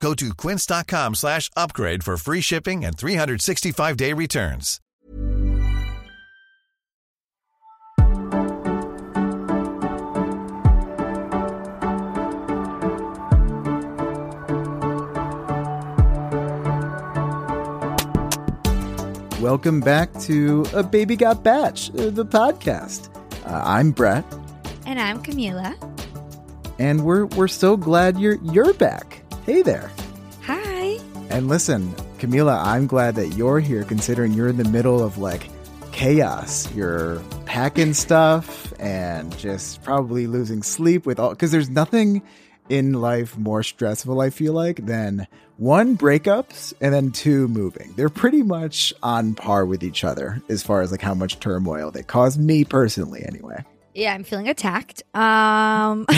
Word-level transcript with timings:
Go 0.00 0.14
to 0.14 0.34
quince.com 0.34 1.14
slash 1.14 1.50
upgrade 1.56 2.04
for 2.04 2.16
free 2.16 2.40
shipping 2.40 2.84
and 2.84 2.96
365-day 2.96 4.12
returns. 4.12 4.80
Welcome 19.40 19.80
back 19.80 20.12
to 20.22 20.64
A 20.72 20.82
Baby 20.82 21.14
Got 21.14 21.42
Batch, 21.44 21.90
uh, 21.90 22.10
the 22.10 22.24
podcast. 22.24 23.10
Uh, 23.46 23.62
I'm 23.64 23.90
Brett, 23.92 24.24
And 24.86 24.98
I'm 24.98 25.22
Camila. 25.22 25.74
and 26.78 27.04
we're 27.04 27.26
we're 27.26 27.48
so 27.48 27.76
glad 27.76 28.18
you're 28.18 28.38
you're 28.42 28.72
back. 28.74 29.22
Hey 29.46 29.62
there. 29.62 29.92
Hi. 30.42 30.98
And 31.30 31.46
listen, 31.46 31.94
Camila, 32.18 32.60
I'm 32.64 32.88
glad 32.88 33.14
that 33.14 33.36
you're 33.36 33.60
here 33.60 33.84
considering 33.84 34.32
you're 34.32 34.48
in 34.48 34.56
the 34.56 34.68
middle 34.68 35.00
of 35.00 35.18
like 35.18 35.48
chaos. 35.92 36.68
You're 36.74 37.20
packing 37.44 37.94
stuff 38.06 38.74
and 38.80 39.38
just 39.38 39.84
probably 39.84 40.26
losing 40.26 40.64
sleep 40.64 41.06
with 41.06 41.20
all 41.20 41.30
because 41.30 41.52
there's 41.52 41.70
nothing 41.70 42.22
in 42.68 42.94
life 42.94 43.38
more 43.38 43.62
stressful, 43.62 44.20
I 44.20 44.30
feel 44.30 44.52
like, 44.52 44.84
than 44.84 45.28
one 45.58 45.96
breakups 45.96 46.74
and 46.80 46.92
then 46.92 47.12
two 47.12 47.46
moving. 47.46 47.92
They're 47.94 48.08
pretty 48.08 48.42
much 48.42 48.92
on 49.00 49.36
par 49.36 49.64
with 49.64 49.84
each 49.84 50.02
other 50.02 50.42
as 50.48 50.64
far 50.64 50.82
as 50.82 50.90
like 50.90 51.02
how 51.02 51.14
much 51.14 51.38
turmoil 51.38 51.92
they 51.92 52.02
cause 52.02 52.36
me 52.36 52.64
personally 52.64 53.24
anyway. 53.24 53.64
Yeah, 53.96 54.14
I'm 54.14 54.24
feeling 54.24 54.48
attacked. 54.48 55.02
Um 55.14 56.06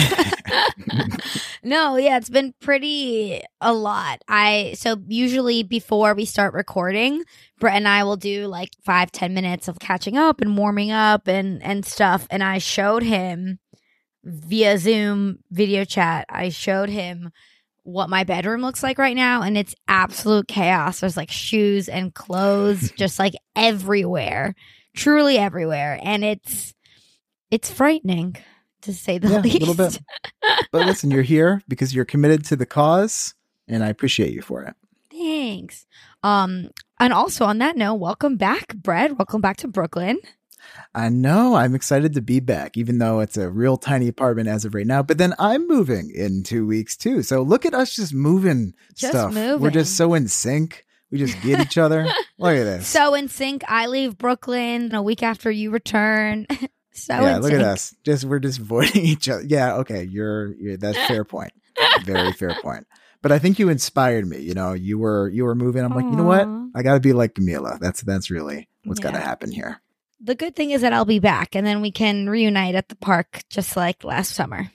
No, 1.63 1.97
yeah, 1.97 2.17
it's 2.17 2.29
been 2.29 2.53
pretty 2.61 3.41
a 3.61 3.73
lot. 3.73 4.21
I 4.27 4.73
so 4.77 4.97
usually 5.07 5.63
before 5.63 6.13
we 6.13 6.25
start 6.25 6.53
recording, 6.53 7.23
Brett 7.59 7.75
and 7.75 7.87
I 7.87 8.03
will 8.03 8.17
do 8.17 8.47
like 8.47 8.69
five, 8.83 9.11
ten 9.11 9.33
minutes 9.33 9.67
of 9.67 9.79
catching 9.79 10.17
up 10.17 10.41
and 10.41 10.57
warming 10.57 10.91
up 10.91 11.27
and 11.27 11.61
and 11.63 11.85
stuff. 11.85 12.27
And 12.29 12.43
I 12.43 12.57
showed 12.57 13.03
him 13.03 13.59
via 14.23 14.77
Zoom 14.77 15.39
video 15.51 15.85
chat, 15.85 16.25
I 16.29 16.49
showed 16.49 16.89
him 16.89 17.31
what 17.83 18.09
my 18.09 18.23
bedroom 18.23 18.61
looks 18.61 18.83
like 18.83 18.97
right 18.97 19.15
now, 19.15 19.41
and 19.41 19.57
it's 19.57 19.75
absolute 19.87 20.47
chaos. 20.47 20.99
There's 20.99 21.17
like 21.17 21.31
shoes 21.31 21.89
and 21.89 22.13
clothes 22.13 22.91
just 22.91 23.19
like 23.19 23.33
everywhere. 23.55 24.55
Truly 24.95 25.37
everywhere. 25.37 25.99
And 26.03 26.25
it's 26.25 26.73
it's 27.51 27.71
frightening 27.71 28.35
to 28.81 28.93
say 28.93 29.17
the 29.17 29.29
Yeah, 29.29 29.39
a 29.39 29.41
least. 29.41 29.59
little 29.59 29.75
bit. 29.75 29.99
But 30.71 30.85
listen, 30.85 31.09
you're 31.11 31.23
here 31.23 31.61
because 31.67 31.93
you're 31.95 32.05
committed 32.05 32.45
to 32.45 32.55
the 32.55 32.65
cause 32.65 33.33
and 33.67 33.83
I 33.83 33.87
appreciate 33.89 34.33
you 34.33 34.41
for 34.41 34.63
it. 34.63 34.75
Thanks. 35.11 35.85
Um, 36.23 36.69
and 36.99 37.11
also 37.11 37.45
on 37.45 37.57
that 37.59 37.75
note, 37.75 37.95
welcome 37.95 38.37
back, 38.37 38.75
Brett. 38.75 39.17
Welcome 39.17 39.41
back 39.41 39.57
to 39.57 39.67
Brooklyn. 39.67 40.19
I 40.93 41.09
know. 41.09 41.55
I'm 41.55 41.73
excited 41.75 42.13
to 42.13 42.21
be 42.21 42.39
back, 42.39 42.77
even 42.77 42.99
though 42.99 43.19
it's 43.19 43.37
a 43.37 43.49
real 43.49 43.77
tiny 43.77 44.07
apartment 44.07 44.47
as 44.47 44.63
of 44.65 44.75
right 44.75 44.85
now. 44.85 45.01
But 45.01 45.17
then 45.17 45.33
I'm 45.39 45.67
moving 45.67 46.11
in 46.13 46.43
two 46.43 46.67
weeks 46.67 46.95
too. 46.95 47.23
So 47.23 47.41
look 47.41 47.65
at 47.65 47.73
us 47.73 47.95
just 47.95 48.13
moving 48.13 48.73
Just 48.95 49.13
stuff. 49.13 49.33
We're 49.59 49.71
just 49.71 49.97
so 49.97 50.13
in 50.13 50.27
sync. 50.27 50.85
We 51.11 51.17
just 51.17 51.41
get 51.41 51.59
each 51.59 51.77
other. 51.79 52.03
Look 52.37 52.55
at 52.55 52.63
this. 52.65 52.87
So 52.87 53.15
in 53.15 53.29
sync, 53.29 53.63
I 53.67 53.87
leave 53.87 54.15
Brooklyn 54.19 54.93
a 54.93 55.01
week 55.01 55.23
after 55.23 55.49
you 55.49 55.71
return. 55.71 56.45
so 57.03 57.13
yeah, 57.13 57.37
look 57.37 57.53
at 57.53 57.61
us. 57.61 57.95
Just 58.03 58.25
we're 58.25 58.39
just 58.39 58.59
avoiding 58.65 59.03
each 59.05 59.27
other. 59.29 59.43
Yeah, 59.45 59.75
okay. 59.77 60.03
You're, 60.03 60.53
you're 60.55 60.77
that's 60.77 60.97
fair 61.07 61.23
point. 61.23 61.53
Very 62.03 62.31
fair 62.33 62.55
point. 62.61 62.85
But 63.21 63.31
I 63.31 63.39
think 63.39 63.59
you 63.59 63.69
inspired 63.69 64.25
me. 64.27 64.39
You 64.39 64.53
know, 64.53 64.73
you 64.73 64.97
were 64.97 65.27
you 65.29 65.43
were 65.45 65.55
moving. 65.55 65.83
I'm 65.83 65.93
like, 65.95 66.05
you 66.05 66.15
know 66.15 66.23
what? 66.23 66.47
I 66.75 66.83
got 66.83 66.93
to 66.93 66.99
be 66.99 67.13
like 67.13 67.33
Camila. 67.35 67.79
That's 67.79 68.01
that's 68.01 68.29
really 68.31 68.67
what's 68.85 68.99
got 68.99 69.11
to 69.11 69.19
happen 69.19 69.51
here. 69.51 69.81
The 70.21 70.35
good 70.35 70.55
thing 70.55 70.71
is 70.71 70.81
that 70.81 70.91
I'll 70.93 71.05
be 71.05 71.19
back, 71.19 71.55
and 71.55 71.65
then 71.65 71.81
we 71.81 71.91
can 71.91 72.29
reunite 72.29 72.75
at 72.75 72.89
the 72.89 72.95
park, 72.95 73.43
just 73.49 73.75
like 73.77 74.03
last 74.03 74.33
summer. 74.35 74.71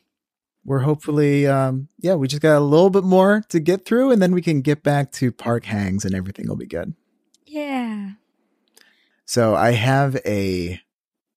we're 0.65 0.81
hopefully 0.81 1.47
um 1.47 1.89
yeah 2.01 2.15
we 2.15 2.27
just 2.27 2.41
got 2.41 2.56
a 2.56 2.61
little 2.61 2.89
bit 2.89 3.05
more 3.05 3.43
to 3.51 3.61
get 3.61 3.85
through 3.85 4.11
and 4.11 4.23
then 4.23 4.33
we 4.33 4.41
can 4.41 4.62
get 4.62 4.83
back 4.83 5.12
to 5.12 5.31
park 5.31 5.65
hangs 5.67 6.06
and 6.06 6.15
everything 6.15 6.49
will 6.49 6.56
be 6.56 6.65
good 6.67 6.95
Yeah. 7.45 8.12
so 9.27 9.55
i 9.55 9.73
have 9.73 10.17
a 10.25 10.81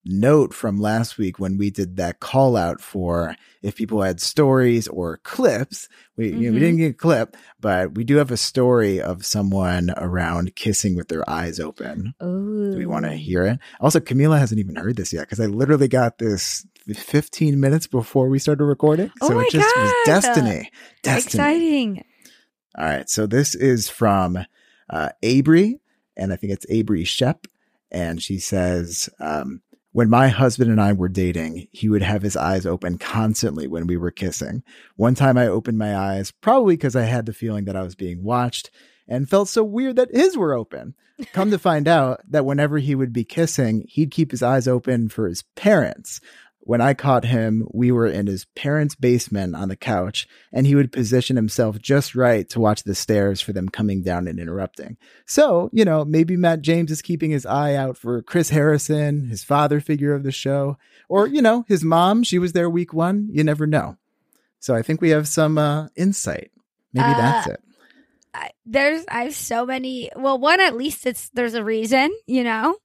note 0.07 0.53
from 0.53 0.77
last 0.77 1.17
week 1.17 1.39
when 1.39 1.57
we 1.57 1.69
did 1.69 1.97
that 1.97 2.19
call 2.19 2.55
out 2.55 2.81
for 2.81 3.35
if 3.61 3.75
people 3.75 4.01
had 4.01 4.19
stories 4.19 4.87
or 4.87 5.17
clips 5.17 5.87
we 6.15 6.29
you 6.29 6.49
know, 6.49 6.53
we 6.53 6.59
didn't 6.59 6.77
get 6.77 6.91
a 6.91 6.93
clip 6.93 7.35
but 7.59 7.95
we 7.95 8.03
do 8.03 8.15
have 8.17 8.31
a 8.31 8.37
story 8.37 9.01
of 9.01 9.25
someone 9.25 9.91
around 9.97 10.55
kissing 10.55 10.95
with 10.95 11.07
their 11.09 11.27
eyes 11.29 11.59
open 11.59 12.13
Ooh. 12.23 12.71
do 12.71 12.77
we 12.77 12.85
want 12.85 13.05
to 13.05 13.11
hear 13.11 13.43
it 13.45 13.59
also 13.79 13.99
camila 13.99 14.39
hasn't 14.39 14.59
even 14.59 14.75
heard 14.75 14.95
this 14.95 15.11
yet 15.13 15.21
because 15.21 15.39
i 15.39 15.45
literally 15.45 15.87
got 15.87 16.17
this 16.17 16.65
15 16.93 17.59
minutes 17.59 17.85
before 17.87 18.29
we 18.29 18.39
started 18.39 18.63
recording 18.63 19.11
Oh 19.21 19.27
so 19.27 19.35
my 19.35 19.41
it 19.43 19.51
just 19.51 19.75
was 19.77 19.91
God. 19.91 20.05
destiny 20.05 20.71
destiny 21.03 21.43
Exciting. 21.43 22.03
all 22.77 22.85
right. 22.85 23.09
So 23.09 23.25
this 23.27 23.55
is 23.55 23.89
from 23.89 24.37
uh, 24.89 25.09
Abry, 25.23 25.79
and 26.15 26.31
I 26.31 26.35
think 26.37 26.53
it's 26.53 26.65
Abry 26.67 27.05
Shep. 27.05 27.47
And 27.91 28.21
she 28.21 28.37
says, 28.39 29.09
um, 29.19 29.61
when 29.91 30.09
my 30.09 30.27
husband 30.27 30.69
and 30.69 30.81
I 30.81 30.93
were 30.93 31.09
dating, 31.09 31.67
he 31.71 31.89
would 31.89 32.01
have 32.01 32.21
his 32.21 32.37
eyes 32.37 32.65
open 32.65 32.97
constantly 32.97 33.67
when 33.67 33.87
we 33.87 33.97
were 33.97 34.11
kissing. 34.11 34.63
One 34.95 35.15
time 35.15 35.37
I 35.37 35.47
opened 35.47 35.77
my 35.77 35.95
eyes, 35.95 36.31
probably 36.31 36.75
because 36.75 36.95
I 36.95 37.03
had 37.03 37.25
the 37.25 37.33
feeling 37.33 37.65
that 37.65 37.75
I 37.75 37.83
was 37.83 37.95
being 37.95 38.23
watched 38.23 38.69
and 39.07 39.29
felt 39.29 39.47
so 39.49 39.63
weird 39.63 39.95
that 39.95 40.13
his 40.13 40.37
were 40.37 40.53
open. 40.53 40.95
Come 41.33 41.49
to 41.49 41.57
find 41.57 41.87
out 41.87 42.21
that 42.29 42.45
whenever 42.45 42.77
he 42.77 42.93
would 42.93 43.11
be 43.11 43.23
kissing, 43.23 43.85
he'd 43.87 44.11
keep 44.11 44.29
his 44.29 44.43
eyes 44.43 44.67
open 44.67 45.09
for 45.09 45.27
his 45.27 45.43
parents. 45.55 46.21
When 46.67 46.81
I 46.81 46.93
caught 46.93 47.23
him, 47.23 47.65
we 47.71 47.93
were 47.93 48.07
in 48.07 48.27
his 48.27 48.43
parents' 48.43 48.93
basement 48.93 49.55
on 49.55 49.69
the 49.69 49.77
couch, 49.77 50.27
and 50.51 50.67
he 50.67 50.75
would 50.75 50.91
position 50.91 51.37
himself 51.37 51.79
just 51.79 52.13
right 52.13 52.47
to 52.49 52.59
watch 52.59 52.83
the 52.83 52.93
stairs 52.93 53.39
for 53.39 53.53
them 53.53 53.69
coming 53.69 54.03
down 54.03 54.27
and 54.27 54.37
interrupting. 54.37 54.97
So, 55.25 55.69
you 55.71 55.85
know, 55.85 56.03
maybe 56.03 56.35
Matt 56.35 56.61
James 56.61 56.91
is 56.91 57.01
keeping 57.01 57.31
his 57.31 57.45
eye 57.45 57.75
out 57.75 57.97
for 57.97 58.21
Chris 58.21 58.49
Harrison, 58.49 59.29
his 59.29 59.45
father 59.45 59.79
figure 59.79 60.13
of 60.13 60.23
the 60.23 60.31
show, 60.33 60.77
or, 61.07 61.25
you 61.25 61.41
know, 61.41 61.63
his 61.69 61.85
mom. 61.85 62.21
She 62.23 62.37
was 62.37 62.51
there 62.51 62.69
week 62.69 62.93
one. 62.93 63.29
You 63.31 63.45
never 63.45 63.65
know. 63.65 63.95
So 64.59 64.75
I 64.75 64.81
think 64.81 64.99
we 64.99 65.11
have 65.11 65.29
some 65.29 65.57
uh, 65.57 65.87
insight. 65.95 66.51
Maybe 66.91 67.05
Uh, 67.05 67.17
that's 67.17 67.47
it. 67.47 67.63
I, 68.33 68.51
there's 68.65 69.05
I 69.07 69.23
have 69.23 69.35
so 69.35 69.65
many. 69.65 70.11
Well, 70.17 70.37
one 70.37 70.59
at 70.59 70.75
least 70.75 71.07
it's 71.07 71.29
there's 71.29 71.53
a 71.53 71.63
reason, 71.63 72.11
you 72.27 72.43
know. 72.43 72.75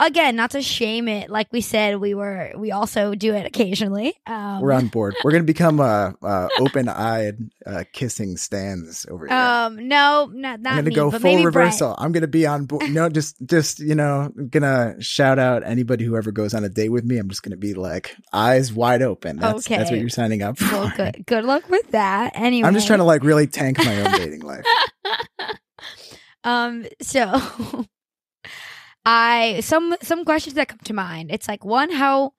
Again, 0.00 0.36
not 0.36 0.50
to 0.52 0.62
shame 0.62 1.08
it. 1.08 1.30
Like 1.30 1.52
we 1.52 1.60
said, 1.60 1.98
we 1.98 2.14
were 2.14 2.52
we 2.56 2.72
also 2.72 3.14
do 3.14 3.34
it 3.34 3.46
occasionally. 3.46 4.14
Um, 4.26 4.60
We're 4.60 4.72
on 4.72 4.88
board. 4.88 5.14
We're 5.24 5.30
going 5.32 5.42
to 5.42 5.46
become 5.46 5.80
uh, 5.80 6.12
uh, 6.22 6.48
open-eyed 6.58 7.50
uh, 7.66 7.84
kissing 7.92 8.36
stands 8.36 9.06
over 9.10 9.26
here. 9.26 9.36
Um, 9.36 9.88
no, 9.88 10.30
not 10.32 10.60
not 10.60 10.72
I'm 10.72 10.78
gonna 10.78 10.90
me, 10.90 10.94
go 10.94 11.10
full 11.10 11.20
maybe 11.20 11.42
Brett. 11.42 11.54
reversal. 11.54 11.94
I'm 11.98 12.12
gonna 12.12 12.26
be 12.26 12.46
on 12.46 12.66
board. 12.66 12.90
No, 12.90 13.08
just 13.08 13.36
just 13.44 13.80
you 13.80 13.94
know, 13.94 14.32
gonna 14.50 14.96
shout 15.00 15.38
out 15.38 15.62
anybody 15.64 16.04
who 16.04 16.16
ever 16.16 16.32
goes 16.32 16.54
on 16.54 16.64
a 16.64 16.68
date 16.68 16.90
with 16.90 17.04
me. 17.04 17.18
I'm 17.18 17.28
just 17.28 17.42
gonna 17.42 17.56
be 17.56 17.74
like 17.74 18.16
eyes 18.32 18.72
wide 18.72 19.02
open. 19.02 19.36
That's 19.36 19.66
that's 19.66 19.90
what 19.90 20.00
you're 20.00 20.08
signing 20.08 20.42
up 20.42 20.58
for. 20.58 20.72
Well, 20.72 20.92
good 20.96 21.24
good 21.26 21.44
luck 21.44 21.68
with 21.68 21.90
that. 21.90 22.32
Anyway, 22.34 22.66
I'm 22.66 22.74
just 22.74 22.86
trying 22.86 23.00
to 23.00 23.04
like 23.04 23.22
really 23.22 23.46
tank 23.46 23.78
my 23.78 24.02
own 24.02 24.12
dating 24.18 24.40
life. 24.40 24.64
um 26.44 26.86
so 27.00 27.86
i 29.04 29.60
some 29.60 29.96
some 30.02 30.24
questions 30.24 30.54
that 30.54 30.68
come 30.68 30.78
to 30.84 30.92
mind. 30.92 31.30
It's 31.30 31.48
like 31.48 31.64
one 31.64 31.90
how 31.90 32.32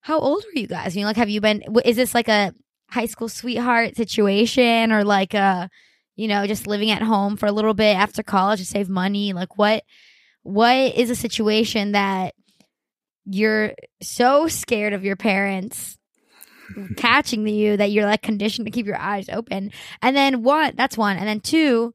how 0.00 0.18
old 0.18 0.44
are 0.44 0.58
you 0.58 0.66
guys? 0.66 0.96
You 0.96 1.02
know 1.02 1.08
like 1.08 1.16
have 1.16 1.28
you 1.28 1.40
been 1.40 1.62
is 1.84 1.96
this 1.96 2.14
like 2.14 2.28
a 2.28 2.52
high 2.90 3.06
school 3.06 3.28
sweetheart 3.28 3.96
situation 3.96 4.92
or 4.92 5.04
like 5.04 5.34
a 5.34 5.68
you 6.16 6.28
know 6.28 6.46
just 6.46 6.66
living 6.66 6.90
at 6.90 7.02
home 7.02 7.36
for 7.36 7.46
a 7.46 7.52
little 7.52 7.74
bit 7.74 7.96
after 7.96 8.22
college 8.22 8.60
to 8.60 8.66
save 8.66 8.88
money? 8.88 9.32
Like 9.32 9.58
what 9.58 9.84
what 10.42 10.94
is 10.94 11.10
a 11.10 11.16
situation 11.16 11.92
that 11.92 12.34
you're 13.26 13.74
so 14.00 14.48
scared 14.48 14.94
of 14.94 15.04
your 15.04 15.16
parents 15.16 15.98
catching 16.96 17.46
you 17.46 17.76
that 17.76 17.90
you're 17.90 18.06
like 18.06 18.22
conditioned 18.22 18.66
to 18.66 18.72
keep 18.72 18.86
your 18.86 18.98
eyes 18.98 19.28
open? 19.28 19.72
And 20.00 20.16
then 20.16 20.42
one 20.42 20.72
that's 20.76 20.96
one. 20.96 21.18
And 21.18 21.28
then 21.28 21.40
two 21.40 21.92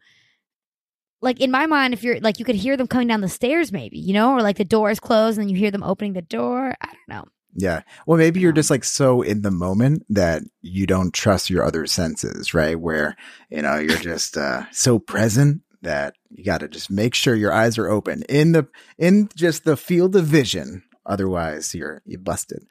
like 1.23 1.39
in 1.39 1.49
my 1.49 1.65
mind, 1.65 1.93
if 1.93 2.03
you're 2.03 2.19
like 2.19 2.37
you 2.37 2.45
could 2.45 2.55
hear 2.55 2.77
them 2.77 2.87
coming 2.87 3.07
down 3.07 3.21
the 3.21 3.29
stairs, 3.29 3.71
maybe 3.71 3.97
you 3.97 4.13
know, 4.13 4.33
or 4.33 4.41
like 4.41 4.57
the 4.57 4.65
door 4.65 4.91
is 4.91 4.99
closed 4.99 5.39
and 5.39 5.49
you 5.49 5.57
hear 5.57 5.71
them 5.71 5.83
opening 5.83 6.13
the 6.13 6.21
door. 6.21 6.75
I 6.81 6.85
don't 6.85 7.09
know. 7.09 7.25
Yeah. 7.55 7.81
Well, 8.05 8.17
maybe 8.17 8.39
you're 8.39 8.51
just 8.51 8.69
like 8.69 8.83
so 8.83 9.21
in 9.21 9.41
the 9.41 9.51
moment 9.51 10.05
that 10.09 10.43
you 10.61 10.87
don't 10.87 11.13
trust 11.13 11.49
your 11.49 11.63
other 11.63 11.85
senses, 11.85 12.53
right? 12.53 12.79
Where, 12.79 13.15
you 13.49 13.61
know, 13.61 13.77
you're 13.77 13.97
just 13.99 14.37
uh, 14.37 14.63
so 14.71 14.99
present 14.99 15.61
that 15.81 16.15
you 16.31 16.43
got 16.43 16.59
to 16.59 16.67
just 16.67 16.89
make 16.89 17.13
sure 17.13 17.35
your 17.35 17.53
eyes 17.53 17.77
are 17.77 17.89
open 17.89 18.23
in 18.23 18.53
the, 18.53 18.67
in 18.97 19.29
just 19.35 19.65
the 19.65 19.77
field 19.77 20.15
of 20.15 20.25
vision. 20.25 20.83
Otherwise, 21.05 21.75
you're, 21.75 22.01
you 22.05 22.17
busted. 22.17 22.65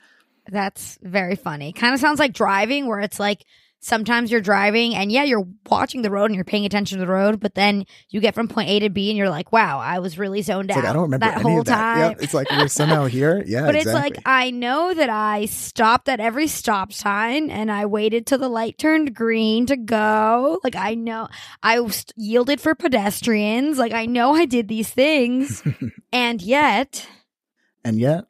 That's 0.48 0.98
very 1.02 1.36
funny. 1.36 1.72
Kind 1.72 1.94
of 1.94 2.00
sounds 2.00 2.18
like 2.18 2.32
driving, 2.32 2.86
where 2.86 3.00
it's 3.00 3.20
like 3.20 3.44
sometimes 3.84 4.30
you're 4.30 4.40
driving 4.40 4.94
and 4.94 5.10
yeah, 5.10 5.24
you're 5.24 5.46
watching 5.68 6.02
the 6.02 6.10
road 6.10 6.26
and 6.26 6.36
you're 6.36 6.44
paying 6.44 6.64
attention 6.64 6.98
to 6.98 7.04
the 7.04 7.10
road, 7.12 7.40
but 7.40 7.56
then 7.56 7.84
you 8.10 8.20
get 8.20 8.32
from 8.34 8.46
point 8.46 8.70
A 8.70 8.78
to 8.78 8.88
B 8.88 9.10
and 9.10 9.18
you're 9.18 9.28
like, 9.28 9.50
wow, 9.52 9.80
I 9.80 9.98
was 9.98 10.18
really 10.18 10.40
zoned 10.40 10.70
It's 10.70 10.76
out 10.78 10.84
like, 10.84 10.90
I 10.90 10.92
don't 10.92 11.02
remember 11.02 11.26
that 11.26 11.34
any 11.34 11.42
whole 11.42 11.60
of 11.60 11.66
that. 11.66 11.74
time. 11.76 12.10
Yep. 12.12 12.22
It's 12.22 12.32
like 12.32 12.50
we're 12.50 12.68
somehow 12.68 13.06
here. 13.06 13.42
Yeah. 13.52 13.66
but 13.66 13.74
exactly. 13.74 14.08
it's 14.08 14.16
like 14.16 14.22
I 14.24 14.50
know 14.52 14.94
that 14.94 15.10
I 15.10 15.46
stopped 15.46 16.08
at 16.08 16.20
every 16.20 16.46
stop 16.46 16.92
sign 16.92 17.50
and 17.50 17.70
I 17.72 17.86
waited 17.86 18.24
till 18.24 18.38
the 18.38 18.48
light 18.48 18.78
turned 18.78 19.14
green 19.14 19.66
to 19.66 19.76
go. 19.76 20.60
Like 20.62 20.76
I 20.76 20.94
know 20.94 21.28
I 21.62 21.84
yielded 22.16 22.60
for 22.60 22.74
pedestrians. 22.76 23.78
Like 23.78 23.92
I 23.92 24.06
know 24.06 24.34
I 24.34 24.44
did 24.46 24.68
these 24.68 24.90
things, 24.90 25.62
and 26.12 26.40
yet, 26.40 27.06
and 27.84 27.98
yet, 27.98 28.26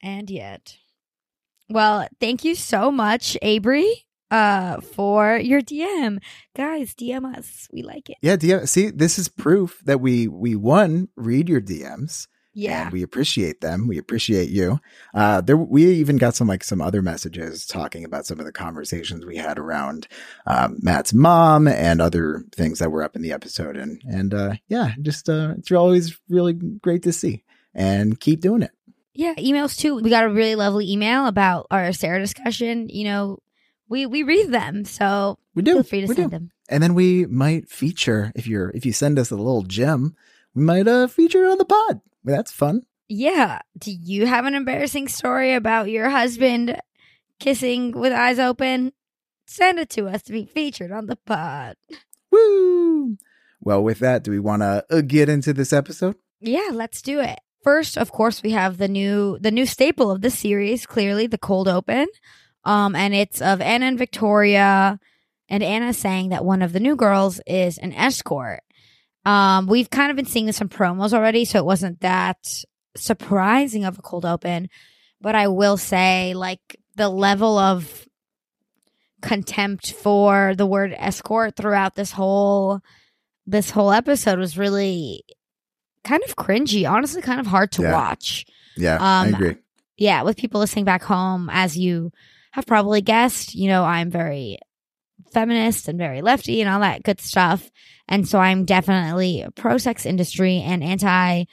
and 0.00 0.30
yet. 0.30 0.76
Well, 1.68 2.06
thank 2.20 2.44
you 2.44 2.54
so 2.54 2.90
much, 2.92 3.36
Abry, 3.42 3.90
uh, 4.32 4.80
for 4.80 5.36
your 5.36 5.60
DM. 5.60 6.18
Guys, 6.56 6.94
DM 6.94 7.36
us. 7.36 7.68
We 7.72 7.82
like 7.82 8.08
it. 8.10 8.16
yeah. 8.22 8.36
DM, 8.36 8.66
see, 8.66 8.90
this 8.90 9.18
is 9.18 9.28
proof 9.28 9.80
that 9.84 10.00
we, 10.00 10.26
we 10.26 10.56
one, 10.56 11.08
read 11.16 11.48
your 11.48 11.60
DMs. 11.60 12.26
Yeah. 12.54 12.82
and 12.84 12.92
we 12.92 13.02
appreciate 13.02 13.62
them. 13.62 13.88
We 13.88 13.96
appreciate 13.96 14.50
you. 14.50 14.78
Uh, 15.14 15.40
there, 15.40 15.56
we 15.56 15.86
even 15.86 16.18
got 16.18 16.34
some 16.34 16.48
like 16.48 16.62
some 16.62 16.82
other 16.82 17.00
messages 17.00 17.66
talking 17.66 18.04
about 18.04 18.26
some 18.26 18.38
of 18.40 18.44
the 18.44 18.52
conversations 18.52 19.24
we 19.24 19.38
had 19.38 19.58
around 19.58 20.06
um, 20.46 20.76
Matt's 20.82 21.14
mom 21.14 21.66
and 21.66 22.02
other 22.02 22.44
things 22.54 22.78
that 22.80 22.90
were 22.90 23.02
up 23.02 23.16
in 23.16 23.22
the 23.22 23.32
episode. 23.32 23.78
And 23.78 24.02
and 24.04 24.34
uh, 24.34 24.52
yeah, 24.68 24.92
just 25.00 25.30
uh, 25.30 25.54
it's 25.56 25.72
always 25.72 26.20
really 26.28 26.52
great 26.52 27.02
to 27.04 27.12
see. 27.14 27.42
And 27.74 28.20
keep 28.20 28.42
doing 28.42 28.60
it. 28.60 28.72
Yeah, 29.14 29.32
emails 29.36 29.78
too. 29.78 29.94
We 29.96 30.10
got 30.10 30.24
a 30.24 30.28
really 30.28 30.54
lovely 30.54 30.92
email 30.92 31.26
about 31.26 31.68
our 31.70 31.90
Sarah 31.94 32.18
discussion. 32.18 32.90
You 32.90 33.04
know, 33.04 33.38
we 33.92 34.06
we 34.06 34.22
read 34.24 34.50
them, 34.50 34.84
so 34.84 35.38
We 35.54 35.62
do. 35.62 35.74
feel 35.74 35.82
free 35.84 36.00
to 36.02 36.06
we 36.08 36.14
send 36.14 36.30
do. 36.30 36.36
them. 36.36 36.50
And 36.68 36.82
then 36.82 36.94
we 36.94 37.26
might 37.26 37.68
feature 37.68 38.32
if 38.34 38.46
you're 38.46 38.70
if 38.74 38.84
you 38.86 38.92
send 38.92 39.18
us 39.18 39.30
a 39.30 39.36
little 39.36 39.62
gem, 39.62 40.16
we 40.54 40.62
might 40.64 40.88
uh 40.88 41.06
feature 41.06 41.44
it 41.44 41.50
on 41.52 41.58
the 41.58 41.64
pod. 41.64 42.00
That's 42.24 42.50
fun. 42.52 42.82
Yeah. 43.08 43.58
Do 43.78 43.90
you 43.92 44.26
have 44.26 44.46
an 44.46 44.54
embarrassing 44.54 45.08
story 45.08 45.52
about 45.54 45.90
your 45.90 46.08
husband 46.08 46.80
kissing 47.38 47.92
with 47.92 48.12
eyes 48.12 48.38
open? 48.38 48.92
Send 49.46 49.78
it 49.78 49.90
to 49.90 50.08
us 50.08 50.22
to 50.22 50.32
be 50.32 50.46
featured 50.46 50.92
on 50.92 51.06
the 51.06 51.16
pod. 51.16 51.76
Woo! 52.30 53.16
Well, 53.60 53.82
with 53.82 53.98
that, 54.00 54.22
do 54.24 54.30
we 54.30 54.38
want 54.38 54.62
to 54.62 54.84
uh, 54.90 55.00
get 55.02 55.28
into 55.28 55.52
this 55.52 55.72
episode? 55.72 56.16
Yeah, 56.40 56.70
let's 56.72 57.02
do 57.02 57.20
it. 57.20 57.38
First, 57.62 57.96
of 57.98 58.10
course, 58.10 58.42
we 58.42 58.50
have 58.52 58.78
the 58.78 58.88
new 58.88 59.38
the 59.40 59.50
new 59.52 59.66
staple 59.66 60.10
of 60.10 60.20
the 60.22 60.30
series, 60.30 60.86
clearly 60.86 61.26
the 61.28 61.38
cold 61.38 61.68
open. 61.68 62.06
Um, 62.64 62.94
and 62.94 63.12
it's 63.14 63.40
of 63.42 63.60
Anna 63.60 63.86
and 63.86 63.98
Victoria, 63.98 64.98
and 65.48 65.62
Anna 65.62 65.92
saying 65.92 66.28
that 66.30 66.44
one 66.44 66.62
of 66.62 66.72
the 66.72 66.80
new 66.80 66.96
girls 66.96 67.40
is 67.46 67.78
an 67.78 67.92
escort. 67.92 68.60
Um, 69.24 69.66
we've 69.66 69.90
kind 69.90 70.10
of 70.10 70.16
been 70.16 70.26
seeing 70.26 70.46
this 70.46 70.60
in 70.60 70.68
promos 70.68 71.12
already, 71.12 71.44
so 71.44 71.58
it 71.58 71.64
wasn't 71.64 72.00
that 72.00 72.38
surprising 72.96 73.84
of 73.84 73.98
a 73.98 74.02
cold 74.02 74.24
open. 74.24 74.68
But 75.20 75.34
I 75.34 75.48
will 75.48 75.76
say, 75.76 76.34
like 76.34 76.60
the 76.96 77.08
level 77.08 77.58
of 77.58 78.06
contempt 79.20 79.92
for 79.92 80.54
the 80.56 80.66
word 80.66 80.94
escort 80.96 81.56
throughout 81.56 81.94
this 81.94 82.10
whole 82.12 82.80
this 83.46 83.70
whole 83.70 83.90
episode 83.92 84.38
was 84.38 84.56
really 84.58 85.24
kind 86.04 86.22
of 86.28 86.36
cringy, 86.36 86.88
honestly, 86.88 87.22
kind 87.22 87.40
of 87.40 87.46
hard 87.46 87.72
to 87.72 87.82
Yeah. 87.82 87.92
watch. 87.92 88.44
Yeah, 88.76 88.98
I 89.00 89.26
Um, 89.26 89.34
agree. 89.34 89.56
Yeah, 89.96 90.22
with 90.22 90.36
people 90.36 90.60
listening 90.60 90.84
back 90.84 91.02
home, 91.02 91.50
as 91.52 91.76
you 91.76 92.12
have 92.52 92.66
probably 92.66 93.00
guessed, 93.00 93.54
you 93.54 93.68
know, 93.68 93.84
I'm 93.84 94.10
very 94.10 94.58
feminist 95.32 95.88
and 95.88 95.98
very 95.98 96.22
lefty 96.22 96.60
and 96.60 96.70
all 96.70 96.80
that 96.80 97.02
good 97.02 97.20
stuff. 97.20 97.70
And 98.08 98.28
so 98.28 98.38
I'm 98.38 98.64
definitely 98.64 99.44
pro 99.54 99.78
sex 99.78 100.06
industry 100.06 100.58
and 100.58 100.84
anti 100.84 101.44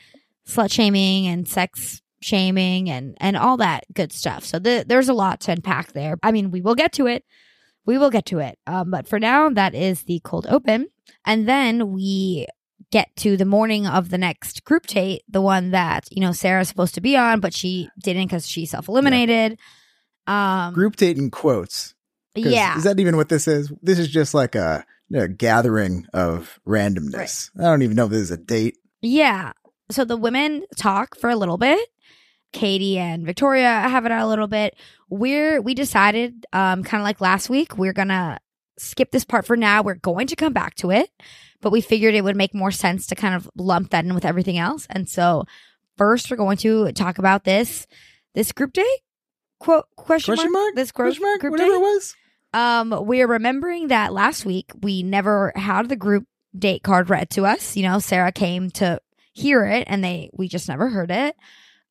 slut 0.47 0.71
shaming 0.71 1.27
and 1.27 1.47
sex 1.47 2.01
shaming 2.21 2.89
and, 2.89 3.17
and 3.21 3.37
all 3.37 3.57
that 3.57 3.85
good 3.93 4.11
stuff. 4.11 4.43
So 4.43 4.59
the, 4.59 4.83
there's 4.85 5.09
a 5.09 5.13
lot 5.13 5.39
to 5.41 5.51
unpack 5.51 5.93
there. 5.93 6.17
I 6.21 6.31
mean, 6.31 6.51
we 6.51 6.61
will 6.61 6.75
get 6.75 6.91
to 6.93 7.07
it. 7.07 7.23
We 7.85 7.97
will 7.97 8.09
get 8.09 8.25
to 8.27 8.39
it. 8.39 8.59
Um, 8.67 8.91
but 8.91 9.07
for 9.07 9.19
now, 9.19 9.49
that 9.49 9.73
is 9.73 10.03
the 10.03 10.19
cold 10.23 10.47
open. 10.49 10.89
And 11.25 11.47
then 11.47 11.93
we 11.93 12.47
get 12.91 13.15
to 13.17 13.37
the 13.37 13.45
morning 13.45 13.87
of 13.87 14.09
the 14.09 14.17
next 14.17 14.63
group 14.65 14.87
date, 14.87 15.21
the 15.29 15.41
one 15.41 15.71
that, 15.71 16.07
you 16.11 16.21
know, 16.21 16.31
Sarah's 16.31 16.67
supposed 16.67 16.95
to 16.95 17.01
be 17.01 17.15
on, 17.15 17.39
but 17.39 17.53
she 17.53 17.89
didn't 18.03 18.25
because 18.25 18.47
she 18.47 18.65
self 18.65 18.89
eliminated. 18.89 19.57
Um, 20.29 20.73
Group 20.73 20.95
date 20.95 21.17
in 21.17 21.31
quotes. 21.31 21.95
yeah. 22.35 22.77
Is 22.77 22.83
that 22.83 22.99
even 22.99 23.17
what 23.17 23.29
this 23.29 23.47
is? 23.47 23.71
This 23.81 23.99
is 23.99 24.07
just 24.07 24.33
like 24.33 24.55
a, 24.55 24.85
a 25.13 25.27
gathering 25.27 26.05
of 26.13 26.59
randomness. 26.67 27.49
I 27.57 27.63
don't 27.63 27.81
even 27.81 27.95
know 27.95 28.05
if 28.05 28.11
this 28.11 28.21
is 28.21 28.31
a 28.31 28.37
date. 28.37 28.77
Yeah. 29.01 29.53
So 29.91 30.05
the 30.05 30.17
women 30.17 30.65
talk 30.75 31.17
for 31.17 31.29
a 31.29 31.35
little 31.35 31.57
bit. 31.57 31.79
Katie 32.51 32.97
and 32.97 33.25
Victoria 33.25 33.69
have 33.69 34.05
it 34.05 34.11
out 34.11 34.25
a 34.25 34.27
little 34.27 34.47
bit. 34.47 34.75
We're 35.09 35.61
we 35.61 35.73
decided, 35.73 36.45
um, 36.53 36.83
kind 36.83 37.01
of 37.01 37.05
like 37.05 37.21
last 37.21 37.49
week, 37.49 37.77
we're 37.77 37.93
gonna 37.93 38.39
skip 38.77 39.11
this 39.11 39.25
part 39.25 39.45
for 39.45 39.55
now. 39.57 39.81
We're 39.83 39.95
going 39.95 40.27
to 40.27 40.35
come 40.35 40.53
back 40.53 40.75
to 40.75 40.91
it, 40.91 41.09
but 41.61 41.71
we 41.71 41.81
figured 41.81 42.15
it 42.15 42.23
would 42.23 42.35
make 42.35 42.53
more 42.55 42.71
sense 42.71 43.07
to 43.07 43.15
kind 43.15 43.35
of 43.35 43.49
lump 43.55 43.91
that 43.91 44.05
in 44.05 44.15
with 44.15 44.25
everything 44.25 44.57
else. 44.57 44.87
And 44.89 45.07
so 45.07 45.45
first 45.97 46.31
we're 46.31 46.37
going 46.37 46.57
to 46.57 46.91
talk 46.93 47.17
about 47.19 47.43
this 47.43 47.87
this 48.33 48.51
group 48.51 48.73
date. 48.73 48.85
Quote 49.59 49.85
question, 49.95 50.35
Question 50.35 50.51
mark? 50.51 50.75
This 50.75 50.91
group, 50.91 51.09
Question 51.09 51.23
mark? 51.23 51.41
group 51.41 51.51
Whatever 51.51 51.71
date? 51.71 51.75
it 51.77 51.81
was. 51.81 52.15
Um, 52.53 53.05
we're 53.05 53.27
remembering 53.27 53.89
that 53.89 54.11
last 54.13 54.45
week 54.45 54.71
we 54.81 55.03
never 55.03 55.51
had 55.55 55.89
the 55.89 55.95
group 55.95 56.25
date 56.57 56.81
card 56.83 57.09
read 57.09 57.29
to 57.31 57.45
us. 57.45 57.75
You 57.77 57.83
know, 57.83 57.99
Sarah 57.99 58.31
came 58.31 58.71
to 58.71 58.99
hear 59.33 59.65
it 59.65 59.83
and 59.87 60.03
they 60.03 60.29
we 60.33 60.47
just 60.47 60.67
never 60.67 60.89
heard 60.89 61.11
it. 61.11 61.35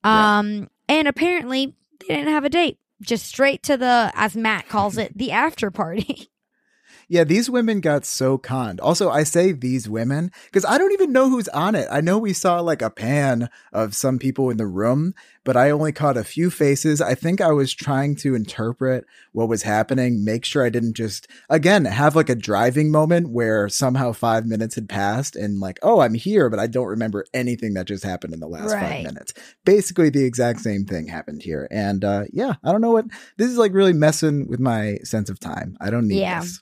Yeah. 0.04 0.38
Um, 0.38 0.68
and 0.88 1.06
apparently 1.06 1.74
they 2.00 2.06
didn't 2.14 2.32
have 2.32 2.44
a 2.44 2.48
date. 2.48 2.78
Just 3.00 3.26
straight 3.26 3.62
to 3.64 3.76
the 3.76 4.10
as 4.14 4.34
Matt 4.34 4.68
calls 4.68 4.98
it, 4.98 5.16
the 5.16 5.30
after 5.32 5.70
party. 5.70 6.30
Yeah, 7.10 7.24
these 7.24 7.48
women 7.48 7.80
got 7.80 8.04
so 8.04 8.36
conned. 8.36 8.80
Also, 8.80 9.08
I 9.08 9.22
say 9.22 9.52
these 9.52 9.88
women 9.88 10.30
because 10.44 10.66
I 10.66 10.76
don't 10.76 10.92
even 10.92 11.10
know 11.10 11.30
who's 11.30 11.48
on 11.48 11.74
it. 11.74 11.88
I 11.90 12.02
know 12.02 12.18
we 12.18 12.34
saw 12.34 12.60
like 12.60 12.82
a 12.82 12.90
pan 12.90 13.48
of 13.72 13.94
some 13.94 14.18
people 14.18 14.50
in 14.50 14.58
the 14.58 14.66
room, 14.66 15.14
but 15.42 15.56
I 15.56 15.70
only 15.70 15.90
caught 15.90 16.18
a 16.18 16.22
few 16.24 16.50
faces. 16.50 17.00
I 17.00 17.14
think 17.14 17.40
I 17.40 17.50
was 17.52 17.72
trying 17.72 18.14
to 18.16 18.34
interpret 18.34 19.06
what 19.32 19.48
was 19.48 19.62
happening, 19.62 20.22
make 20.22 20.44
sure 20.44 20.66
I 20.66 20.68
didn't 20.68 20.96
just, 20.96 21.26
again, 21.48 21.86
have 21.86 22.14
like 22.14 22.28
a 22.28 22.34
driving 22.34 22.90
moment 22.90 23.30
where 23.30 23.70
somehow 23.70 24.12
five 24.12 24.44
minutes 24.44 24.74
had 24.74 24.90
passed 24.90 25.34
and 25.34 25.60
like, 25.60 25.78
oh, 25.82 26.00
I'm 26.00 26.12
here, 26.12 26.50
but 26.50 26.58
I 26.58 26.66
don't 26.66 26.88
remember 26.88 27.24
anything 27.32 27.72
that 27.74 27.86
just 27.86 28.04
happened 28.04 28.34
in 28.34 28.40
the 28.40 28.46
last 28.48 28.74
Right. 28.74 28.96
five 28.96 29.02
minutes. 29.04 29.32
Basically, 29.64 30.10
the 30.10 30.24
exact 30.26 30.60
same 30.60 30.84
thing 30.84 31.06
happened 31.06 31.42
here. 31.42 31.66
And 31.70 32.04
uh, 32.04 32.24
yeah, 32.34 32.56
I 32.62 32.70
don't 32.70 32.82
know 32.82 32.92
what 32.92 33.06
this 33.38 33.48
is 33.50 33.56
like 33.56 33.72
really 33.72 33.94
messing 33.94 34.46
with 34.46 34.60
my 34.60 34.98
sense 35.04 35.30
of 35.30 35.40
time. 35.40 35.78
I 35.80 35.88
don't 35.88 36.06
need 36.06 36.20
Yeah. 36.20 36.40
this. 36.40 36.60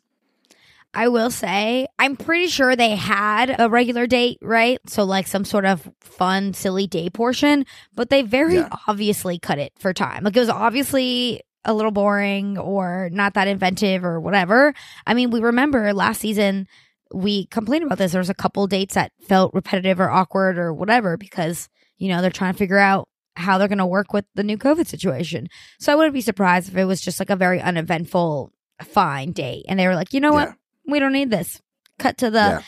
I 0.97 1.09
will 1.09 1.31
say, 1.31 1.87
I'm 1.99 2.17
pretty 2.17 2.49
sure 2.49 2.75
they 2.75 2.97
had 2.97 3.55
a 3.59 3.69
regular 3.69 4.07
date, 4.07 4.39
right? 4.41 4.79
So, 4.89 5.05
like 5.05 5.27
some 5.27 5.45
sort 5.45 5.67
of 5.67 5.89
fun, 6.01 6.55
silly 6.55 6.87
day 6.87 7.11
portion, 7.11 7.67
but 7.95 8.09
they 8.11 8.23
very 8.23 8.57
Yeah. 8.57 8.69
obviously 8.89 9.39
cut 9.39 9.59
it 9.59 9.73
for 9.79 9.93
time. 9.93 10.25
Like, 10.25 10.35
it 10.37 10.41
was 10.41 10.49
obviously 10.49 11.43
a 11.67 11.75
little 11.75 11.91
boring 11.91 12.57
or 12.57 13.11
not 13.13 13.35
that 13.35 13.47
inventive 13.47 14.05
or 14.05 14.19
whatever. 14.21 14.73
I 15.07 15.15
mean, 15.15 15.31
we 15.31 15.41
remember 15.41 15.93
last 15.93 16.21
season, 16.21 16.67
we 17.13 17.47
complained 17.47 17.85
about 17.85 17.99
this. 17.99 18.13
There 18.13 18.21
was 18.21 18.31
a 18.31 18.35
couple 18.35 18.67
dates 18.67 18.95
that 18.95 19.13
felt 19.29 19.53
repetitive 19.53 20.01
or 20.01 20.09
awkward 20.11 20.57
or 20.59 20.73
whatever 20.73 21.17
because, 21.17 21.69
you 21.99 22.09
know, 22.09 22.23
they're 22.23 22.31
trying 22.31 22.55
to 22.55 22.59
figure 22.59 22.79
out 22.79 23.09
how 23.37 23.59
they're 23.59 23.69
going 23.69 23.79
to 23.79 23.87
work 23.87 24.15
with 24.15 24.25
the 24.35 24.43
new 24.43 24.57
COVID 24.57 24.87
situation. 24.87 25.49
So, 25.79 25.93
I 25.93 25.95
wouldn't 25.97 26.15
be 26.15 26.21
surprised 26.23 26.69
if 26.71 26.77
it 26.77 26.85
was 26.87 27.03
just 27.03 27.19
like 27.21 27.29
a 27.31 27.37
very 27.37 27.61
uneventful, 27.61 28.51
fine 28.83 29.33
date. 29.33 29.67
And 29.69 29.79
they 29.79 29.87
were 29.87 29.95
like, 29.95 30.15
you 30.15 30.21
know 30.21 30.33
what? 30.33 30.55
We 30.87 30.99
don't 30.99 31.13
need 31.13 31.31
this. 31.31 31.61
Cut 31.99 32.19
to 32.19 32.31
the 32.31 32.39
Yeah. 32.39 32.63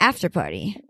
after 0.00 0.28
party. 0.28 0.80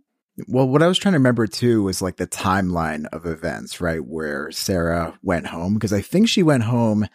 Well, 0.47 0.69
what 0.69 0.83
I 0.83 0.87
was 0.87 0.99
trying 0.99 1.13
to 1.15 1.19
remember 1.19 1.47
too 1.47 1.83
was 1.83 2.01
like 2.01 2.17
the 2.17 2.27
timeline 2.27 3.07
of 3.13 3.27
events, 3.27 3.81
right? 3.81 4.05
Where 4.05 4.51
Sarah 4.53 5.19
went 5.23 5.49
home 5.49 5.75
because 5.75 5.93
I 5.93 6.01
think 6.01 6.29
she 6.29 6.43
went 6.43 6.63
home 6.63 7.07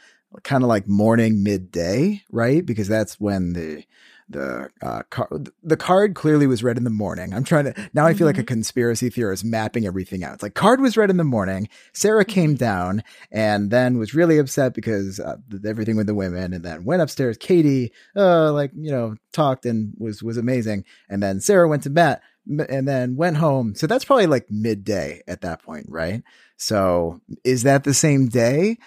kind 0.44 0.64
of 0.64 0.68
like 0.68 0.88
morning 0.88 1.44
midday, 1.44 2.22
right? 2.32 2.66
Because 2.66 2.88
that's 2.88 3.20
when 3.20 3.54
the 3.54 3.84
the 4.30 4.70
uh, 4.82 5.04
car- 5.10 5.30
the 5.64 5.78
card 5.78 6.16
clearly 6.16 6.48
was 6.48 6.64
read 6.64 6.78
in 6.78 6.84
the 6.84 6.90
morning. 6.90 7.34
I'm 7.34 7.44
trying 7.44 7.66
to 7.66 7.90
now. 7.94 8.06
I 8.06 8.14
feel 8.14 8.28
like 8.28 8.38
a 8.38 8.44
Mhm. 8.44 8.48
conspiracy 8.48 9.10
theorist 9.10 9.44
mapping 9.46 9.86
everything 9.86 10.24
out. 10.24 10.34
It's 10.36 10.44
like 10.44 10.54
card 10.54 10.82
was 10.82 10.98
read 10.98 11.10
in 11.10 11.18
the 11.18 11.24
morning. 11.24 11.68
Sarah 11.94 12.26
came 12.26 12.56
down 12.56 13.04
and 13.32 13.70
then 13.72 13.98
was 13.98 14.14
really 14.14 14.38
upset 14.38 14.74
because 14.74 15.20
uh, 15.20 15.38
th- 15.52 15.64
everything 15.66 15.96
with 15.98 16.08
the 16.08 16.16
women, 16.16 16.54
and 16.54 16.64
then 16.64 16.86
went 16.86 17.02
upstairs. 17.02 17.38
Katie, 17.38 17.92
uh, 18.16 18.52
like 18.54 18.72
you 18.76 18.92
know, 18.92 19.16
talked 19.32 19.66
and 19.66 19.94
was 19.98 20.24
was 20.24 20.38
amazing, 20.38 20.86
and 21.10 21.22
then 21.22 21.40
Sarah 21.40 21.68
went 21.68 21.84
to 21.84 21.90
bed 21.90 22.20
m- 22.50 22.66
and 22.70 22.88
then 22.88 23.16
went 23.16 23.38
home. 23.38 23.76
So 23.76 23.88
that's 23.88 24.06
probably 24.06 24.28
like 24.28 24.50
midday 24.50 25.22
at 25.28 25.42
that 25.42 25.62
point, 25.64 25.86
right? 25.90 26.24
So 26.58 27.20
is 27.44 27.64
that 27.64 27.84
the 27.84 27.94
same 27.94 28.28
day? 28.28 28.78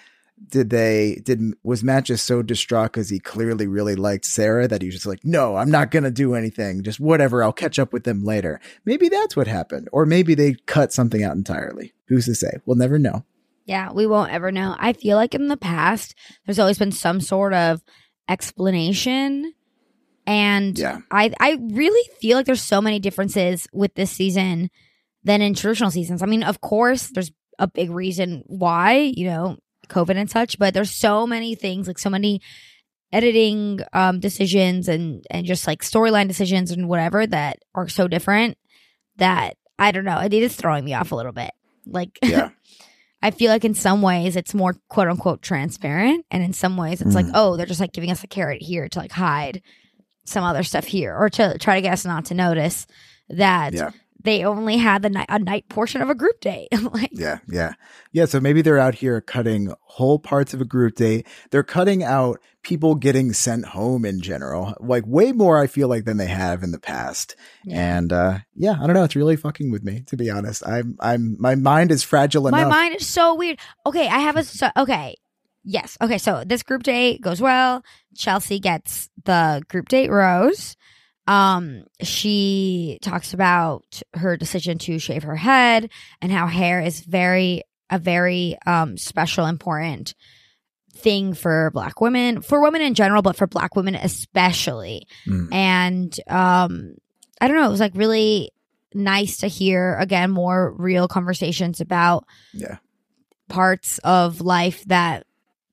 Did 0.49 0.69
they 0.69 1.19
did 1.23 1.41
was 1.63 1.83
Matt 1.83 2.05
just 2.05 2.25
so 2.25 2.41
distraught 2.41 2.93
because 2.93 3.09
he 3.09 3.19
clearly 3.19 3.67
really 3.67 3.95
liked 3.95 4.23
Sarah 4.25 4.67
that 4.67 4.81
he 4.81 4.87
was 4.87 4.95
just 4.95 5.05
like, 5.05 5.25
no, 5.25 5.57
I'm 5.57 5.71
not 5.71 5.91
gonna 5.91 6.11
do 6.11 6.35
anything, 6.35 6.83
just 6.83 6.99
whatever. 6.99 7.43
I'll 7.43 7.51
catch 7.51 7.79
up 7.79 7.91
with 7.91 8.03
them 8.03 8.23
later. 8.23 8.61
Maybe 8.85 9.09
that's 9.09 9.35
what 9.35 9.47
happened, 9.47 9.89
or 9.91 10.05
maybe 10.05 10.35
they 10.35 10.53
cut 10.65 10.93
something 10.93 11.23
out 11.23 11.35
entirely. 11.35 11.93
Who's 12.07 12.25
to 12.25 12.35
say? 12.35 12.51
We'll 12.65 12.77
never 12.77 12.97
know. 12.99 13.25
Yeah, 13.65 13.91
we 13.91 14.07
won't 14.07 14.31
ever 14.31 14.51
know. 14.51 14.75
I 14.79 14.93
feel 14.93 15.17
like 15.17 15.35
in 15.35 15.49
the 15.49 15.57
past, 15.57 16.15
there's 16.45 16.59
always 16.59 16.77
been 16.77 16.93
some 16.93 17.19
sort 17.19 17.53
of 17.53 17.81
explanation. 18.29 19.53
And 20.25 20.77
Yeah. 20.77 20.99
I, 21.11 21.33
I 21.39 21.57
really 21.71 22.09
feel 22.19 22.37
like 22.37 22.45
there's 22.45 22.61
so 22.61 22.81
many 22.81 22.99
differences 22.99 23.67
with 23.73 23.93
this 23.95 24.11
season 24.11 24.69
than 25.23 25.41
in 25.41 25.53
traditional 25.53 25.91
seasons. 25.91 26.21
I 26.21 26.25
mean, 26.25 26.43
of 26.43 26.61
course, 26.61 27.07
there's 27.07 27.31
a 27.59 27.67
big 27.67 27.89
reason 27.91 28.43
why, 28.45 29.11
you 29.15 29.25
know, 29.29 29.57
COVID 29.87 30.15
and 30.17 30.29
such, 30.29 30.57
but 30.59 30.73
there's 30.73 30.91
so 30.91 31.25
many 31.27 31.55
things, 31.55 31.87
like 31.87 31.99
so 31.99 32.09
many 32.09 32.41
editing 33.13 33.79
um 33.93 34.19
decisions 34.19 34.89
and 34.89 35.25
and 35.31 35.45
just 35.45 35.65
like 35.65 35.81
storyline 35.81 36.27
decisions 36.27 36.71
and 36.71 36.89
whatever 36.89 37.25
that 37.25 37.57
are 37.73 37.87
so 37.87 38.05
different 38.07 38.57
that 39.15 39.55
I 39.79 39.91
don't 39.91 40.03
know, 40.03 40.19
it 40.19 40.33
is 40.33 40.55
throwing 40.55 40.83
me 40.83 40.93
off 40.93 41.11
a 41.11 41.15
little 41.15 41.31
bit. 41.31 41.51
Like 41.85 42.19
Yeah. 42.21 42.49
I 43.21 43.31
feel 43.31 43.49
like 43.49 43.65
in 43.65 43.73
some 43.73 44.01
ways 44.01 44.35
it's 44.35 44.53
more 44.53 44.75
quote 44.89 45.07
unquote 45.07 45.41
transparent, 45.41 46.25
and 46.29 46.43
in 46.43 46.53
some 46.53 46.77
ways 46.77 47.01
it's 47.01 47.15
like, 47.15 47.25
Mm. 47.25 47.31
oh, 47.33 47.57
they're 47.57 47.65
just 47.65 47.79
like 47.79 47.93
giving 47.93 48.11
us 48.11 48.23
a 48.23 48.27
carrot 48.27 48.61
here 48.61 48.87
to 48.89 48.99
like 48.99 49.11
hide 49.11 49.61
some 50.25 50.43
other 50.43 50.61
stuff 50.63 50.85
here, 50.85 51.15
or 51.17 51.29
to 51.29 51.57
try 51.57 51.75
to 51.75 51.81
get 51.81 51.93
us 51.93 52.05
not 52.05 52.25
to 52.25 52.33
notice 52.35 52.85
that 53.29 53.73
Yeah. 53.73 53.91
They 54.27 54.43
only 54.43 54.77
had 54.77 55.01
the 55.01 55.09
night 55.09 55.27
a 55.29 55.39
night 55.39 55.69
portion 55.69 56.01
of 56.01 56.09
a 56.09 56.15
group 56.15 56.39
date. 56.41 56.67
like, 56.91 57.11
Yeah, 57.13 57.39
yeah. 57.47 57.73
Yeah, 58.11 58.25
so 58.25 58.39
maybe 58.39 58.61
they're 58.61 58.77
out 58.77 58.95
here 58.95 59.21
cutting 59.21 59.73
whole 59.81 60.19
parts 60.19 60.53
of 60.53 60.61
a 60.61 60.65
group 60.65 60.95
date. 60.95 61.25
They're 61.51 61.63
cutting 61.63 62.03
out 62.03 62.39
people 62.61 62.95
getting 62.95 63.31
sent 63.31 63.65
home 63.65 64.03
in 64.03 64.21
general. 64.21 64.73
Like 64.79 65.05
way 65.07 65.31
more 65.31 65.61
I 65.61 65.67
feel 65.67 65.87
like 65.87 66.05
than 66.05 66.17
they 66.17 66.27
have 66.27 66.63
in 66.63 66.71
the 66.71 66.79
past. 66.79 67.35
Yeah. 67.63 67.97
And 67.97 68.13
uh 68.13 68.39
yeah, 68.55 68.75
I 68.81 68.85
don't 68.85 68.93
know, 68.93 69.03
it's 69.03 69.15
really 69.15 69.37
fucking 69.37 69.71
with 69.71 69.83
me 69.83 70.03
to 70.07 70.17
be 70.17 70.29
honest. 70.29 70.67
I'm 70.67 70.97
I'm 70.99 71.37
my 71.39 71.55
mind 71.55 71.91
is 71.91 72.03
fragile 72.03 72.43
my 72.43 72.49
enough. 72.49 72.69
My 72.69 72.75
mind 72.75 72.95
is 72.95 73.07
so 73.07 73.35
weird. 73.35 73.59
Okay, 73.85 74.07
I 74.07 74.19
have 74.19 74.35
a 74.35 74.43
so, 74.43 74.69
okay. 74.75 75.15
Yes. 75.69 75.97
Okay. 76.01 76.17
So 76.17 76.43
this 76.45 76.63
group 76.63 76.83
date 76.83 77.19
goes 77.19 77.41
well. 77.41 77.83
Chelsea 78.15 78.57
gets 78.57 79.09
the 79.25 79.61
group 79.67 79.89
date 79.89 80.09
rose. 80.09 80.76
Um, 81.27 81.83
she 82.01 82.99
talks 83.01 83.33
about 83.33 84.01
her 84.13 84.37
decision 84.37 84.77
to 84.79 84.97
shave 84.99 85.23
her 85.23 85.35
head 85.35 85.89
and 86.21 86.31
how 86.31 86.47
hair 86.47 86.81
is 86.81 87.01
very 87.01 87.63
a 87.89 87.99
very 87.99 88.57
um 88.65 88.97
special, 88.97 89.45
important 89.45 90.13
thing 90.93 91.33
for 91.33 91.69
black 91.73 92.01
women, 92.01 92.41
for 92.41 92.61
women 92.61 92.81
in 92.81 92.93
general, 92.95 93.21
but 93.21 93.35
for 93.35 93.45
black 93.47 93.75
women 93.75 93.93
especially 93.95 95.07
Mm. 95.27 95.53
and 95.53 96.19
um 96.27 96.95
i 97.39 97.47
don't 97.47 97.55
know 97.57 97.67
it 97.67 97.71
was 97.71 97.79
like 97.79 97.93
really 97.95 98.51
nice 98.95 99.37
to 99.37 99.47
hear 99.47 99.95
again 99.99 100.31
more 100.31 100.73
real 100.73 101.07
conversations 101.07 101.81
about 101.81 102.25
Yeah. 102.53 102.77
parts 103.47 103.99
of 103.99 104.41
life 104.41 104.83
that 104.85 105.27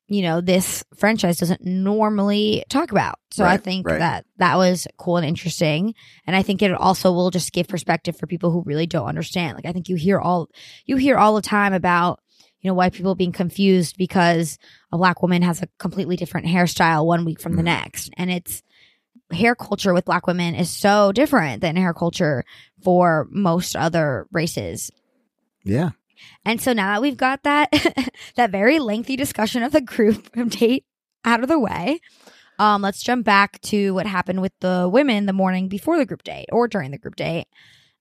you 0.09 0.23
know 0.23 0.41
this 0.41 0.85
franchise 0.97 1.39
doesn't 1.39 1.65
normally 1.65 2.63
talk 2.69 2.91
about 2.91 3.15
so 3.31 3.45
i 3.45 3.57
think 3.57 3.87
right. 3.89 3.99
that 3.99 4.27
that 4.37 4.57
was 4.57 4.87
cool 4.99 5.17
and 5.17 5.27
interesting 5.27 5.95
and 6.27 6.37
i 6.37 6.43
think 6.43 6.61
it 6.61 6.71
also 6.73 7.11
will 7.13 7.31
just 7.31 7.53
give 7.53 7.67
perspective 7.69 8.17
for 8.17 8.27
people 8.27 8.51
who 8.51 8.63
really 8.67 8.87
don't 8.87 9.07
understand 9.09 9.55
like 9.57 9.65
i 9.67 9.73
think 9.73 9.89
you 9.89 9.97
hear 9.97 10.19
all 10.19 10.49
you 10.85 10.97
hear 10.97 11.17
all 11.17 11.35
the 11.35 11.41
time 11.43 11.73
about 11.73 12.21
you 12.61 12.69
know 12.69 12.75
white 12.75 12.93
people 12.93 13.15
being 13.15 13.33
confused 13.33 13.97
because 13.97 14.59
a 14.93 14.99
black 14.99 15.23
woman 15.23 15.41
has 15.43 15.63
a 15.63 15.69
completely 15.79 16.17
different 16.17 16.47
hairstyle 16.47 17.07
one 17.07 17.25
week 17.25 17.41
from 17.41 17.57
the 17.57 17.63
Mhm. 17.63 17.67
next 17.67 18.11
and 18.19 18.31
it's 18.31 18.63
hair 19.33 19.55
culture 19.55 19.95
with 19.95 20.05
black 20.05 20.27
women 20.27 20.55
is 20.55 20.69
so 20.71 21.11
different 21.13 21.63
than 21.63 21.77
hair 21.77 21.95
culture 21.95 22.45
for 22.83 23.27
most 23.31 23.75
other 23.75 24.27
races 24.33 24.91
Yeah. 25.65 25.91
And 26.45 26.61
so 26.61 26.73
now 26.73 26.93
that 26.93 27.03
we've 27.03 27.17
got 27.17 27.43
that 27.43 27.71
that 28.37 28.51
very 28.51 28.79
lengthy 28.79 29.17
discussion 29.17 29.63
of 29.63 29.73
the 29.73 29.81
group 29.81 30.31
date 30.51 30.85
out 31.25 31.43
of 31.43 31.49
the 31.49 31.59
way, 31.59 32.01
um, 32.59 32.83
let's 32.83 33.03
jump 33.03 33.25
back 33.25 33.61
to 33.63 33.93
what 33.95 34.07
happened 34.07 34.41
with 34.41 34.53
the 34.61 34.89
women 34.91 35.27
the 35.27 35.33
morning 35.33 35.69
before 35.69 35.97
the 35.97 36.07
group 36.07 36.23
date 36.23 36.47
or 36.53 36.69
during 36.69 36.91
the 36.91 36.99
group 36.99 37.17
date. 37.17 37.47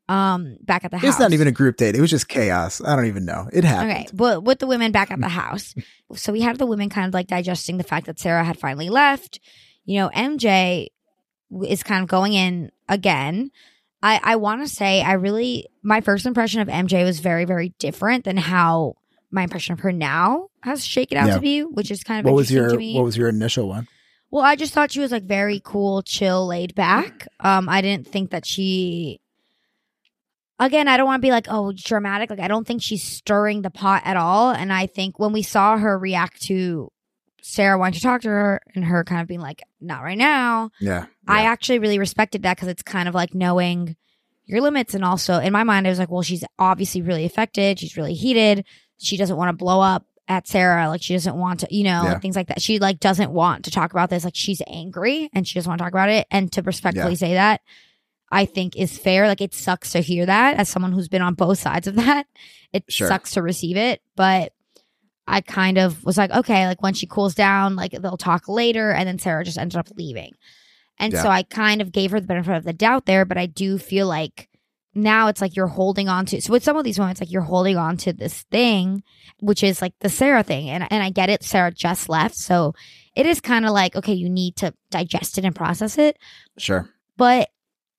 Um, 0.09 0.57
back 0.61 0.83
at 0.83 0.91
the 0.91 0.97
house. 0.97 1.11
It's 1.11 1.19
not 1.19 1.31
even 1.31 1.47
a 1.47 1.51
group 1.51 1.77
date. 1.77 1.95
It 1.95 2.01
was 2.01 2.09
just 2.09 2.27
chaos. 2.27 2.81
I 2.81 2.97
don't 2.97 3.05
even 3.05 3.23
know. 3.23 3.47
It 3.53 3.63
happened. 3.63 3.91
Okay, 3.91 4.07
but 4.13 4.43
with 4.43 4.59
the 4.59 4.67
women 4.67 4.91
back 4.91 5.11
at 5.11 5.21
the 5.21 5.27
house. 5.29 5.73
So 6.13 6.33
we 6.33 6.41
had 6.41 6.57
the 6.57 6.65
women 6.65 6.89
kind 6.89 7.07
of 7.07 7.13
like 7.13 7.27
digesting 7.27 7.77
the 7.77 7.85
fact 7.85 8.07
that 8.07 8.19
Sarah 8.19 8.43
had 8.43 8.59
finally 8.59 8.89
left. 8.89 9.39
You 9.85 10.01
know, 10.01 10.09
MJ 10.09 10.89
is 11.65 11.83
kind 11.83 12.03
of 12.03 12.09
going 12.09 12.33
in 12.33 12.69
again. 12.89 13.51
I, 14.03 14.19
I 14.21 14.35
want 14.35 14.61
to 14.61 14.67
say 14.67 15.01
I 15.01 15.13
really 15.13 15.67
my 15.81 16.01
first 16.01 16.25
impression 16.25 16.59
of 16.61 16.67
MJ 16.67 17.03
was 17.03 17.19
very 17.21 17.45
very 17.45 17.69
different 17.79 18.25
than 18.25 18.37
how 18.37 18.95
my 19.31 19.43
impression 19.43 19.73
of 19.73 19.79
her 19.79 19.91
now 19.91 20.49
has 20.61 20.85
shaken 20.85 21.17
out 21.17 21.27
Yeah. 21.27 21.35
to 21.35 21.39
be, 21.41 21.61
which 21.63 21.89
is 21.89 22.03
kind 22.03 22.19
of 22.19 22.25
What 22.25 22.35
was 22.35 22.51
your 22.51 22.69
what 22.77 23.03
was 23.03 23.17
your 23.17 23.29
initial 23.29 23.67
one? 23.67 23.87
Well, 24.29 24.43
I 24.43 24.55
just 24.55 24.73
thought 24.73 24.91
she 24.91 24.99
was 24.99 25.11
like 25.11 25.23
very 25.23 25.61
cool, 25.63 26.01
chill, 26.01 26.47
laid 26.47 26.73
back. 26.75 27.27
Um, 27.39 27.69
I 27.69 27.81
didn't 27.81 28.07
think 28.07 28.31
that 28.31 28.45
she. 28.45 29.19
Again, 30.59 30.87
I 30.87 30.97
don't 30.97 31.05
want 31.07 31.21
to 31.21 31.25
be 31.25 31.31
like, 31.31 31.47
oh, 31.49 31.71
dramatic. 31.75 32.29
Like, 32.29 32.39
I 32.39 32.47
don't 32.47 32.65
think 32.65 32.81
she's 32.81 33.03
stirring 33.03 33.63
the 33.63 33.69
pot 33.71 34.03
at 34.05 34.17
all. 34.17 34.51
And 34.51 34.71
I 34.71 34.85
think 34.87 35.19
when 35.19 35.33
we 35.33 35.41
saw 35.41 35.77
her 35.77 35.97
react 35.99 36.41
to 36.43 36.91
Sarah 37.45 37.77
wanting 37.77 37.95
to 37.95 37.99
talk 38.01 38.21
to 38.21 38.29
her 38.29 38.61
and 38.73 38.85
her 38.85 39.03
kind 39.03 39.19
of 39.21 39.27
being 39.27 39.41
like, 39.41 39.61
not 39.81 40.01
right 40.01 40.17
now, 40.17 40.71
Yeah. 40.79 41.07
I 41.27 41.43
yeah. 41.43 41.49
actually 41.51 41.79
really 41.79 41.99
respected 41.99 42.43
that 42.43 42.55
because 42.55 42.69
it's 42.69 42.81
kind 42.83 43.09
of 43.09 43.13
like 43.13 43.33
knowing 43.35 43.97
your 44.45 44.61
limits. 44.61 44.93
And 44.93 45.03
also 45.03 45.39
in 45.39 45.51
my 45.51 45.63
mind, 45.63 45.85
I 45.85 45.89
was 45.89 45.99
like, 45.99 46.09
well, 46.09 46.21
she's 46.21 46.45
obviously 46.57 47.01
really 47.01 47.25
affected. 47.25 47.79
She's 47.79 47.97
really 47.97 48.13
heated. 48.13 48.65
She 48.97 49.17
doesn't 49.17 49.35
want 49.35 49.49
to 49.49 49.53
blow 49.57 49.81
up 49.81 50.05
at 50.29 50.47
Sarah. 50.47 50.87
Like 50.87 51.01
she 51.01 51.13
doesn't 51.13 51.35
want 51.35 51.59
to, 51.59 51.67
you 51.69 51.83
know, 51.83 52.03
Yeah. 52.03 52.19
things 52.19 52.37
like 52.37 52.47
that. 52.47 52.61
She 52.61 52.79
like 52.79 53.01
doesn't 53.01 53.31
want 53.31 53.65
to 53.65 53.71
talk 53.71 53.91
about 53.91 54.09
this. 54.09 54.23
Like 54.23 54.35
she's 54.37 54.61
angry 54.65 55.29
and 55.33 55.45
she 55.45 55.55
doesn't 55.55 55.69
want 55.69 55.79
to 55.79 55.83
talk 55.83 55.91
about 55.93 56.09
it. 56.09 56.25
And 56.31 56.49
to 56.53 56.61
respectfully 56.61 57.11
Yeah. 57.11 57.17
say 57.17 57.33
that, 57.33 57.59
I 58.31 58.45
think 58.45 58.77
is 58.77 58.97
fair. 58.97 59.27
Like 59.27 59.41
it 59.41 59.53
sucks 59.53 59.91
to 59.91 59.99
hear 59.99 60.25
that 60.25 60.55
as 60.55 60.69
someone 60.69 60.93
who's 60.93 61.09
been 61.09 61.21
on 61.21 61.33
both 61.33 61.59
sides 61.59 61.87
of 61.87 61.95
that. 61.95 62.25
It 62.71 62.85
Sure. 62.87 63.09
sucks 63.09 63.31
to 63.33 63.41
receive 63.41 63.75
it, 63.75 64.01
but 64.15 64.53
I 65.27 65.41
kind 65.41 65.77
of 65.77 66.03
was 66.03 66.17
like, 66.17 66.31
okay, 66.31 66.67
like 66.67 66.81
when 66.81 66.93
she 66.93 67.07
cools 67.07 67.33
down, 67.35 67.75
like 67.75 67.91
they'll 67.91 68.17
talk 68.17 68.47
later. 68.49 68.91
And 68.91 69.07
then 69.07 69.19
Sarah 69.19 69.43
just 69.45 69.57
ended 69.57 69.77
up 69.77 69.87
leaving. 69.95 70.33
And 70.99 71.13
Yeah. 71.13 71.23
so 71.23 71.29
I 71.29 71.43
kind 71.43 71.81
of 71.81 71.91
gave 71.91 72.11
her 72.11 72.19
the 72.19 72.27
benefit 72.27 72.55
of 72.55 72.63
the 72.65 72.73
doubt 72.73 73.05
there, 73.05 73.25
but 73.25 73.37
I 73.37 73.45
do 73.45 73.77
feel 73.77 74.07
like 74.07 74.49
now 74.93 75.27
it's 75.27 75.41
like 75.41 75.55
you're 75.55 75.67
holding 75.67 76.07
on 76.07 76.25
to. 76.27 76.41
So 76.41 76.51
with 76.51 76.63
some 76.63 76.77
of 76.77 76.83
these 76.83 76.99
moments, 76.99 77.19
like 77.21 77.31
you're 77.31 77.41
holding 77.41 77.77
on 77.77 77.97
to 77.97 78.13
this 78.13 78.43
thing, 78.51 79.01
which 79.39 79.63
is 79.63 79.81
like 79.81 79.93
the 80.01 80.09
Sarah 80.09 80.43
thing. 80.43 80.69
And, 80.69 80.85
and 80.91 81.01
I 81.01 81.09
get 81.09 81.29
it. 81.29 81.43
Sarah 81.43 81.71
just 81.71 82.09
left. 82.09 82.35
So 82.35 82.73
it 83.15 83.25
is 83.25 83.41
kind 83.41 83.65
of 83.65 83.71
like, 83.71 83.95
okay, 83.95 84.13
you 84.13 84.29
need 84.29 84.55
to 84.57 84.73
digest 84.91 85.37
it 85.37 85.45
and 85.45 85.55
process 85.55 85.97
it. 85.97 86.17
Sure. 86.57 86.89
But 87.17 87.49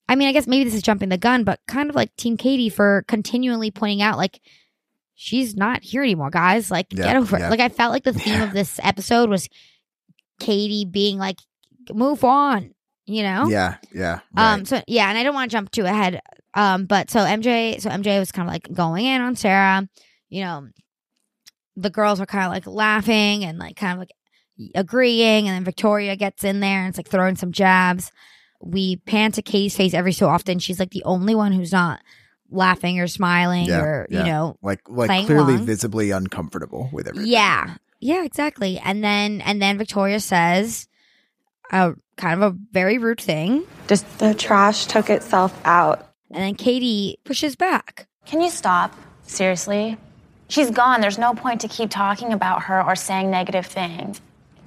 I 0.09 0.15
mean, 0.17 0.29
I 0.29 0.33
guess 0.33 0.47
maybe 0.47 0.65
this 0.65 0.75
is 0.75 0.83
jumping 0.83 1.09
the 1.09 1.17
gun, 1.17 1.45
but 1.45 1.61
kind 1.67 1.89
of 1.89 1.97
like 1.97 2.15
Team 2.17 2.37
Katie 2.37 2.69
for 2.69 3.05
continually 3.09 3.71
pointing 3.71 4.03
out, 4.03 4.19
like, 4.19 4.39
she's 5.15 5.55
not 5.57 5.83
here 5.83 6.03
anymore, 6.03 6.31
guys. 6.31 6.71
Like, 6.71 6.87
Yeah, 6.91 7.05
get 7.05 7.17
over 7.17 7.39
yeah. 7.39 7.47
it. 7.47 7.51
Like, 7.51 7.61
I 7.61 7.69
felt 7.69 7.93
like 7.93 8.05
the 8.05 8.13
theme 8.13 8.35
Yeah. 8.35 8.45
of 8.45 8.53
this 8.53 8.79
episode 8.83 9.29
was 9.31 9.49
Katie 10.41 10.85
being 10.85 11.19
like, 11.19 11.39
move 11.93 12.25
on, 12.25 12.75
you 13.07 13.23
know? 13.23 13.47
Yeah. 13.49 13.77
Yeah. 13.95 14.21
Um, 14.37 14.65
so 14.65 14.83
yeah, 14.89 15.09
and 15.09 15.17
I 15.19 15.23
don't 15.23 15.35
want 15.35 15.51
to 15.51 15.55
jump 15.57 15.71
too 15.71 15.85
ahead. 15.85 16.21
Um, 16.55 16.87
but 16.87 17.11
so 17.11 17.21
MJ, 17.21 17.81
so 17.81 17.91
MJ 17.91 18.19
was 18.19 18.33
kind 18.33 18.49
of 18.49 18.53
like 18.53 18.73
going 18.73 19.05
in 19.07 19.21
on 19.21 19.37
Sarah, 19.37 19.89
you 20.29 20.43
know, 20.43 20.69
the 21.77 21.91
girls 21.91 22.21
are 22.21 22.27
kind 22.27 22.45
of 22.47 22.53
like 22.53 22.67
laughing 22.67 23.45
and 23.45 23.59
like 23.59 23.77
kind 23.77 23.93
of 23.95 23.99
like 23.99 24.13
agreeing, 24.75 25.49
and 25.49 25.55
then 25.57 25.65
Victoria 25.65 26.17
gets 26.17 26.45
in 26.45 26.61
there 26.61 26.81
and 26.81 26.89
it's 26.89 26.99
like 26.99 27.09
throwing 27.09 27.37
some 27.37 27.53
jabs. 27.53 28.11
We 28.63 28.97
pan 28.97 29.33
to 29.33 29.43
Katie's 29.43 29.77
face 29.77 29.93
every 29.95 30.13
so 30.13 30.29
often. 30.29 30.59
She's 30.59 30.79
like 30.79 30.91
the 30.91 31.03
only 31.05 31.35
one 31.35 31.53
who's 31.53 31.73
not 31.73 32.01
laughing 32.51 33.01
or 33.01 33.07
smiling 33.07 33.67
Yeah, 33.67 33.81
or 33.81 34.07
yeah. 34.11 34.19
you 34.21 34.25
know 34.33 34.57
like 34.63 34.81
like 34.89 35.27
clearly 35.27 35.55
along. 35.55 35.67
visibly 35.67 36.11
uncomfortable 36.11 36.89
with 36.93 37.09
everything. 37.09 37.31
yeah. 37.33 37.77
Yeah, 38.01 38.25
exactly. 38.25 38.79
And 38.79 39.03
then 39.03 39.41
and 39.41 39.63
then 39.63 39.79
Victoria 39.79 40.21
says, 40.21 40.89
a 41.73 41.95
kind 42.19 42.43
of 42.43 42.53
a 42.53 42.59
very 42.71 42.99
rude 42.99 43.21
thing. 43.21 43.65
Just 43.89 44.19
the 44.19 44.35
trash 44.35 44.85
took 44.87 45.09
itself 45.09 45.59
out. 45.65 46.11
And 46.31 46.43
then 46.43 46.55
Katie 46.55 47.19
pushes 47.25 47.57
back. 47.57 48.07
Can 48.27 48.43
you 48.43 48.51
stop? 48.51 48.95
Seriously? 49.23 49.97
She's 50.49 50.71
gone. 50.71 51.01
There's 51.01 51.17
no 51.19 51.33
point 51.33 51.63
to 51.63 51.69
keep 51.69 51.89
talking 51.89 52.35
about 52.35 52.65
her 52.65 52.83
or 52.83 52.95
saying 52.95 53.31
negative 53.31 53.65
things. 53.65 54.21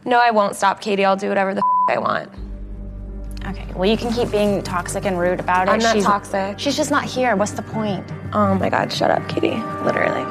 No, 0.04 0.20
I 0.20 0.32
won't 0.32 0.56
stop, 0.56 0.82
Katie. 0.82 1.06
I'll 1.06 1.16
do 1.16 1.30
whatever 1.30 1.54
the 1.54 1.60
f- 1.90 1.96
I 1.96 2.00
want. 2.00 2.32
Okay, 3.48 3.66
well, 3.76 3.90
you 3.90 3.96
can 3.96 4.12
keep 4.12 4.30
being 4.30 4.62
toxic 4.62 5.06
and 5.06 5.18
rude 5.18 5.40
about 5.40 5.70
it. 5.70 5.72
I'm 5.72 5.80
not 5.80 5.96
she's, 5.96 6.04
toxic. 6.04 6.60
She's 6.60 6.76
just 6.76 6.92
not 6.92 7.06
here. 7.06 7.34
What's 7.38 7.52
the 7.52 7.62
point? 7.62 8.06
Oh 8.34 8.56
my 8.56 8.70
God, 8.70 8.92
shut 8.92 9.10
up, 9.10 9.28
Kitty. 9.30 9.56
Literally. 9.86 10.26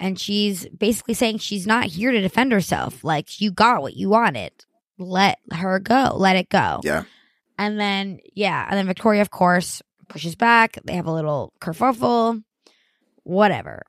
And 0.00 0.18
she's 0.18 0.66
basically 0.68 1.12
saying 1.12 1.38
she's 1.38 1.66
not 1.66 1.84
here 1.84 2.12
to 2.12 2.20
defend 2.20 2.52
herself. 2.52 3.04
Like, 3.04 3.42
you 3.42 3.50
got 3.50 3.82
what 3.82 3.94
you 3.94 4.08
wanted. 4.08 4.52
Let 4.96 5.38
her 5.52 5.78
go. 5.78 6.12
Let 6.16 6.36
it 6.36 6.48
go. 6.48 6.80
Yeah. 6.82 7.04
And 7.58 7.78
then, 7.78 8.20
yeah. 8.34 8.66
And 8.68 8.78
then 8.78 8.86
Victoria, 8.86 9.20
of 9.20 9.30
course, 9.30 9.82
pushes 10.08 10.34
back. 10.34 10.78
They 10.84 10.94
have 10.94 11.06
a 11.06 11.12
little 11.12 11.52
kerfuffle. 11.60 12.42
Whatever. 13.24 13.82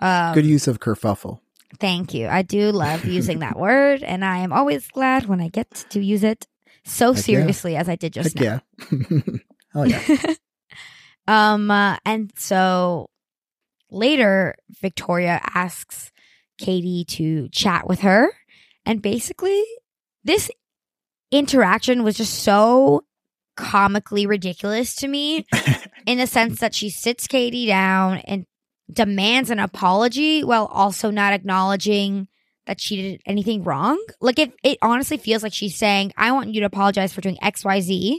Um, 0.00 0.32
Good 0.32 0.46
use 0.46 0.66
of 0.66 0.80
kerfuffle. 0.80 1.40
Thank 1.78 2.14
you. 2.14 2.28
I 2.28 2.40
do 2.40 2.72
love 2.72 3.04
using 3.04 3.40
that 3.40 3.58
word, 3.58 4.02
and 4.02 4.24
I 4.24 4.38
am 4.38 4.52
always 4.52 4.88
glad 4.88 5.26
when 5.26 5.42
I 5.42 5.48
get 5.48 5.70
to 5.90 6.00
use 6.00 6.24
it 6.24 6.46
so 6.84 7.12
Heck 7.12 7.16
yeah. 7.16 7.22
seriously 7.22 7.76
as 7.76 7.88
I 7.88 7.96
did 7.96 8.12
just 8.12 8.38
Heck 8.38 8.44
now. 8.44 8.60
yeah. 8.90 9.20
Hell 9.72 9.86
yeah. 9.86 10.34
um, 11.26 11.70
uh, 11.70 11.96
and 12.04 12.32
so 12.36 13.10
later, 13.90 14.54
Victoria 14.80 15.40
asks 15.54 16.12
Katie 16.58 17.04
to 17.08 17.48
chat 17.48 17.88
with 17.88 18.00
her, 18.00 18.30
and 18.86 19.02
basically, 19.02 19.62
this 20.22 20.50
interaction 21.30 22.04
was 22.04 22.16
just 22.16 22.34
so 22.34 23.04
comically 23.56 24.26
ridiculous 24.26 24.94
to 24.96 25.08
me 25.08 25.46
in 26.06 26.18
the 26.18 26.26
sense 26.26 26.60
that 26.60 26.74
she 26.74 26.90
sits 26.90 27.26
Katie 27.26 27.66
down 27.66 28.18
and 28.18 28.46
demands 28.92 29.50
an 29.50 29.58
apology 29.58 30.44
while 30.44 30.66
also 30.66 31.10
not 31.10 31.32
acknowledging 31.32 32.28
that 32.66 32.80
she 32.80 32.96
did 32.96 33.22
anything 33.26 33.62
wrong. 33.64 34.02
Like 34.20 34.38
it 34.38 34.52
it 34.62 34.78
honestly 34.82 35.16
feels 35.16 35.42
like 35.42 35.52
she's 35.52 35.76
saying, 35.76 36.12
I 36.16 36.32
want 36.32 36.54
you 36.54 36.60
to 36.60 36.66
apologize 36.66 37.12
for 37.12 37.20
doing 37.20 37.36
XYZ. 37.42 38.18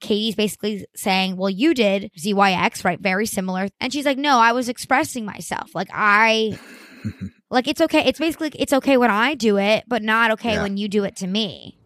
Katie's 0.00 0.34
basically 0.34 0.86
saying, 0.96 1.36
Well, 1.36 1.50
you 1.50 1.74
did 1.74 2.10
ZYX, 2.18 2.84
right? 2.84 2.98
Very 2.98 3.26
similar. 3.26 3.68
And 3.80 3.92
she's 3.92 4.06
like, 4.06 4.18
No, 4.18 4.38
I 4.38 4.52
was 4.52 4.68
expressing 4.68 5.24
myself. 5.24 5.74
Like 5.74 5.88
I 5.92 6.58
like 7.50 7.68
it's 7.68 7.80
okay. 7.82 8.04
It's 8.06 8.18
basically 8.18 8.50
it's 8.54 8.72
okay 8.72 8.96
when 8.96 9.10
I 9.10 9.34
do 9.34 9.58
it, 9.58 9.84
but 9.86 10.02
not 10.02 10.30
okay 10.32 10.54
Yeah. 10.54 10.62
when 10.62 10.76
you 10.76 10.88
do 10.88 11.04
it 11.04 11.16
to 11.16 11.26
me. 11.26 11.76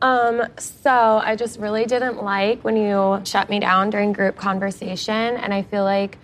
Um, 0.00 0.42
so 0.58 0.90
I 1.22 1.36
just 1.36 1.60
really 1.60 1.84
didn't 1.84 2.24
like 2.24 2.64
when 2.64 2.76
you 2.76 3.20
shut 3.24 3.48
me 3.48 3.60
down 3.60 3.90
during 3.90 4.12
group 4.12 4.34
conversation, 4.34 5.14
and 5.14 5.54
I 5.54 5.62
feel 5.62 5.84
like 5.84 6.18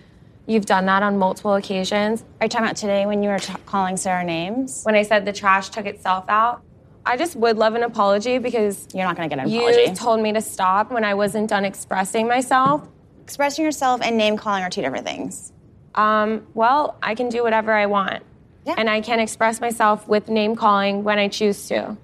you've 0.49 0.65
done 0.65 0.85
that 0.87 1.03
on 1.03 1.17
multiple 1.17 1.53
occasions. 1.53 2.23
Are 2.41 2.45
you 2.45 2.49
talking 2.49 2.65
about 2.65 2.75
today 2.75 3.05
when 3.05 3.21
you 3.23 3.29
were 3.29 3.39
t- 3.39 3.53
calling 3.65 3.95
Sarah 3.95 4.23
names? 4.23 4.83
When 4.83 4.95
I 4.95 5.03
said 5.03 5.23
the 5.23 5.31
trash 5.33 5.69
took 5.69 5.85
itself 5.85 6.25
out, 6.27 6.61
I 7.05 7.15
just 7.17 7.35
would 7.35 7.57
love 7.57 7.75
an 7.75 7.83
apology 7.83 8.39
because 8.39 8.87
You're 8.93 9.05
not 9.05 9.15
gonna 9.15 9.29
get 9.29 9.39
an 9.39 9.47
you 9.47 9.67
apology. 9.67 9.93
told 9.93 10.19
me 10.21 10.33
to 10.33 10.41
stop 10.41 10.91
when 10.91 11.03
I 11.05 11.13
wasn't 11.13 11.49
done 11.49 11.65
expressing 11.65 12.27
myself. 12.27 12.87
Expressing 13.23 13.63
yourself 13.63 14.01
and 14.03 14.17
name 14.17 14.37
calling 14.37 14.63
are 14.63 14.69
two 14.69 14.81
different 14.81 15.05
things. 15.05 15.53
Um, 15.95 16.45
well, 16.55 16.97
I 17.01 17.13
can 17.15 17.29
do 17.29 17.43
whatever 17.43 17.71
I 17.71 17.85
want. 17.85 18.23
Yeah. 18.65 18.75
And 18.77 18.89
I 18.89 19.01
can 19.01 19.19
express 19.19 19.61
myself 19.61 20.07
with 20.07 20.29
name 20.29 20.55
calling 20.55 21.03
when 21.03 21.17
I 21.19 21.27
choose 21.27 21.67
to. 21.69 21.95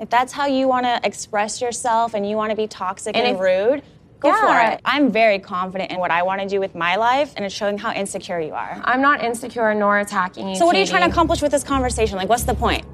If 0.00 0.10
that's 0.10 0.32
how 0.32 0.46
you 0.46 0.66
want 0.66 0.84
to 0.86 1.00
express 1.04 1.60
yourself 1.60 2.14
and 2.14 2.28
you 2.28 2.36
want 2.36 2.50
to 2.50 2.56
be 2.56 2.66
toxic 2.66 3.16
and, 3.16 3.26
And 3.26 3.36
if- 3.36 3.40
rude, 3.42 3.82
go 4.22 4.28
Yeah. 4.28 4.40
for 4.68 4.72
it. 4.74 4.80
I'm 4.84 5.10
very 5.10 5.38
confident 5.38 5.90
in 5.90 5.98
what 5.98 6.10
I 6.10 6.22
want 6.22 6.40
to 6.40 6.46
do 6.48 6.60
with 6.60 6.74
my 6.74 6.96
life, 6.96 7.32
and 7.36 7.44
it's 7.44 7.54
showing 7.54 7.76
how 7.76 7.92
insecure 7.92 8.40
you 8.40 8.54
are. 8.54 8.80
I'm 8.84 9.02
not 9.02 9.22
insecure 9.22 9.74
nor 9.74 9.98
attacking 9.98 10.48
you. 10.48 10.54
So, 10.54 10.64
what 10.64 10.76
are 10.76 10.78
you 10.78 10.86
trying 10.86 11.02
to 11.02 11.08
accomplish 11.10 11.42
with 11.42 11.50
this 11.52 11.64
conversation? 11.64 12.16
Like, 12.16 12.28
what's 12.28 12.44
the 12.44 12.54
point? 12.54 12.84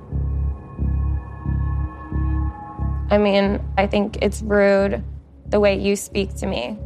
I 3.11 3.17
mean, 3.19 3.61
I 3.79 3.87
think 3.87 4.19
it's 4.21 4.43
rude 4.43 5.03
the 5.49 5.61
way 5.61 5.79
you 5.79 5.97
speak 5.97 6.35
to 6.37 6.47
me. 6.47 6.77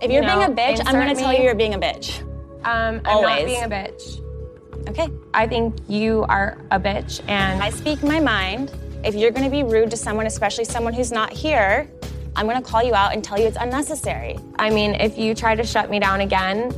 If 0.00 0.10
you're 0.10 0.22
You 0.22 0.28
being 0.28 0.42
a 0.42 0.48
bitch, 0.50 0.80
I'm 0.84 0.94
going 0.94 1.14
to 1.14 1.20
tell 1.20 1.32
you 1.32 1.42
you're 1.42 1.54
being 1.54 1.74
a 1.74 1.78
bitch. 1.78 2.20
Um, 2.64 3.00
I'm 3.04 3.06
Always. 3.06 3.38
not 3.38 3.46
being 3.46 3.64
a 3.64 3.68
bitch. 3.68 4.88
Okay? 4.88 5.08
I 5.34 5.46
think 5.46 5.76
you 5.88 6.24
are 6.28 6.58
a 6.70 6.78
bitch, 6.78 7.20
and 7.28 7.62
I 7.62 7.70
speak 7.70 8.02
my 8.02 8.20
mind. 8.20 8.72
If 9.04 9.14
you're 9.16 9.32
going 9.32 9.44
to 9.44 9.50
be 9.50 9.64
rude 9.64 9.90
to 9.90 9.96
someone, 9.96 10.26
especially 10.26 10.64
someone 10.64 10.92
who's 10.92 11.10
not 11.10 11.32
here, 11.32 11.88
I'm 12.34 12.46
going 12.46 12.62
to 12.62 12.68
call 12.68 12.82
you 12.82 12.94
out 12.94 13.12
and 13.12 13.22
tell 13.22 13.38
you 13.38 13.46
it's 13.46 13.58
unnecessary. 13.60 14.38
I 14.58 14.70
mean, 14.70 14.94
if 14.94 15.18
you 15.18 15.34
try 15.34 15.54
to 15.54 15.64
shut 15.64 15.90
me 15.90 15.98
down 15.98 16.20
again, 16.20 16.72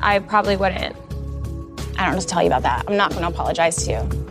I 0.00 0.20
probably 0.20 0.56
wouldn't. 0.56 0.94
I 1.98 2.10
don't 2.10 2.20
to 2.20 2.26
tell 2.26 2.42
you 2.42 2.48
about 2.48 2.62
that. 2.62 2.84
I'm 2.88 2.96
not 2.96 3.10
going 3.10 3.22
to 3.22 3.28
apologize 3.28 3.84
to 3.84 3.90
you. 3.90 4.26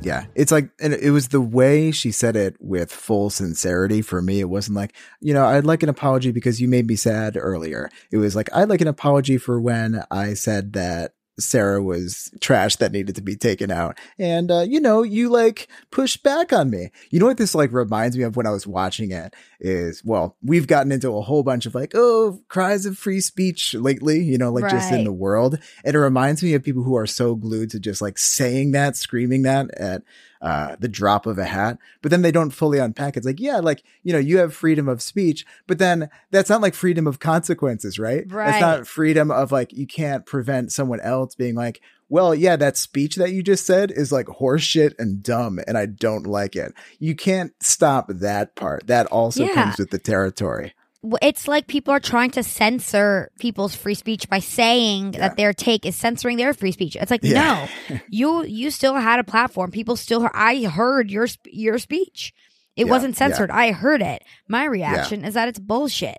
Yeah. 0.00 0.26
It's 0.34 0.52
like, 0.52 0.70
and 0.80 0.92
it 0.92 1.10
was 1.10 1.28
the 1.28 1.40
way 1.40 1.90
she 1.90 2.12
said 2.12 2.36
it 2.36 2.56
with 2.60 2.92
full 2.92 3.30
sincerity 3.30 4.02
for 4.02 4.22
me. 4.22 4.40
It 4.40 4.48
wasn't 4.48 4.76
like, 4.76 4.94
you 5.20 5.34
know, 5.34 5.44
I'd 5.44 5.64
like 5.64 5.82
an 5.82 5.88
apology 5.88 6.30
because 6.30 6.60
you 6.60 6.68
made 6.68 6.86
me 6.86 6.96
sad 6.96 7.36
earlier. 7.38 7.90
It 8.10 8.18
was 8.18 8.36
like, 8.36 8.48
I'd 8.54 8.68
like 8.68 8.80
an 8.80 8.88
apology 8.88 9.38
for 9.38 9.60
when 9.60 10.02
I 10.10 10.34
said 10.34 10.72
that 10.74 11.14
Sarah 11.38 11.82
was 11.82 12.30
trash 12.40 12.76
that 12.76 12.92
needed 12.92 13.14
to 13.16 13.22
be 13.22 13.36
taken 13.36 13.70
out. 13.70 13.98
And, 14.18 14.50
uh, 14.50 14.60
you 14.60 14.80
know, 14.80 15.02
you 15.02 15.28
like 15.28 15.68
pushed 15.90 16.22
back 16.22 16.52
on 16.52 16.70
me. 16.70 16.90
You 17.10 17.20
know 17.20 17.26
what 17.26 17.36
this 17.36 17.54
like 17.54 17.72
reminds 17.72 18.16
me 18.16 18.24
of 18.24 18.36
when 18.36 18.46
I 18.46 18.50
was 18.50 18.66
watching 18.66 19.10
it 19.12 19.34
is, 19.60 20.04
well, 20.04 20.36
we've 20.42 20.66
gotten 20.66 20.92
into 20.92 21.16
a 21.16 21.20
whole 21.20 21.42
bunch 21.42 21.66
of 21.66 21.74
like, 21.74 21.92
oh, 21.94 22.40
cries 22.48 22.86
of 22.86 22.96
free 22.96 23.20
speech 23.20 23.74
lately, 23.74 24.22
you 24.22 24.38
know, 24.38 24.52
like 24.52 24.70
just 24.70 24.92
in 24.92 25.04
the 25.04 25.12
world. 25.12 25.58
And 25.84 25.96
it 25.96 25.98
reminds 25.98 26.42
me 26.42 26.54
of 26.54 26.62
people 26.62 26.82
who 26.82 26.96
are 26.96 27.06
so 27.06 27.34
glued 27.34 27.70
to 27.70 27.80
just 27.80 28.00
like 28.00 28.18
saying 28.18 28.72
that, 28.72 28.96
screaming 28.96 29.42
that 29.42 29.70
at 29.76 30.02
uh, 30.40 30.76
the 30.78 30.88
drop 30.88 31.26
of 31.26 31.38
a 31.38 31.44
hat, 31.44 31.78
but 32.00 32.10
then 32.10 32.22
they 32.22 32.30
don't 32.30 32.50
fully 32.50 32.78
unpack. 32.78 33.16
It's 33.16 33.26
like, 33.26 33.40
yeah, 33.40 33.58
like, 33.58 33.82
you 34.04 34.12
know, 34.12 34.18
you 34.20 34.38
have 34.38 34.54
freedom 34.54 34.88
of 34.88 35.02
speech, 35.02 35.44
but 35.66 35.78
then 35.78 36.08
that's 36.30 36.48
not 36.48 36.60
like 36.60 36.74
freedom 36.74 37.06
of 37.08 37.18
consequences, 37.18 37.98
right? 37.98 38.30
Right. 38.30 38.60
not 38.60 38.86
freedom 38.86 39.30
of 39.32 39.50
like, 39.50 39.72
you 39.72 39.86
can't 39.86 40.24
prevent 40.24 40.70
someone 40.70 41.00
else 41.00 41.34
being 41.34 41.56
like, 41.56 41.80
well, 42.08 42.34
yeah, 42.34 42.56
that 42.56 42.76
speech 42.76 43.16
that 43.16 43.32
you 43.32 43.42
just 43.42 43.66
said 43.66 43.90
is 43.90 44.10
like 44.12 44.26
horseshit 44.26 44.94
and 44.98 45.22
dumb, 45.22 45.58
and 45.66 45.76
I 45.76 45.86
don't 45.86 46.26
like 46.26 46.56
it. 46.56 46.72
You 46.98 47.14
can't 47.14 47.52
stop 47.62 48.06
that 48.08 48.54
part. 48.56 48.86
That 48.86 49.06
also 49.06 49.44
Yeah. 49.44 49.54
comes 49.54 49.78
with 49.78 49.90
the 49.90 49.98
territory. 49.98 50.74
it's 51.22 51.46
like 51.46 51.68
people 51.68 51.94
are 51.94 52.00
trying 52.00 52.28
to 52.28 52.42
censor 52.42 53.30
people's 53.38 53.74
free 53.74 53.94
speech 53.94 54.28
by 54.28 54.40
saying 54.40 55.14
Yeah. 55.14 55.20
that 55.20 55.36
their 55.36 55.52
take 55.52 55.86
is 55.86 55.94
censoring 55.94 56.36
their 56.38 56.52
free 56.52 56.72
speech. 56.72 56.96
It's 56.96 57.10
like 57.10 57.20
Yeah. 57.22 57.68
no, 57.88 57.98
you 58.10 58.44
you 58.44 58.70
still 58.72 58.94
had 58.96 59.20
a 59.20 59.24
platform. 59.24 59.70
People 59.70 59.94
still 59.96 60.22
heard. 60.22 60.32
I 60.34 60.64
heard 60.64 61.08
your 61.10 61.28
your 61.46 61.78
speech. 61.78 62.32
It 62.76 62.88
wasn't 62.88 63.16
censored. 63.16 63.50
I 63.50 63.70
heard 63.72 64.02
it. 64.02 64.22
My 64.48 64.64
reaction 64.64 65.24
is 65.24 65.34
that 65.34 65.48
it's 65.48 65.58
bullshit. 65.58 66.18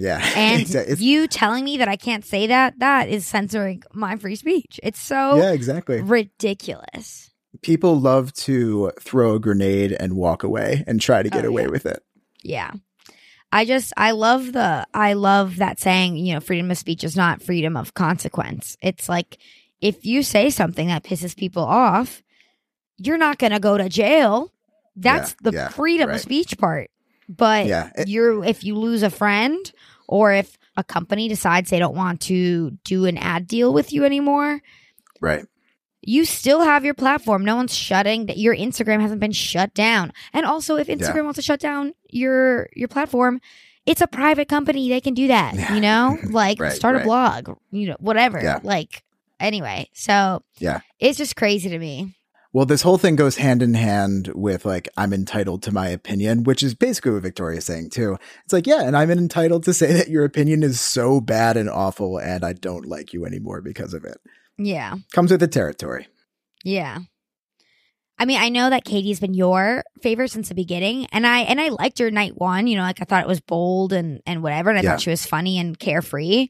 Yeah. 0.00 0.18
And 0.36 0.62
Exactly. 0.62 1.04
You 1.04 1.26
telling 1.28 1.64
me 1.64 1.76
that 1.78 1.88
I 1.88 1.96
can't 1.96 2.24
say 2.24 2.46
that 2.46 2.78
that 2.78 3.08
is 3.08 3.26
censoring 3.26 3.82
my 3.92 4.16
free 4.16 4.36
speech. 4.36 4.80
It's 4.82 4.98
so 5.00 5.36
yeah, 5.36 5.52
exactly. 5.52 6.00
ridiculous. 6.00 7.30
People 7.62 8.00
love 8.00 8.32
to 8.34 8.92
throw 9.00 9.34
a 9.34 9.38
grenade 9.40 9.92
and 9.92 10.14
walk 10.16 10.42
away 10.42 10.84
and 10.86 11.00
try 11.00 11.22
to 11.22 11.28
get 11.30 11.44
Oh, 11.44 11.48
away 11.48 11.62
yeah. 11.62 11.68
with 11.68 11.86
it. 11.86 12.02
Yeah. 12.42 12.70
I 13.52 13.64
just 13.64 13.92
I 13.96 14.12
love 14.12 14.52
the 14.52 14.86
I 14.94 15.14
love 15.14 15.56
that 15.56 15.80
saying, 15.80 16.16
you 16.16 16.34
know, 16.34 16.40
freedom 16.40 16.70
of 16.70 16.78
speech 16.78 17.02
is 17.04 17.16
not 17.16 17.42
freedom 17.42 17.76
of 17.76 17.94
consequence. 17.94 18.76
It's 18.80 19.08
like 19.08 19.38
if 19.80 20.04
you 20.06 20.22
say 20.22 20.50
something 20.50 20.86
that 20.88 21.02
pisses 21.04 21.36
people 21.36 21.64
off, 21.64 22.22
you're 22.96 23.18
not 23.18 23.38
going 23.38 23.52
to 23.52 23.58
go 23.60 23.76
to 23.76 23.88
jail. 23.88 24.52
That's 24.94 25.30
Yeah, 25.42 25.50
the 25.50 25.56
yeah, 25.56 25.68
freedom 25.68 26.08
right. 26.08 26.14
of 26.16 26.20
speech 26.20 26.56
part. 26.58 26.90
But 27.28 27.66
Yeah, 27.66 27.90
it- 27.96 28.08
you're 28.08 28.44
if 28.44 28.62
you 28.62 28.76
lose 28.76 29.02
a 29.02 29.10
friend 29.10 29.58
or 30.10 30.32
if 30.32 30.58
a 30.76 30.82
company 30.84 31.28
decides 31.28 31.70
they 31.70 31.78
don't 31.78 31.94
want 31.96 32.20
to 32.22 32.72
do 32.84 33.06
an 33.06 33.16
ad 33.16 33.46
deal 33.46 33.72
with 33.72 33.92
you 33.92 34.04
anymore, 34.04 34.60
Right. 35.20 35.44
you 36.02 36.24
still 36.24 36.60
have 36.62 36.84
your 36.84 36.94
platform. 36.94 37.44
No 37.44 37.54
one's 37.56 37.74
shutting 37.76 38.26
that 38.26 38.36
your 38.38 38.54
Instagram 38.56 39.00
hasn't 39.00 39.20
been 39.20 39.32
shut 39.32 39.72
down. 39.72 40.12
And 40.32 40.44
also 40.44 40.76
if 40.76 40.88
Instagram 40.88 41.24
wants 41.24 41.36
to 41.36 41.42
shut 41.42 41.60
down 41.60 41.92
your 42.08 42.68
your 42.74 42.88
platform, 42.88 43.40
it's 43.86 44.00
a 44.00 44.06
private 44.06 44.48
company. 44.48 44.88
They 44.88 45.00
can 45.00 45.14
do 45.14 45.28
that. 45.28 45.54
Yeah. 45.54 45.74
You 45.74 45.80
know? 45.80 46.18
Like 46.30 46.58
Right, 46.60 46.72
start 46.72 46.96
right. 46.96 47.02
a 47.02 47.04
blog, 47.04 47.56
you 47.70 47.88
know, 47.88 47.96
whatever. 48.00 48.40
Yeah. 48.42 48.58
Like 48.62 49.02
anyway. 49.38 49.88
So 49.92 50.42
Yeah. 50.58 50.80
it's 50.98 51.18
just 51.18 51.36
crazy 51.36 51.68
to 51.70 51.78
me. 51.78 52.16
Well, 52.52 52.66
this 52.66 52.82
whole 52.82 52.98
thing 52.98 53.14
goes 53.14 53.36
hand 53.36 53.62
in 53.62 53.74
hand 53.74 54.32
with 54.34 54.64
like, 54.64 54.88
I'm 54.96 55.12
entitled 55.12 55.62
to 55.64 55.72
my 55.72 55.88
opinion, 55.88 56.42
which 56.42 56.62
is 56.64 56.74
basically 56.74 57.12
what 57.12 57.22
Victoria's 57.22 57.64
saying 57.64 57.90
too. 57.90 58.18
It's 58.44 58.52
like, 58.52 58.66
yeah, 58.66 58.82
and 58.82 58.96
I'm 58.96 59.10
entitled 59.10 59.62
to 59.64 59.74
say 59.74 59.92
that 59.94 60.08
your 60.08 60.24
opinion 60.24 60.62
is 60.64 60.80
so 60.80 61.20
bad 61.20 61.56
and 61.56 61.70
awful 61.70 62.18
and 62.18 62.44
I 62.44 62.52
don't 62.54 62.86
like 62.86 63.12
you 63.12 63.24
anymore 63.24 63.60
because 63.60 63.94
of 63.94 64.04
it. 64.04 64.18
Yeah. 64.58 64.96
Comes 65.12 65.30
with 65.30 65.40
the 65.40 65.46
territory. 65.48 66.08
Yeah. 66.64 66.98
I 68.18 68.26
mean, 68.26 68.38
I 68.38 68.50
know 68.50 68.68
that 68.68 68.84
Katie's 68.84 69.20
been 69.20 69.32
your 69.32 69.82
favorite 70.02 70.30
since 70.30 70.50
the 70.50 70.54
beginning, 70.54 71.06
and 71.10 71.26
I 71.26 71.38
and 71.40 71.58
I 71.58 71.70
liked 71.70 71.98
her 72.00 72.10
night 72.10 72.36
one. 72.36 72.66
You 72.66 72.76
know, 72.76 72.82
like 72.82 73.00
I 73.00 73.04
thought 73.06 73.22
it 73.22 73.28
was 73.28 73.40
bold 73.40 73.94
and 73.94 74.20
and 74.26 74.42
whatever, 74.42 74.68
and 74.68 74.78
I 74.78 74.82
Yeah. 74.82 74.90
thought 74.90 75.00
she 75.00 75.08
was 75.08 75.24
funny 75.24 75.58
and 75.58 75.78
carefree. 75.78 76.48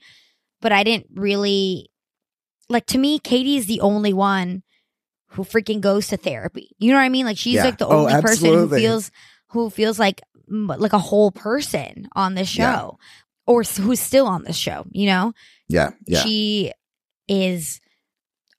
But 0.60 0.72
I 0.72 0.82
didn't 0.82 1.06
really 1.14 1.88
like. 2.68 2.86
To 2.86 2.98
me, 2.98 3.20
Katie's 3.20 3.66
the 3.66 3.80
only 3.82 4.12
one 4.12 4.64
who 5.30 5.44
freaking 5.44 5.80
goes 5.80 6.08
to 6.08 6.16
therapy. 6.16 6.74
You 6.78 6.90
know 6.92 6.98
what 6.98 7.04
I 7.04 7.08
mean? 7.08 7.26
Like 7.26 7.38
she's 7.38 7.54
Yeah. 7.54 7.64
like 7.64 7.78
the 7.78 7.86
Oh, 7.86 8.06
only 8.06 8.20
person 8.20 8.48
who 8.50 8.68
feels 8.68 9.10
who 9.48 9.70
feels 9.70 9.98
like 9.98 10.20
like 10.48 10.92
a 10.92 10.98
whole 10.98 11.30
person 11.30 12.08
on 12.14 12.34
this 12.34 12.48
show, 12.48 12.62
Yeah. 12.62 12.90
or 13.46 13.62
who's 13.62 14.00
still 14.00 14.26
on 14.26 14.42
this 14.44 14.56
show. 14.56 14.84
You 14.90 15.06
know, 15.06 15.32
Yeah. 15.68 15.90
Yeah. 16.06 16.22
she 16.22 16.72
is 17.28 17.80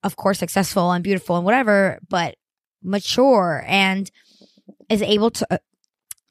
of 0.03 0.15
course 0.15 0.39
successful 0.39 0.91
and 0.91 1.03
beautiful 1.03 1.35
and 1.35 1.45
whatever 1.45 1.99
but 2.09 2.35
mature 2.81 3.63
and 3.67 4.09
is 4.89 5.01
able 5.01 5.29
to 5.29 5.45
uh, 5.53 5.57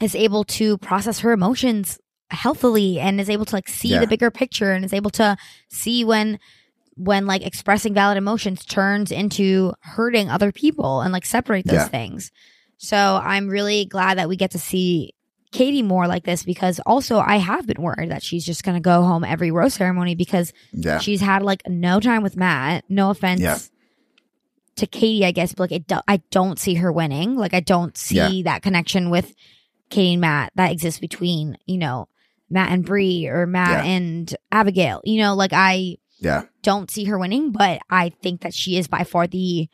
is 0.00 0.14
able 0.14 0.44
to 0.44 0.78
process 0.78 1.20
her 1.20 1.32
emotions 1.32 1.98
healthily 2.30 2.98
and 2.98 3.20
is 3.20 3.28
able 3.28 3.44
to 3.44 3.54
like 3.54 3.68
see 3.68 3.88
Yeah. 3.88 4.00
the 4.00 4.06
bigger 4.06 4.30
picture 4.30 4.72
and 4.72 4.84
is 4.84 4.92
able 4.94 5.10
to 5.10 5.36
see 5.68 6.04
when 6.04 6.38
when 7.04 7.26
like 7.26 7.44
expressing 7.46 7.94
valid 7.94 8.16
emotions 8.18 8.64
turns 8.64 9.10
into 9.10 9.72
hurting 9.80 10.28
other 10.28 10.52
people 10.52 11.00
and 11.00 11.12
like 11.12 11.24
separate 11.24 11.64
those 11.66 11.74
Yeah. 11.74 11.88
things 11.88 12.30
so 12.76 13.20
i'm 13.22 13.48
really 13.48 13.84
glad 13.86 14.18
that 14.18 14.28
we 14.28 14.36
get 14.36 14.50
to 14.52 14.58
see 14.58 15.12
Katie 15.52 15.82
more 15.82 16.06
like 16.06 16.22
this 16.22 16.44
because 16.44 16.78
also 16.86 17.18
I 17.18 17.38
have 17.38 17.66
been 17.66 17.82
worried 17.82 18.12
that 18.12 18.22
she's 18.22 18.46
just 18.46 18.62
going 18.62 18.76
to 18.76 18.80
go 18.80 19.02
home 19.02 19.24
every 19.24 19.50
rose 19.50 19.74
ceremony 19.74 20.14
because 20.14 20.52
yeah. 20.72 21.00
she's 21.00 21.20
had 21.20 21.42
like 21.42 21.62
no 21.68 21.98
time 21.98 22.22
with 22.22 22.36
Matt. 22.36 22.84
No 22.88 23.10
offense 23.10 23.40
Yeah. 23.40 23.58
to 24.76 24.86
Katie, 24.86 25.24
I 25.24 25.32
guess, 25.32 25.52
but 25.52 25.64
like 25.64 25.72
it 25.72 25.86
do- 25.88 26.00
I 26.06 26.18
don't 26.30 26.56
see 26.56 26.74
her 26.74 26.92
winning. 26.92 27.34
Like 27.34 27.52
I 27.52 27.58
don't 27.58 27.96
see 27.98 28.14
Yeah. 28.16 28.42
that 28.44 28.62
connection 28.62 29.10
with 29.10 29.34
Katie 29.88 30.12
and 30.12 30.20
Matt 30.20 30.52
that 30.54 30.70
exists 30.70 31.00
between 31.00 31.56
you 31.66 31.78
know 31.78 32.06
Matt 32.48 32.70
and 32.70 32.84
Bri 32.84 33.26
or 33.26 33.44
Matt 33.46 33.84
and 33.84 34.32
Abigail. 34.52 35.00
You 35.02 35.20
know, 35.20 35.34
like 35.34 35.52
I 35.52 35.96
Yeah. 36.20 36.42
don't 36.62 36.90
see 36.90 37.04
her 37.04 37.18
winning, 37.18 37.50
but 37.52 37.80
I 37.90 38.10
think 38.22 38.42
that 38.42 38.54
she 38.54 38.76
is 38.76 38.86
by 38.88 39.04
far 39.04 39.26
the 39.26 39.68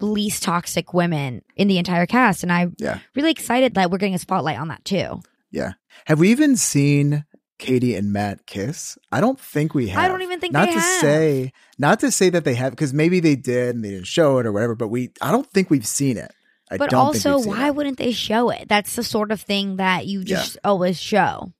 least 0.00 0.42
toxic 0.42 0.92
women 0.92 1.42
in 1.56 1.68
the 1.68 1.78
entire 1.78 2.06
cast, 2.06 2.42
and 2.42 2.52
I'm 2.52 2.74
Yeah. 2.78 2.98
really 3.14 3.30
excited 3.30 3.74
that 3.74 3.90
we're 3.90 3.98
getting 3.98 4.14
a 4.14 4.18
spotlight 4.18 4.58
on 4.58 4.68
that 4.68 4.84
too. 4.84 5.20
Yeah. 5.50 5.72
Have 6.06 6.18
we 6.18 6.30
even 6.30 6.56
seen 6.56 7.24
Katie 7.58 7.94
and 7.94 8.12
Matt 8.12 8.44
kiss? 8.46 8.98
I 9.10 9.20
don't 9.22 9.40
think 9.40 9.72
we 9.74 9.88
have. 9.88 10.04
I 10.04 10.08
don't 10.08 10.20
even 10.20 10.38
think 10.40 10.52
not 10.52 10.66
to 10.66 10.72
have. 10.72 11.00
say 11.00 11.52
not 11.78 12.00
to 12.00 12.10
say 12.10 12.28
that 12.28 12.44
they 12.44 12.54
have 12.54 12.72
because 12.72 12.92
maybe 12.92 13.20
they 13.20 13.36
did 13.36 13.74
and 13.74 13.82
they 13.82 13.90
didn't 13.90 14.06
show 14.06 14.38
it 14.38 14.44
or 14.46 14.52
whatever. 14.52 14.74
But 14.74 14.88
we, 14.88 15.12
I 15.22 15.32
don't 15.32 15.50
think 15.50 15.70
we've 15.70 15.86
seen 15.86 16.18
it. 16.18 16.30
I 16.70 16.76
but 16.76 16.92
also, 16.92 17.38
why 17.38 17.68
it. 17.68 17.74
wouldn't 17.76 17.96
they 17.96 18.10
show 18.12 18.50
it? 18.50 18.68
That's 18.68 18.96
the 18.96 19.04
sort 19.04 19.30
of 19.32 19.40
thing 19.40 19.76
that 19.76 20.06
you 20.06 20.18
Yeah. 20.20 20.24
just 20.36 20.58
always 20.64 21.00
show. 21.00 21.52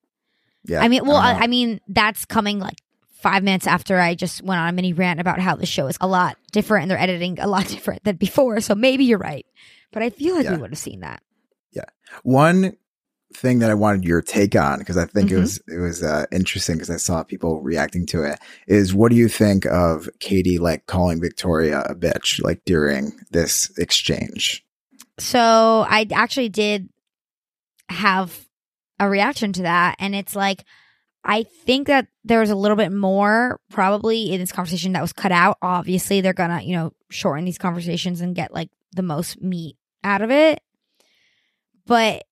Yeah, 0.64 0.82
I 0.82 0.88
mean, 0.88 1.06
well, 1.06 1.16
I. 1.16 1.34
I 1.34 1.46
mean, 1.46 1.80
that's 1.88 2.24
coming 2.24 2.58
like 2.58 2.76
five 3.30 3.42
minutes 3.42 3.66
after 3.66 3.98
I 3.98 4.14
just 4.14 4.40
went 4.42 4.60
on 4.60 4.68
a 4.68 4.72
mini 4.72 4.92
rant 4.92 5.18
about 5.18 5.40
how 5.40 5.56
the 5.56 5.66
show 5.66 5.88
is 5.88 5.98
a 6.00 6.06
lot 6.06 6.36
different 6.52 6.82
and 6.82 6.90
they're 6.90 6.98
editing 6.98 7.40
a 7.40 7.48
lot 7.48 7.66
different 7.76 8.04
than 8.04 8.14
before. 8.16 8.60
So 8.60 8.74
maybe 8.76 9.04
you're 9.04 9.18
right, 9.18 9.44
but 9.92 10.00
I 10.02 10.10
feel 10.10 10.36
like 10.36 10.44
Yeah. 10.44 10.52
we 10.54 10.58
would 10.60 10.70
have 10.70 10.78
seen 10.78 11.00
that. 11.00 11.22
Yeah. 11.72 11.84
One 12.22 12.76
thing 13.34 13.58
that 13.58 13.68
I 13.70 13.74
wanted 13.74 14.04
your 14.04 14.22
take 14.22 14.54
on 14.54 14.78
because 14.78 14.96
I 14.96 15.06
think 15.06 15.30
Mhm. 15.30 15.32
it 15.32 15.40
was 15.40 15.60
it 15.66 15.78
was 15.80 16.02
uh, 16.04 16.26
interesting 16.30 16.76
because 16.76 16.88
I 16.90 16.96
saw 16.98 17.24
people 17.24 17.60
reacting 17.60 18.06
to 18.06 18.22
it. 18.22 18.38
Is 18.68 18.94
what 18.94 19.10
do 19.10 19.16
you 19.16 19.28
think 19.28 19.66
of 19.66 20.08
Katie 20.20 20.58
like 20.58 20.86
calling 20.86 21.20
Victoria 21.20 21.80
a 21.80 21.94
bitch 21.96 22.40
like 22.42 22.62
during 22.64 23.12
this 23.32 23.76
exchange? 23.76 24.64
So 25.18 25.84
I 25.88 26.06
actually 26.12 26.48
did 26.48 26.88
have 27.88 28.46
a 29.00 29.08
reaction 29.08 29.52
to 29.54 29.62
that, 29.62 29.96
and 29.98 30.14
it's 30.14 30.36
like 30.36 30.64
I 31.28 31.42
think 31.42 31.88
that 31.88 32.06
there 32.24 32.38
was 32.38 32.50
a 32.50 32.54
little 32.54 32.76
bit 32.76 32.92
more 32.92 33.58
probably 33.68 34.32
in 34.32 34.38
this 34.38 34.52
conversation 34.52 34.92
that 34.92 35.02
was 35.02 35.12
cut 35.12 35.32
out. 35.32 35.58
Obviously, 35.60 36.20
they're 36.20 36.32
gonna 36.32 36.62
you 36.62 36.76
know 36.76 36.92
shorten 37.10 37.44
these 37.44 37.58
conversations 37.58 38.20
and 38.20 38.34
get 38.34 38.54
like 38.54 38.70
the 38.92 39.02
most 39.02 39.42
meat 39.42 39.76
out 40.04 40.22
of 40.22 40.30
it, 40.30 40.60
but 41.84 42.24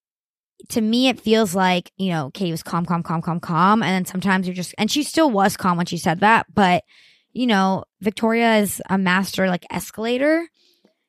to 0.70 0.80
me 0.80 1.08
it 1.08 1.20
feels 1.20 1.54
like 1.54 1.90
you 1.96 2.10
know 2.10 2.30
katie 2.32 2.50
was 2.52 2.62
calm 2.62 2.86
calm 2.86 3.02
calm 3.02 3.20
calm 3.20 3.40
calm. 3.40 3.82
And 3.82 3.90
then 3.90 4.04
sometimes 4.04 4.46
you're 4.46 4.54
just 4.54 4.74
and 4.78 4.90
she 4.90 5.02
still 5.02 5.30
was 5.30 5.56
calm 5.56 5.76
when 5.76 5.86
she 5.86 5.98
said 5.98 6.20
that. 6.20 6.46
But 6.54 6.84
you 7.32 7.48
know 7.48 7.84
victoria 8.00 8.58
is 8.58 8.80
a 8.88 8.96
master 8.96 9.48
like 9.48 9.66
escalator. 9.70 10.48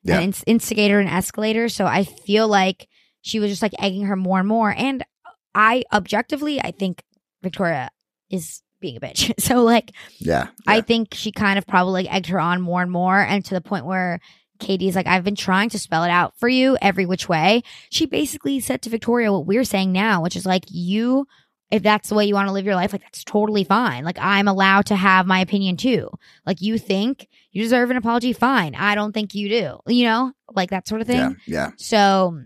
Yeah. 0.04 0.18
an 0.18 0.24
ins- 0.24 0.44
instigator 0.48 1.00
and 1.00 1.10
escalator. 1.10 1.70
So 1.70 1.86
i 1.86 2.04
feel 2.04 2.48
like 2.48 2.88
she 3.22 3.40
was 3.40 3.50
just 3.52 3.62
like 3.62 3.74
egging 3.80 4.06
her 4.06 4.16
more 4.16 4.40
and 4.40 4.48
more. 4.48 4.74
And 4.76 5.06
i 5.54 5.84
objectively 5.94 6.60
i 6.60 6.72
think 6.72 7.04
victoria 7.46 7.90
is 8.30 8.62
being 8.82 8.98
a 8.98 9.00
bitch 9.00 9.32
so 9.40 9.64
like 9.64 9.92
Yeah, 10.20 10.48
I 10.68 10.82
think 10.82 11.14
she 11.14 11.32
kind 11.32 11.58
of 11.58 11.66
probably 11.66 12.04
like 12.04 12.14
egged 12.14 12.28
her 12.28 12.40
on 12.40 12.62
more 12.62 12.82
and 12.82 12.92
more, 12.92 13.20
and 13.20 13.44
to 13.46 13.54
the 13.54 13.62
point 13.62 13.86
where 13.86 14.20
Katie's 14.60 14.96
like, 14.96 15.08
I've 15.08 15.24
been 15.24 15.36
trying 15.36 15.70
to 15.70 15.80
spell 15.80 16.04
it 16.04 16.10
out 16.10 16.34
for 16.38 16.48
you 16.48 16.78
every 16.82 17.06
which 17.06 17.28
way. 17.28 17.64
She 17.90 18.06
basically 18.06 18.60
said 18.60 18.82
to 18.84 18.90
Victoria 18.90 19.32
what 19.32 19.46
we're 19.46 19.64
saying 19.64 19.92
now, 19.92 20.22
which 20.22 20.36
is 20.36 20.46
like, 20.46 20.66
you, 20.70 21.28
if 21.72 21.84
that's 21.84 22.10
the 22.10 22.16
way 22.16 22.26
you 22.26 22.34
want 22.34 22.48
to 22.48 22.54
live 22.54 22.66
your 22.66 22.76
life, 22.76 22.94
like 22.94 23.02
that's 23.02 23.24
totally 23.24 23.64
fine. 23.64 24.06
Like 24.06 24.18
I'm 24.20 24.48
allowed 24.48 24.86
to 24.88 24.96
have 24.96 25.26
my 25.26 25.40
opinion 25.40 25.78
too. 25.78 26.10
Like 26.46 26.62
you 26.62 26.78
think 26.78 27.28
you 27.52 27.64
deserve 27.64 27.92
an 27.92 27.98
apology, 27.98 28.34
fine. 28.34 28.76
I 28.76 28.96
don't 28.96 29.12
think 29.12 29.36
you 29.36 29.50
do, 29.50 29.80
you 29.88 30.06
know, 30.06 30.32
like 30.54 30.70
that 30.70 30.88
sort 30.88 31.02
of 31.02 31.08
thing. 31.08 31.20
yeah, 31.20 31.32
yeah, 31.46 31.72
So, 31.78 32.42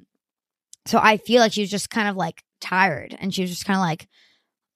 so 0.85 0.99
I 0.99 1.17
feel 1.17 1.41
like 1.41 1.53
she 1.53 1.61
was 1.61 1.69
just 1.69 1.89
kind 1.89 2.07
of 2.07 2.15
like 2.15 2.43
tired 2.59 3.15
and 3.19 3.33
she 3.33 3.41
was 3.41 3.51
just 3.51 3.65
kind 3.65 3.77
of 3.77 3.81
like, 3.81 4.07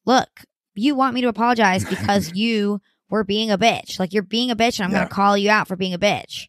look, 0.06 0.30
you 0.76 0.96
want 0.96 1.13
me 1.13 1.22
to 1.22 1.28
apologize 1.28 1.86
because 1.86 2.32
you 2.36 2.82
were 3.10 3.24
being 3.24 3.52
a 3.52 3.58
bitch. 3.58 4.00
Like 4.00 4.13
you're 4.13 4.24
being 4.24 4.52
a 4.52 4.56
bitch 4.56 4.80
and 4.80 4.86
I'm 4.86 4.92
Yeah. 4.92 4.98
going 5.00 5.10
to 5.10 5.13
call 5.16 5.38
you 5.38 5.50
out 5.50 5.68
for 5.68 5.76
being 5.76 5.94
a 5.94 6.00
bitch. 6.00 6.48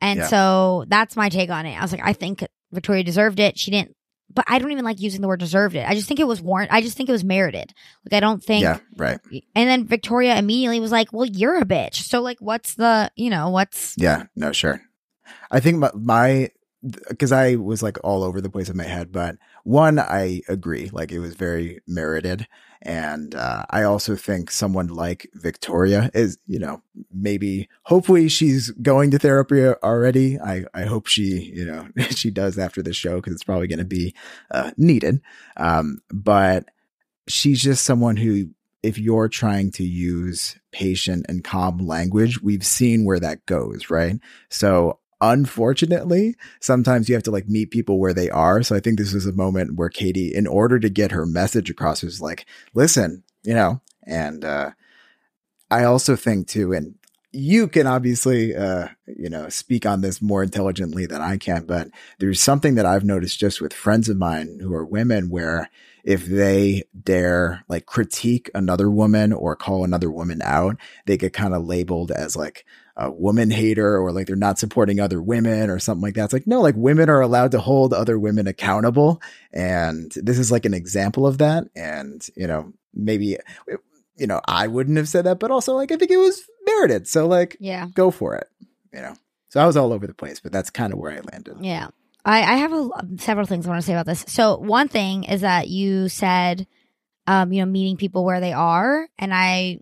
And 0.00 0.18
Yeah. 0.20 0.26
so 0.26 0.84
that's 0.88 1.16
my 1.16 1.28
take 1.28 1.50
on 1.50 1.66
it. 1.66 1.76
I 1.78 1.82
was 1.82 1.92
like, 1.92 2.00
I 2.04 2.12
think 2.12 2.44
Victoria 2.72 3.04
deserved 3.04 3.38
it. 3.38 3.58
She 3.58 3.70
didn't, 3.70 3.94
but 4.32 4.44
I 4.48 4.58
don't 4.58 4.72
even 4.72 4.84
like 4.84 5.00
using 5.00 5.20
the 5.20 5.28
word 5.28 5.38
deserved 5.40 5.76
it. 5.76 5.88
I 5.88 5.94
just 5.94 6.08
think 6.08 6.18
it 6.18 6.26
was 6.26 6.42
warrant. 6.42 6.72
I 6.72 6.80
just 6.80 6.96
think 6.96 7.08
it 7.08 7.12
was 7.12 7.22
merited. 7.24 7.72
Like 8.04 8.16
I 8.16 8.20
don't 8.20 8.42
think, 8.42 8.64
yeah. 8.64 8.78
Right. 8.96 9.18
and 9.54 9.68
then 9.68 9.86
Victoria 9.86 10.36
immediately 10.36 10.80
was 10.80 10.90
like, 10.90 11.12
well, 11.12 11.26
you're 11.26 11.58
a 11.58 11.64
bitch. 11.64 11.96
So 11.96 12.20
like, 12.20 12.38
what's 12.40 12.74
the, 12.74 13.10
you 13.14 13.30
know, 13.30 13.50
what's, 13.50 13.94
Yeah, 13.96 14.24
no, 14.34 14.50
sure. 14.52 14.82
I 15.50 15.60
think 15.60 15.78
my, 15.78 15.90
my 15.94 16.50
because 17.08 17.32
I 17.32 17.54
was 17.54 17.82
like 17.82 17.96
all 18.04 18.22
over 18.22 18.42
the 18.42 18.50
place 18.50 18.68
in 18.68 18.76
my 18.76 18.84
head, 18.84 19.10
but 19.10 19.36
one, 19.62 19.98
I 19.98 20.42
agree, 20.48 20.90
like 20.92 21.12
it 21.12 21.18
was 21.18 21.34
very 21.34 21.80
merited. 21.86 22.46
And 22.84 23.34
uh, 23.34 23.64
I 23.70 23.82
also 23.84 24.14
think 24.14 24.50
someone 24.50 24.88
like 24.88 25.28
Victoria 25.32 26.10
is, 26.12 26.38
you 26.46 26.58
know, 26.58 26.82
maybe 27.12 27.68
hopefully 27.84 28.28
she's 28.28 28.70
going 28.70 29.10
to 29.12 29.18
therapy 29.18 29.66
already. 29.66 30.38
I, 30.38 30.64
I 30.74 30.84
hope 30.84 31.06
she, 31.06 31.50
you 31.54 31.64
know, 31.64 31.88
she 32.10 32.30
does 32.30 32.58
after 32.58 32.82
the 32.82 32.92
show 32.92 33.16
because 33.16 33.32
it's 33.32 33.44
probably 33.44 33.68
going 33.68 33.78
to 33.78 33.84
be 33.84 34.14
uh, 34.50 34.72
needed. 34.76 35.22
Um, 35.56 35.98
but 36.10 36.66
she's 37.26 37.62
just 37.62 37.84
someone 37.84 38.16
who 38.16 38.50
if 38.82 38.98
you're 38.98 39.28
trying 39.28 39.70
to 39.70 39.82
use 39.82 40.58
patient 40.70 41.24
and 41.26 41.42
calm 41.42 41.78
language, 41.78 42.42
we've 42.42 42.66
seen 42.66 43.06
where 43.06 43.18
that 43.18 43.46
goes, 43.46 43.88
right? 43.88 44.20
So 44.50 44.98
unfortunately, 45.32 46.36
sometimes 46.60 47.08
you 47.08 47.14
have 47.14 47.24
to 47.24 47.30
like 47.30 47.48
meet 47.48 47.70
people 47.70 47.98
where 47.98 48.14
they 48.14 48.30
are. 48.30 48.62
So 48.62 48.76
I 48.76 48.80
think 48.80 48.98
this 48.98 49.12
was 49.14 49.26
a 49.26 49.32
moment 49.32 49.76
where 49.76 49.88
Katie, 49.88 50.34
in 50.34 50.46
order 50.46 50.78
to 50.78 50.88
get 50.88 51.12
her 51.12 51.26
message 51.26 51.70
across, 51.70 52.02
was 52.02 52.20
like, 52.20 52.46
listen, 52.74 53.22
you 53.42 53.54
know, 53.54 53.80
and 54.06 54.44
uh 54.44 54.70
I 55.70 55.84
also 55.84 56.14
think 56.16 56.46
too, 56.46 56.72
and 56.72 56.94
you 57.32 57.66
can 57.66 57.86
obviously 57.86 58.54
uh 58.54 58.88
you 59.06 59.28
know 59.28 59.48
speak 59.48 59.86
on 59.86 60.00
this 60.02 60.22
more 60.22 60.42
intelligently 60.42 61.06
than 61.06 61.20
I 61.20 61.36
can, 61.36 61.64
but 61.66 61.88
there's 62.18 62.40
something 62.40 62.74
that 62.76 62.86
I've 62.86 63.04
noticed 63.04 63.38
just 63.40 63.60
with 63.60 63.72
friends 63.72 64.08
of 64.08 64.16
mine 64.16 64.58
who 64.60 64.72
are 64.74 64.84
women 64.84 65.30
where 65.30 65.70
if 66.04 66.26
they 66.26 66.84
dare 67.02 67.64
like 67.68 67.86
critique 67.86 68.50
another 68.54 68.90
woman 68.90 69.32
or 69.32 69.56
call 69.56 69.84
another 69.84 70.10
woman 70.10 70.42
out, 70.42 70.76
they 71.06 71.16
get 71.16 71.32
kind 71.32 71.54
of 71.54 71.64
labeled 71.64 72.10
as 72.12 72.36
like 72.36 72.64
a 72.96 73.10
woman 73.10 73.50
hater 73.50 73.98
or 73.98 74.12
like 74.12 74.26
they're 74.26 74.36
not 74.36 74.58
supporting 74.58 75.00
other 75.00 75.20
women 75.20 75.68
or 75.68 75.78
something 75.78 76.02
like 76.02 76.14
that. 76.14 76.24
It's 76.24 76.32
like, 76.32 76.46
no, 76.46 76.60
like 76.60 76.76
women 76.76 77.10
are 77.10 77.20
allowed 77.20 77.50
to 77.52 77.60
hold 77.60 77.92
other 77.92 78.18
women 78.18 78.46
accountable. 78.46 79.20
And 79.52 80.12
this 80.16 80.38
is 80.38 80.52
like 80.52 80.64
an 80.64 80.74
example 80.74 81.26
of 81.26 81.38
that. 81.38 81.64
And, 81.74 82.24
you 82.36 82.46
know, 82.46 82.72
maybe, 82.94 83.36
you 84.16 84.26
know, 84.26 84.40
I 84.46 84.68
wouldn't 84.68 84.96
have 84.96 85.08
said 85.08 85.26
that, 85.26 85.40
but 85.40 85.50
also 85.50 85.74
like 85.74 85.90
I 85.90 85.96
think 85.96 86.12
it 86.12 86.18
was 86.18 86.44
merited. 86.64 87.08
So 87.08 87.26
like, 87.26 87.56
yeah. 87.58 87.88
go 87.94 88.12
for 88.12 88.36
it, 88.36 88.48
you 88.92 89.00
know? 89.00 89.16
So 89.48 89.60
I 89.60 89.66
was 89.66 89.76
all 89.76 89.92
over 89.92 90.06
the 90.06 90.14
place, 90.14 90.38
but 90.38 90.52
that's 90.52 90.70
kind 90.70 90.92
of 90.92 90.98
where 90.98 91.12
I 91.12 91.20
landed. 91.32 91.58
Yeah. 91.60 91.88
I, 92.24 92.42
I 92.42 92.56
have 92.56 92.72
a, 92.72 92.88
several 93.18 93.46
things 93.46 93.66
I 93.66 93.70
want 93.70 93.82
to 93.82 93.86
say 93.86 93.92
about 93.92 94.06
this. 94.06 94.24
So 94.28 94.56
one 94.56 94.88
thing 94.88 95.24
is 95.24 95.42
that 95.42 95.68
you 95.68 96.08
said, 96.08 96.66
um, 97.26 97.52
you 97.52 97.60
know, 97.60 97.70
meeting 97.70 97.96
people 97.96 98.24
where 98.24 98.40
they 98.40 98.52
are, 98.52 99.08
and 99.18 99.34
I, 99.34 99.80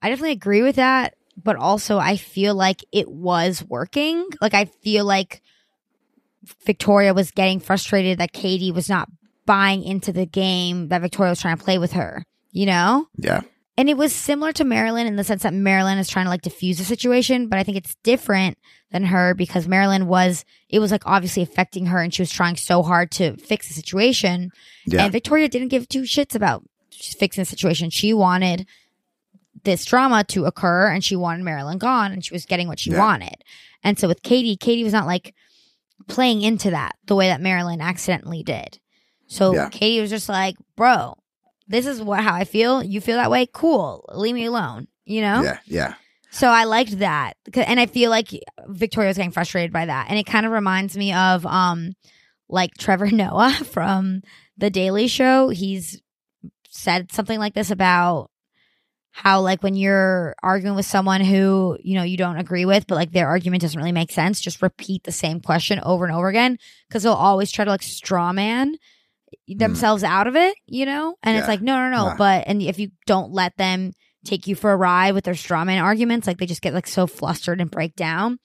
I 0.00 0.10
definitely 0.10 0.32
agree 0.32 0.62
with 0.62 0.76
that. 0.76 1.14
But 1.48 1.56
also, 1.56 1.96
I 1.96 2.18
feel 2.18 2.54
like 2.54 2.84
it 2.92 3.10
was 3.10 3.64
working. 3.64 4.28
Like 4.42 4.52
I 4.52 4.66
feel 4.66 5.06
like 5.06 5.40
Victoria 6.66 7.14
was 7.14 7.30
getting 7.30 7.58
frustrated 7.58 8.18
that 8.18 8.34
Katie 8.34 8.70
was 8.70 8.90
not 8.90 9.08
buying 9.46 9.82
into 9.82 10.12
the 10.12 10.26
game 10.26 10.88
that 10.88 11.00
Victoria 11.00 11.30
was 11.30 11.40
trying 11.40 11.56
to 11.56 11.64
play 11.64 11.78
with 11.78 11.92
her, 11.92 12.22
you 12.52 12.66
know? 12.66 13.08
Yeah. 13.16 13.40
And 13.78 13.88
it 13.88 13.96
was 13.96 14.14
similar 14.14 14.52
to 14.52 14.64
Marylynn 14.64 15.06
in 15.06 15.16
the 15.16 15.24
sense 15.24 15.42
that 15.42 15.54
Marylynn 15.54 15.98
is 15.98 16.10
trying 16.10 16.26
to 16.26 16.30
like 16.30 16.42
diffuse 16.42 16.76
the 16.76 16.84
situation, 16.84 17.48
but 17.48 17.58
I 17.58 17.62
think 17.62 17.78
it's 17.78 17.96
different 18.02 18.58
than 18.92 19.04
her 19.04 19.32
because 19.32 19.66
Marylynn 19.66 20.02
was, 20.02 20.44
it 20.68 20.80
was 20.80 20.90
like 20.90 21.06
obviously 21.06 21.42
affecting 21.42 21.86
her 21.86 22.02
and 22.02 22.12
she 22.12 22.20
was 22.20 22.30
trying 22.30 22.56
so 22.56 22.82
hard 22.82 23.10
to 23.12 23.38
fix 23.38 23.68
the 23.68 23.72
situation. 23.72 24.50
Yeah. 24.84 25.04
And 25.04 25.12
Victoria 25.12 25.48
didn't 25.48 25.68
give 25.68 25.88
two 25.88 26.02
shits 26.02 26.34
about 26.34 26.62
fixing 26.92 27.40
the 27.40 27.46
situation. 27.46 27.88
She 27.88 28.12
wanted 28.12 28.66
this 29.64 29.84
drama 29.84 30.24
to 30.24 30.44
occur 30.44 30.88
and 30.88 31.02
she 31.04 31.16
wanted 31.16 31.44
Marylynn 31.44 31.78
gone 31.78 32.12
and 32.12 32.24
she 32.24 32.34
was 32.34 32.44
getting 32.46 32.68
what 32.68 32.78
she 32.78 32.90
Yeah. 32.90 32.98
wanted. 32.98 33.36
And 33.82 33.98
so 33.98 34.08
with 34.08 34.22
Katie, 34.22 34.56
Katie 34.56 34.84
was 34.84 34.92
not 34.92 35.06
like 35.06 35.34
playing 36.08 36.42
into 36.42 36.70
that 36.70 36.96
the 37.06 37.14
way 37.14 37.28
that 37.28 37.40
Marylynn 37.40 37.80
accidentally 37.80 38.42
did. 38.42 38.78
So 39.26 39.54
Yeah. 39.54 39.68
Katie 39.70 40.00
was 40.00 40.10
just 40.10 40.28
like, 40.28 40.56
bro, 40.76 41.14
this 41.66 41.86
is 41.86 42.00
what 42.00 42.20
how 42.24 42.34
I 42.34 42.44
feel. 42.44 42.82
You 42.82 43.00
feel 43.00 43.16
that 43.16 43.30
way? 43.30 43.46
Cool. 43.52 44.04
Leave 44.14 44.34
me 44.34 44.46
alone. 44.46 44.88
You 45.04 45.20
know? 45.22 45.42
Yeah. 45.42 45.58
Yeah. 45.66 45.94
So 46.30 46.48
I 46.48 46.64
liked 46.64 46.98
that. 46.98 47.34
And 47.54 47.80
I 47.80 47.86
feel 47.86 48.10
like 48.10 48.28
Victoria 48.66 49.08
was 49.08 49.16
getting 49.16 49.32
frustrated 49.32 49.72
by 49.72 49.86
that. 49.86 50.06
And 50.10 50.18
it 50.18 50.26
kind 50.26 50.44
of 50.46 50.52
reminds 50.52 50.96
me 50.96 51.12
of 51.12 51.44
um 51.46 51.92
like 52.48 52.72
Trevor 52.78 53.06
Noah 53.12 53.52
from 53.64 54.22
The 54.56 54.70
Daily 54.70 55.08
Show. 55.08 55.48
He's 55.50 56.00
said 56.70 57.12
something 57.12 57.38
like 57.38 57.54
this 57.54 57.70
about 57.70 58.30
how 59.10 59.40
like 59.40 59.62
when 59.62 59.74
you're 59.74 60.34
arguing 60.42 60.76
with 60.76 60.86
someone 60.86 61.20
who, 61.20 61.76
you 61.82 61.94
know, 61.94 62.02
you 62.02 62.16
don't 62.16 62.38
agree 62.38 62.64
with, 62.64 62.86
but 62.86 62.94
like 62.94 63.12
their 63.12 63.28
argument 63.28 63.62
doesn't 63.62 63.78
really 63.78 63.92
make 63.92 64.12
sense, 64.12 64.40
just 64.40 64.62
repeat 64.62 65.04
the 65.04 65.12
same 65.12 65.40
question 65.40 65.80
over 65.82 66.04
and 66.04 66.14
over 66.14 66.28
again 66.28 66.58
because 66.88 67.02
they'll 67.02 67.12
always 67.12 67.50
try 67.50 67.64
to 67.64 67.70
like 67.70 67.82
straw 67.82 68.32
man 68.32 68.76
mm. 69.50 69.58
themselves 69.58 70.04
out 70.04 70.26
of 70.26 70.36
it, 70.36 70.54
you 70.66 70.86
know? 70.86 71.16
And 71.22 71.36
it's 71.36 71.48
like, 71.48 71.60
no, 71.62 71.76
no, 71.76 71.90
no. 71.90 72.14
But 72.16 72.44
and 72.46 72.62
if 72.62 72.78
you 72.78 72.90
don't 73.06 73.32
let 73.32 73.56
them 73.56 73.92
take 74.24 74.46
you 74.46 74.54
for 74.54 74.72
a 74.72 74.76
ride 74.76 75.14
with 75.14 75.24
their 75.24 75.34
straw 75.34 75.64
man 75.64 75.82
arguments, 75.82 76.26
like 76.26 76.38
they 76.38 76.46
just 76.46 76.62
get 76.62 76.74
like 76.74 76.86
so 76.86 77.06
flustered 77.06 77.60
and 77.60 77.70
break 77.70 77.96
down. 77.96 78.38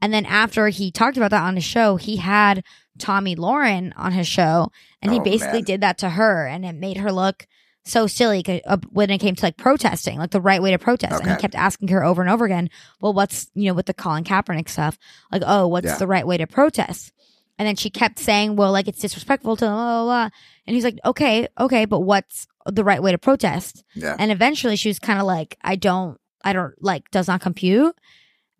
And 0.00 0.12
then 0.12 0.26
after 0.26 0.68
he 0.68 0.92
talked 0.92 1.16
about 1.16 1.30
that 1.30 1.42
on 1.42 1.56
his 1.56 1.64
show, 1.64 1.96
he 1.96 2.16
had 2.16 2.62
Tomi 2.98 3.34
Lahren 3.34 3.92
on 3.96 4.12
his 4.12 4.28
show, 4.28 4.70
and 5.02 5.12
he 5.12 5.18
Oh, 5.18 5.22
basically 5.22 5.58
man. 5.58 5.64
did 5.64 5.80
that 5.80 5.98
to 5.98 6.10
her, 6.10 6.46
and 6.46 6.64
it 6.64 6.74
made 6.74 6.98
her 6.98 7.10
look 7.10 7.46
so 7.88 8.06
silly 8.06 8.44
uh, 8.66 8.76
when 8.90 9.10
it 9.10 9.18
came 9.18 9.34
to 9.34 9.44
like 9.44 9.56
protesting, 9.56 10.18
like 10.18 10.30
the 10.30 10.40
right 10.40 10.62
way 10.62 10.70
to 10.70 10.78
protest. 10.78 11.20
And 11.22 11.30
he 11.30 11.36
kept 11.36 11.54
asking 11.54 11.88
her 11.88 12.04
over 12.04 12.22
and 12.22 12.30
over 12.30 12.44
again, 12.44 12.70
"Well, 13.00 13.12
what's 13.12 13.50
you 13.54 13.66
know 13.68 13.74
with 13.74 13.86
the 13.86 13.94
Colin 13.94 14.24
Kaepernick 14.24 14.68
stuff? 14.68 14.98
Like, 15.32 15.42
oh, 15.46 15.66
what's 15.68 15.86
Yeah. 15.86 15.96
the 15.98 16.06
right 16.06 16.26
way 16.26 16.36
to 16.38 16.46
protest?" 16.46 17.12
And 17.58 17.66
then 17.66 17.76
she 17.76 17.90
kept 17.90 18.18
saying, 18.18 18.56
"Well, 18.56 18.70
like 18.72 18.88
it's 18.88 19.00
disrespectful 19.00 19.56
to 19.56 19.64
blah 19.64 19.74
blah 19.74 20.04
blah." 20.04 20.28
And 20.66 20.74
he's 20.74 20.84
like, 20.84 20.98
"Okay, 21.04 21.48
okay, 21.58 21.84
but 21.86 22.00
what's 22.00 22.46
the 22.66 22.84
right 22.84 23.02
way 23.02 23.12
to 23.12 23.18
protest?" 23.18 23.82
Yeah. 23.94 24.14
And 24.18 24.30
eventually, 24.30 24.76
she 24.76 24.88
was 24.88 24.98
kind 24.98 25.18
of 25.18 25.26
like, 25.26 25.56
"I 25.62 25.76
don't, 25.76 26.18
I 26.44 26.52
don't 26.52 26.74
like, 26.82 27.10
does 27.10 27.26
not 27.28 27.40
compute." 27.40 27.96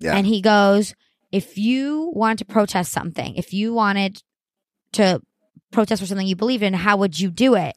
Yeah. 0.00 0.16
And 0.16 0.26
he 0.26 0.40
goes, 0.40 0.94
if 1.32 1.58
you 1.58 2.10
wanted 2.14 2.38
to 2.38 2.44
protest 2.46 2.90
something, 2.92 3.34
if 3.34 3.52
you 3.52 3.74
wanted 3.74 4.22
to 4.92 5.20
protest 5.72 6.00
for 6.00 6.06
something 6.06 6.26
you 6.26 6.36
believe 6.36 6.62
in, 6.62 6.72
how 6.72 6.96
would 6.96 7.18
you 7.20 7.30
do 7.30 7.54
it? 7.54 7.76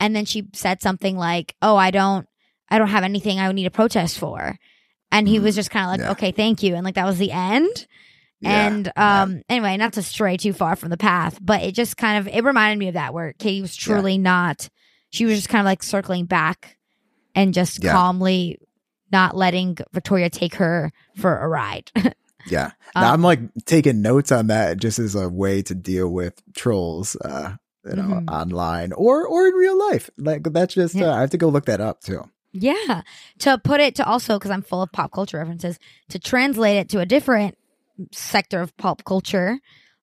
And 0.00 0.16
then 0.16 0.24
she 0.24 0.48
said 0.54 0.82
something 0.82 1.16
like, 1.16 1.54
"Oh, 1.62 1.76
I 1.76 1.90
don't, 1.90 2.26
I 2.70 2.78
don't 2.78 2.88
have 2.88 3.04
anything 3.04 3.38
I 3.38 3.46
would 3.46 3.56
need 3.56 3.64
to 3.64 3.70
protest 3.70 4.18
for." 4.18 4.58
And 5.12 5.28
he 5.28 5.38
was 5.38 5.54
just 5.54 5.70
kind 5.70 5.84
of 5.86 5.90
like, 5.90 6.00
Yeah. 6.00 6.12
"Okay, 6.12 6.32
thank 6.32 6.62
you," 6.62 6.74
and 6.74 6.84
like 6.84 6.94
that 6.96 7.06
was 7.06 7.18
the 7.18 7.30
end. 7.32 7.86
Yeah. 8.40 8.66
And 8.66 8.92
um, 8.96 9.42
anyway, 9.50 9.76
not 9.76 9.92
to 9.94 10.02
stray 10.02 10.38
too 10.38 10.54
far 10.54 10.74
from 10.74 10.88
the 10.88 10.96
path, 10.96 11.38
but 11.42 11.62
it 11.62 11.72
just 11.74 11.96
kind 11.98 12.18
of 12.18 12.32
it 12.34 12.42
reminded 12.42 12.78
me 12.78 12.88
of 12.88 12.94
that 12.94 13.12
where 13.12 13.34
Katie 13.34 13.60
was 13.60 13.76
truly 13.76 14.16
not. 14.16 14.70
She 15.10 15.26
was 15.26 15.34
just 15.36 15.48
kind 15.50 15.60
of 15.60 15.66
like 15.66 15.82
circling 15.82 16.24
back 16.24 16.78
and 17.34 17.52
just 17.52 17.84
Yeah. 17.84 17.92
calmly 17.92 18.58
not 19.12 19.36
letting 19.36 19.76
Victoria 19.92 20.30
take 20.30 20.54
her 20.54 20.90
for 21.16 21.36
a 21.38 21.46
ride. 21.48 21.90
Yeah. 22.46 22.70
Um, 22.94 23.02
Now 23.02 23.12
I'm 23.12 23.20
like 23.22 23.40
taking 23.66 24.00
notes 24.00 24.32
on 24.32 24.46
that 24.46 24.78
just 24.78 24.98
as 24.98 25.14
a 25.14 25.28
way 25.28 25.60
to 25.60 25.74
deal 25.74 26.08
with 26.08 26.40
trolls, 26.54 27.14
uh, 27.16 27.56
you 27.84 27.94
know, 27.96 28.02
Mhm. 28.02 28.28
online 28.30 28.92
or 28.92 29.26
or 29.26 29.46
in 29.48 29.54
real 29.54 29.78
life. 29.90 30.10
Like 30.18 30.42
that's 30.52 30.74
just 30.74 30.94
Yeah. 30.94 31.08
uh, 31.10 31.14
I 31.16 31.20
have 31.20 31.30
to 31.30 31.38
go 31.38 31.48
look 31.48 31.66
that 31.66 31.80
up 31.80 32.00
too. 32.02 32.22
Yeah. 32.52 33.02
To 33.40 33.58
put 33.58 33.80
it 33.80 33.94
to 33.96 34.04
also, 34.04 34.38
because 34.38 34.50
I'm 34.50 34.62
full 34.62 34.82
of 34.82 34.90
pop 34.92 35.12
culture 35.12 35.38
references, 35.38 35.78
to 36.08 36.18
translate 36.18 36.76
it 36.78 36.88
to 36.90 36.98
a 37.00 37.06
different 37.06 37.56
sector 38.12 38.60
of 38.60 38.76
pop 38.76 39.04
culture, 39.04 39.58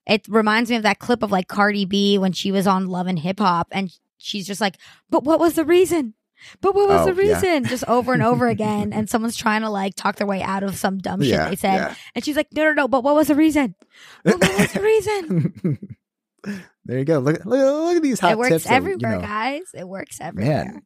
it 0.05 0.25
reminds 0.29 0.69
me 0.69 0.75
of 0.77 0.83
that 0.83 0.99
clip 0.99 1.23
of 1.23 1.31
like 1.31 1.47
Cardi 1.47 1.83
B 1.85 2.17
when 2.17 2.31
she 2.31 2.51
was 2.51 2.65
on 2.65 2.87
Love 2.87 3.07
and 3.07 3.19
Hip 3.19 3.39
Hop 3.39 3.67
and 3.71 3.91
she's 4.17 4.47
just 4.47 4.61
like, 4.61 4.77
but 5.09 5.23
what 5.25 5.39
was 5.39 5.55
the 5.55 5.65
reason? 5.65 6.13
But 6.61 6.75
what 6.75 6.87
was 6.87 7.01
Oh, 7.07 7.13
the 7.13 7.25
yeah. 7.25 7.33
reason? 7.33 7.65
Just 7.65 7.83
over 7.87 8.13
and 8.13 8.21
over 8.23 8.47
again. 8.55 8.93
And 8.93 9.09
someone's 9.09 9.35
trying 9.35 9.61
to 9.61 9.69
like 9.69 9.95
talk 9.95 10.15
their 10.15 10.27
way 10.27 10.41
out 10.41 10.63
of 10.63 10.77
some 10.77 10.99
dumb 10.99 11.19
shit 11.21 11.31
Yeah, 11.31 11.49
they 11.49 11.55
said. 11.57 11.75
yeah. 11.75 11.95
And 12.15 12.23
she's 12.23 12.35
like, 12.37 12.47
no, 12.53 12.63
no, 12.63 12.73
no, 12.73 12.87
but 12.87 13.03
what 13.03 13.15
was 13.15 13.27
the 13.27 13.35
reason? 13.35 13.75
But 14.23 14.39
what 14.39 14.57
was 14.59 14.71
the 14.71 14.81
reason? 14.81 15.97
there 16.87 16.99
you 16.99 17.05
go. 17.05 17.19
Look, 17.19 17.45
look, 17.45 17.59
look 17.59 17.97
at 17.97 18.01
these 18.01 18.19
hot 18.19 18.29
tips. 18.29 18.33
it 18.33 18.39
works 18.39 18.49
tips. 18.49 18.63
that, 18.63 18.71
you 18.71 18.77
everywhere, 18.77 19.15
know. 19.17 19.21
guys. 19.21 19.63
It 19.73 19.87
works 19.87 20.19
everywhere. 20.19 20.81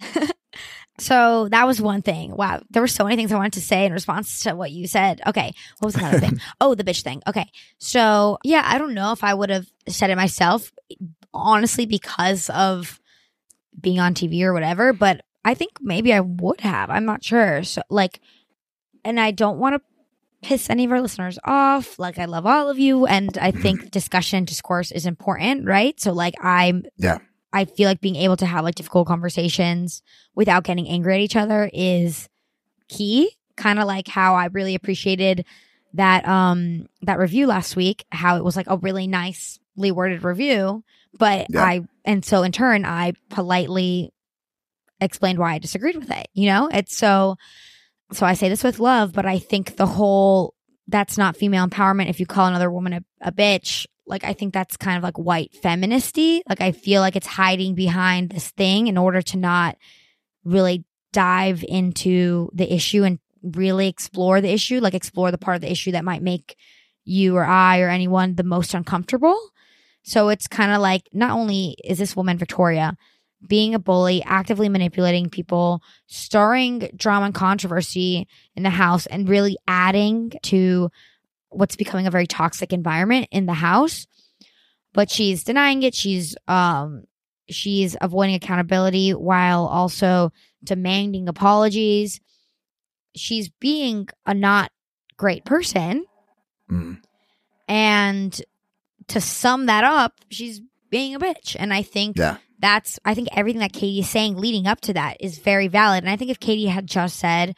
So 1.00 1.48
that 1.48 1.66
was 1.66 1.80
one 1.80 2.02
thing. 2.02 2.36
Wow, 2.36 2.62
there 2.68 2.82
were 2.82 2.86
so 2.88 3.04
many 3.04 3.16
things 3.16 3.32
I 3.32 3.36
wanted 3.36 3.54
to 3.54 3.62
say 3.62 3.86
in 3.86 3.92
response 3.92 4.42
to 4.42 4.54
what 4.54 4.70
you 4.70 4.86
said. 4.86 5.22
Okay, 5.26 5.54
what 5.78 5.86
was 5.86 5.96
another 5.96 6.20
thing? 6.20 6.38
Oh, 6.60 6.74
the 6.74 6.84
bitch 6.84 7.02
thing. 7.02 7.22
Okay, 7.26 7.50
so 7.78 8.38
yeah, 8.44 8.62
I 8.66 8.76
don't 8.76 8.92
know 8.92 9.12
if 9.12 9.24
I 9.24 9.32
would 9.32 9.48
have 9.48 9.66
said 9.88 10.10
it 10.10 10.16
myself, 10.16 10.70
honestly, 11.32 11.86
because 11.86 12.50
of 12.50 13.00
being 13.80 13.98
on 13.98 14.12
TV 14.12 14.42
or 14.42 14.52
whatever. 14.52 14.92
But 14.92 15.22
I 15.42 15.54
think 15.54 15.72
maybe 15.80 16.12
I 16.12 16.20
would 16.20 16.60
have. 16.60 16.90
I'm 16.90 17.06
not 17.06 17.24
sure. 17.24 17.64
So 17.64 17.82
like, 17.88 18.20
and 19.02 19.18
I 19.18 19.30
don't 19.30 19.58
want 19.58 19.76
to 19.76 19.82
piss 20.42 20.70
any 20.70 20.84
of 20.84 20.92
our 20.92 21.00
listeners 21.00 21.38
off. 21.44 21.98
Like, 21.98 22.18
I 22.18 22.24
love 22.24 22.46
all 22.46 22.70
of 22.70 22.78
you, 22.78 23.06
and 23.06 23.36
I 23.38 23.50
think 23.50 23.90
discussion, 23.92 24.44
discourse 24.44 24.90
is 24.90 25.06
important, 25.06 25.66
right? 25.66 25.98
So 26.00 26.12
like, 26.12 26.34
I'm 26.42 26.84
Yeah. 26.96 27.18
I 27.52 27.64
feel 27.64 27.88
like 27.88 28.00
being 28.00 28.16
able 28.16 28.36
to 28.38 28.46
have 28.46 28.62
like 28.64 28.76
difficult 28.76 29.08
conversations 29.08 30.02
without 30.34 30.62
getting 30.64 30.88
angry 30.88 31.14
at 31.14 31.20
each 31.20 31.36
other 31.36 31.68
is 31.74 32.28
key. 32.88 33.30
Kind 33.56 33.78
of 33.78 33.86
like 33.86 34.06
how 34.08 34.34
I 34.34 34.46
really 34.46 34.74
appreciated 34.74 35.44
that 35.94 36.26
um 36.28 36.86
that 37.02 37.18
review 37.18 37.46
last 37.48 37.74
week, 37.74 38.04
how 38.12 38.36
it 38.36 38.44
was 38.44 38.56
like 38.56 38.68
a 38.68 38.76
really 38.76 39.08
nicely 39.08 39.90
worded 39.90 40.22
review, 40.22 40.84
but 41.18 41.46
Yeah. 41.50 41.62
I 41.64 41.80
and 42.04 42.24
so 42.24 42.42
in 42.44 42.52
turn 42.52 42.84
I 42.84 43.12
politely 43.28 44.12
explained 45.00 45.38
why 45.40 45.54
I 45.54 45.58
disagreed 45.58 45.96
with 45.96 46.10
it. 46.10 46.28
You 46.32 46.46
know? 46.46 46.68
It's 46.72 46.96
so 46.96 47.36
so 48.12 48.26
I 48.26 48.34
say 48.34 48.48
this 48.48 48.64
with 48.64 48.78
love, 48.78 49.12
but 49.12 49.26
I 49.26 49.38
think 49.38 49.76
the 49.76 49.86
whole 49.86 50.54
that's 50.90 51.16
not 51.16 51.36
female 51.36 51.66
empowerment 51.66 52.10
if 52.10 52.18
you 52.18 52.26
call 52.26 52.46
another 52.46 52.70
woman 52.70 52.92
a, 52.92 53.04
a 53.20 53.32
bitch. 53.32 53.86
Like 54.06 54.24
i 54.24 54.32
think 54.32 54.52
that's 54.52 54.76
kind 54.76 54.96
of 54.96 55.04
like 55.04 55.18
white 55.18 55.52
feministy. 55.62 56.40
Like 56.48 56.60
i 56.60 56.72
feel 56.72 57.00
like 57.00 57.16
it's 57.16 57.26
hiding 57.26 57.74
behind 57.74 58.30
this 58.30 58.50
thing 58.50 58.88
in 58.88 58.98
order 58.98 59.22
to 59.22 59.36
not 59.36 59.76
really 60.44 60.84
dive 61.12 61.64
into 61.66 62.50
the 62.52 62.72
issue 62.72 63.04
and 63.04 63.18
really 63.42 63.88
explore 63.88 64.40
the 64.40 64.52
issue 64.52 64.80
like 64.80 64.94
explore 64.94 65.30
the 65.30 65.38
part 65.38 65.54
of 65.54 65.60
the 65.60 65.70
issue 65.70 65.92
that 65.92 66.04
might 66.04 66.22
make 66.22 66.56
you 67.04 67.36
or 67.36 67.44
i 67.44 67.80
or 67.80 67.88
anyone 67.88 68.34
the 68.34 68.42
most 68.42 68.74
uncomfortable. 68.74 69.38
So 70.02 70.28
it's 70.28 70.48
kind 70.48 70.72
of 70.72 70.80
like 70.80 71.08
not 71.12 71.32
only 71.32 71.76
is 71.84 71.98
this 71.98 72.16
woman 72.16 72.36
victoria 72.36 72.96
being 73.46 73.74
a 73.74 73.78
bully 73.78 74.22
actively 74.24 74.68
manipulating 74.68 75.30
people 75.30 75.82
stirring 76.06 76.90
drama 76.94 77.26
and 77.26 77.34
controversy 77.34 78.28
in 78.54 78.62
the 78.62 78.70
house 78.70 79.06
and 79.06 79.28
really 79.28 79.56
adding 79.66 80.30
to 80.42 80.90
what's 81.48 81.76
becoming 81.76 82.06
a 82.06 82.10
very 82.10 82.26
toxic 82.26 82.72
environment 82.72 83.26
in 83.30 83.46
the 83.46 83.54
house. 83.54 84.06
But 84.92 85.10
she's 85.10 85.44
denying 85.44 85.82
it. 85.82 85.94
She's 85.94 86.36
um 86.48 87.04
she's 87.48 87.96
avoiding 88.00 88.34
accountability 88.34 89.12
while 89.12 89.66
also 89.66 90.32
demanding 90.62 91.28
apologies. 91.28 92.20
She's 93.16 93.48
being 93.48 94.08
a 94.26 94.34
not 94.34 94.70
great 95.16 95.44
person. 95.44 96.04
Mm. 96.70 97.02
and 97.66 98.42
to 99.08 99.20
sum 99.20 99.66
that 99.66 99.82
up 99.82 100.20
she's 100.28 100.60
being 100.88 101.16
a 101.16 101.18
bitch. 101.18 101.56
And 101.58 101.74
i 101.74 101.82
think 101.82 102.16
Yeah. 102.16 102.36
That's 102.60 102.98
i 103.04 103.14
think 103.14 103.28
everything 103.34 103.60
that 103.60 103.72
katie 103.72 104.00
is 104.00 104.08
saying 104.08 104.36
leading 104.36 104.66
up 104.66 104.80
to 104.80 104.92
that 104.92 105.16
is 105.20 105.38
very 105.38 105.68
valid 105.68 106.04
and 106.04 106.10
i 106.10 106.16
think 106.16 106.30
if 106.30 106.38
katie 106.38 106.66
had 106.66 106.86
just 106.86 107.16
said 107.18 107.54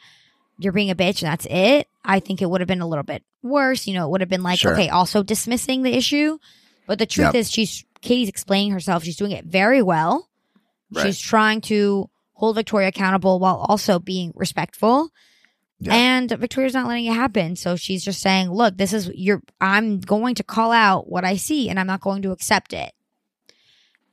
you're 0.59 0.73
being 0.73 0.89
a 0.91 0.95
bitch 0.95 1.21
and 1.21 1.31
that's 1.31 1.45
it 1.49 1.87
i 2.05 2.19
think 2.19 2.41
it 2.41 2.49
would 2.49 2.61
have 2.61 2.67
been 2.67 2.81
a 2.81 2.87
little 2.87 3.03
bit 3.03 3.23
worse 3.41 3.85
you 3.87 3.93
know 3.93 4.05
it 4.05 4.09
would 4.11 4.21
have 4.21 4.29
been 4.29 4.43
like 4.43 4.59
Sure. 4.59 4.73
okay 4.73 4.89
also 4.89 5.23
dismissing 5.23 5.83
the 5.83 5.93
issue 5.93 6.37
but 6.87 6.99
the 6.99 7.05
truth 7.05 7.27
Yep. 7.27 7.35
is 7.35 7.51
she's 7.51 7.85
katie's 8.01 8.29
explaining 8.29 8.71
herself 8.71 9.03
she's 9.03 9.17
doing 9.17 9.31
it 9.31 9.45
very 9.45 9.81
well 9.81 10.29
Right. 10.91 11.05
she's 11.07 11.19
trying 11.19 11.61
to 11.61 12.09
hold 12.33 12.55
victoria 12.55 12.87
accountable 12.89 13.39
while 13.39 13.57
also 13.67 13.99
being 13.99 14.31
respectful 14.35 15.09
Yeah. 15.79 15.95
And 15.95 16.29
Victoria's 16.31 16.73
not 16.73 16.87
letting 16.87 17.05
it 17.07 17.13
happen. 17.13 17.57
So 17.57 17.75
she's 17.75 18.05
just 18.05 18.21
saying, 18.21 18.49
look, 18.49 18.77
this 18.77 18.93
is 18.93 19.09
your, 19.13 19.41
I'm 19.59 19.99
going 19.99 20.35
to 20.35 20.43
call 20.43 20.71
out 20.71 21.09
what 21.09 21.25
I 21.25 21.35
see 21.35 21.67
and 21.67 21.77
I'm 21.77 21.87
not 21.87 21.99
going 21.99 22.21
to 22.21 22.31
accept 22.31 22.71
it. 22.71 22.93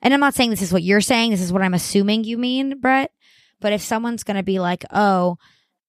And 0.01 0.13
I'm 0.13 0.19
not 0.19 0.33
saying 0.33 0.49
this 0.49 0.61
is 0.61 0.73
what 0.73 0.83
you're 0.83 1.01
saying. 1.01 1.31
This 1.31 1.41
is 1.41 1.53
what 1.53 1.61
I'm 1.61 1.73
assuming 1.73 2.23
you 2.23 2.37
mean, 2.37 2.79
Brett. 2.79 3.11
But 3.59 3.73
if 3.73 3.81
someone's 3.81 4.23
going 4.23 4.37
to 4.37 4.43
be 4.43 4.59
like, 4.59 4.83
oh, 4.91 5.37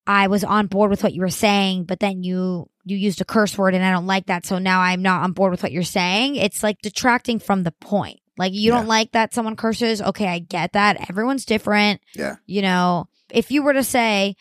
I 0.06 0.26
was 0.26 0.44
on 0.44 0.66
board 0.66 0.90
with 0.90 1.02
what 1.02 1.14
you 1.14 1.22
were 1.22 1.30
saying, 1.30 1.84
but 1.84 2.00
then 2.00 2.22
you, 2.22 2.68
you 2.84 2.96
used 2.96 3.20
a 3.20 3.24
curse 3.24 3.56
word 3.56 3.74
and 3.74 3.84
I 3.84 3.92
don't 3.92 4.06
like 4.06 4.26
that. 4.26 4.44
So 4.44 4.58
now 4.58 4.80
I'm 4.80 5.00
not 5.02 5.22
on 5.22 5.32
board 5.32 5.52
with 5.52 5.62
what 5.62 5.72
you're 5.72 5.82
saying. 5.82 6.36
It's 6.36 6.62
like 6.62 6.82
detracting 6.82 7.38
from 7.38 7.62
the 7.62 7.72
point. 7.72 8.20
Like 8.36 8.52
you 8.52 8.70
don't 8.70 8.88
like 8.88 9.12
that 9.12 9.32
someone 9.32 9.56
curses. 9.56 10.02
Okay. 10.02 10.26
I 10.26 10.40
get 10.40 10.72
that. 10.72 11.08
Everyone's 11.08 11.44
different. 11.44 12.00
Yeah. 12.14 12.36
You 12.46 12.62
know, 12.62 13.08
if 13.30 13.50
you 13.50 13.62
were 13.62 13.74
to 13.74 13.84
say, 13.84 14.36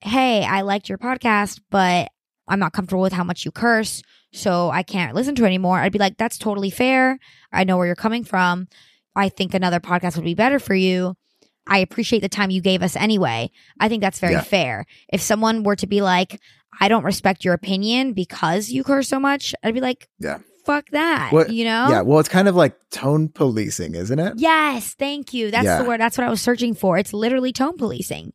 Hey, 0.00 0.44
I 0.44 0.62
liked 0.62 0.88
your 0.88 0.98
podcast, 0.98 1.60
but 1.70 2.10
I'm 2.48 2.58
not 2.58 2.72
comfortable 2.72 3.02
with 3.02 3.12
how 3.12 3.24
much 3.24 3.44
you 3.44 3.52
curse. 3.52 4.02
So 4.32 4.70
I 4.70 4.82
can't 4.82 5.14
listen 5.14 5.34
to 5.36 5.44
it 5.44 5.46
anymore. 5.48 5.78
I'd 5.78 5.92
be 5.92 5.98
like, 5.98 6.16
that's 6.16 6.38
totally 6.38 6.70
fair. 6.70 7.18
I 7.52 7.64
know 7.64 7.76
where 7.76 7.86
you're 7.86 7.94
coming 7.94 8.24
from. 8.24 8.68
I 9.14 9.28
think 9.28 9.52
another 9.54 9.78
podcast 9.80 10.16
would 10.16 10.24
be 10.24 10.34
better 10.34 10.58
for 10.58 10.74
you. 10.74 11.14
I 11.66 11.78
appreciate 11.78 12.20
the 12.20 12.28
time 12.28 12.50
you 12.50 12.60
gave 12.62 12.82
us 12.82 12.96
anyway. 12.96 13.50
I 13.78 13.88
think 13.88 14.00
that's 14.00 14.18
very 14.18 14.32
Yeah. 14.34 14.40
fair. 14.40 14.86
If 15.12 15.20
someone 15.20 15.62
were 15.62 15.76
to 15.76 15.86
be 15.86 16.00
like, 16.00 16.40
I 16.80 16.88
don't 16.88 17.04
respect 17.04 17.44
your 17.44 17.54
opinion 17.54 18.14
because 18.14 18.70
you 18.70 18.82
curse 18.82 19.08
so 19.08 19.20
much, 19.20 19.54
I'd 19.62 19.74
be 19.74 19.80
like, 19.82 20.08
Yeah. 20.18 20.38
fuck 20.64 20.88
that. 20.92 21.30
You 21.50 21.64
know? 21.64 21.88
Yeah. 21.90 22.00
Well, 22.00 22.18
it's 22.18 22.28
kind 22.30 22.48
of 22.48 22.56
like 22.56 22.74
tone 22.90 23.28
policing, 23.28 23.94
isn't 23.94 24.18
it? 24.18 24.34
Yes, 24.38 24.94
thank 24.98 25.34
you. 25.34 25.50
That's 25.50 25.66
Yeah. 25.66 25.82
the 25.82 25.88
word. 25.88 26.00
That's 26.00 26.16
what 26.16 26.26
I 26.26 26.30
was 26.30 26.40
searching 26.40 26.74
for. 26.74 26.96
It's 26.96 27.12
literally 27.12 27.52
tone 27.52 27.76
policing. 27.76 28.32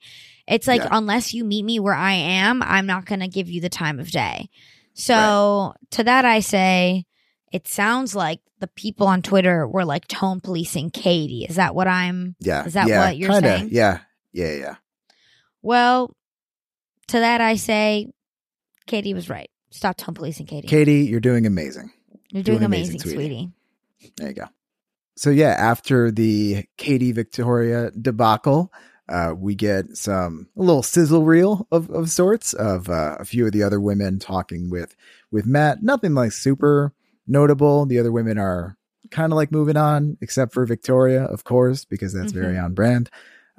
It's 0.47 0.67
like 0.67 0.81
Yeah. 0.83 0.89
unless 0.91 1.33
you 1.33 1.43
meet 1.43 1.63
me 1.65 1.79
where 1.79 1.95
I 1.95 2.13
am, 2.13 2.61
I'm 2.63 2.85
not 2.85 3.05
going 3.05 3.19
to 3.21 3.27
give 3.27 3.49
you 3.49 3.59
the 3.59 3.69
time 3.69 3.99
of 3.99 4.11
day. 4.11 4.49
So 4.97 5.73
to 5.91 6.03
that 6.03 6.25
I 6.25 6.39
say, 6.39 7.05
it 7.51 7.67
sounds 7.67 8.15
like 8.15 8.39
the 8.59 8.67
people 8.67 9.07
on 9.07 9.21
Twitter 9.21 9.67
were 9.67 9.85
like 9.85 10.07
tone 10.07 10.41
policing 10.41 10.89
Katie. 10.89 11.45
Is 11.47 11.57
that 11.57 11.75
what 11.75 11.87
I'm? 11.87 12.35
Yeah. 12.39 12.65
Is 12.65 12.73
that 12.73 12.87
yeah, 12.87 13.05
what 13.05 13.17
you're 13.17 13.29
kinda, 13.29 13.57
saying? 13.57 13.69
Yeah. 13.71 13.99
Yeah. 14.33 14.55
Yeah. 14.55 14.75
Well, 15.61 16.15
to 17.07 17.19
that 17.19 17.41
I 17.41 17.55
say, 17.55 18.11
Katie 18.87 19.13
was 19.13 19.29
right. 19.29 19.49
Stop 19.69 19.97
tone 19.97 20.15
policing, 20.15 20.47
Katie. 20.47 20.67
Katie, 20.67 21.05
you're 21.05 21.19
doing 21.19 21.45
amazing. 21.45 21.91
You're 22.31 22.43
doing, 22.43 22.59
doing 22.59 22.65
amazing, 22.65 22.95
amazing, 22.95 23.11
sweetie. 23.11 23.51
sweetie. 23.99 24.13
There 24.17 24.27
you 24.29 24.33
go. 24.33 24.45
So 25.15 25.29
yeah, 25.29 25.55
after 25.57 26.11
the 26.11 26.65
Katie 26.77 27.11
Victoria 27.11 27.91
debacle, 27.91 28.71
uh, 29.09 29.33
we 29.37 29.55
get 29.55 29.95
some 29.95 30.47
a 30.57 30.61
little 30.61 30.83
sizzle 30.83 31.23
reel 31.23 31.67
of, 31.71 31.89
of 31.89 32.09
sorts 32.09 32.53
of 32.53 32.89
uh, 32.89 33.15
a 33.19 33.25
few 33.25 33.45
of 33.45 33.51
the 33.51 33.63
other 33.63 33.79
women 33.79 34.19
talking 34.19 34.69
with 34.69 34.95
with 35.31 35.45
Matt. 35.45 35.81
Nothing 35.81 36.13
like 36.13 36.31
super 36.31 36.93
notable. 37.27 37.85
The 37.85 37.99
other 37.99 38.11
women 38.11 38.37
are 38.37 38.77
kind 39.11 39.31
of 39.31 39.37
like 39.37 39.51
moving 39.51 39.77
on, 39.77 40.17
except 40.21 40.53
for 40.53 40.65
Victoria, 40.65 41.23
of 41.23 41.43
course, 41.43 41.85
because 41.85 42.13
that's 42.13 42.31
very 42.31 42.57
on 42.57 42.73
brand. 42.73 43.09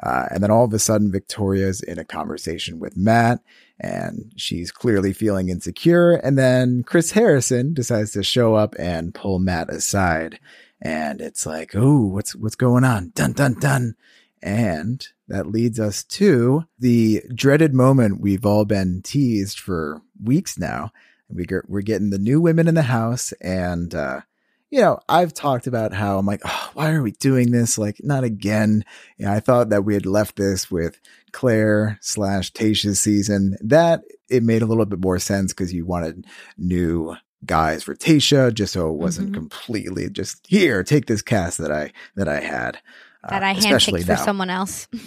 Uh, 0.02 0.26
and 0.30 0.42
then 0.42 0.50
all 0.50 0.64
of 0.64 0.72
a 0.72 0.78
sudden, 0.78 1.10
Victoria's 1.10 1.80
in 1.80 1.98
a 1.98 2.04
conversation 2.04 2.78
with 2.78 2.96
Matt, 2.96 3.40
and 3.80 4.32
she's 4.36 4.70
clearly 4.70 5.12
feeling 5.12 5.48
insecure. 5.48 6.12
And 6.12 6.38
then 6.38 6.84
Chris 6.84 7.12
Harrison 7.12 7.74
decides 7.74 8.12
to 8.12 8.22
show 8.22 8.54
up 8.54 8.76
and 8.78 9.14
pull 9.14 9.40
Matt 9.40 9.70
aside, 9.70 10.38
and 10.80 11.20
it's 11.20 11.46
like, 11.46 11.74
oh, 11.74 12.02
what's 12.02 12.36
what's 12.36 12.54
going 12.54 12.84
on? 12.84 13.10
Dun 13.14 13.32
dun 13.32 13.54
dun. 13.54 13.96
And 14.42 15.06
that 15.28 15.46
leads 15.46 15.78
us 15.80 16.04
to 16.04 16.64
the 16.78 17.22
dreaded 17.34 17.74
moment 17.74 18.20
we've 18.20 18.46
all 18.46 18.64
been 18.64 19.02
teased 19.02 19.58
for 19.58 20.00
weeks 20.22 20.58
now. 20.58 20.92
We 21.28 21.44
get, 21.44 21.68
we're 21.68 21.82
getting 21.82 22.10
the 22.10 22.18
new 22.18 22.40
women 22.40 22.68
in 22.68 22.74
the 22.74 22.82
house, 22.82 23.32
and 23.42 23.94
uh, 23.94 24.22
you 24.70 24.80
know, 24.80 24.98
I've 25.08 25.34
talked 25.34 25.66
about 25.66 25.92
how 25.92 26.18
I'm 26.18 26.24
like, 26.26 26.40
oh, 26.44 26.70
why 26.74 26.90
are 26.92 27.02
we 27.02 27.12
doing 27.12 27.50
this? 27.50 27.76
Like, 27.78 28.00
not 28.02 28.24
again. 28.24 28.84
You 29.18 29.26
know, 29.26 29.32
I 29.32 29.40
thought 29.40 29.68
that 29.70 29.84
we 29.84 29.92
had 29.94 30.06
left 30.06 30.36
this 30.36 30.70
with 30.70 30.98
Claire 31.32 31.98
slash 32.00 32.52
Tasha's 32.52 33.00
season. 33.00 33.56
That 33.60 34.02
it 34.30 34.42
made 34.42 34.62
a 34.62 34.66
little 34.66 34.86
bit 34.86 35.00
more 35.00 35.18
sense 35.18 35.52
because 35.52 35.72
you 35.72 35.84
wanted 35.84 36.26
new 36.56 37.14
guys 37.44 37.82
for 37.82 37.94
Tasha, 37.94 38.52
just 38.52 38.72
so 38.72 38.90
it 38.90 38.96
wasn't 38.96 39.30
Mhm. 39.30 39.34
completely 39.34 40.08
just 40.10 40.46
here, 40.46 40.82
take 40.82 41.06
this 41.06 41.22
cast 41.22 41.58
that 41.58 41.70
I 41.72 41.92
that 42.16 42.28
I 42.28 42.40
had. 42.40 42.78
Uh, 43.24 43.30
That 43.30 43.42
I 43.42 43.54
handpicked 43.54 44.04
for 44.04 44.12
now. 44.12 44.24
someone 44.24 44.50
else. 44.50 44.88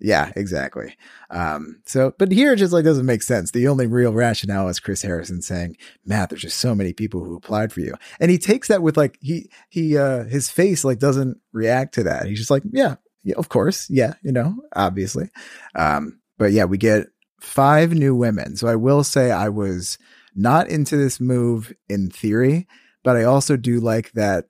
Yeah, 0.00 0.30
exactly. 0.36 0.96
Um, 1.30 1.80
so, 1.84 2.14
but 2.18 2.30
here 2.30 2.52
it 2.52 2.58
just 2.58 2.72
like 2.72 2.84
doesn't 2.84 3.04
make 3.04 3.20
sense. 3.22 3.50
The 3.50 3.66
only 3.66 3.88
real 3.88 4.12
rationale 4.12 4.68
is 4.68 4.78
Chris 4.78 5.02
Harrison 5.02 5.42
saying, 5.42 5.76
Matt, 6.04 6.30
there's 6.30 6.42
just 6.42 6.58
so 6.60 6.72
many 6.72 6.92
people 6.92 7.24
who 7.24 7.34
applied 7.36 7.72
for 7.72 7.80
you. 7.80 7.94
And 8.20 8.30
he 8.30 8.38
takes 8.38 8.68
that 8.68 8.80
with 8.80 8.96
like, 8.96 9.18
he, 9.20 9.50
he, 9.68 9.98
uh, 9.98 10.22
his 10.26 10.48
face 10.50 10.84
like 10.84 11.00
doesn't 11.00 11.40
react 11.52 11.94
to 11.94 12.04
that. 12.04 12.26
He's 12.26 12.38
just 12.38 12.50
like, 12.50 12.62
yeah, 12.70 12.94
yeah, 13.24 13.34
of 13.38 13.48
course. 13.48 13.90
Yeah. 13.90 14.14
You 14.22 14.30
know, 14.30 14.54
obviously. 14.76 15.30
Um, 15.74 16.20
but 16.38 16.52
yeah, 16.52 16.64
we 16.66 16.78
get 16.78 17.08
five 17.40 17.92
new 17.92 18.14
women. 18.14 18.56
So 18.56 18.68
I 18.68 18.76
will 18.76 19.02
say 19.02 19.32
I 19.32 19.48
was 19.48 19.98
not 20.32 20.68
into 20.68 20.96
this 20.96 21.18
move 21.18 21.72
in 21.88 22.08
theory, 22.08 22.68
but 23.02 23.16
I 23.16 23.24
also 23.24 23.56
do 23.56 23.80
like 23.80 24.12
that 24.12 24.44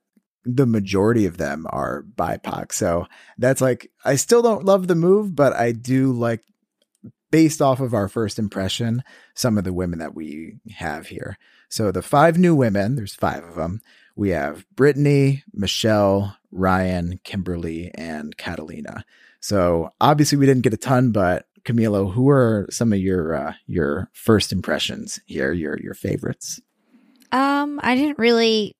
the 0.55 0.67
majority 0.67 1.27
of 1.27 1.37
them 1.37 1.67
are 1.71 2.05
BIPOC. 2.17 2.73
So 2.73 3.07
that's 3.37 3.61
like 3.61 3.91
I 4.05 4.17
still 4.17 4.41
don't 4.43 4.65
love 4.65 4.87
the 4.87 4.95
move, 4.95 5.37
but 5.37 5.53
I 5.53 5.73
do 5.73 6.13
like 6.13 6.43
based 7.31 7.61
off 7.61 7.81
of 7.81 7.93
our 7.93 8.09
first 8.09 8.39
impression, 8.39 9.05
some 9.35 9.59
of 9.59 9.65
the 9.65 9.73
women 9.73 9.99
that 9.99 10.15
we 10.15 10.57
have 10.77 11.09
here. 11.09 11.37
So 11.69 11.93
the 11.93 12.01
five 12.01 12.39
new 12.39 12.55
women, 12.55 12.97
there's 12.97 13.15
five 13.15 13.45
of 13.45 13.57
them. 13.57 13.83
We 14.17 14.31
have 14.31 14.65
Brittany, 14.75 15.45
Michelle, 15.53 16.37
Ryan, 16.51 17.21
Kimberly, 17.25 17.91
and 17.95 18.37
Catalina. 18.39 19.05
So 19.41 19.91
obviously 20.01 20.39
we 20.39 20.47
didn't 20.47 20.63
get 20.63 20.73
a 20.73 20.79
ton, 20.79 21.13
but 21.13 21.47
Camila, 21.65 22.11
who 22.11 22.31
are 22.31 22.67
some 22.71 22.95
of 22.95 22.99
your 22.99 23.35
uh, 23.35 23.53
your 23.67 24.09
first 24.15 24.51
impressions 24.53 25.21
here? 25.27 25.53
Your 25.53 25.79
your 25.79 25.95
favorites? 25.95 26.61
Um, 27.31 27.79
I 27.83 27.95
didn't 27.95 28.19
really. 28.19 28.75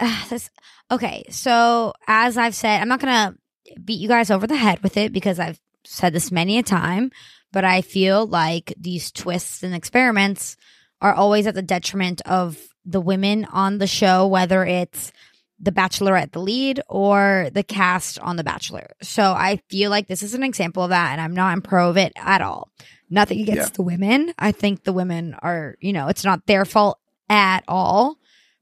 Uh, 0.00 0.24
this 0.28 0.50
okay. 0.90 1.24
So 1.30 1.92
as 2.06 2.36
I've 2.36 2.54
said, 2.54 2.80
I'm 2.80 2.88
not 2.88 3.00
gonna 3.00 3.36
beat 3.84 4.00
you 4.00 4.08
guys 4.08 4.30
over 4.30 4.46
the 4.46 4.56
head 4.56 4.82
with 4.82 4.96
it 4.96 5.12
because 5.12 5.38
I've 5.38 5.60
said 5.84 6.12
this 6.12 6.32
many 6.32 6.58
a 6.58 6.62
time. 6.62 7.10
But 7.52 7.64
I 7.64 7.80
feel 7.80 8.26
like 8.26 8.74
these 8.76 9.10
twists 9.10 9.62
and 9.62 9.74
experiments 9.74 10.56
are 11.00 11.14
always 11.14 11.46
at 11.46 11.54
the 11.54 11.62
detriment 11.62 12.20
of 12.26 12.58
the 12.84 13.00
women 13.00 13.46
on 13.46 13.78
the 13.78 13.86
show, 13.86 14.26
whether 14.26 14.64
it's 14.66 15.12
the 15.60 15.72
Bachelorette, 15.72 16.32
the 16.32 16.40
lead, 16.40 16.80
or 16.88 17.48
the 17.52 17.62
cast 17.62 18.18
on 18.20 18.36
The 18.36 18.44
Bachelor. 18.44 18.88
So 19.02 19.22
I 19.32 19.60
feel 19.70 19.90
like 19.90 20.06
this 20.08 20.22
is 20.22 20.34
an 20.34 20.42
example 20.44 20.84
of 20.84 20.90
that, 20.90 21.12
and 21.12 21.20
I'm 21.20 21.34
not 21.34 21.52
in 21.54 21.62
pro 21.62 21.90
of 21.90 21.96
it 21.96 22.12
at 22.16 22.40
all. 22.42 22.70
Nothing 23.10 23.40
against 23.40 23.72
Yeah. 23.72 23.76
the 23.76 23.82
women. 23.82 24.32
I 24.38 24.52
think 24.52 24.84
the 24.84 24.92
women 24.92 25.34
are, 25.40 25.76
you 25.80 25.92
know, 25.92 26.08
it's 26.08 26.24
not 26.24 26.46
their 26.46 26.64
fault 26.64 26.98
at 27.28 27.64
all. 27.66 28.18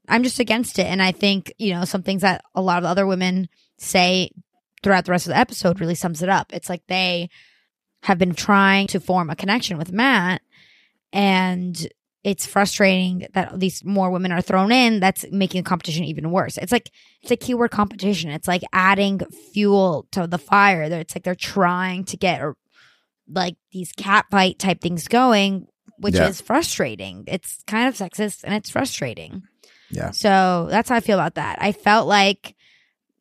I'm 0.07 0.23
just 0.23 0.39
against 0.39 0.79
it. 0.79 0.85
And 0.85 1.01
I 1.01 1.11
think, 1.11 1.53
you 1.57 1.73
know, 1.73 1.85
some 1.85 2.03
things 2.03 2.21
that 2.21 2.43
a 2.55 2.61
lot 2.61 2.77
of 2.77 2.83
the 2.83 2.89
other 2.89 3.05
women 3.07 3.49
say 3.77 4.31
throughout 4.83 5.05
the 5.05 5.11
rest 5.11 5.25
of 5.27 5.31
the 5.31 5.37
episode 5.37 5.79
really 5.79 5.95
sums 5.95 6.21
it 6.21 6.29
up. 6.29 6.53
It's 6.53 6.69
like 6.69 6.83
they 6.87 7.29
have 8.03 8.17
been 8.17 8.33
trying 8.35 8.87
to 8.87 8.99
form 8.99 9.29
a 9.29 9.35
connection 9.35 9.77
with 9.77 9.91
Matt 9.91 10.41
and 11.11 11.87
it's 12.23 12.45
frustrating 12.45 13.25
that 13.33 13.57
these 13.59 13.83
more 13.85 14.09
women 14.11 14.31
are 14.31 14.41
thrown 14.41 14.71
in 14.71 14.99
that's 14.99 15.25
making 15.31 15.63
the 15.63 15.67
competition 15.69 16.03
even 16.03 16.29
worse. 16.31 16.57
It's 16.57 16.71
like 16.71 16.91
it's 17.21 17.31
a 17.31 17.37
keyword 17.37 17.71
competition. 17.71 18.31
It's 18.31 18.47
like 18.47 18.63
adding 18.73 19.21
fuel 19.53 20.07
to 20.11 20.27
the 20.27 20.37
fire. 20.37 20.83
It's 20.83 21.15
like 21.15 21.23
they're 21.23 21.35
trying 21.35 22.03
to 22.05 22.17
get 22.17 22.41
er, 22.41 22.55
like 23.29 23.55
these 23.71 23.91
cat 23.93 24.25
fight 24.29 24.59
type 24.59 24.81
things 24.81 25.07
going, 25.07 25.67
which 25.99 26.15
Yeah. 26.15 26.27
is 26.27 26.41
frustrating. 26.41 27.23
It's 27.27 27.63
kind 27.65 27.87
of 27.87 27.95
sexist 27.95 28.43
and 28.43 28.53
it's 28.53 28.69
frustrating. 28.69 29.43
Yeah. 29.89 30.11
So 30.11 30.67
that's 30.69 30.89
how 30.89 30.95
I 30.95 30.99
feel 30.99 31.17
about 31.17 31.35
that. 31.35 31.57
I 31.61 31.71
felt 31.71 32.07
like 32.07 32.55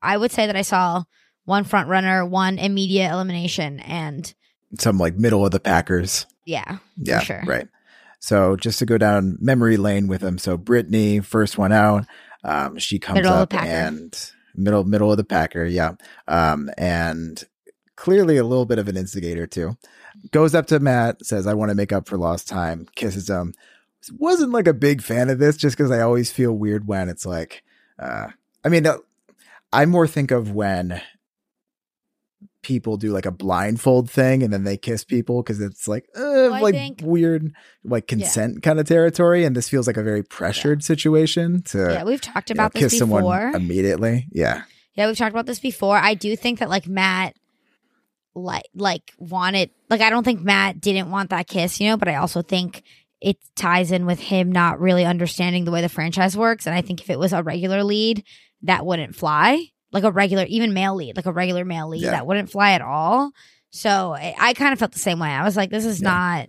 I 0.02 0.16
would 0.16 0.30
say 0.32 0.46
that 0.46 0.56
I 0.56 0.62
saw 0.62 1.04
one 1.44 1.64
front 1.64 1.88
runner, 1.88 2.24
one 2.26 2.58
immediate 2.58 3.10
elimination, 3.12 3.80
and 3.80 4.32
Some 4.78 4.98
like 4.98 5.16
middle 5.16 5.44
of 5.44 5.52
the 5.52 5.60
Packers. 5.60 6.26
yeah, 6.44 6.78
Yeah, 6.96 7.20
sure. 7.20 7.42
right. 7.46 7.68
So 8.18 8.56
just 8.56 8.78
to 8.80 8.86
go 8.86 8.98
down 8.98 9.36
memory 9.40 9.76
lane 9.76 10.08
with 10.08 10.22
them. 10.22 10.38
So 10.38 10.56
Brittany, 10.56 11.20
first 11.20 11.56
one 11.58 11.70
out, 11.72 12.06
um, 12.42 12.78
she 12.78 12.98
comes 12.98 13.16
Middle 13.16 13.32
up 13.32 13.54
and 13.54 14.18
middle 14.56 14.84
middle 14.84 15.10
of 15.10 15.16
the 15.18 15.24
packer, 15.24 15.64
yeah, 15.64 15.92
um, 16.26 16.70
and 16.78 17.44
clearly 17.94 18.36
a 18.38 18.44
little 18.44 18.64
bit 18.66 18.78
of 18.78 18.88
an 18.88 18.96
instigator 18.96 19.46
too. 19.46 19.76
Goes 20.32 20.54
up 20.54 20.66
to 20.68 20.80
Matt, 20.80 21.24
says, 21.26 21.46
"I 21.46 21.54
want 21.54 21.68
to 21.70 21.74
make 21.74 21.92
up 21.92 22.08
for 22.08 22.16
lost 22.16 22.48
time." 22.48 22.86
Kisses 22.96 23.28
him. 23.28 23.52
Wasn't 24.12 24.52
like 24.52 24.66
a 24.66 24.74
big 24.74 25.02
fan 25.02 25.30
of 25.30 25.38
this, 25.38 25.56
just 25.56 25.76
because 25.76 25.90
I 25.90 26.00
always 26.00 26.30
feel 26.30 26.52
weird 26.52 26.86
when 26.86 27.08
it's 27.08 27.26
like, 27.26 27.62
uh, 27.98 28.28
I 28.64 28.68
mean, 28.68 28.86
uh, 28.86 28.98
I 29.72 29.86
more 29.86 30.06
think 30.06 30.30
of 30.30 30.52
when 30.52 31.00
people 32.62 32.96
do 32.96 33.12
like 33.12 33.26
a 33.26 33.30
blindfold 33.30 34.10
thing 34.10 34.42
and 34.42 34.52
then 34.52 34.64
they 34.64 34.76
kiss 34.76 35.04
people 35.04 35.40
because 35.40 35.60
it's 35.60 35.86
like 35.86 36.08
uh, 36.18 36.50
I 36.50 36.60
like 36.60 36.74
think- 36.74 37.00
weird 37.00 37.52
like 37.84 38.08
consent 38.08 38.60
kind 38.60 38.80
of 38.80 38.88
territory 38.88 39.44
and 39.44 39.54
this 39.54 39.68
feels 39.68 39.86
like 39.86 39.96
a 39.96 40.02
very 40.02 40.24
pressured 40.24 40.82
situation 40.82 41.62
to 41.62 41.78
yeah, 41.92 42.02
we've 42.02 42.20
talked 42.20 42.50
you 42.50 42.56
know, 42.56 42.62
about 42.62 42.72
this 42.72 42.82
kiss 42.82 43.00
before. 43.00 43.20
someone 43.20 43.54
immediately 43.54 44.26
yeah 44.32 44.62
Yeah, 44.94 45.06
we've 45.06 45.16
talked 45.16 45.30
about 45.30 45.46
this 45.46 45.60
before. 45.60 45.96
I 45.96 46.14
do 46.14 46.34
think 46.34 46.58
that 46.58 46.68
like 46.68 46.88
Matt 46.88 47.36
like 48.34 48.64
like 48.74 49.12
wanted 49.16 49.70
like 49.88 50.00
I 50.00 50.10
don't 50.10 50.24
think 50.24 50.40
Matt 50.40 50.80
didn't 50.80 51.10
want 51.10 51.30
that 51.30 51.46
kiss, 51.46 51.80
you 51.80 51.88
know, 51.88 51.96
but 51.96 52.08
I 52.08 52.16
also 52.16 52.42
think 52.42 52.82
it 53.20 53.36
ties 53.56 53.92
in 53.92 54.04
with 54.06 54.20
him 54.20 54.52
not 54.52 54.78
really 54.80 55.04
understanding 55.04 55.64
the 55.64 55.70
way 55.70 55.80
the 55.80 55.88
franchise 55.88 56.36
works. 56.36 56.66
And 56.66 56.74
I 56.74 56.82
think 56.82 57.00
if 57.00 57.10
it 57.10 57.18
was 57.18 57.32
a 57.32 57.42
regular 57.42 57.82
lead, 57.82 58.24
that 58.62 58.84
wouldn't 58.84 59.16
fly. 59.16 59.66
Like 59.92 60.04
a 60.04 60.10
regular, 60.12 60.44
even 60.48 60.74
male 60.74 60.94
lead, 60.94 61.16
like 61.16 61.26
a 61.26 61.32
regular 61.32 61.64
male 61.64 61.88
lead, 61.88 62.02
Yeah. 62.02 62.10
that 62.10 62.26
wouldn't 62.26 62.50
fly 62.50 62.72
at 62.72 62.82
all. 62.82 63.30
So 63.70 64.12
I, 64.14 64.34
I 64.38 64.52
kind 64.54 64.72
of 64.72 64.78
felt 64.78 64.92
the 64.92 64.98
same 64.98 65.18
way. 65.18 65.28
I 65.28 65.44
was 65.44 65.56
like, 65.56 65.70
this 65.70 65.84
is 65.86 66.02
Yeah. 66.02 66.08
not. 66.10 66.48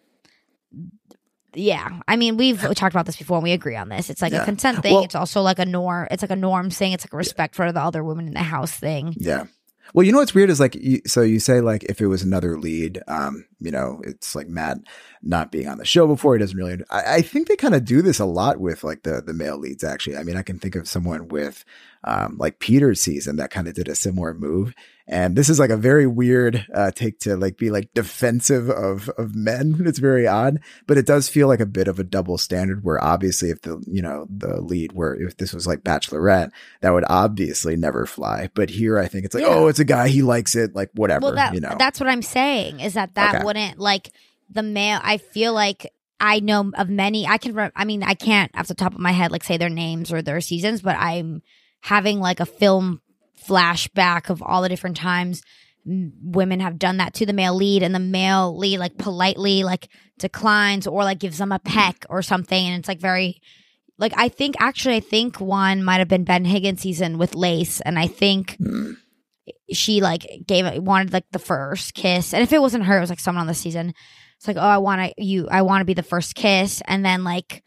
Yeah, 1.53 2.01
I 2.07 2.17
mean, 2.17 2.37
we've 2.37 2.59
talked 2.75 2.93
about 2.93 3.05
this 3.07 3.15
before, 3.15 3.37
and 3.37 3.43
we 3.43 3.51
agree 3.51 3.75
on 3.75 3.89
this. 3.89 4.09
It's 4.11 4.21
like 4.21 4.31
Yeah. 4.33 4.43
a 4.43 4.45
consent 4.45 4.83
thing. 4.83 4.93
Well- 4.93 5.03
it's 5.05 5.15
also 5.15 5.41
like 5.41 5.57
a 5.59 5.65
norm. 5.65 6.07
It's 6.11 6.21
like 6.21 6.29
a 6.29 6.35
norm 6.35 6.69
thing. 6.69 6.91
It's 6.91 7.03
like 7.05 7.13
a 7.13 7.17
respect 7.17 7.55
for 7.55 7.71
the 7.71 7.81
other 7.81 8.03
women 8.03 8.27
in 8.27 8.33
the 8.33 8.43
house 8.43 8.71
thing. 8.71 9.15
Yeah. 9.17 9.45
Well, 9.93 10.05
you 10.05 10.11
know 10.11 10.19
what's 10.19 10.33
weird 10.33 10.49
is 10.49 10.59
like, 10.59 10.75
you, 10.75 11.01
so 11.07 11.21
you 11.21 11.39
say 11.39 11.61
like 11.61 11.83
if 11.85 12.01
it 12.01 12.07
was 12.07 12.21
another 12.21 12.59
lead, 12.59 13.01
um, 13.07 13.45
you 13.59 13.71
know, 13.71 14.01
it's 14.03 14.35
like 14.35 14.47
Matt 14.47 14.77
not 15.23 15.51
being 15.51 15.67
on 15.67 15.77
the 15.77 15.85
show 15.85 16.07
before. 16.07 16.35
He 16.35 16.39
doesn't 16.39 16.57
really. 16.57 16.83
I, 16.89 17.15
I 17.15 17.21
think 17.21 17.47
they 17.47 17.55
kind 17.55 17.75
of 17.75 17.85
do 17.85 18.01
this 18.01 18.19
a 18.19 18.25
lot 18.25 18.59
with 18.59 18.83
like 18.83 19.03
the 19.03 19.21
the 19.21 19.33
male 19.33 19.57
leads. 19.57 19.83
Actually, 19.83 20.17
I 20.17 20.23
mean, 20.23 20.37
I 20.37 20.43
can 20.43 20.59
think 20.59 20.75
of 20.75 20.87
someone 20.87 21.27
with, 21.29 21.65
um, 22.03 22.37
like 22.37 22.59
Peter's 22.59 23.01
season 23.01 23.37
that 23.37 23.51
kind 23.51 23.67
of 23.67 23.73
did 23.73 23.87
a 23.87 23.95
similar 23.95 24.33
move. 24.33 24.73
And 25.09 25.37
this 25.37 25.47
is 25.49 25.57
like 25.57 25.69
a 25.69 25.77
very 25.77 26.05
weird 26.05 26.65
uh, 26.73 26.91
take 26.91 27.19
to 27.21 27.37
like 27.37 27.57
be 27.57 27.69
like 27.69 27.93
defensive 27.93 28.69
of 28.69 29.07
of 29.17 29.35
men. 29.35 29.75
It's 29.87 29.99
very 29.99 30.27
odd, 30.27 30.59
but 30.85 30.97
it 30.97 31.05
does 31.05 31.29
feel 31.29 31.47
like 31.47 31.61
a 31.61 31.65
bit 31.65 31.87
of 31.87 31.97
a 31.97 32.03
double 32.03 32.37
standard. 32.37 32.83
Where 32.83 33.01
obviously, 33.01 33.49
if 33.49 33.61
the 33.61 33.81
you 33.87 34.01
know 34.01 34.27
the 34.29 34.59
lead 34.61 34.91
were 34.91 35.15
if 35.15 35.37
this 35.37 35.53
was 35.53 35.65
like 35.65 35.83
Bachelorette, 35.83 36.51
that 36.81 36.91
would 36.91 37.05
obviously 37.07 37.77
never 37.77 38.05
fly. 38.05 38.49
But 38.53 38.69
here, 38.69 38.99
I 38.99 39.07
think 39.07 39.23
it's 39.23 39.33
like, 39.33 39.43
Yeah. 39.45 39.49
oh, 39.55 39.67
it's 39.67 39.79
a 39.79 39.85
guy, 39.85 40.09
he 40.09 40.21
likes 40.23 40.55
it, 40.55 40.75
like 40.75 40.89
whatever, 40.93 41.27
well, 41.27 41.35
that, 41.35 41.53
you 41.53 41.61
know. 41.61 41.75
that's 41.79 41.99
what 42.01 42.09
I'm 42.09 42.21
saying 42.21 42.81
is 42.81 42.95
that 42.95 43.15
that 43.15 43.35
Okay. 43.35 43.45
wouldn't 43.45 43.79
like 43.79 44.11
the 44.49 44.63
male. 44.63 44.99
I 45.03 45.17
feel 45.19 45.53
like 45.53 45.91
I 46.19 46.39
know 46.41 46.71
of 46.77 46.89
many. 46.89 47.25
I 47.27 47.37
can. 47.37 47.53
Re- 47.53 47.71
I 47.75 47.85
mean, 47.85 48.03
I 48.03 48.13
can't 48.15 48.51
off 48.57 48.67
the 48.67 48.73
top 48.75 48.93
of 48.93 48.99
my 48.99 49.11
head 49.11 49.31
like 49.31 49.43
say 49.45 49.55
their 49.57 49.69
names 49.69 50.11
or 50.11 50.21
their 50.21 50.41
seasons, 50.41 50.81
but 50.81 50.97
I'm 50.97 51.41
having 51.81 52.19
like 52.19 52.39
a 52.41 52.45
film 52.45 53.01
flashback 53.45 54.29
of 54.29 54.41
all 54.41 54.61
the 54.61 54.69
different 54.69 54.97
times 54.97 55.41
women 55.85 56.59
have 56.59 56.77
done 56.77 56.97
that 56.97 57.13
to 57.13 57.25
the 57.25 57.31
male 57.31 57.55
lead 57.55 57.81
and 57.81 57.95
the 57.95 57.99
male 57.99 58.57
lead 58.57 58.77
like 58.77 58.97
politely 58.97 59.63
like 59.63 59.87
declines 60.19 60.85
or 60.85 61.03
like 61.05 61.17
gives 61.19 61.37
them 61.37 61.51
a 61.53 61.59
peck 61.59 62.05
or 62.09 62.21
something. 62.21 62.65
And 62.65 62.77
it's 62.79 62.89
like 62.89 62.99
very 62.99 63.41
like 63.97 64.11
I 64.17 64.27
think 64.27 64.55
actually 64.59 64.95
I 64.97 64.99
think 64.99 65.39
one 65.39 65.83
might 65.83 65.99
have 65.99 66.09
been 66.09 66.25
Ben 66.25 66.43
Higgins 66.43 66.81
season 66.81 67.17
with 67.17 67.35
Lace. 67.35 67.79
And 67.81 67.97
I 67.97 68.07
think 68.07 68.57
Mm. 68.57 68.95
she 69.71 70.01
like 70.01 70.27
gave 70.45 70.65
it 70.65 70.83
wanted 70.83 71.13
like 71.13 71.25
the 71.31 71.39
first 71.39 71.93
kiss. 71.93 72.33
And 72.33 72.43
if 72.43 72.51
it 72.51 72.59
wasn't 72.59 72.83
her 72.83 72.97
it 72.97 73.01
was 73.01 73.09
like 73.09 73.21
someone 73.21 73.41
on 73.41 73.47
the 73.47 73.53
season. 73.53 73.93
It's 74.37 74.47
like 74.47 74.57
oh 74.57 74.59
i 74.59 74.77
want 74.77 75.01
to 75.01 75.23
you 75.23 75.47
i 75.49 75.61
want 75.61 75.79
to 75.81 75.85
be 75.85 75.93
the 75.93 76.03
first 76.03 76.35
kiss. 76.35 76.81
And 76.85 77.05
then 77.05 77.23
like 77.23 77.63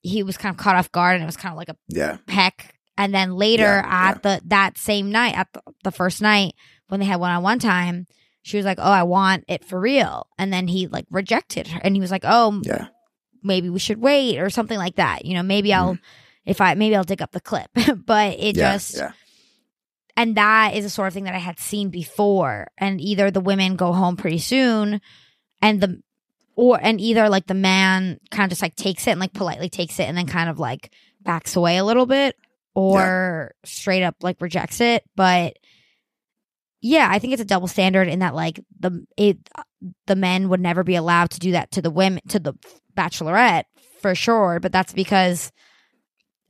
he 0.00 0.24
was 0.24 0.36
kind 0.36 0.52
of 0.52 0.56
caught 0.60 0.74
off 0.74 0.90
guard 0.90 1.14
and 1.14 1.22
it 1.22 1.26
was 1.26 1.36
kind 1.36 1.52
of 1.52 1.56
like 1.56 1.68
a 1.68 1.76
yeah, 1.88 2.16
peck 2.26 2.71
and 2.96 3.14
then 3.14 3.34
later 3.36 3.62
Yeah, 3.62 4.10
at 4.10 4.22
the 4.22 4.40
that 4.46 4.78
same 4.78 5.10
night 5.10 5.36
at 5.36 5.48
the, 5.52 5.62
the 5.84 5.90
first 5.92 6.20
night 6.22 6.54
when 6.88 7.00
they 7.00 7.06
had 7.06 7.20
one-on-one 7.20 7.58
time 7.58 8.06
she 8.42 8.56
was 8.56 8.66
like 8.66 8.78
oh 8.78 8.90
i 8.90 9.02
want 9.02 9.44
it 9.48 9.64
for 9.64 9.78
real. 9.80 10.26
And 10.38 10.52
then 10.52 10.66
he 10.68 10.86
like 10.88 11.06
rejected 11.10 11.68
her. 11.68 11.80
And 11.82 11.94
he 11.94 12.00
was 12.00 12.10
like 12.10 12.24
oh 12.24 12.60
yeah, 12.64 12.88
maybe 13.42 13.70
we 13.70 13.78
should 13.78 13.98
wait 14.00 14.38
or 14.38 14.50
something 14.50 14.78
like 14.78 14.96
that. 14.96 15.24
You 15.24 15.34
know 15.34 15.42
maybe 15.42 15.72
i'll 15.72 15.96
if 16.44 16.60
i 16.60 16.74
maybe 16.74 16.96
i'll 16.96 17.04
dig 17.04 17.22
up 17.22 17.30
the 17.32 17.40
clip. 17.40 17.70
But 18.04 18.34
it 18.38 18.56
Mm-hmm. 18.56 18.58
yeah, 18.58 18.72
just 18.72 18.96
yeah, 18.96 19.12
and 20.16 20.36
that 20.36 20.74
is 20.74 20.84
a 20.84 20.90
sort 20.90 21.08
of 21.08 21.14
thing 21.14 21.24
that 21.24 21.34
I 21.34 21.38
had 21.38 21.58
seen 21.58 21.88
before. 21.88 22.66
And 22.76 23.00
either 23.00 23.30
the 23.30 23.40
women 23.40 23.76
go 23.76 23.92
home 23.92 24.16
pretty 24.16 24.38
soon, 24.38 25.00
and 25.62 25.80
the 25.80 26.02
or 26.56 26.78
and 26.82 27.00
either 27.00 27.28
like 27.28 27.46
the 27.46 27.54
man 27.54 28.18
kind 28.30 28.44
of 28.44 28.50
just 28.50 28.60
like 28.62 28.74
takes 28.76 29.06
it 29.06 29.12
and 29.12 29.20
like 29.20 29.32
politely 29.32 29.68
takes 29.70 29.98
it 30.00 30.04
and 30.04 30.18
then 30.18 30.26
kind 30.26 30.50
of 30.50 30.58
like 30.58 30.92
backs 31.20 31.56
away 31.56 31.76
a 31.78 31.84
little 31.84 32.06
bit, 32.06 32.36
or 32.74 33.54
straight 33.64 34.02
up 34.02 34.16
like 34.22 34.40
rejects 34.40 34.80
it. 34.80 35.04
But 35.14 35.56
yeah, 36.80 37.08
I 37.10 37.18
think 37.18 37.32
it's 37.32 37.42
a 37.42 37.46
double 37.46 37.68
standard 37.68 38.08
in 38.08 38.20
that 38.20 38.34
like 38.34 38.60
the 38.80 39.06
it 39.16 39.38
the 40.06 40.16
men 40.16 40.48
would 40.48 40.60
never 40.60 40.82
be 40.82 40.96
allowed 40.96 41.30
to 41.30 41.40
do 41.40 41.52
that 41.52 41.70
to 41.72 41.82
the 41.82 41.90
women 41.90 42.22
to 42.28 42.38
the 42.38 42.54
bachelorette 42.96 43.64
for 44.00 44.14
sure. 44.14 44.58
But 44.60 44.72
that's 44.72 44.92
because 44.92 45.52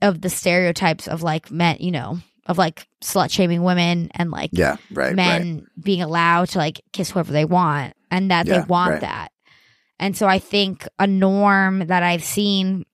of 0.01 0.21
the 0.21 0.29
stereotypes 0.29 1.07
of 1.07 1.23
like 1.23 1.51
men, 1.51 1.77
you 1.79 1.91
know, 1.91 2.17
of 2.47 2.57
like 2.57 2.87
slut 3.01 3.31
shaming 3.31 3.63
women 3.63 4.09
and 4.15 4.31
like 4.31 4.49
yeah, 4.53 4.77
right, 4.91 5.07
right. 5.07 5.15
men 5.15 5.67
being 5.81 6.01
allowed 6.01 6.49
to 6.49 6.57
like 6.57 6.81
kiss 6.91 7.11
whoever 7.11 7.31
they 7.31 7.45
want 7.45 7.93
and 8.11 8.31
that 8.31 8.45
Yeah, 8.47 8.59
they 8.61 8.65
want 8.65 8.91
right. 8.91 9.01
that. 9.01 9.29
And 9.99 10.17
so 10.17 10.27
I 10.27 10.39
think 10.39 10.87
a 10.99 11.07
norm 11.07 11.87
that 11.87 12.03
I've 12.03 12.23
seen 12.23 12.85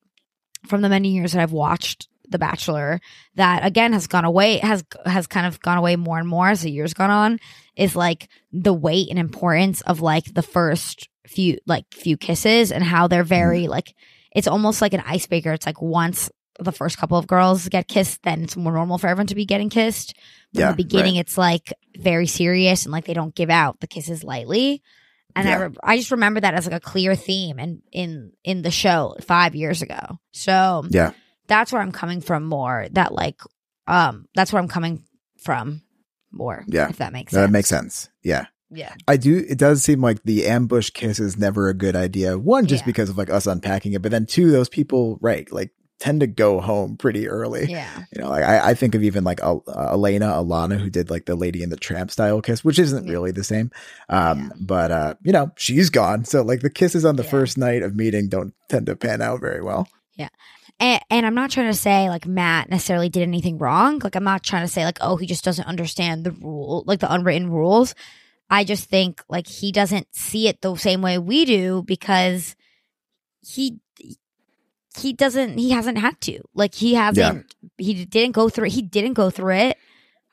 from 0.68 0.82
the 0.82 0.90
many 0.90 1.10
years 1.10 1.32
that 1.32 1.42
I've 1.42 1.54
watched 1.54 2.08
The 2.30 2.40
Bachelor 2.40 3.02
that 3.36 3.66
again 3.66 3.94
has 3.94 4.08
gone 4.08 4.26
away 4.26 4.58
has 4.60 4.84
has 5.06 5.28
kind 5.28 5.46
of 5.48 5.60
gone 5.60 5.78
away 5.78 5.96
more 5.96 6.18
and 6.20 6.28
more 6.28 6.50
as 6.50 6.62
the 6.62 6.72
years 6.72 6.94
gone 6.94 7.10
on 7.10 7.40
is 7.76 7.96
like 7.96 8.30
the 8.52 8.74
weight 8.74 9.10
and 9.10 9.18
importance 9.20 9.82
of 9.82 10.02
like 10.02 10.34
the 10.34 10.42
first 10.44 11.10
few 11.28 11.58
like 11.66 11.86
few 11.94 12.18
kisses 12.18 12.72
and 12.72 12.84
how 12.84 13.08
they're 13.08 13.24
very 13.24 13.62
Mm-hmm. 13.62 13.72
like 13.72 13.96
it's 14.36 14.48
almost 14.48 14.82
like 14.82 14.94
an 14.94 15.04
icebreaker. 15.06 15.52
It's 15.54 15.66
like 15.66 15.82
once 15.82 16.30
the 16.60 16.72
first 16.72 16.98
couple 16.98 17.18
of 17.18 17.26
girls 17.26 17.68
get 17.70 17.88
kissed, 17.88 18.22
then 18.24 18.44
it's 18.44 18.56
more 18.58 18.74
normal 18.74 18.98
for 18.98 19.08
everyone 19.08 19.28
to 19.28 19.36
be 19.36 19.46
getting 19.46 19.70
kissed. 19.70 20.14
But 20.54 20.60
Yeah, 20.60 20.72
the 20.72 20.76
beginning, 20.78 21.16
right. 21.16 21.22
it's 21.22 21.38
like 21.38 21.74
very 21.98 22.28
serious 22.28 22.86
and 22.86 22.92
like 22.92 23.06
they 23.06 23.14
don't 23.14 23.34
give 23.34 23.50
out 23.50 23.80
the 23.80 23.88
kisses 23.88 24.24
lightly. 24.24 24.84
And 25.36 25.48
I, 25.48 25.56
re- 25.56 25.76
I 25.84 25.98
just 25.98 26.12
remember 26.12 26.42
that 26.42 26.54
as 26.56 26.66
like 26.66 26.76
a 26.76 26.80
clear 26.80 27.16
theme 27.16 27.60
and 27.60 27.82
in 27.92 28.34
in 28.44 28.62
the 28.62 28.72
show 28.72 29.16
five 29.22 29.56
years 29.56 29.82
ago. 29.82 30.20
So 30.32 30.84
Yeah, 30.90 31.12
that's 31.50 31.74
where 31.74 31.82
I'm 31.82 31.92
coming 31.92 32.22
from 32.22 32.46
more. 32.46 32.88
That 32.92 33.14
like 33.14 33.42
um 33.88 34.28
that's 34.36 34.54
where 34.54 34.62
I'm 34.62 34.68
coming 34.70 35.04
from 35.44 35.82
more. 36.32 36.64
Yeah. 36.68 36.90
if 36.90 36.98
that 36.98 37.12
makes 37.12 37.32
sense. 37.34 37.42
that 37.46 37.52
makes 37.52 37.68
sense. 37.70 38.10
Yeah. 38.24 38.46
Yeah, 38.72 38.94
I 39.08 39.18
do. 39.18 39.44
It 39.50 39.58
does 39.58 39.84
seem 39.84 40.00
like 40.00 40.22
the 40.24 40.46
ambush 40.46 40.92
kiss 40.92 41.20
is 41.20 41.40
never 41.40 41.70
a 41.70 41.74
good 41.74 41.96
idea. 41.96 42.38
One, 42.38 42.68
just 42.68 42.84
Yeah. 42.84 42.86
because 42.86 43.10
of 43.10 43.18
like 43.18 43.32
us 43.32 43.48
unpacking 43.48 43.94
it, 43.94 44.04
but 44.04 44.12
then 44.12 44.28
two, 44.28 44.52
those 44.52 44.70
people, 44.70 45.18
right, 45.22 45.52
like 45.52 45.72
tend 46.00 46.20
to 46.20 46.28
go 46.28 46.62
home 46.62 46.96
pretty 46.96 47.28
early. 47.28 47.66
yeah, 47.70 48.04
You 48.16 48.22
know, 48.22 48.30
like 48.30 48.44
I, 48.44 48.70
I 48.70 48.74
think 48.76 48.94
of 48.94 49.02
even 49.04 49.24
like 49.24 49.42
uh, 49.44 49.58
Elena 49.68 50.28
Alana 50.28 50.80
who 50.80 50.92
did 50.92 51.10
like 51.10 51.26
the 51.26 51.36
Lady 51.36 51.64
in 51.64 51.72
the 51.72 51.78
Tramp 51.78 52.12
style 52.12 52.42
kiss, 52.44 52.64
which 52.64 52.78
isn't 52.78 53.08
Yeah. 53.08 53.12
really 53.12 53.32
the 53.32 53.44
same. 53.44 53.72
Um, 54.08 54.40
Yeah. 54.40 54.50
but 54.62 54.92
uh, 54.92 55.14
you 55.24 55.32
know, 55.34 55.52
she's 55.58 55.90
gone. 55.90 56.24
So 56.26 56.44
like 56.44 56.62
the 56.62 56.70
kisses 56.70 57.06
on 57.06 57.16
the 57.16 57.24
Yeah. 57.24 57.30
first 57.32 57.58
night 57.58 57.82
of 57.82 57.96
meeting 57.96 58.30
don't 58.30 58.54
tend 58.70 58.86
to 58.86 58.96
pan 58.96 59.24
out 59.24 59.42
very 59.42 59.64
well. 59.64 59.88
And, 60.80 61.02
and 61.10 61.26
I'm 61.26 61.36
not 61.36 61.52
trying 61.52 61.68
to 61.72 61.78
say 61.78 62.10
like 62.10 62.26
Matt 62.26 62.70
necessarily 62.70 63.10
did 63.10 63.24
anything 63.24 63.58
wrong. 63.58 64.00
Like 64.00 64.16
I'm 64.16 64.24
not 64.24 64.44
trying 64.44 64.64
to 64.66 64.72
say 64.72 64.86
like 64.86 64.98
oh 65.02 65.18
he 65.18 65.26
just 65.28 65.44
doesn't 65.44 65.68
understand 65.68 66.24
the 66.24 66.32
rule, 66.32 66.84
like 66.88 67.00
the 67.00 67.12
unwritten 67.12 67.50
rules. 67.50 67.96
I 68.50 68.64
just 68.64 68.90
think 68.90 69.24
like 69.30 69.48
he 69.48 69.72
doesn't 69.72 70.08
see 70.16 70.48
it 70.48 70.62
the 70.62 70.76
same 70.76 71.02
way 71.02 71.18
we 71.18 71.46
do 71.46 71.84
because 71.86 72.56
he 73.42 73.80
he 74.98 75.14
doesn't 75.14 75.58
he 75.58 75.70
hasn't 75.70 75.98
had 75.98 76.20
to 76.22 76.40
like 76.54 76.74
he 76.74 76.96
hasn't 76.96 77.56
he 77.78 78.06
didn't 78.06 78.34
go 78.34 78.50
through 78.50 78.70
he 78.70 78.82
didn't 78.82 79.14
go 79.14 79.30
through 79.30 79.56
it 79.56 79.78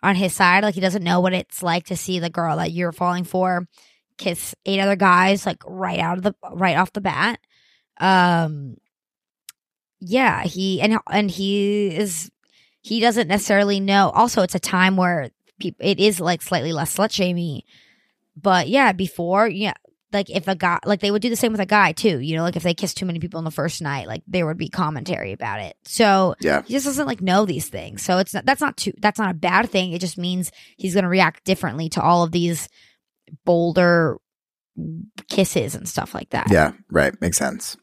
on 0.03 0.15
his 0.15 0.33
side 0.33 0.63
like 0.63 0.75
he 0.75 0.81
doesn't 0.81 1.05
know 1.05 1.21
what 1.21 1.35
it's 1.35 1.63
like 1.63 1.85
to 1.85 1.97
see 1.97 2.19
the 2.19 2.31
girl 2.31 2.57
that 2.57 2.73
you're 2.73 2.93
falling 2.93 3.25
for 3.25 3.67
kiss 4.17 4.55
eight 4.65 4.81
other 4.81 4.97
guys 4.97 5.45
like 5.45 5.63
right 5.67 5.99
out 5.99 6.17
of 6.17 6.25
the 6.25 6.35
right 6.53 6.77
off 6.77 6.93
the 6.93 7.01
bat 7.03 7.39
um 8.01 8.77
yeah 10.07 10.43
he 10.45 10.81
and 10.81 10.99
and 11.11 11.31
he 11.31 11.95
is 11.97 12.31
he 12.81 13.01
doesn't 13.01 13.29
necessarily 13.29 13.81
know 13.81 14.11
also 14.11 14.43
it's 14.43 14.55
a 14.55 14.61
time 14.61 14.97
where 14.97 15.31
people 15.59 15.87
it 15.87 15.99
is 15.99 16.21
like 16.21 16.43
slightly 16.43 16.73
less 16.73 16.97
slut 16.97 17.11
shamey 17.13 17.65
but 18.37 18.69
yeah 18.69 18.93
before 18.93 19.49
yeah 19.49 19.73
like 20.13 20.31
if 20.31 20.47
a 20.49 20.55
guy 20.55 20.79
like 20.87 21.01
they 21.01 21.11
would 21.11 21.21
do 21.23 21.29
the 21.29 21.37
same 21.37 21.51
with 21.53 21.61
a 21.61 21.67
guy 21.67 21.93
too 21.93 22.21
you 22.21 22.37
know 22.37 22.43
like 22.43 22.57
if 22.57 22.63
they 22.63 22.75
kissed 22.75 22.97
too 22.97 23.05
many 23.07 23.19
people 23.19 23.39
on 23.39 23.45
the 23.45 23.51
first 23.51 23.83
night 23.83 24.07
like 24.07 24.23
there 24.29 24.47
would 24.47 24.57
be 24.57 24.69
commentary 24.69 25.33
about 25.33 25.61
it 25.61 25.77
so 25.85 26.35
Yeah. 26.41 26.63
he 26.63 26.75
just 26.75 26.87
doesn't 26.87 27.07
like 27.07 27.21
know 27.21 27.45
these 27.45 27.69
things 27.69 28.03
so 28.03 28.19
it's 28.19 28.33
not 28.33 28.47
that's 28.47 28.61
not 28.61 28.77
too 28.77 28.93
that's 29.01 29.19
not 29.19 29.31
a 29.31 29.35
bad 29.35 29.69
thing 29.71 29.93
it 29.93 30.01
just 30.01 30.17
means 30.17 30.53
he's 30.77 30.95
going 30.95 31.03
to 31.05 31.09
react 31.11 31.45
differently 31.45 31.89
to 31.91 32.01
all 32.01 32.23
of 32.23 32.31
these 32.33 32.69
bolder 33.45 34.19
kisses 35.29 35.75
and 35.75 35.89
stuff 35.89 36.15
like 36.15 36.31
that 36.31 36.49
Yeah. 36.51 36.73
Right. 36.91 37.19
Makes 37.21 37.39
sense. 37.39 37.77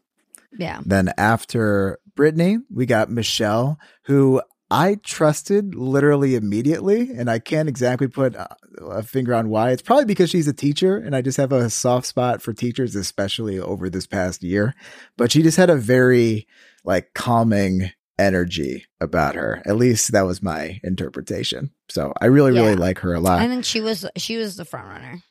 Yeah 0.58 0.82
Then 0.86 1.12
after 1.18 2.00
Brittany, 2.16 2.60
we 2.70 2.86
got 2.86 3.10
Michelle, 3.10 3.80
who 4.06 4.42
I 4.70 4.98
trusted 5.04 5.76
literally 5.76 6.36
immediately, 6.36 7.12
and 7.16 7.30
I 7.30 7.38
can't 7.40 7.70
exactly 7.70 8.08
put 8.08 8.36
a 8.36 9.04
finger 9.04 9.34
on 9.36 9.50
why. 9.50 9.70
It's 9.72 9.82
probably 9.84 10.06
because 10.06 10.30
she's 10.32 10.48
a 10.48 10.54
teacher, 10.54 10.98
and 10.98 11.16
I 11.16 11.22
just 11.22 11.38
have 11.38 11.52
a 11.52 11.70
soft 11.70 12.08
spot 12.08 12.42
for 12.42 12.54
teachers, 12.54 12.96
especially 12.96 13.60
over 13.60 13.90
this 13.90 14.08
past 14.08 14.42
year. 14.44 14.74
But 15.18 15.32
she 15.32 15.44
just 15.44 15.58
had 15.58 15.70
a 15.70 15.76
very 15.76 16.48
like 16.84 17.14
calming 17.14 17.92
energy 18.18 18.86
about 19.00 19.36
her. 19.36 19.62
At 19.66 19.76
least 19.76 20.12
that 20.12 20.26
was 20.26 20.42
my 20.42 20.80
interpretation. 20.84 21.72
So 21.90 22.14
I 22.22 22.26
really, 22.28 22.52
really 22.52 22.74
Yeah. 22.74 22.80
like 22.80 23.00
her 23.00 23.14
a 23.14 23.20
lot. 23.20 23.42
I 23.42 23.48
think 23.48 23.66
she 23.66 23.82
was 23.82 24.06
she 24.18 24.38
was 24.38 24.56
the 24.56 24.66
front 24.66 24.88
runner. 24.88 25.22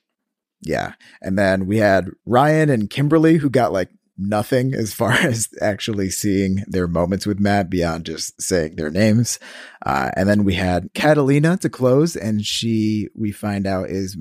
Yeah. 0.61 0.93
And 1.21 1.37
then 1.37 1.67
we 1.67 1.79
had 1.79 2.11
Ryan 2.27 2.71
and 2.71 2.89
Kimberly 2.89 3.39
who 3.39 3.51
got 3.51 3.73
like 3.73 3.89
nothing 4.17 4.75
as 4.75 4.93
far 4.93 5.13
as 5.13 5.49
actually 5.61 6.11
seeing 6.11 6.63
their 6.67 6.89
moments 6.89 7.27
with 7.27 7.41
Matt 7.41 7.71
beyond 7.71 8.07
just 8.07 8.41
saying 8.41 8.77
their 8.77 8.91
names. 8.91 9.39
Uh, 9.85 10.11
and 10.17 10.29
then 10.29 10.45
we 10.45 10.55
had 10.55 10.89
Catalina 10.95 11.57
to 11.59 11.69
close, 11.69 12.17
and 12.17 12.45
she, 12.45 13.09
we 13.15 13.33
find 13.33 13.67
out, 13.67 13.91
is 13.91 14.17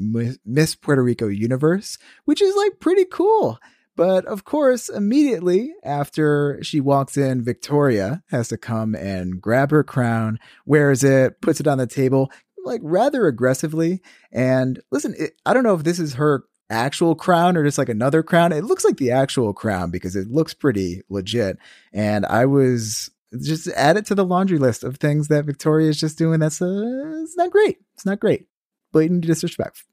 Miss 0.45 0.75
Puerto 0.75 1.03
Rico 1.03 1.27
Universe, 1.27 1.97
which 2.25 2.41
is 2.41 2.55
like 2.55 2.79
pretty 2.79 3.05
cool. 3.05 3.59
But 3.95 4.25
of 4.25 4.45
course, 4.45 4.89
immediately 4.89 5.73
after 5.83 6.59
she 6.63 6.79
walks 6.79 7.17
in, 7.17 7.43
Victoria 7.43 8.23
has 8.29 8.47
to 8.47 8.57
come 8.57 8.95
and 8.95 9.41
grab 9.41 9.71
her 9.71 9.83
crown, 9.83 10.39
wears 10.65 11.03
it, 11.03 11.41
puts 11.41 11.59
it 11.59 11.67
on 11.67 11.77
the 11.77 11.87
table, 11.87 12.31
like 12.63 12.81
rather 12.83 13.27
aggressively. 13.27 14.01
And 14.31 14.79
listen, 14.91 15.13
it, 15.17 15.33
I 15.45 15.53
don't 15.53 15.63
know 15.63 15.75
if 15.75 15.83
this 15.83 15.99
is 15.99 16.13
her 16.15 16.45
actual 16.71 17.15
crown 17.15 17.57
or 17.57 17.63
just 17.63 17.77
like 17.77 17.89
another 17.89 18.23
crown. 18.23 18.51
It 18.51 18.63
looks 18.63 18.83
like 18.85 18.97
the 18.97 19.11
actual 19.11 19.53
crown 19.53 19.91
because 19.91 20.15
it 20.15 20.29
looks 20.29 20.53
pretty 20.53 21.01
legit. 21.09 21.57
And 21.93 22.25
I 22.25 22.45
was 22.45 23.11
just 23.39 23.67
add 23.69 23.97
it 23.97 24.05
to 24.07 24.15
the 24.15 24.25
laundry 24.25 24.57
list 24.57 24.83
of 24.83 24.97
things 24.97 25.27
that 25.27 25.45
Victoria 25.45 25.89
is 25.89 25.99
just 25.99 26.17
doing. 26.17 26.39
That's 26.39 26.61
uh, 26.61 27.21
it's 27.23 27.37
not 27.37 27.51
great. 27.51 27.77
It's 27.93 28.05
not 28.05 28.19
great. 28.19 28.47
Blatant 28.91 29.25
disrespect. 29.25 29.83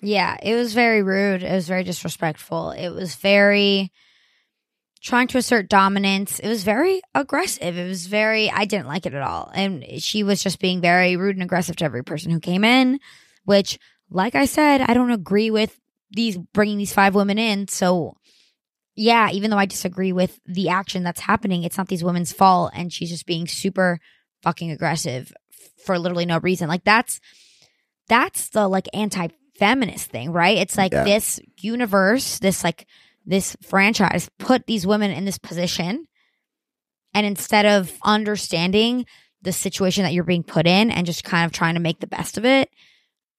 Yeah, 0.00 0.36
it 0.42 0.54
was 0.54 0.74
very 0.74 1.02
rude. 1.02 1.42
It 1.42 1.52
was 1.52 1.66
very 1.66 1.82
disrespectful. 1.82 2.70
It 2.70 2.90
was 2.90 3.16
very 3.16 3.92
trying 5.00 5.28
to 5.28 5.38
assert 5.38 5.68
dominance. 5.68 6.38
It 6.38 6.48
was 6.48 6.64
very 6.64 7.00
aggressive. 7.14 7.76
It 7.76 7.88
was 7.88 8.06
very 8.06 8.50
I 8.50 8.64
didn't 8.64 8.86
like 8.86 9.06
it 9.06 9.14
at 9.14 9.22
all. 9.22 9.50
And 9.54 9.84
she 10.00 10.22
was 10.22 10.42
just 10.42 10.60
being 10.60 10.80
very 10.80 11.16
rude 11.16 11.36
and 11.36 11.42
aggressive 11.42 11.76
to 11.76 11.84
every 11.84 12.04
person 12.04 12.30
who 12.30 12.40
came 12.40 12.64
in, 12.64 13.00
which 13.44 13.78
like 14.10 14.34
I 14.34 14.46
said, 14.46 14.80
I 14.80 14.94
don't 14.94 15.10
agree 15.10 15.50
with 15.50 15.78
these 16.10 16.36
bringing 16.36 16.78
these 16.78 16.92
five 16.92 17.14
women 17.14 17.38
in. 17.38 17.68
So 17.68 18.16
yeah, 18.94 19.30
even 19.30 19.50
though 19.50 19.58
I 19.58 19.66
disagree 19.66 20.12
with 20.12 20.38
the 20.46 20.70
action 20.70 21.04
that's 21.04 21.20
happening, 21.20 21.62
it's 21.64 21.78
not 21.78 21.88
these 21.88 22.02
women's 22.04 22.32
fault 22.32 22.72
and 22.74 22.92
she's 22.92 23.10
just 23.10 23.26
being 23.26 23.46
super 23.46 24.00
fucking 24.42 24.70
aggressive 24.70 25.32
for 25.84 25.98
literally 25.98 26.26
no 26.26 26.38
reason. 26.38 26.68
Like 26.68 26.84
that's 26.84 27.20
that's 28.08 28.48
the 28.50 28.66
like 28.68 28.88
anti 28.92 29.28
feminist 29.56 30.10
thing, 30.10 30.32
right? 30.32 30.58
It's 30.58 30.76
like 30.76 30.92
Yeah. 30.92 31.04
this 31.04 31.40
universe, 31.60 32.38
this 32.38 32.64
like 32.64 32.86
this 33.26 33.56
franchise 33.62 34.30
put 34.38 34.66
these 34.66 34.86
women 34.86 35.10
in 35.10 35.24
this 35.24 35.38
position 35.38 36.06
and 37.14 37.26
instead 37.26 37.66
of 37.66 37.92
understanding 38.02 39.04
the 39.42 39.52
situation 39.52 40.02
that 40.02 40.12
you're 40.12 40.24
being 40.24 40.42
put 40.42 40.66
in 40.66 40.90
and 40.90 41.06
just 41.06 41.24
kind 41.24 41.46
of 41.46 41.52
trying 41.52 41.74
to 41.74 41.80
make 41.80 42.00
the 42.00 42.06
best 42.06 42.38
of 42.38 42.44
it, 42.44 42.70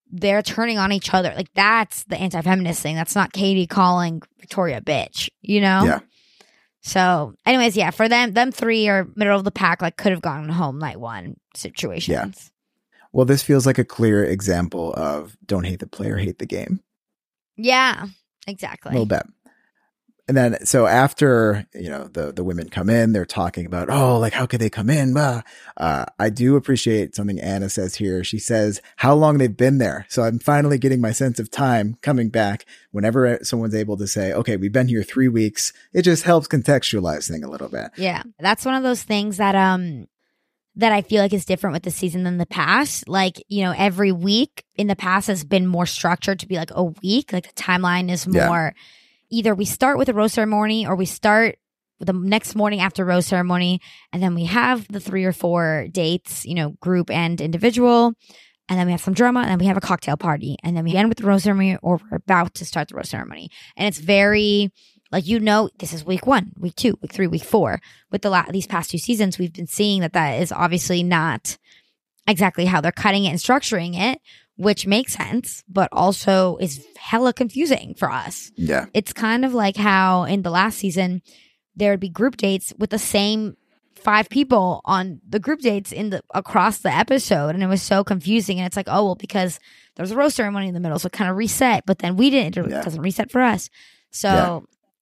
they're 0.10 0.42
turning 0.42 0.78
on 0.78 0.92
each 0.92 1.14
other. 1.14 1.34
Like 1.36 1.54
that's 1.54 2.04
the 2.06 2.18
anti-feminist 2.18 2.82
thing. 2.82 2.96
That's 2.96 3.16
not 3.16 3.34
Katie 3.34 3.68
calling 3.68 4.22
Victoria 4.40 4.78
a 4.78 4.82
bitch, 4.82 5.30
you 5.42 5.62
know? 5.62 5.84
Yeah. 5.84 6.00
So, 6.82 7.34
anyways, 7.46 7.76
yeah, 7.76 7.92
for 7.92 8.08
them, 8.08 8.34
them 8.34 8.52
three 8.52 8.88
are 8.88 9.08
middle 9.16 9.38
of 9.38 9.44
the 9.44 9.52
pack. 9.52 9.82
Like, 9.82 9.98
could 9.98 10.14
have 10.14 10.22
gone 10.22 10.48
home 10.48 10.80
night 10.80 11.00
one 11.00 11.36
situations. 11.54 12.08
Yeah. 12.08 12.26
Well, 13.12 13.26
this 13.26 13.44
feels 13.44 13.66
like 13.66 13.78
a 13.78 13.84
clear 13.84 14.24
example 14.24 14.94
of 14.94 15.36
don't 15.46 15.66
hate 15.66 15.80
the 15.80 15.88
player, 15.88 16.18
hate 16.18 16.40
the 16.40 16.46
game. 16.46 16.80
Yeah, 17.58 18.08
exactly. 18.48 18.92
A 18.92 18.94
little 18.94 19.06
bit. 19.06 19.24
And 20.30 20.38
then, 20.38 20.64
so 20.64 20.86
after, 20.86 21.66
you 21.74 21.90
know, 21.90 22.04
the, 22.04 22.32
the 22.32 22.44
women 22.44 22.70
come 22.70 22.88
in, 22.88 23.14
they're 23.14 23.26
talking 23.26 23.66
about, 23.66 23.90
oh, 23.90 24.20
like, 24.20 24.32
how 24.32 24.46
could 24.46 24.62
they 24.62 24.70
come 24.70 24.88
in? 24.88 25.18
Uh, 25.18 25.42
I 26.20 26.30
do 26.30 26.56
appreciate 26.56 27.16
something 27.16 27.40
Anna 27.40 27.68
says 27.68 27.96
here. 27.96 28.24
She 28.24 28.38
says 28.38 28.80
how 28.98 29.16
long 29.16 29.40
they've 29.40 29.58
been 29.58 29.80
there. 29.80 30.06
So 30.08 30.22
I'm 30.22 30.38
finally 30.38 30.78
getting 30.78 31.02
my 31.02 31.14
sense 31.14 31.40
of 31.40 31.50
time 31.50 31.98
coming 32.04 32.30
back 32.30 32.66
whenever 32.92 33.40
someone's 33.42 33.74
able 33.74 33.98
to 33.98 34.06
say, 34.06 34.32
okay, 34.32 34.56
we've 34.56 34.72
been 34.72 34.88
here 34.88 35.02
three 35.02 35.30
weeks. 35.30 35.74
It 35.94 36.04
just 36.04 36.22
helps 36.22 36.48
contextualize 36.48 37.28
thing 37.28 37.44
a 37.44 37.50
little 37.50 37.70
bit. 37.70 37.90
Yeah. 37.98 38.22
That's 38.40 38.66
one 38.66 38.76
of 38.76 38.84
those 38.84 39.02
things 39.02 39.38
that 39.38 39.56
um 39.56 40.06
that 40.76 40.92
I 40.92 41.02
feel 41.02 41.24
like 41.24 41.34
is 41.34 41.46
different 41.46 41.74
with 41.74 41.84
the 41.84 41.92
season 41.92 42.24
than 42.24 42.38
the 42.38 42.46
past. 42.46 43.10
Like, 43.10 43.44
you 43.48 43.64
know, 43.64 43.74
every 43.76 44.12
week 44.12 44.64
in 44.76 44.86
the 44.86 44.96
past 44.96 45.28
has 45.28 45.44
been 45.44 45.66
more 45.66 45.88
structured 45.88 46.40
to 46.40 46.48
be 46.48 46.56
like 46.56 46.70
a 46.72 46.84
week. 46.84 47.34
Like 47.34 47.48
the 47.48 47.62
timeline 47.62 48.12
is 48.12 48.28
Yeah. 48.28 48.48
Either 49.30 49.54
we 49.56 49.66
start 49.66 49.98
with 49.98 50.10
a 50.10 50.14
rose 50.14 50.34
ceremony 50.34 50.86
or 50.86 50.96
we 50.96 51.06
start 51.06 51.58
the 52.00 52.14
next 52.14 52.56
morning 52.56 52.80
after 52.80 53.04
rose 53.04 53.26
ceremony 53.26 53.82
and 54.14 54.24
then 54.24 54.34
we 54.34 54.46
have 54.46 54.88
the 54.88 55.00
three 55.00 55.26
or 55.26 55.34
four 55.34 55.88
dates, 55.92 56.46
you 56.46 56.56
know, 56.56 56.72
group 56.80 57.10
and 57.10 57.42
individual. 57.42 58.14
And 58.70 58.78
then 58.80 58.86
we 58.86 58.92
have 58.92 59.02
some 59.02 59.16
drama 59.16 59.42
and 59.42 59.50
then 59.50 59.58
we 59.58 59.66
have 59.66 59.78
a 59.78 59.82
cocktail 59.82 60.16
party. 60.16 60.56
And 60.64 60.78
then 60.78 60.84
we 60.84 60.96
end 60.96 61.10
with 61.10 61.18
the 61.18 61.26
rose 61.26 61.44
ceremony 61.44 61.78
or 61.82 62.00
we're 62.12 62.18
about 62.18 62.54
to 62.56 62.66
start 62.66 62.90
the 62.90 62.96
rose 62.96 63.10
ceremony. 63.10 63.50
And 63.76 63.88
it's 63.88 64.00
very 64.00 64.72
like 65.12 65.28
you 65.28 65.40
know 65.40 65.70
this 65.80 65.94
is 65.94 66.06
week 66.06 66.28
one 66.28 66.52
week 66.58 66.76
two 66.76 66.98
week 67.02 67.12
three 67.12 67.28
week 67.28 67.44
four 67.44 67.82
with 68.12 68.22
the 68.22 68.30
la- 68.30 68.46
these 68.52 68.68
past 68.68 68.92
two 68.92 68.98
seasons 68.98 69.38
we've 69.38 69.54
been 69.54 69.68
seeing 69.68 70.02
that 70.02 70.14
that 70.14 70.40
is 70.40 70.52
obviously 70.52 71.04
not 71.04 71.58
exactly 72.28 72.66
how 72.66 72.80
they're 72.80 72.92
cutting 72.92 73.26
it 73.26 73.30
and 73.30 73.40
structuring 73.40 74.00
it 74.00 74.22
which 74.60 74.86
makes 74.86 75.14
sense 75.14 75.64
but 75.70 75.88
also 75.94 76.58
is 76.58 76.86
hella 76.98 77.32
confusing 77.34 77.96
for 77.98 78.12
us 78.12 78.52
Yeah. 78.58 78.86
it's 78.94 79.14
kind 79.14 79.46
of 79.46 79.54
like 79.54 79.78
how 79.78 80.24
in 80.26 80.42
the 80.44 80.50
last 80.52 80.78
season 80.78 81.22
there 81.78 81.92
would 81.92 82.00
be 82.02 82.10
group 82.10 82.36
dates 82.36 82.74
with 82.78 82.90
the 82.90 83.00
same 83.00 83.56
five 83.96 84.28
people 84.30 84.82
on 84.84 85.22
the 85.28 85.40
group 85.40 85.62
dates 85.62 85.92
in 85.92 86.10
the 86.10 86.22
across 86.34 86.80
the 86.80 86.94
episode 86.94 87.56
and 87.56 87.64
it 87.64 87.68
was 87.68 87.82
so 87.82 88.04
confusing 88.04 88.58
and 88.60 88.68
it's 88.68 88.76
like 88.78 88.88
oh 88.90 89.04
well 89.06 89.16
because 89.16 89.60
there's 89.96 90.12
a 90.12 90.16
rose 90.16 90.36
ceremony 90.36 90.68
in 90.68 90.74
the 90.74 90.80
middle 90.80 91.00
so 91.00 91.08
it 91.08 91.14
kind 91.14 91.30
of 91.32 91.38
reset 91.38 91.86
but 91.86 92.00
then 92.00 92.16
we 92.18 92.30
didn't 92.30 92.58
it 92.58 92.70
Yeah. 92.70 92.82
doesn't 92.82 93.02
reset 93.02 93.32
for 93.32 93.42
us 93.42 93.70
so 94.12 94.30
Yeah. 94.30 94.60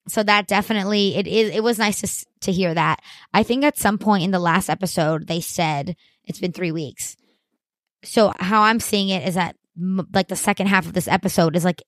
so 0.08 0.24
that 0.24 0.47
definitely 0.47 1.16
it 1.16 1.26
is 1.28 1.49
it 1.55 1.64
was 1.64 1.78
nice 1.80 2.01
to 2.01 2.26
to 2.41 2.51
hear 2.51 2.74
that 2.74 3.01
i 3.34 3.41
think 3.43 3.64
at 3.64 3.78
some 3.78 3.97
point 3.97 4.24
in 4.24 4.32
the 4.32 4.39
last 4.39 4.70
episode 4.70 5.28
they 5.28 5.41
said 5.41 5.95
it's 6.26 6.39
been 6.39 6.53
3 6.53 6.72
weeks 6.72 7.16
so 8.04 8.32
how 8.39 8.62
i'm 8.64 8.80
seeing 8.80 9.10
it 9.10 9.28
is 9.28 9.36
that 9.36 9.56
m- 9.78 10.08
like 10.14 10.28
the 10.28 10.36
second 10.36 10.68
half 10.68 10.86
of 10.86 10.93
this 10.93 11.08
episode 11.08 11.56
is 11.56 11.64
like 11.66 11.82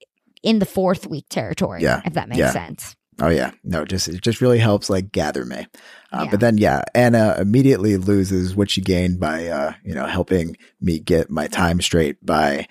in 0.44 0.60
the 0.60 0.66
fourth 0.66 1.08
week 1.08 1.26
territory 1.30 1.82
Yeah. 1.84 2.02
if 2.06 2.14
that 2.14 2.30
makes 2.30 2.40
Yeah. 2.40 2.52
sense 2.52 2.96
Oh 3.22 3.28
yeah, 3.28 3.52
no, 3.66 3.84
just 3.84 4.08
it 4.08 4.22
just 4.22 4.40
really 4.40 4.60
helps 4.60 4.90
like 4.90 5.12
gather 5.12 5.44
me. 5.44 5.68
Uh, 6.14 6.22
Yeah. 6.24 6.32
But 6.32 6.40
then 6.40 6.58
yeah, 6.58 6.84
Anna 6.96 7.36
immediately 7.38 7.98
loses 7.98 8.56
what 8.56 8.70
she 8.70 8.80
gained 8.80 9.20
by 9.20 9.48
uh, 9.48 9.74
you 9.84 9.94
know 9.94 10.06
helping 10.06 10.56
me 10.80 11.00
get 11.00 11.30
my 11.30 11.48
time 11.48 11.82
straight 11.82 12.26
by 12.26 12.66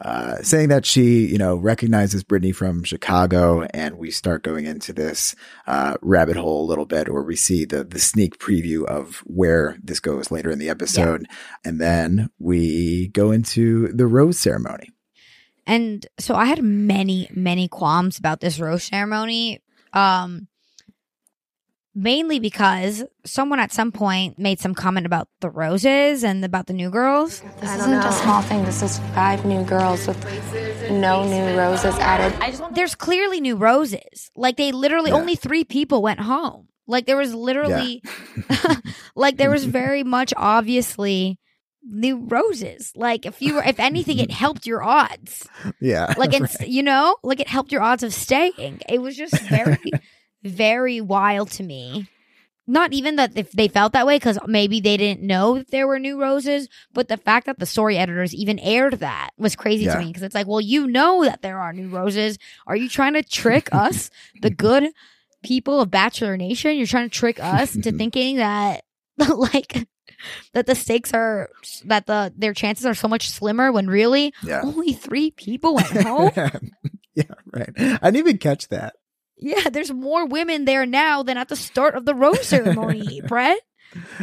uh, 0.00 0.36
saying 0.42 0.68
that 0.70 0.86
she 0.86 1.26
you 1.26 1.38
know 1.38 1.56
recognizes 1.56 2.24
Brittany 2.24 2.52
from 2.52 2.84
Chicago, 2.84 3.62
and 3.74 3.98
we 3.98 4.10
start 4.10 4.42
going 4.42 4.64
into 4.66 4.92
this 4.92 5.34
uh, 5.66 5.96
rabbit 6.00 6.36
hole 6.36 6.64
a 6.64 6.68
little 6.68 6.86
bit, 6.86 7.08
or 7.08 7.22
we 7.22 7.36
see 7.36 7.64
the 7.64 7.84
the 7.84 7.98
sneak 7.98 8.38
preview 8.38 8.84
of 8.84 9.18
where 9.26 9.76
this 9.82 10.00
goes 10.00 10.30
later 10.30 10.50
in 10.50 10.58
the 10.58 10.68
episode, 10.68 11.26
and 11.64 11.80
then 11.80 12.30
we 12.38 13.08
go 13.08 13.30
into 13.30 13.88
the 13.88 14.06
rose 14.06 14.38
ceremony. 14.38 14.90
And 15.66 16.06
so 16.18 16.34
I 16.34 16.46
had 16.46 16.62
many, 16.62 17.28
many 17.32 17.68
qualms 17.68 18.18
about 18.18 18.40
this 18.40 18.58
rose 18.58 18.84
ceremony. 18.84 19.62
Um 19.92 20.48
mainly 22.00 22.38
because 22.40 23.04
someone 23.26 23.60
at 23.60 23.72
some 23.72 23.92
point 23.92 24.38
made 24.38 24.58
some 24.58 24.74
comment 24.74 25.04
about 25.04 25.28
the 25.40 25.50
roses 25.50 26.24
and 26.24 26.42
about 26.44 26.66
the 26.66 26.72
new 26.72 26.88
girls. 26.90 27.42
This 27.60 27.74
isn't 27.76 27.92
a 27.92 28.12
small 28.12 28.40
thing. 28.42 28.64
This 28.64 28.82
is 28.82 28.98
five 29.14 29.44
new 29.44 29.62
girls 29.64 30.06
with 30.06 30.18
no 30.90 31.24
new 31.24 31.58
roses 31.58 31.94
added. 31.98 32.36
I 32.40 32.50
just 32.50 32.62
want 32.62 32.74
There's 32.74 32.94
clearly 32.94 33.40
new 33.40 33.56
roses. 33.56 34.30
Like 34.34 34.56
they 34.56 34.72
literally 34.72 35.10
Yeah. 35.10 35.16
only 35.18 35.36
3 35.36 35.64
people 35.64 36.00
went 36.00 36.20
home. 36.20 36.68
Like 36.86 37.04
there 37.06 37.18
was 37.18 37.34
literally 37.34 38.02
like 39.14 39.36
there 39.36 39.50
was 39.50 39.64
very 39.80 40.02
much 40.02 40.32
obviously 40.36 41.38
new 41.82 42.16
roses. 42.16 42.92
Like 42.96 43.26
if 43.26 43.42
you 43.42 43.54
were 43.56 43.62
if 43.62 43.78
anything 43.78 44.18
it 44.18 44.30
helped 44.30 44.66
your 44.66 44.82
odds. 44.82 45.46
Yeah, 45.80 46.14
like 46.16 46.32
and 46.38 46.42
right. 46.44 46.68
you 46.68 46.82
know 46.82 47.16
like 47.22 47.40
it 47.40 47.48
helped 47.48 47.72
your 47.72 47.82
odds 47.82 48.02
of 48.02 48.12
staying 48.14 48.80
it 48.88 49.00
was 49.02 49.16
just 49.16 49.38
very 49.42 49.78
very 50.42 51.00
wild 51.00 51.50
to 51.52 51.62
me 51.62 52.08
not 52.66 52.92
even 52.92 53.16
that 53.16 53.32
if 53.36 53.50
they 53.50 53.66
felt 53.66 53.94
that 53.94 54.06
way 54.06 54.14
because 54.16 54.38
maybe 54.46 54.80
they 54.80 54.96
didn't 54.96 55.22
know 55.26 55.58
that 55.58 55.70
there 55.72 55.88
were 55.88 55.98
new 55.98 56.20
roses 56.20 56.68
but 56.92 57.08
the 57.08 57.16
fact 57.16 57.46
that 57.46 57.58
the 57.58 57.66
story 57.66 57.96
editors 57.98 58.32
even 58.34 58.58
aired 58.60 58.94
that 59.00 59.30
was 59.36 59.56
crazy 59.56 59.84
Yeah. 59.86 59.94
to 59.94 60.00
me 60.00 60.06
because 60.06 60.22
it's 60.22 60.34
like 60.34 60.46
well 60.46 60.60
you 60.60 60.86
know 60.86 61.24
that 61.24 61.42
there 61.42 61.58
are 61.58 61.72
new 61.72 61.88
roses 61.88 62.38
are 62.66 62.76
you 62.76 62.88
trying 62.88 63.14
to 63.14 63.22
trick 63.22 63.68
us 63.72 64.10
the 64.40 64.50
good 64.50 64.92
people 65.42 65.80
of 65.80 65.90
bachelor 65.90 66.36
nation 66.36 66.76
you're 66.76 66.86
trying 66.86 67.08
to 67.08 67.18
trick 67.18 67.42
us 67.42 67.74
into 67.74 67.88
mm-hmm. 67.88 67.98
thinking 67.98 68.36
that 68.36 68.84
like 69.36 69.88
that 70.52 70.66
the 70.66 70.74
stakes 70.74 71.12
are 71.14 71.48
that 71.86 72.06
the 72.06 72.32
their 72.36 72.52
chances 72.54 72.84
are 72.86 72.94
so 72.94 73.08
much 73.08 73.30
slimmer 73.30 73.72
when 73.72 73.88
really 73.88 74.32
Yeah. 74.42 74.60
only 74.62 74.92
three 74.92 75.30
people 75.30 75.74
went 75.74 75.88
home. 76.06 76.30
yeah, 77.14 77.24
right. 77.52 77.70
I 77.76 78.10
didn't 78.10 78.16
even 78.16 78.38
catch 78.38 78.68
that. 78.68 78.94
Yeah, 79.40 79.68
there's 79.70 79.90
more 79.92 80.26
women 80.26 80.64
there 80.64 80.86
now 80.86 81.22
than 81.22 81.36
at 81.36 81.48
the 81.48 81.56
start 81.56 81.94
of 81.94 82.04
the 82.04 82.14
rose 82.14 82.46
ceremony, 82.46 83.20
Brett. 83.26 83.58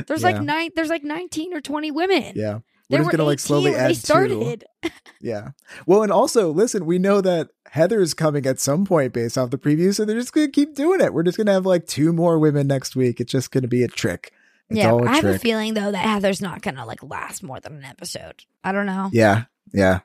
There's 0.08 0.22
Yeah. 0.22 0.32
like 0.32 0.42
nine. 0.42 0.70
There's 0.76 0.90
like 0.90 1.04
nineteen 1.04 1.54
or 1.54 1.62
twenty 1.62 1.92
women. 1.92 2.34
Yeah. 2.36 2.60
there 2.90 3.00
We're 3.00 3.06
just 3.06 3.12
gonna 3.12 3.24
like 3.26 3.40
slowly 3.40 3.76
add 3.76 3.90
two. 3.90 3.94
started. 3.96 4.66
Yeah. 5.20 5.50
Well, 5.88 6.04
and 6.04 6.12
also, 6.12 6.52
listen, 6.52 6.86
we 6.86 7.00
know 7.00 7.22
that 7.22 7.50
Heather's 7.72 8.14
coming 8.14 8.46
at 8.46 8.60
some 8.60 8.86
point 8.86 9.14
based 9.14 9.36
off 9.36 9.50
the 9.50 9.58
preview, 9.58 9.92
so 9.94 10.06
they're 10.06 10.16
just 10.20 10.32
going 10.32 10.46
to 10.46 10.52
keep 10.52 10.76
doing 10.76 11.02
it. 11.02 11.12
We're 11.12 11.24
just 11.24 11.38
going 11.38 11.48
to 11.48 11.54
have 11.54 11.66
like 11.66 11.88
two 11.88 12.14
more 12.14 12.38
women 12.38 12.68
next 12.68 12.96
week. 12.96 13.20
It's 13.20 13.32
just 13.32 13.50
going 13.50 13.64
to 13.64 13.68
be 13.68 13.84
a 13.84 13.88
trick. 13.88 14.32
It's 14.70 14.78
yeah, 14.78 14.92
a 14.92 14.98
I 14.98 15.16
have 15.16 15.26
a 15.26 15.40
feeling 15.40 15.74
though 15.74 15.92
that 15.92 15.98
Heather's 16.06 16.40
not 16.40 16.62
gonna 16.62 16.86
like 16.86 17.02
last 17.02 17.42
more 17.42 17.60
than 17.60 17.78
an 17.78 17.84
episode. 17.84 18.44
I 18.64 18.72
don't 18.72 18.86
know. 18.86 19.10
yeah. 19.12 19.46
Yeah. 19.74 20.02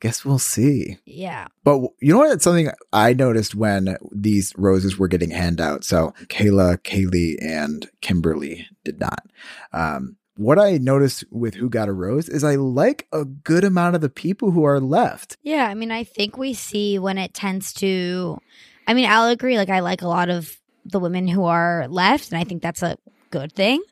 Guess 0.00 0.24
we'll 0.24 0.38
see. 0.38 0.98
Yeah. 1.04 1.46
But 1.62 1.80
you 2.00 2.12
know 2.12 2.18
what? 2.18 2.32
It's 2.32 2.44
something 2.44 2.70
I 2.92 3.12
noticed 3.12 3.54
when 3.54 3.96
these 4.12 4.52
roses 4.56 4.98
were 4.98 5.08
getting 5.08 5.30
handed 5.30 5.62
out. 5.62 5.84
So 5.84 6.12
Kayla, 6.26 6.78
Kaylee, 6.78 7.36
and 7.40 7.88
Kimberly 8.00 8.68
did 8.84 9.00
not. 9.00 9.26
Um, 9.72 10.16
what 10.36 10.58
I 10.58 10.78
noticed 10.78 11.24
with 11.30 11.54
who 11.54 11.68
got 11.70 11.88
a 11.88 11.92
rose 11.92 12.28
is 12.28 12.42
I 12.42 12.56
like 12.56 13.06
a 13.12 13.24
good 13.24 13.64
amount 13.64 13.94
of 13.94 14.00
the 14.00 14.08
people 14.08 14.50
who 14.50 14.64
are 14.64 14.80
left. 14.80 15.36
Yeah, 15.42 15.66
I 15.66 15.74
mean, 15.74 15.92
I 15.92 16.04
think 16.04 16.36
we 16.36 16.54
see 16.54 16.98
when 16.98 17.18
it 17.18 17.34
tends 17.34 17.72
to. 17.74 18.38
I 18.86 18.94
mean, 18.94 19.08
I'll 19.08 19.28
agree. 19.28 19.56
Like, 19.56 19.70
I 19.70 19.80
like 19.80 20.02
a 20.02 20.08
lot 20.08 20.30
of 20.30 20.56
the 20.84 20.98
women 20.98 21.28
who 21.28 21.44
are 21.44 21.86
left, 21.88 22.32
and 22.32 22.38
I 22.38 22.44
think 22.44 22.62
that's 22.62 22.82
a 22.82 22.98
good 23.30 23.52
thing. 23.52 23.82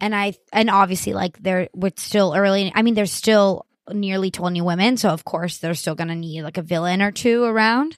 And 0.00 0.14
I, 0.14 0.34
and 0.52 0.68
obviously, 0.68 1.14
like, 1.14 1.40
they're 1.40 1.68
we're 1.72 1.92
still 1.96 2.34
early. 2.36 2.72
I 2.74 2.82
mean, 2.82 2.94
there's 2.94 3.12
still 3.12 3.64
nearly 3.92 4.30
20 4.30 4.60
women, 4.62 4.96
so 4.96 5.10
of 5.10 5.24
course 5.24 5.58
they're 5.58 5.74
still 5.74 5.94
gonna 5.94 6.14
need 6.14 6.42
like 6.42 6.56
a 6.58 6.62
villain 6.62 7.02
or 7.02 7.10
two 7.12 7.44
around. 7.44 7.96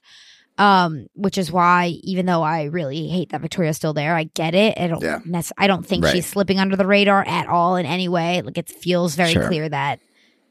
Um, 0.59 1.05
which 1.13 1.37
is 1.37 1.51
why, 1.51 1.99
even 2.01 2.25
though 2.25 2.41
I 2.41 2.63
really 2.63 3.07
hate 3.09 3.29
that 3.29 3.41
Victoria's 3.41 3.75
still 3.77 3.93
there, 3.93 4.15
I 4.15 4.23
get 4.23 4.55
it. 4.55 4.75
I 4.75 4.87
don't. 4.87 5.03
Yeah. 5.03 5.19
nec- 5.23 5.51
I 5.55 5.67
don't 5.67 5.85
think 5.85 6.03
Right. 6.03 6.15
she's 6.15 6.25
slipping 6.25 6.57
under 6.59 6.75
the 6.75 6.87
radar 6.87 7.23
at 7.27 7.45
all 7.47 7.75
in 7.75 7.85
any 7.85 8.07
way. 8.09 8.41
Like, 8.41 8.57
it 8.57 8.67
feels 8.67 9.13
very 9.13 9.33
Sure. 9.33 9.47
clear 9.47 9.69
that 9.69 9.99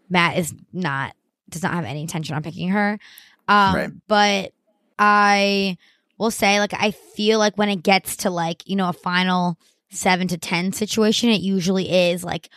Matt 0.08 0.38
is 0.38 0.54
not 0.72 1.14
does 1.50 1.64
not 1.64 1.74
have 1.74 1.84
any 1.84 2.02
intention 2.02 2.36
on 2.36 2.42
picking 2.44 2.68
her. 2.68 3.00
Um, 3.48 3.74
Right. 3.74 3.90
but 4.06 4.52
I 4.98 5.76
will 6.18 6.30
say, 6.30 6.60
like, 6.60 6.72
I 6.74 6.92
feel 6.92 7.38
like 7.40 7.56
when 7.58 7.68
it 7.68 7.82
gets 7.82 8.16
to 8.18 8.30
like, 8.30 8.62
you 8.66 8.76
know, 8.76 8.88
a 8.88 8.92
final 8.92 9.58
seven 9.90 10.28
to 10.28 10.38
10 10.38 10.72
situation, 10.72 11.30
it 11.30 11.40
usually 11.40 11.90
is 11.90 12.22
like 12.24 12.48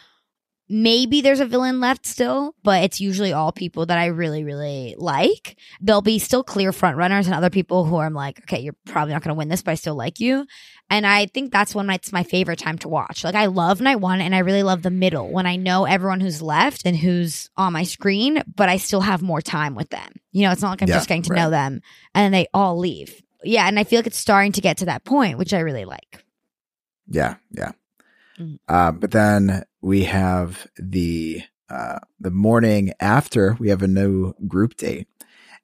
maybe 0.69 1.21
there's 1.21 1.39
a 1.39 1.45
villain 1.45 1.79
left 1.79 2.05
still, 2.05 2.55
but 2.63 2.83
it's 2.83 3.01
usually 3.01 3.33
all 3.33 3.51
people 3.51 3.87
that 3.87 3.97
I 3.97 4.05
really, 4.07 4.43
really 4.43 4.95
like. 4.97 5.57
There'll 5.81 6.01
be 6.01 6.19
still 6.19 6.43
clear 6.43 6.71
front 6.71 6.95
runners 6.97 7.25
and 7.25 7.35
other 7.35 7.49
people 7.49 7.85
who 7.85 7.97
I'm 7.97 8.13
like, 8.13 8.39
okay, 8.41 8.59
you're 8.59 8.75
probably 8.85 9.13
not 9.13 9.23
going 9.23 9.33
to 9.33 9.37
win 9.37 9.49
this, 9.49 9.63
but 9.63 9.71
I 9.71 9.75
still 9.75 9.95
like 9.95 10.19
you. 10.19 10.45
And 10.91 11.05
I 11.05 11.25
think 11.25 11.51
that's 11.51 11.73
when 11.73 11.89
it's 11.89 12.11
my 12.11 12.23
favorite 12.23 12.59
time 12.59 12.77
to 12.79 12.87
watch. 12.87 13.23
Like 13.23 13.35
I 13.35 13.47
love 13.47 13.81
night 13.81 13.97
one 13.97 14.21
and 14.21 14.35
I 14.35 14.39
really 14.39 14.63
love 14.63 14.83
the 14.83 14.89
middle 14.91 15.29
when 15.31 15.45
I 15.45 15.55
know 15.55 15.85
everyone 15.85 16.19
who's 16.19 16.41
left 16.41 16.83
and 16.85 16.95
who's 16.95 17.49
on 17.57 17.73
my 17.73 17.83
screen, 17.83 18.43
but 18.55 18.69
I 18.69 18.77
still 18.77 19.01
have 19.01 19.21
more 19.21 19.41
time 19.41 19.75
with 19.75 19.89
them. 19.89 20.11
You 20.31 20.43
know, 20.43 20.51
it's 20.51 20.61
not 20.61 20.69
like 20.71 20.81
I'm 20.83 20.87
Yeah, 20.87 20.95
just 20.95 21.09
getting 21.09 21.23
to 21.23 21.33
right. 21.33 21.41
know 21.43 21.49
them 21.49 21.81
and 22.13 22.33
they 22.33 22.47
all 22.53 22.77
leave. 22.77 23.21
Yeah. 23.43 23.67
And 23.67 23.79
I 23.79 23.83
feel 23.83 23.99
like 23.99 24.07
it's 24.07 24.17
starting 24.17 24.51
to 24.53 24.61
get 24.61 24.77
to 24.77 24.85
that 24.85 25.03
point, 25.03 25.37
which 25.37 25.53
I 25.53 25.59
really 25.59 25.85
like. 25.85 26.23
Yeah, 27.07 27.35
yeah. 27.51 27.71
Mhm. 28.39 28.57
Uh, 28.67 28.91
but 28.91 29.11
then 29.11 29.63
we 29.81 30.03
have 30.05 30.67
the 30.77 31.41
uh, 31.69 31.99
the 32.19 32.31
morning 32.31 32.93
after 32.99 33.55
we 33.59 33.69
have 33.69 33.83
a 33.83 33.87
new 33.87 34.33
group 34.47 34.75
date. 34.77 35.07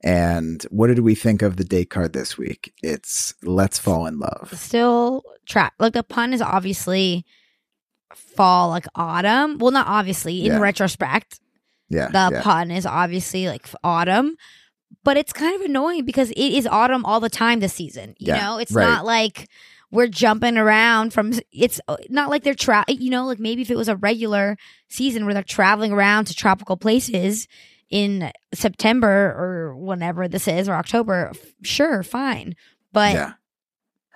And 0.04 0.62
what 0.70 0.88
did 0.88 1.00
we 1.00 1.16
think 1.16 1.42
of 1.42 1.58
the 1.58 1.64
date 1.64 1.90
card 1.90 2.14
this 2.14 2.38
week? 2.38 2.72
It's 2.84 3.34
Let's 3.42 3.80
Fall 3.80 4.06
in 4.06 4.20
Love. 4.20 4.54
Still 4.56 5.24
trap. 5.48 5.74
Like 5.80 5.94
the 5.94 6.04
pun 6.04 6.32
is 6.34 6.42
obviously 6.44 7.26
fall, 8.14 8.70
like 8.70 8.86
autumn. 8.94 9.58
Well, 9.58 9.72
not 9.72 9.88
obviously. 9.88 10.46
In 10.46 10.52
Yeah. 10.54 10.60
retrospect, 10.60 11.40
Yeah, 11.90 12.08
the 12.10 12.30
yeah, 12.36 12.42
pun 12.44 12.70
is 12.72 12.86
obviously 12.86 13.48
like 13.48 13.68
autumn, 13.84 14.36
but 15.04 15.18
it's 15.18 15.34
kind 15.34 15.56
of 15.56 15.62
annoying 15.62 16.06
because 16.06 16.30
it 16.32 16.38
is 16.54 16.68
autumn 16.68 17.04
all 17.06 17.20
the 17.20 17.30
time 17.30 17.60
this 17.60 17.74
season. 17.74 18.16
You 18.20 18.28
Yeah, 18.28 18.42
know, 18.46 18.58
it's 18.60 18.72
right. 18.74 18.86
not 18.86 19.06
like 19.06 19.50
we're 19.92 20.08
jumping 20.08 20.58
around 20.58 21.14
from. 21.14 21.34
It's 21.52 21.80
uh, 21.88 21.98
not 22.10 22.30
like 22.30 22.44
they're 22.44 22.56
tra. 22.56 22.86
You 22.88 23.10
know, 23.10 23.26
like 23.26 23.40
maybe 23.40 23.62
if 23.62 23.72
it 23.72 23.78
was 23.78 23.90
a 23.90 23.96
regular 23.96 24.58
season 24.90 25.26
where 25.26 25.34
they're 25.34 25.44
traveling 25.44 25.92
around 25.92 26.26
to 26.26 26.36
tropical 26.36 26.78
places 26.78 27.48
in 27.90 28.32
September 28.54 29.08
or 29.38 29.76
whenever 29.76 30.28
this 30.28 30.48
is 30.48 30.68
or 30.68 30.74
October, 30.74 31.32
sure, 31.64 32.04
fine. 32.04 32.56
But 32.92 33.14
yeah. 33.14 33.34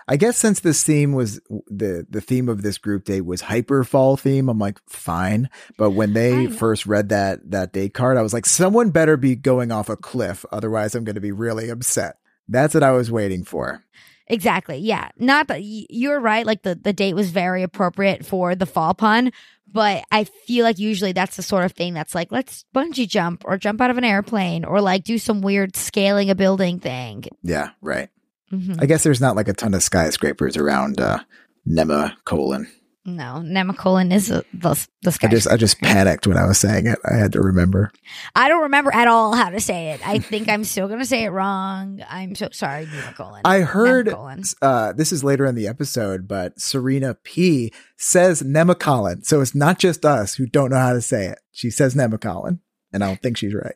I 0.08 0.18
guess 0.18 0.38
since 0.38 0.62
this 0.62 0.84
theme 0.84 1.14
was 1.14 1.40
the 1.68 2.06
the 2.10 2.20
theme 2.20 2.50
of 2.50 2.64
this 2.64 2.80
group 2.80 3.06
date 3.06 3.22
was 3.22 3.42
hyper 3.42 3.84
fall 3.84 4.18
theme, 4.18 4.50
I'm 4.50 4.58
like 4.58 4.80
fine. 4.90 5.52
But 5.78 5.92
when 5.92 6.14
they 6.14 6.48
first 6.48 6.88
read 6.88 7.10
that 7.10 7.52
that 7.52 7.74
date 7.74 7.94
card, 7.94 8.18
I 8.18 8.24
was 8.24 8.34
like, 8.34 8.48
someone 8.48 8.90
better 8.90 9.18
be 9.18 9.36
going 9.36 9.72
off 9.72 9.88
a 9.88 9.96
cliff, 9.96 10.46
otherwise 10.52 10.96
I'm 10.96 11.04
going 11.04 11.14
to 11.16 11.22
be 11.22 11.32
really 11.32 11.70
upset. 11.70 12.18
That's 12.48 12.74
what 12.74 12.82
I 12.82 12.92
was 12.92 13.12
waiting 13.12 13.44
for. 13.44 13.84
Exactly. 14.30 14.78
Yeah. 14.78 15.10
Not 15.18 15.48
that 15.48 15.62
you're 15.64 16.20
right. 16.20 16.46
Like 16.46 16.62
the, 16.62 16.76
the 16.76 16.94
date 16.94 17.16
was 17.16 17.32
very 17.32 17.64
appropriate 17.64 18.26
for 18.26 18.56
the 18.56 18.66
fall 18.68 18.94
pun, 18.94 19.32
but 19.72 20.04
I 20.12 20.24
feel 20.24 20.64
like 20.64 20.78
usually 20.80 21.12
that's 21.14 21.36
the 21.36 21.42
sort 21.44 21.66
of 21.66 21.72
thing 21.72 21.94
that's 21.94 22.14
like, 22.14 22.32
let's 22.32 22.64
bungee 22.76 23.08
jump 23.08 23.44
or 23.46 23.58
jump 23.58 23.82
out 23.82 23.90
of 23.90 23.98
an 23.98 24.04
airplane 24.04 24.66
or 24.66 24.82
like 24.82 25.04
do 25.04 25.18
some 25.18 25.42
weird 25.42 25.76
scaling 25.76 26.30
a 26.30 26.36
building 26.36 26.80
thing. 26.80 27.26
Yeah, 27.44 27.70
right. 27.82 28.10
Mhm. 28.52 28.82
I 28.82 28.86
guess 28.86 29.04
there's 29.04 29.22
not 29.22 29.36
like 29.36 29.48
a 29.48 29.54
ton 29.54 29.74
of 29.74 29.84
skyscrapers 29.84 30.58
around 30.58 31.00
uh, 31.02 31.20
Nema 31.68 32.14
colon. 32.26 32.68
No, 33.06 33.42
Nemacolin 33.44 34.14
is 34.14 34.28
the, 34.28 34.46
the, 34.54 34.88
the 35.02 35.18
I 35.24 35.28
just 35.28 35.48
I 35.48 35.56
just 35.58 35.80
panicked 35.80 36.28
when 36.28 36.38
I 36.38 36.46
was 36.46 36.60
saying 36.60 36.86
it. 36.86 37.00
I 37.10 37.16
had 37.16 37.32
to 37.32 37.42
remember. 37.42 37.92
I 38.36 38.50
don't 38.50 38.64
remember 38.64 38.94
at 38.94 39.08
all 39.08 39.34
how 39.34 39.50
to 39.50 39.60
say 39.62 39.92
it. 39.92 40.08
I 40.08 40.20
think 40.20 40.50
I'm 40.50 40.66
still 40.66 40.88
going 40.88 41.00
to 41.00 41.06
say 41.06 41.24
it 41.24 41.30
wrong. 41.30 42.02
I'm 42.10 42.36
so 42.36 42.50
sorry, 42.52 42.86
Nemacolin. 42.88 43.42
I 43.46 43.62
heard 43.62 44.08
Nemacolin. 44.08 44.54
uh, 44.62 44.94
this 44.94 45.12
is 45.14 45.24
later 45.24 45.46
in 45.46 45.56
the 45.56 45.68
episode, 45.68 46.28
but 46.28 46.60
Serena 46.60 47.16
P 47.16 47.72
says 47.98 48.44
Nemacolin, 48.44 49.26
so 49.26 49.40
it's 49.42 49.56
not 49.56 49.80
just 49.80 50.04
us 50.06 50.36
who 50.36 50.46
don't 50.46 50.70
know 50.70 50.78
how 50.78 50.94
to 50.94 51.02
say 51.02 51.28
it. 51.28 51.40
She 51.54 51.70
says 51.72 51.96
Nemacolin, 51.96 52.60
and 52.92 53.04
I 53.04 53.08
don't 53.08 53.22
think 53.22 53.38
she's 53.38 53.56
right. 53.56 53.76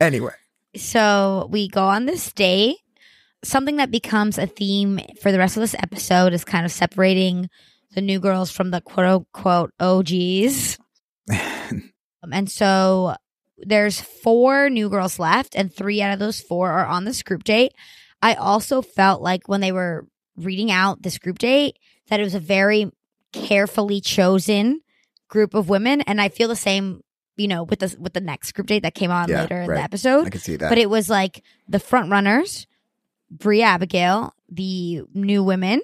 anyway, 0.00 0.34
So 0.74 1.48
we 1.50 1.68
go 1.68 1.84
on 1.84 2.06
this 2.06 2.32
date. 2.32 2.78
Something 3.44 3.76
that 3.76 3.92
becomes 3.92 4.36
a 4.38 4.46
theme 4.46 5.00
for 5.22 5.30
the 5.30 5.38
rest 5.38 5.56
of 5.56 5.60
this 5.60 5.76
episode 5.78 6.32
is 6.32 6.44
kind 6.44 6.66
of 6.66 6.72
separating 6.72 7.48
the 7.96 8.00
new 8.02 8.20
girls 8.20 8.52
from 8.52 8.70
the 8.70 8.80
quote 8.80 9.06
unquote 9.06 9.72
OGs. 9.80 10.78
Um, 12.22 12.32
and 12.32 12.50
so 12.50 13.14
there's 13.58 14.00
four 14.00 14.68
new 14.70 14.88
girls 14.88 15.18
left, 15.18 15.54
and 15.54 15.72
three 15.72 16.00
out 16.02 16.12
of 16.12 16.18
those 16.18 16.40
four 16.40 16.70
are 16.70 16.86
on 16.86 17.04
this 17.04 17.22
group 17.22 17.44
date. 17.44 17.72
I 18.22 18.34
also 18.34 18.80
felt 18.82 19.22
like 19.22 19.48
when 19.48 19.60
they 19.60 19.70
were 19.70 20.06
reading 20.36 20.70
out 20.72 21.02
this 21.02 21.18
group 21.18 21.38
date 21.38 21.78
that 22.08 22.18
it 22.18 22.22
was 22.24 22.34
a 22.34 22.40
very 22.40 22.90
carefully 23.32 24.00
chosen 24.00 24.80
group 25.28 25.54
of 25.54 25.68
women, 25.68 26.00
and 26.02 26.20
I 26.20 26.28
feel 26.30 26.48
the 26.48 26.56
same, 26.56 27.02
you 27.36 27.48
know, 27.48 27.62
with 27.64 27.80
the 27.80 27.94
with 28.00 28.14
the 28.14 28.20
next 28.20 28.52
group 28.52 28.66
date 28.68 28.82
that 28.82 28.94
came 28.94 29.10
on 29.10 29.28
Yeah, 29.28 29.42
later 29.42 29.60
in 29.62 29.68
right. 29.68 29.76
the 29.76 29.82
episode 29.82 30.26
I 30.26 30.30
can 30.30 30.40
see 30.40 30.56
that. 30.56 30.68
but 30.68 30.78
it 30.78 30.88
was 30.90 31.08
like 31.10 31.44
the 31.68 31.78
front 31.78 32.10
runners, 32.10 32.66
Bri 33.30 33.62
Abigail, 33.62 34.32
the 34.48 35.02
new 35.12 35.44
women, 35.44 35.80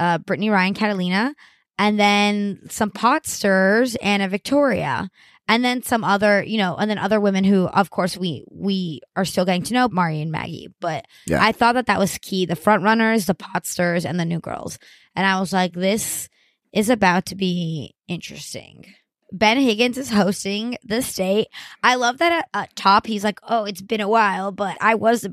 uh, 0.00 0.18
Brittany 0.18 0.50
Ryan, 0.50 0.74
Catalina, 0.74 1.34
and 1.78 2.00
then 2.00 2.60
some 2.68 2.90
pot 2.90 3.26
stirrers, 3.26 3.94
Anna 3.96 4.28
Victoria, 4.28 5.08
and 5.46 5.64
then 5.64 5.82
some 5.82 6.04
other, 6.04 6.42
you 6.42 6.58
know, 6.58 6.76
and 6.76 6.90
then 6.90 6.98
other 6.98 7.20
women 7.20 7.44
who, 7.44 7.66
of 7.66 7.90
course, 7.90 8.16
we 8.16 8.44
we 8.50 9.00
are 9.14 9.24
still 9.24 9.44
getting 9.44 9.62
to 9.64 9.74
know, 9.74 9.88
Mari 9.88 10.20
and 10.20 10.32
Maggie. 10.32 10.68
But 10.80 11.06
Yeah. 11.26 11.42
I 11.44 11.52
thought 11.52 11.74
that 11.74 11.86
that 11.86 11.98
was 11.98 12.18
key: 12.18 12.46
the 12.46 12.56
front 12.56 12.82
runners, 12.82 13.26
the 13.26 13.34
pot 13.34 13.66
stirrers, 13.66 14.04
and 14.04 14.18
the 14.18 14.24
new 14.24 14.40
girls. 14.40 14.78
And 15.14 15.26
I 15.26 15.38
was 15.38 15.52
like, 15.52 15.74
this 15.74 16.28
is 16.72 16.88
about 16.88 17.26
to 17.26 17.34
be 17.34 17.94
interesting. 18.08 18.86
Ben 19.32 19.58
Higgins 19.58 19.98
is 19.98 20.10
hosting 20.10 20.76
the 20.84 21.02
state. 21.02 21.48
I 21.82 21.94
love 21.96 22.18
that 22.18 22.32
at, 22.32 22.48
at 22.62 22.76
top 22.76 23.06
he's 23.06 23.24
like, 23.24 23.38
"Oh, 23.42 23.64
it's 23.64 23.82
been 23.82 24.00
a 24.00 24.08
while, 24.08 24.50
but 24.52 24.76
I 24.80 24.94
was 24.94 25.20
the 25.22 25.32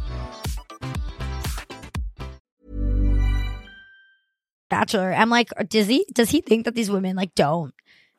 Bachelor. 4.71 5.13
I'm 5.13 5.29
like, 5.29 5.49
does 5.69 5.87
he 5.87 6.05
does 6.13 6.29
he 6.31 6.41
think 6.41 6.65
that 6.65 6.73
these 6.73 6.89
women 6.89 7.15
like 7.15 7.35
don't 7.35 7.73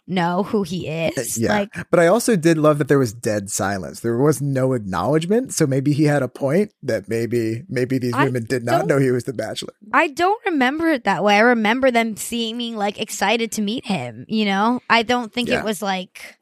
know 0.07 0.43
who 0.43 0.63
he 0.63 0.87
is? 0.89 1.39
Yeah. 1.43 1.61
Like 1.61 1.91
but 1.91 1.99
I 1.99 2.07
also 2.09 2.37
did 2.37 2.59
love 2.59 2.79
that 2.79 2.89
there 2.89 2.99
was 2.99 3.13
dead 3.13 3.51
silence. 3.51 4.01
There 4.01 4.19
was 4.19 4.41
no 4.43 4.73
acknowledgement. 4.75 5.55
So 5.55 5.67
maybe 5.67 5.93
he 5.93 6.05
had 6.05 6.23
a 6.23 6.29
point 6.29 6.73
that 6.83 7.09
maybe 7.09 7.63
maybe 7.69 7.99
these 7.99 8.13
I 8.15 8.25
women 8.25 8.45
did 8.45 8.65
not 8.65 8.87
know 8.87 8.99
he 8.99 9.11
was 9.11 9.25
the 9.25 9.33
bachelor. 9.33 9.73
I 9.93 10.09
don't 10.09 10.45
remember 10.47 10.89
it 10.91 11.05
that 11.05 11.25
way. 11.25 11.37
I 11.37 11.41
remember 11.41 11.91
them 11.91 12.17
seeming 12.17 12.77
like 12.77 13.01
excited 13.01 13.51
to 13.53 13.63
meet 13.63 13.87
him, 13.87 14.27
you 14.29 14.45
know? 14.45 14.81
I 14.91 15.03
don't 15.03 15.33
think 15.33 15.49
Yeah. 15.49 15.61
it 15.61 15.65
was 15.65 15.81
like 15.83 16.39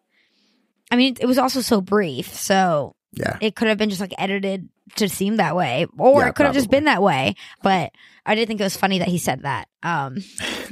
I 0.91 0.97
mean, 0.97 1.17
it 1.21 1.27
was 1.27 1.39
also 1.39 1.61
so 1.61 1.81
brief, 1.81 2.35
so 2.35 2.97
Yeah. 3.13 3.39
it 3.41 3.57
could 3.57 3.67
have 3.69 3.77
been 3.79 3.89
just 3.91 4.01
like 4.01 4.15
edited 4.19 4.69
to 4.97 5.09
seem 5.09 5.37
that 5.37 5.57
way 5.57 5.87
or 5.99 6.21
Yeah, 6.23 6.29
it 6.29 6.35
could 6.37 6.47
have 6.47 6.55
just 6.55 6.71
been 6.71 6.85
that 6.85 7.03
way 7.03 7.35
but 7.63 7.91
i 8.25 8.35
did 8.37 8.47
think 8.47 8.61
it 8.61 8.65
was 8.65 8.77
funny 8.77 8.99
that 9.01 9.09
he 9.09 9.19
said 9.19 9.43
that 9.43 9.67
um 9.83 10.19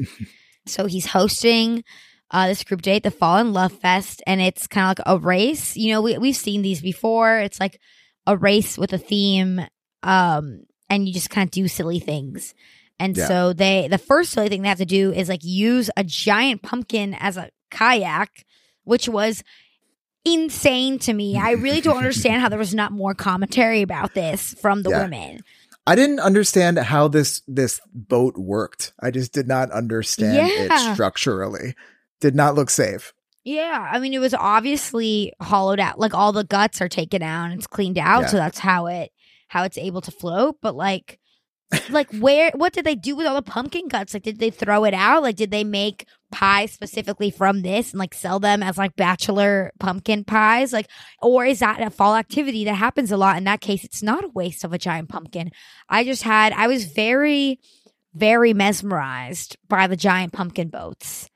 so 0.66 0.86
he's 0.86 1.06
hosting 1.06 1.82
uh 2.30 2.46
this 2.48 2.64
group 2.64 2.82
date 2.82 3.02
the 3.02 3.10
fall 3.10 3.38
in 3.38 3.52
love 3.52 3.72
fest 3.72 4.22
and 4.26 4.40
it's 4.40 4.66
kind 4.66 4.84
of 4.84 5.04
like 5.04 5.16
a 5.16 5.18
race 5.24 5.76
you 5.76 5.92
know 5.92 6.00
we, 6.02 6.18
we've 6.18 6.36
seen 6.36 6.62
these 6.62 6.80
before 6.80 7.38
it's 7.38 7.58
like 7.60 7.80
a 8.26 8.36
race 8.36 8.76
with 8.78 8.92
a 8.92 8.98
theme 8.98 9.60
um 10.02 10.62
and 10.90 11.06
you 11.06 11.12
just 11.14 11.30
kind 11.30 11.46
of 11.46 11.50
do 11.50 11.66
silly 11.68 11.98
things 12.00 12.54
and 13.00 13.16
Yeah. 13.16 13.26
so 13.26 13.52
they 13.52 13.88
the 13.88 13.98
first 13.98 14.32
silly 14.32 14.48
thing 14.48 14.62
they 14.62 14.68
have 14.68 14.78
to 14.78 14.84
do 14.86 15.12
is 15.12 15.28
like 15.28 15.42
use 15.44 15.90
a 15.96 16.04
giant 16.04 16.62
pumpkin 16.62 17.14
as 17.14 17.36
a 17.36 17.50
kayak 17.70 18.44
which 18.84 19.08
was 19.08 19.42
insane 20.34 20.98
to 21.00 21.12
me. 21.12 21.36
I 21.38 21.52
really 21.52 21.80
don't 21.80 21.96
understand 22.04 22.40
how 22.42 22.48
there 22.48 22.58
was 22.58 22.74
not 22.74 22.92
more 22.92 23.14
commentary 23.14 23.82
about 23.82 24.14
this 24.14 24.54
from 24.60 24.82
the 24.82 24.90
Yeah. 24.90 25.02
women. 25.02 25.40
I 25.86 25.94
didn't 25.94 26.20
understand 26.20 26.78
how 26.78 27.08
this 27.08 27.40
this 27.48 27.80
boat 27.94 28.36
worked. 28.36 28.92
I 29.00 29.10
just 29.10 29.32
did 29.32 29.48
not 29.48 29.70
understand 29.70 30.36
Yeah. 30.36 30.48
it 30.76 30.92
structurally. 30.94 31.74
Did 32.20 32.34
not 32.34 32.54
look 32.54 32.68
safe. 32.70 33.12
Yeah, 33.44 33.88
I 33.90 33.98
mean 33.98 34.12
it 34.12 34.18
was 34.18 34.34
obviously 34.34 35.32
hollowed 35.40 35.80
out. 35.80 35.98
Like 35.98 36.12
all 36.12 36.32
the 36.32 36.44
guts 36.44 36.82
are 36.82 36.88
taken 36.88 37.22
out, 37.22 37.52
it's 37.52 37.66
cleaned 37.66 37.96
out, 37.96 38.22
Yeah. 38.22 38.26
so 38.28 38.36
that's 38.36 38.58
how 38.58 38.86
it 38.86 39.10
how 39.48 39.62
it's 39.64 39.78
able 39.78 40.02
to 40.02 40.10
float, 40.10 40.56
but 40.60 40.76
like 40.76 41.18
like 41.90 42.10
where 42.14 42.50
what 42.54 42.72
did 42.72 42.86
they 42.86 42.94
do 42.94 43.14
with 43.14 43.26
all 43.26 43.34
the 43.34 43.42
pumpkin 43.42 43.88
guts? 43.88 44.14
Like 44.14 44.22
did 44.22 44.38
they 44.38 44.50
throw 44.50 44.84
it 44.84 44.94
out? 44.94 45.22
Like 45.22 45.36
did 45.36 45.50
they 45.50 45.64
make 45.64 46.06
pies 46.30 46.72
specifically 46.72 47.30
from 47.30 47.62
this 47.62 47.90
and 47.92 47.98
like 47.98 48.14
sell 48.14 48.38
them 48.40 48.62
as 48.62 48.78
like 48.78 48.96
bachelor 48.96 49.72
pumpkin 49.78 50.24
pies? 50.24 50.72
Like 50.72 50.88
or 51.20 51.44
is 51.44 51.58
that 51.58 51.82
a 51.82 51.90
fall 51.90 52.16
activity 52.16 52.64
that 52.64 52.74
happens 52.74 53.12
a 53.12 53.16
lot? 53.18 53.36
In 53.36 53.44
that 53.44 53.60
case, 53.60 53.84
it's 53.84 54.02
not 54.02 54.24
a 54.24 54.28
waste 54.28 54.64
of 54.64 54.72
a 54.72 54.78
giant 54.78 55.08
pumpkin. 55.10 55.50
I 55.88 56.04
just 56.04 56.22
had 56.22 56.52
I 56.54 56.68
was 56.68 56.86
very 56.86 57.60
very 58.14 58.54
mesmerized 58.54 59.56
by 59.68 59.86
the 59.86 59.96
giant 59.96 60.32
pumpkin 60.32 60.68
boats. 60.68 61.28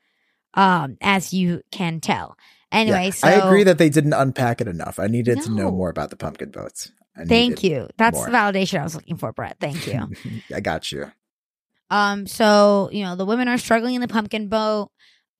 Um 0.55 0.97
as 1.01 1.31
you 1.33 1.61
can 1.71 1.99
tell. 1.99 2.35
Anyway, 2.71 3.05
Yeah. 3.05 3.11
so 3.11 3.27
I 3.27 3.31
agree 3.33 3.63
that 3.65 3.77
they 3.77 3.89
didn't 3.89 4.13
unpack 4.13 4.59
it 4.59 4.67
enough. 4.67 4.97
I 4.97 5.05
needed 5.05 5.41
to 5.41 5.51
know 5.51 5.69
more 5.69 5.89
about 5.89 6.09
the 6.09 6.15
pumpkin 6.15 6.49
boats. 6.49 6.91
I 7.15 7.25
Thank 7.25 7.63
you. 7.63 7.89
That's 7.97 8.17
more. 8.17 8.25
the 8.25 8.31
validation 8.31 8.79
I 8.79 8.83
was 8.83 8.95
looking 8.95 9.17
for, 9.17 9.31
Brett. 9.31 9.57
Thank 9.59 9.87
you. 9.87 10.09
I 10.55 10.59
got 10.59 10.91
you. 10.91 11.11
Um, 11.89 12.25
so 12.25 12.89
you 12.91 13.03
know 13.03 13.15
the 13.15 13.25
women 13.25 13.47
are 13.47 13.57
struggling 13.57 13.95
in 13.95 14.01
the 14.01 14.07
pumpkin 14.07 14.47
boat. 14.47 14.89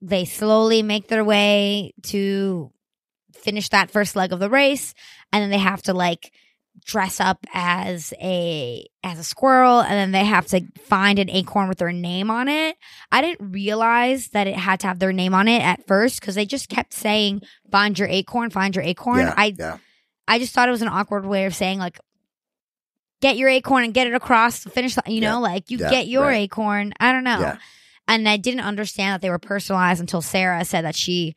They 0.01 0.25
slowly 0.25 0.83
make 0.83 1.07
their 1.07 1.23
way 1.23 1.93
to 2.03 2.71
finish 3.33 3.69
that 3.69 3.89
first 3.89 4.15
leg 4.15 4.33
of 4.33 4.39
the 4.39 4.49
race, 4.49 4.93
and 5.31 5.41
then 5.41 5.49
they 5.49 5.57
have 5.57 5.81
to 5.83 5.93
like 5.93 6.31
dress 6.85 7.19
up 7.19 7.45
as 7.53 8.13
a 8.21 8.85
as 9.03 9.19
a 9.19 9.23
squirrel, 9.23 9.81
and 9.81 9.93
then 9.93 10.11
they 10.11 10.25
have 10.25 10.45
to 10.47 10.61
find 10.79 11.19
an 11.19 11.29
acorn 11.29 11.69
with 11.69 11.77
their 11.77 11.91
name 11.91 12.29
on 12.29 12.47
it. 12.47 12.77
I 13.11 13.21
didn't 13.21 13.51
realize 13.51 14.29
that 14.29 14.47
it 14.47 14.55
had 14.55 14.79
to 14.81 14.87
have 14.87 14.99
their 14.99 15.13
name 15.13 15.33
on 15.33 15.47
it 15.47 15.61
at 15.61 15.87
first 15.87 16.19
because 16.19 16.35
they 16.35 16.45
just 16.45 16.69
kept 16.69 16.93
saying 16.93 17.41
"find 17.71 17.97
your 17.97 18.07
acorn, 18.09 18.49
find 18.49 18.75
your 18.75 18.85
acorn." 18.85 19.19
yeah, 19.19 19.33
I 19.35 19.55
yeah. 19.57 19.77
I 20.27 20.39
just 20.39 20.53
thought 20.53 20.67
it 20.67 20.71
was 20.71 20.81
an 20.81 20.87
awkward 20.87 21.25
way 21.25 21.45
of 21.45 21.55
saying 21.55 21.79
like 21.79 21.99
get 23.21 23.37
your 23.37 23.49
acorn 23.49 23.83
and 23.83 23.93
get 23.93 24.07
it 24.07 24.13
across 24.13 24.63
the 24.63 24.69
finish 24.69 24.97
line. 24.97 25.13
You 25.13 25.21
know, 25.21 25.27
Yeah. 25.35 25.51
like 25.51 25.71
you 25.71 25.77
Yeah, 25.77 25.89
get 25.89 26.07
your 26.07 26.23
right. 26.25 26.43
acorn. 26.43 26.93
I 26.99 27.11
don't 27.11 27.23
know. 27.23 27.39
Yeah. 27.39 27.57
And 28.07 28.27
I 28.27 28.37
didn't 28.37 28.61
understand 28.61 29.13
that 29.13 29.21
they 29.21 29.29
were 29.29 29.39
personalized 29.39 30.01
until 30.01 30.21
Sarah 30.21 30.65
said 30.65 30.83
that 30.83 30.95
she 30.95 31.35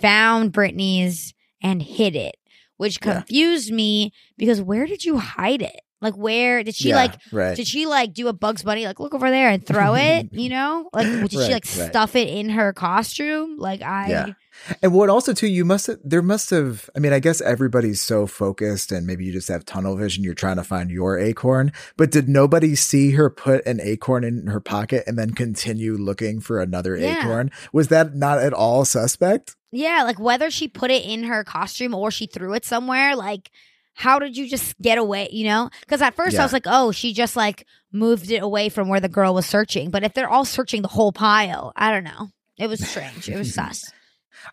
found 0.00 0.52
Britney's 0.52 1.34
and 1.62 1.82
hid 1.82 2.16
it, 2.16 2.36
which 2.76 3.00
confused 3.00 3.72
me 3.72 4.12
because 4.38 4.60
where 4.62 4.86
did 4.86 5.04
you 5.04 5.18
hide 5.18 5.60
it? 5.62 5.80
Like 6.00 6.14
where 6.14 6.62
did 6.62 6.76
she 6.76 6.94
like 6.94 7.14
right. 7.32 7.56
did 7.56 7.66
she 7.66 7.84
like 7.86 8.14
do 8.14 8.28
a 8.28 8.32
Bugs 8.32 8.62
Bunny 8.62 8.86
like 8.86 9.00
look 9.00 9.14
over 9.14 9.30
there 9.30 9.48
and 9.50 9.66
throw 9.66 9.96
it? 9.96 10.28
You 10.32 10.48
know, 10.48 10.88
like 10.92 11.06
did 11.06 11.32
she 11.32 11.38
like 11.38 11.50
right. 11.76 11.90
stuff 11.90 12.14
it 12.14 12.28
in 12.28 12.50
her 12.50 12.72
costume? 12.72 13.58
Like 13.58 13.82
I. 13.82 14.34
And 14.82 14.92
what 14.92 15.08
also 15.08 15.32
too, 15.32 15.46
you 15.46 15.64
must 15.64 15.86
have, 15.86 15.98
there 16.04 16.22
must 16.22 16.50
have, 16.50 16.90
I 16.94 16.98
mean, 16.98 17.12
I 17.12 17.18
guess 17.20 17.40
everybody's 17.40 18.00
so 18.00 18.26
focused 18.26 18.92
and 18.92 19.06
maybe 19.06 19.24
you 19.24 19.32
just 19.32 19.48
have 19.48 19.64
tunnel 19.64 19.96
vision. 19.96 20.24
You're 20.24 20.34
trying 20.34 20.56
to 20.56 20.64
find 20.64 20.90
your 20.90 21.18
acorn, 21.18 21.72
but 21.96 22.10
did 22.10 22.28
nobody 22.28 22.74
see 22.74 23.12
her 23.12 23.30
put 23.30 23.64
an 23.66 23.80
acorn 23.80 24.24
in 24.24 24.46
her 24.48 24.60
pocket 24.60 25.04
and 25.06 25.18
then 25.18 25.32
continue 25.32 25.96
looking 25.96 26.40
for 26.40 26.60
another 26.60 26.96
Yeah. 26.96 27.20
acorn? 27.20 27.50
Was 27.72 27.88
that 27.88 28.14
not 28.14 28.38
at 28.38 28.52
all 28.52 28.84
suspect? 28.84 29.56
Yeah, 29.70 30.02
like 30.04 30.18
whether 30.18 30.50
she 30.50 30.68
put 30.68 30.90
it 30.90 31.04
in 31.04 31.24
her 31.24 31.44
costume 31.44 31.94
or 31.94 32.10
she 32.10 32.26
threw 32.26 32.54
it 32.54 32.64
somewhere, 32.64 33.14
like 33.16 33.50
how 33.94 34.18
did 34.18 34.36
you 34.36 34.48
just 34.48 34.78
get 34.80 34.96
away, 34.96 35.28
you 35.32 35.44
know? 35.44 35.70
Because 35.80 36.00
at 36.02 36.14
first 36.14 36.38
I 36.38 36.42
was 36.44 36.52
like, 36.52 36.66
oh, 36.66 36.92
she 36.92 37.12
just 37.12 37.34
like 37.36 37.66
moved 37.92 38.30
it 38.30 38.42
away 38.42 38.68
from 38.68 38.88
where 38.88 39.00
the 39.00 39.08
girl 39.08 39.34
was 39.34 39.44
searching. 39.46 39.90
But 39.90 40.04
if 40.04 40.14
they're 40.14 40.28
all 40.28 40.44
searching 40.44 40.82
the 40.82 40.88
whole 40.88 41.10
pile, 41.12 41.72
I 41.74 41.90
don't 41.90 42.04
know. 42.04 42.28
It 42.56 42.68
was 42.68 42.86
strange. 42.86 43.28
it 43.28 43.36
was 43.36 43.52
sus. 43.54 43.90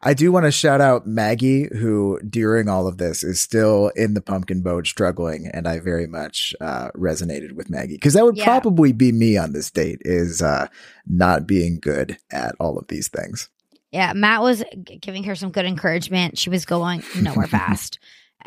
I 0.02 0.14
do 0.14 0.32
want 0.32 0.46
to 0.46 0.52
shout 0.52 0.82
out 0.82 1.08
Maggie, 1.08 1.68
who 1.72 2.20
during 2.30 2.68
all 2.70 2.88
of 2.88 2.98
this 2.98 3.24
is 3.24 3.40
still 3.40 3.90
in 3.96 4.14
the 4.14 4.22
pumpkin 4.22 4.62
boat 4.62 4.88
struggling. 4.88 5.50
And 5.54 5.68
I 5.68 5.80
very 5.80 6.08
much 6.08 6.54
uh, 6.62 6.90
resonated 6.92 7.54
with 7.54 7.70
Maggie 7.70 7.96
because 7.96 8.14
that 8.14 8.26
would 8.26 8.38
Yeah. 8.38 8.46
probably 8.46 8.92
be 8.94 9.12
me 9.12 9.38
on 9.38 9.54
this 9.54 9.72
date 9.72 10.02
is 10.06 10.42
uh, 10.42 10.68
not 11.08 11.48
being 11.48 11.80
good 11.80 12.18
at 12.32 12.56
all 12.60 12.78
of 12.78 12.88
these 12.88 13.08
things. 13.08 13.50
Yeah, 13.92 14.12
Matt 14.14 14.42
was 14.42 14.64
g- 14.84 14.98
giving 14.98 15.24
her 15.24 15.36
some 15.36 15.52
good 15.52 15.66
encouragement. 15.66 16.38
She 16.38 16.50
was 16.50 16.66
going 16.66 17.02
nowhere 17.22 17.48
fast. 17.48 17.98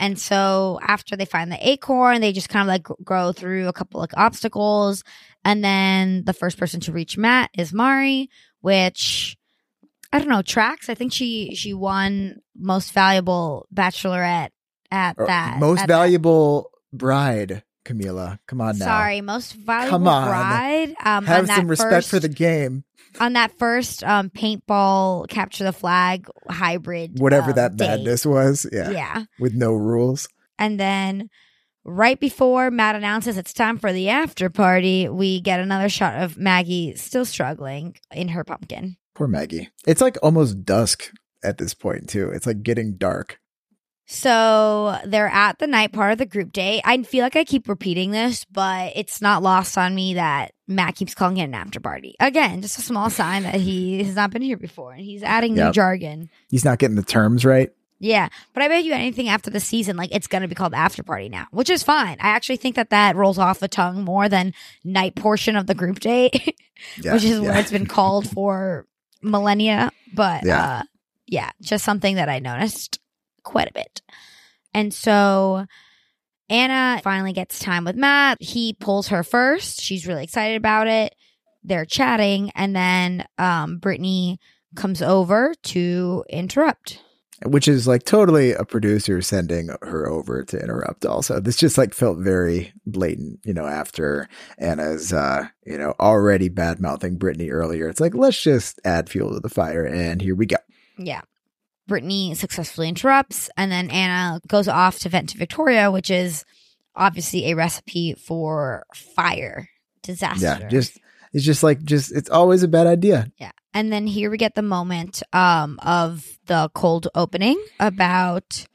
And 0.01 0.18
so 0.18 0.78
after 0.82 1.16
they 1.16 1.24
find 1.24 1.51
the 1.51 1.68
acorn, 1.68 2.20
they 2.20 2.32
just 2.32 2.49
kind 2.51 2.62
of 2.62 2.68
like 2.68 2.86
g- 2.86 2.95
go 3.05 3.32
through 3.32 3.66
a 3.68 3.72
couple 3.72 3.99
like 4.01 4.16
obstacles. 4.16 5.03
And 5.45 5.64
then 5.64 6.24
the 6.24 6.34
first 6.34 6.59
person 6.59 6.80
to 6.80 6.93
reach 6.93 7.16
Matt 7.16 7.51
is 7.57 7.72
Mari, 7.72 8.28
which 8.61 9.36
I 10.13 10.19
don't 10.19 10.29
know, 10.29 10.43
tracks. 10.43 10.89
I 10.89 10.95
think 10.95 11.13
she 11.13 11.55
she 11.55 11.75
won 11.75 12.41
most 12.57 12.93
valuable 12.93 13.67
bachelorette 13.75 14.51
at 14.91 15.17
Or 15.19 15.27
that. 15.27 15.59
most 15.59 15.81
at 15.81 15.89
that- 15.89 15.95
valuable 15.95 16.71
bride, 16.93 17.63
Camila. 17.85 18.39
Come 18.47 18.61
on 18.61 18.79
now. 18.79 18.87
Sorry, 18.87 19.21
most 19.21 19.53
valuable 19.53 19.91
come 19.99 20.09
on. 20.09 20.29
bride. 20.29 20.89
Um, 21.05 21.17
on 21.19 21.25
Have 21.27 21.47
that 21.49 21.57
some 21.57 21.69
respect 21.69 22.07
for 22.09 22.21
the 22.21 22.29
game, 22.31 22.85
on 23.21 23.35
that 23.35 23.53
first 23.59 24.03
um 24.05 24.31
paintball 24.31 25.29
capture 25.29 25.65
the 25.65 25.73
flag 25.73 26.27
hybrid. 26.49 27.19
whatever 27.21 27.51
um, 27.51 27.57
that 27.57 27.77
date. 27.77 27.87
madness 27.89 28.25
was. 28.25 28.67
Yeah. 28.73 28.91
yeah. 28.91 29.25
With 29.39 29.55
no 29.55 29.73
rules. 29.73 30.29
And 30.59 30.81
then 30.81 31.29
right 31.85 32.19
before 32.19 32.71
Matt 32.71 32.97
announces 32.97 33.37
it's 33.37 33.53
time 33.53 33.79
for 33.79 33.93
the 33.93 34.09
after 34.09 34.49
party, 34.51 35.09
we 35.09 35.41
get 35.41 35.61
another 35.61 35.89
shot 35.89 36.21
of 36.23 36.37
Maggie 36.39 36.95
still 36.97 37.25
struggling 37.25 37.97
in 38.13 38.29
her 38.29 38.43
pumpkin. 38.45 38.97
Poor 39.19 39.27
Maggie. 39.27 39.69
It's 39.85 40.01
like 40.01 40.16
almost 40.23 40.64
dusk 40.64 41.11
at 41.43 41.59
this 41.59 41.75
point, 41.75 42.09
too. 42.09 42.31
It's 42.31 42.47
like 42.47 42.62
getting 42.62 42.93
dark. 42.93 43.41
So 44.07 44.97
they're 45.05 45.27
at 45.27 45.59
the 45.59 45.66
night 45.66 45.91
part 45.91 46.12
of 46.12 46.19
the 46.19 46.25
group 46.25 46.53
date. 46.53 46.83
I 46.85 47.03
feel 47.03 47.25
like 47.25 47.35
I 47.35 47.43
keep 47.43 47.69
repeating 47.69 48.12
this, 48.12 48.45
but 48.45 48.93
it's 48.95 49.21
not 49.21 49.43
lost 49.43 49.77
on 49.77 49.93
me 49.93 50.14
that 50.14 50.53
Matt 50.69 50.95
keeps 50.95 51.16
calling 51.16 51.39
it 51.39 51.43
an 51.43 51.55
after 51.55 51.81
party. 51.81 52.14
Again, 52.21 52.62
just 52.62 52.79
a 52.79 52.81
small 52.81 53.11
sign 53.11 53.43
that 53.43 53.57
he 53.57 54.03
has 54.05 54.14
not 54.14 54.31
been 54.31 54.41
here 54.41 54.57
before 54.57 54.93
and 54.93 55.03
he's 55.03 55.25
adding 55.25 55.55
new 55.55 55.73
jargon. 55.73 56.31
He's 56.49 56.64
not 56.64 56.79
getting 56.79 56.95
the 56.97 57.03
terms 57.03 57.45
right. 57.45 57.73
Yeah, 57.99 58.29
but 58.55 58.62
I 58.62 58.69
bet 58.69 58.85
you 58.85 58.93
anything 58.93 59.29
after 59.29 59.51
the 59.51 59.59
season, 59.59 59.97
like 59.97 60.14
it's 60.14 60.29
going 60.29 60.43
to 60.43 60.49
be 60.49 60.55
called 60.55 60.75
after 60.75 61.03
party 61.03 61.29
now, 61.29 61.49
which 61.51 61.71
is 61.71 61.83
fine. 61.83 62.19
I 62.21 62.29
actually 62.29 62.59
think 62.59 62.77
that 62.77 62.91
that 62.91 63.16
rolls 63.16 63.39
off 63.39 63.59
the 63.59 63.66
tongue 63.66 64.05
more 64.05 64.29
than 64.29 64.55
night 64.85 65.16
portion 65.16 65.57
of 65.57 65.66
the 65.66 65.75
group 65.75 65.99
date, 65.99 66.57
Yeah, 67.03 67.14
which 67.14 67.25
is 67.25 67.41
yeah. 67.41 67.49
what 67.49 67.57
it's 67.57 67.73
been 67.73 67.87
called 67.87 68.31
for 68.33 68.87
millennia. 69.23 69.91
But 70.14 70.45
Yeah. 70.45 70.64
uh, 70.64 70.83
yeah, 71.27 71.51
just 71.61 71.85
something 71.85 72.16
that 72.16 72.29
I 72.29 72.39
noticed 72.39 72.99
quite 73.43 73.69
a 73.69 73.73
bit. 73.75 74.03
And 74.75 74.93
so 74.93 75.66
Anna 76.51 77.01
finally 77.03 77.33
gets 77.33 77.59
time 77.59 77.85
with 77.85 77.97
Matt. 77.97 78.43
He 78.43 78.73
pulls 78.73 79.09
her 79.09 79.23
first. 79.23 79.81
She's 79.81 80.07
really 80.07 80.25
excited 80.25 80.57
about 80.57 80.87
it. 80.87 81.14
They're 81.64 81.85
chatting, 81.85 82.51
and 82.55 82.75
then 82.75 83.27
um, 83.37 83.79
Brittany 83.79 84.39
comes 84.77 85.03
over 85.03 85.55
to 85.64 86.25
interrupt. 86.31 87.03
Which 87.47 87.68
is 87.68 87.86
like 87.86 88.05
totally 88.05 88.53
a 88.53 88.64
producer 88.64 89.20
sending 89.22 89.68
her 89.82 90.09
over 90.09 90.43
to 90.43 90.59
interrupt 90.59 91.07
also 91.07 91.39
this 91.41 91.57
just 91.57 91.78
like 91.78 91.95
felt 91.95 92.18
very 92.18 92.72
blatant 92.86 93.39
you 93.45 93.55
know 93.55 93.66
after 93.66 94.28
anna's 94.59 95.12
uh 95.12 95.47
you 95.64 95.78
know 95.78 95.95
already 96.01 96.49
bad 96.49 96.80
mouthing 96.80 97.16
brittany 97.16 97.51
earlier 97.51 97.89
it's 97.89 98.01
like 98.01 98.14
let's 98.14 98.41
just 98.43 98.80
add 98.84 99.09
fuel 99.09 99.32
to 99.32 99.41
the 99.41 99.49
fire 99.49 99.84
and 99.84 100.20
here 100.20 100.34
we 100.34 100.47
go 100.47 100.57
Yeah. 100.99 101.20
Brittany 101.86 102.34
successfully 102.34 102.86
interrupts, 102.89 103.49
and 103.57 103.72
then 103.72 103.89
Anna 103.91 104.43
goes 104.47 104.68
off 104.68 104.99
to 104.99 105.09
vent 105.09 105.30
to 105.30 105.39
Victoria, 105.39 105.91
which 105.91 106.11
is 106.11 106.45
obviously 106.95 107.47
a 107.51 107.57
recipe 107.57 108.12
for 108.12 108.84
fire 108.95 109.70
disaster. 110.03 110.45
yeah 110.61 110.68
just 110.68 110.99
it's 111.32 111.47
just 111.47 111.62
like 111.62 111.82
just 111.84 112.12
it's 112.12 112.28
always 112.28 112.62
a 112.62 112.68
bad 112.68 112.86
idea 112.86 113.30
Yeah. 113.39 113.53
And 113.75 113.93
then 113.93 114.07
here 114.07 114.31
we 114.31 114.39
get 114.39 114.55
the 114.55 114.62
moment 114.62 115.23
um, 115.33 115.79
of 115.83 116.27
the 116.47 116.71
cold 116.75 117.09
opening 117.14 117.62
about 117.79 118.66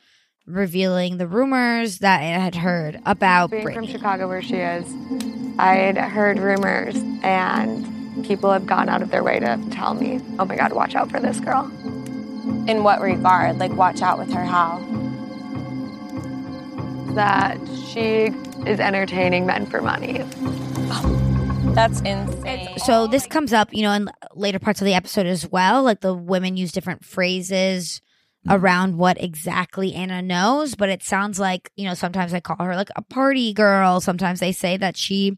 revealing 0.46 1.18
the 1.18 1.28
rumors 1.28 2.00
that 2.00 2.20
I 2.22 2.26
had 2.26 2.56
heard 2.56 3.02
about 3.06 3.52
Being 3.52 3.64
Brittany. 3.64 3.88
from 3.88 3.94
Chicago, 3.94 4.28
where 4.28 4.42
she 4.42 4.56
is, 4.56 4.86
I 5.58 5.76
had 5.76 5.98
heard 5.98 6.38
rumors, 6.38 6.96
and 7.24 8.26
people 8.26 8.52
have 8.52 8.66
gone 8.66 8.90
out 8.90 9.02
of 9.02 9.10
their 9.10 9.24
way 9.24 9.40
to 9.40 9.58
tell 9.72 9.94
me, 9.94 10.20
"Oh 10.38 10.46
my 10.46 10.56
God, 10.56 10.74
watch 10.74 10.96
out 10.96 11.10
for 11.10 11.20
this 11.20 11.40
girl." 11.40 11.66
In 12.68 12.84
what 12.84 13.02
regard? 13.02 13.58
Like, 13.58 13.72
watch 13.74 14.02
out 14.02 14.20
with 14.20 14.32
her 14.34 14.44
how? 14.44 14.80
That 17.16 17.58
she 17.88 18.32
is 18.66 18.80
entertaining 18.80 19.46
men 19.46 19.66
for 19.66 19.82
money. 19.82 20.24
That's 21.74 22.02
insane. 22.02 22.78
So 22.78 23.08
this 23.08 23.26
comes 23.26 23.52
up, 23.52 23.74
you 23.74 23.82
know, 23.82 23.94
in 23.94 24.10
later 24.36 24.60
parts 24.60 24.80
of 24.80 24.86
the 24.86 24.94
episode 24.94 25.26
as 25.26 25.50
well. 25.50 25.82
Like 25.82 26.02
the 26.02 26.14
women 26.14 26.56
use 26.56 26.72
different 26.72 27.04
phrases 27.04 28.00
around 28.48 28.98
what 28.98 29.22
exactly 29.22 29.94
Anna 29.96 30.22
knows, 30.22 30.76
but 30.76 30.90
it 30.90 31.02
sounds 31.02 31.40
like, 31.40 31.72
you 31.76 31.86
know, 31.86 31.96
sometimes 31.96 32.32
they 32.32 32.42
call 32.42 32.64
her 32.64 32.76
like 32.76 32.92
a 32.96 33.02
party 33.02 33.54
girl. 33.54 34.02
Sometimes 34.02 34.40
they 34.40 34.52
say 34.52 34.78
that 34.78 34.96
she 34.96 35.38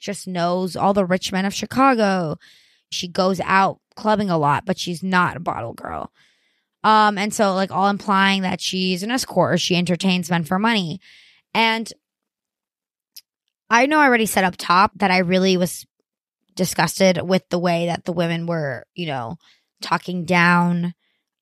just 0.00 0.26
knows 0.26 0.74
all 0.74 0.94
the 0.94 1.04
rich 1.04 1.32
men 1.32 1.44
of 1.44 1.52
Chicago. 1.52 2.38
She 2.90 3.06
goes 3.06 3.40
out 3.40 3.78
clubbing 3.94 4.30
a 4.30 4.38
lot, 4.38 4.64
but 4.64 4.78
she's 4.78 5.02
not 5.02 5.36
a 5.36 5.40
bottle 5.40 5.74
girl. 5.74 6.12
Um, 6.82 7.18
and 7.18 7.32
so 7.34 7.54
like 7.54 7.70
all 7.70 7.88
implying 7.88 8.42
that 8.42 8.60
she's 8.60 9.02
an 9.02 9.10
escort 9.10 9.54
or 9.54 9.58
she 9.58 9.76
entertains 9.76 10.30
men 10.30 10.44
for 10.44 10.58
money. 10.58 11.00
And 11.52 11.92
I 13.70 13.86
know 13.86 13.98
I 13.98 14.06
already 14.06 14.26
said 14.26 14.44
up 14.44 14.56
top 14.56 14.92
that 14.96 15.10
I 15.10 15.18
really 15.18 15.56
was 15.56 15.86
disgusted 16.54 17.20
with 17.22 17.48
the 17.48 17.58
way 17.58 17.86
that 17.86 18.04
the 18.04 18.12
women 18.12 18.46
were, 18.46 18.86
you 18.94 19.06
know, 19.06 19.36
talking 19.80 20.24
down 20.24 20.94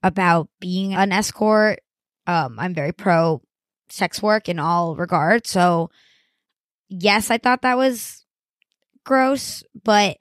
about 0.03 0.49
being 0.61 0.95
an 0.95 1.12
escort. 1.12 1.81
Um, 2.27 2.59
I'm 2.59 2.75
very 2.75 2.93
pro 2.93 3.43
sex 3.89 4.23
work 4.23 4.49
in 4.49 4.59
all 4.59 4.97
regards. 4.97 5.51
So, 5.51 5.91
yes, 6.89 7.31
I 7.31 7.39
thought 7.39 7.62
that 7.62 7.77
was 7.77 8.25
gross, 9.05 9.62
but 9.85 10.16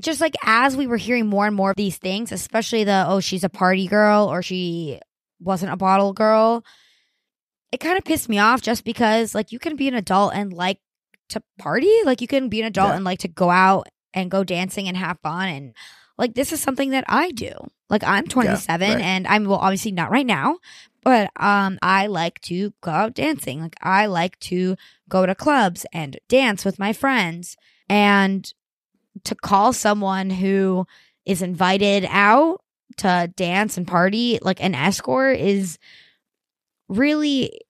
just 0.00 0.20
like 0.20 0.34
as 0.44 0.76
we 0.76 0.86
were 0.86 0.96
hearing 0.96 1.26
more 1.26 1.46
and 1.46 1.56
more 1.56 1.70
of 1.70 1.76
these 1.76 1.98
things, 1.98 2.32
especially 2.32 2.84
the, 2.84 3.04
oh, 3.08 3.20
she's 3.20 3.44
a 3.44 3.48
party 3.48 3.86
girl 3.86 4.26
or 4.30 4.42
she 4.42 5.00
wasn't 5.40 5.72
a 5.72 5.76
bottle 5.76 6.12
girl, 6.12 6.64
it 7.74 7.80
kind 7.80 7.98
of 7.98 8.04
pissed 8.04 8.28
me 8.28 8.38
off 8.38 8.62
just 8.62 8.84
because, 8.84 9.34
like, 9.34 9.52
you 9.52 9.58
can 9.58 9.76
be 9.76 9.88
an 9.88 9.94
adult 9.94 10.32
and 10.34 10.52
like 10.52 10.78
to 11.30 11.42
party. 11.58 11.92
Like 12.04 12.20
you 12.20 12.28
can 12.28 12.48
be 12.48 12.60
an 12.60 12.66
adult 12.66 12.90
Yeah. 12.90 12.96
and 12.96 13.04
like 13.04 13.20
to 13.20 13.28
go 13.28 13.50
out 13.50 13.88
and 14.12 14.30
go 14.30 14.44
dancing 14.44 14.88
and 14.88 14.96
have 14.96 15.18
fun. 15.22 15.48
And 15.48 15.74
like 16.18 16.34
this 16.34 16.52
is 16.52 16.60
something 16.60 16.90
that 16.90 17.04
I 17.08 17.30
do. 17.30 17.52
Like 17.90 18.04
I'm 18.04 18.26
27 18.26 18.88
right. 18.92 19.00
and 19.00 19.26
I'm 19.26 19.44
well 19.46 19.58
obviously 19.58 19.92
not 19.92 20.10
right 20.10 20.26
now, 20.26 20.58
but 21.02 21.30
um 21.36 21.78
I 21.82 22.06
like 22.08 22.40
to 22.42 22.72
go 22.82 22.90
out 22.90 23.14
dancing. 23.14 23.60
Like 23.62 23.76
I 23.82 24.06
like 24.06 24.38
to 24.40 24.76
go 25.08 25.24
to 25.26 25.34
clubs 25.34 25.86
and 25.92 26.18
dance 26.28 26.64
with 26.64 26.78
my 26.78 26.92
friends. 26.92 27.56
And 27.88 28.52
to 29.24 29.34
call 29.34 29.72
someone 29.72 30.28
who 30.30 30.86
is 31.24 31.40
invited 31.42 32.06
out 32.10 32.60
to 32.98 33.32
dance 33.34 33.76
and 33.78 33.88
party 33.88 34.38
like 34.42 34.62
an 34.62 34.74
escort 34.74 35.38
is 35.38 35.78
really 36.94 37.60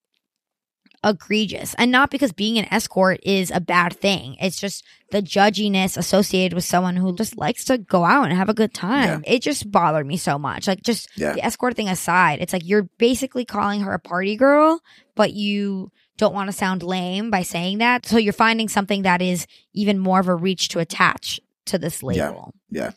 egregious. 1.03 1.75
And 1.77 1.91
not 1.93 2.11
because 2.11 2.33
being 2.33 2.59
an 2.59 2.66
escort 2.72 3.20
is 3.25 3.51
a 3.51 3.61
bad 3.61 3.93
thing. 3.95 4.37
It's 4.41 4.59
just 4.59 4.85
the 5.11 5.20
judginess 5.20 5.99
associated 5.99 6.55
with 6.55 6.64
someone 6.64 6.97
who 6.97 7.14
just 7.14 7.37
likes 7.37 7.64
to 7.66 7.77
go 7.77 8.05
out 8.05 8.25
and 8.25 8.33
have 8.33 8.49
a 8.49 8.55
good 8.55 8.72
time. 8.72 9.22
It 9.27 9.43
just 9.43 9.70
bothered 9.70 10.07
me 10.07 10.16
so 10.16 10.39
much. 10.39 10.66
Like 10.66 10.83
just 10.83 11.09
Yeah. 11.16 11.35
the 11.35 11.45
escort 11.45 11.77
thing 11.77 11.89
aside 11.91 12.41
it's 12.41 12.53
like 12.55 12.66
you're 12.66 12.85
basically 12.99 13.45
calling 13.45 13.83
her 13.83 13.93
a 13.93 13.99
party 13.99 14.37
girl 14.37 14.81
but 15.14 15.35
you 15.35 15.91
don't 16.16 16.35
want 16.35 16.49
to 16.49 16.57
sound 16.57 16.83
lame 16.83 17.31
by 17.31 17.43
saying 17.43 17.79
that. 17.79 18.07
So 18.07 18.16
you're 18.16 18.33
finding 18.33 18.68
something 18.68 19.03
that 19.03 19.20
is 19.20 19.47
even 19.75 19.99
more 19.99 20.20
of 20.20 20.29
a 20.29 20.35
reach 20.35 20.68
to 20.70 20.79
attach 20.79 21.39
to 21.66 21.77
this 21.77 22.03
label. 22.03 22.55
Yeah. 22.70 22.93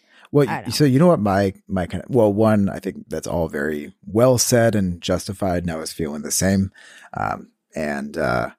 Well, 0.45 0.71
so 0.71 0.83
you 0.85 0.99
know 0.99 1.07
what 1.07 1.19
my 1.19 1.53
my 1.67 1.87
kind 1.87 2.03
of 2.03 2.09
well, 2.09 2.31
one, 2.31 2.69
I 2.69 2.79
think 2.79 3.09
that's 3.09 3.27
all 3.27 3.47
very 3.47 3.93
well 4.05 4.37
said 4.37 4.75
and 4.75 5.01
justified, 5.01 5.63
and 5.63 5.71
I 5.71 5.77
was 5.77 5.91
feeling 5.91 6.21
the 6.21 6.31
same. 6.31 6.71
Um, 7.15 7.49
and 7.75 8.17
uh, 8.17 8.51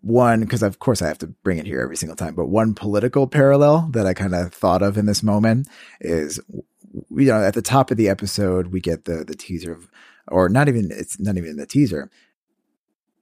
one, 0.00 0.40
because 0.40 0.62
of 0.62 0.78
course 0.78 1.02
I 1.02 1.08
have 1.08 1.18
to 1.18 1.26
bring 1.26 1.58
it 1.58 1.66
here 1.66 1.80
every 1.80 1.96
single 1.96 2.16
time, 2.16 2.34
but 2.34 2.46
one 2.46 2.74
political 2.74 3.26
parallel 3.26 3.88
that 3.92 4.06
I 4.06 4.14
kind 4.14 4.34
of 4.34 4.54
thought 4.54 4.82
of 4.82 4.96
in 4.96 5.06
this 5.06 5.22
moment 5.22 5.68
is, 6.00 6.40
you 6.50 7.26
know, 7.26 7.42
at 7.42 7.54
the 7.54 7.62
top 7.62 7.90
of 7.90 7.96
the 7.96 8.08
episode 8.08 8.68
we 8.68 8.80
get 8.80 9.04
the 9.04 9.24
the 9.24 9.36
teaser 9.36 9.72
of, 9.72 9.90
or 10.28 10.48
not 10.48 10.68
even 10.68 10.90
it's 10.90 11.20
not 11.20 11.36
even 11.36 11.56
the 11.56 11.66
teaser. 11.66 12.10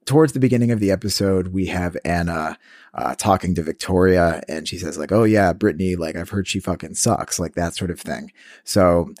Towards 0.05 0.33
the 0.33 0.39
beginning 0.39 0.71
of 0.71 0.79
the 0.79 0.91
episode, 0.91 1.49
we 1.49 1.67
have 1.67 1.95
Anna 2.03 2.57
uh, 2.93 3.15
talking 3.15 3.55
to 3.55 3.63
Victoria, 3.63 4.41
and 4.47 4.67
she 4.67 4.77
says 4.77 4.97
like, 4.97 5.11
"Oh 5.11 5.23
yeah, 5.23 5.53
Brittany, 5.53 5.95
like 5.95 6.15
I've 6.15 6.29
heard 6.29 6.47
she 6.47 6.59
fucking 6.59 6.95
sucks," 6.95 7.39
like 7.39 7.55
that 7.55 7.75
sort 7.75 7.91
of 7.91 7.99
thing. 7.99 8.31
So, 8.63 9.13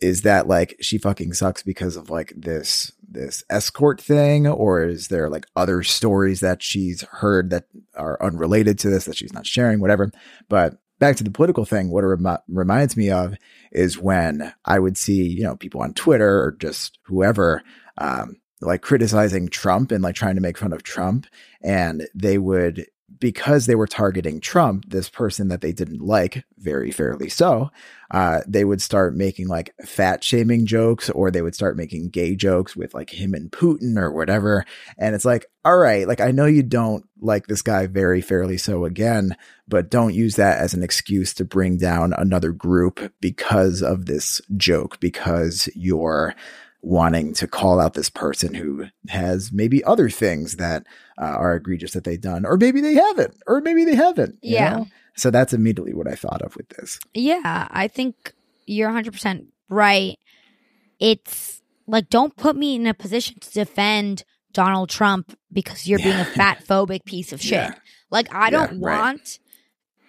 is 0.00 0.22
that 0.22 0.48
like 0.48 0.76
she 0.80 0.98
fucking 0.98 1.34
sucks 1.34 1.62
because 1.62 1.96
of 1.96 2.10
like 2.10 2.32
this 2.36 2.92
this 3.06 3.44
escort 3.50 4.00
thing, 4.00 4.46
or 4.46 4.84
is 4.84 5.08
there 5.08 5.28
like 5.28 5.46
other 5.54 5.82
stories 5.82 6.40
that 6.40 6.62
she's 6.62 7.02
heard 7.02 7.50
that 7.50 7.64
are 7.94 8.22
unrelated 8.22 8.78
to 8.80 8.90
this 8.90 9.04
that 9.04 9.16
she's 9.16 9.32
not 9.32 9.46
sharing, 9.46 9.80
whatever? 9.80 10.10
But 10.48 10.78
back 10.98 11.16
to 11.16 11.24
the 11.24 11.30
political 11.30 11.64
thing, 11.64 11.90
what 11.90 12.04
it 12.04 12.08
remi- 12.08 12.38
reminds 12.48 12.96
me 12.96 13.10
of 13.10 13.36
is 13.70 13.98
when 13.98 14.52
I 14.64 14.78
would 14.78 14.96
see 14.96 15.26
you 15.26 15.44
know 15.44 15.56
people 15.56 15.82
on 15.82 15.94
Twitter 15.94 16.42
or 16.42 16.52
just 16.52 16.98
whoever. 17.04 17.62
Um, 17.98 18.36
like 18.62 18.82
criticizing 18.82 19.48
Trump 19.48 19.92
and 19.92 20.02
like 20.02 20.14
trying 20.14 20.36
to 20.36 20.40
make 20.40 20.58
fun 20.58 20.72
of 20.72 20.82
Trump. 20.82 21.26
And 21.62 22.06
they 22.14 22.38
would, 22.38 22.86
because 23.18 23.66
they 23.66 23.74
were 23.74 23.86
targeting 23.86 24.40
Trump, 24.40 24.88
this 24.88 25.08
person 25.08 25.48
that 25.48 25.60
they 25.60 25.72
didn't 25.72 26.00
like, 26.00 26.44
very 26.58 26.90
fairly 26.90 27.28
so, 27.28 27.70
uh, 28.10 28.40
they 28.48 28.64
would 28.64 28.82
start 28.82 29.14
making 29.14 29.48
like 29.48 29.74
fat 29.84 30.24
shaming 30.24 30.66
jokes 30.66 31.08
or 31.10 31.30
they 31.30 31.42
would 31.42 31.54
start 31.54 31.76
making 31.76 32.08
gay 32.08 32.34
jokes 32.34 32.74
with 32.74 32.94
like 32.94 33.10
him 33.10 33.34
and 33.34 33.52
Putin 33.52 33.96
or 33.96 34.10
whatever. 34.10 34.64
And 34.98 35.14
it's 35.14 35.24
like, 35.24 35.46
all 35.64 35.76
right, 35.76 36.08
like 36.08 36.20
I 36.20 36.30
know 36.30 36.46
you 36.46 36.62
don't 36.62 37.04
like 37.20 37.46
this 37.46 37.62
guy 37.62 37.86
very 37.86 38.20
fairly 38.20 38.58
so 38.58 38.84
again, 38.84 39.36
but 39.68 39.90
don't 39.90 40.14
use 40.14 40.36
that 40.36 40.58
as 40.58 40.74
an 40.74 40.82
excuse 40.82 41.32
to 41.34 41.44
bring 41.44 41.76
down 41.76 42.12
another 42.16 42.50
group 42.50 43.12
because 43.20 43.82
of 43.82 44.06
this 44.06 44.40
joke, 44.56 44.98
because 44.98 45.68
you're 45.74 46.34
wanting 46.82 47.32
to 47.32 47.46
call 47.46 47.80
out 47.80 47.94
this 47.94 48.10
person 48.10 48.54
who 48.54 48.86
has 49.08 49.50
maybe 49.52 49.82
other 49.84 50.10
things 50.10 50.56
that 50.56 50.84
uh, 51.16 51.24
are 51.24 51.54
egregious 51.54 51.92
that 51.92 52.02
they've 52.04 52.20
done, 52.20 52.44
or 52.44 52.56
maybe 52.56 52.80
they 52.80 52.94
haven't, 52.94 53.34
or 53.46 53.60
maybe 53.60 53.84
they 53.84 53.94
haven't. 53.94 54.36
Yeah. 54.42 54.76
know? 54.76 54.86
So 55.14 55.30
that's 55.30 55.52
immediately 55.52 55.94
what 55.94 56.08
I 56.08 56.14
thought 56.16 56.42
of 56.42 56.56
with 56.56 56.68
this. 56.70 56.98
Yeah, 57.14 57.68
I 57.70 57.86
think 57.88 58.34
you're 58.66 58.90
100% 58.90 59.46
right. 59.68 60.18
It's 60.98 61.62
like, 61.86 62.08
don't 62.08 62.36
put 62.36 62.56
me 62.56 62.74
in 62.76 62.86
a 62.86 62.94
position 62.94 63.38
to 63.40 63.50
defend 63.52 64.24
Donald 64.52 64.88
Trump 64.88 65.36
because 65.52 65.86
you're 65.86 65.98
being 65.98 66.18
a 66.18 66.24
fat 66.24 66.64
phobic 66.68 67.04
piece 67.04 67.32
of 67.32 67.40
shit. 67.40 67.52
Yeah. 67.52 67.74
Like, 68.10 68.32
I 68.34 68.46
Yeah, 68.46 68.50
don't 68.50 68.80
right. 68.80 68.98
want 69.00 69.38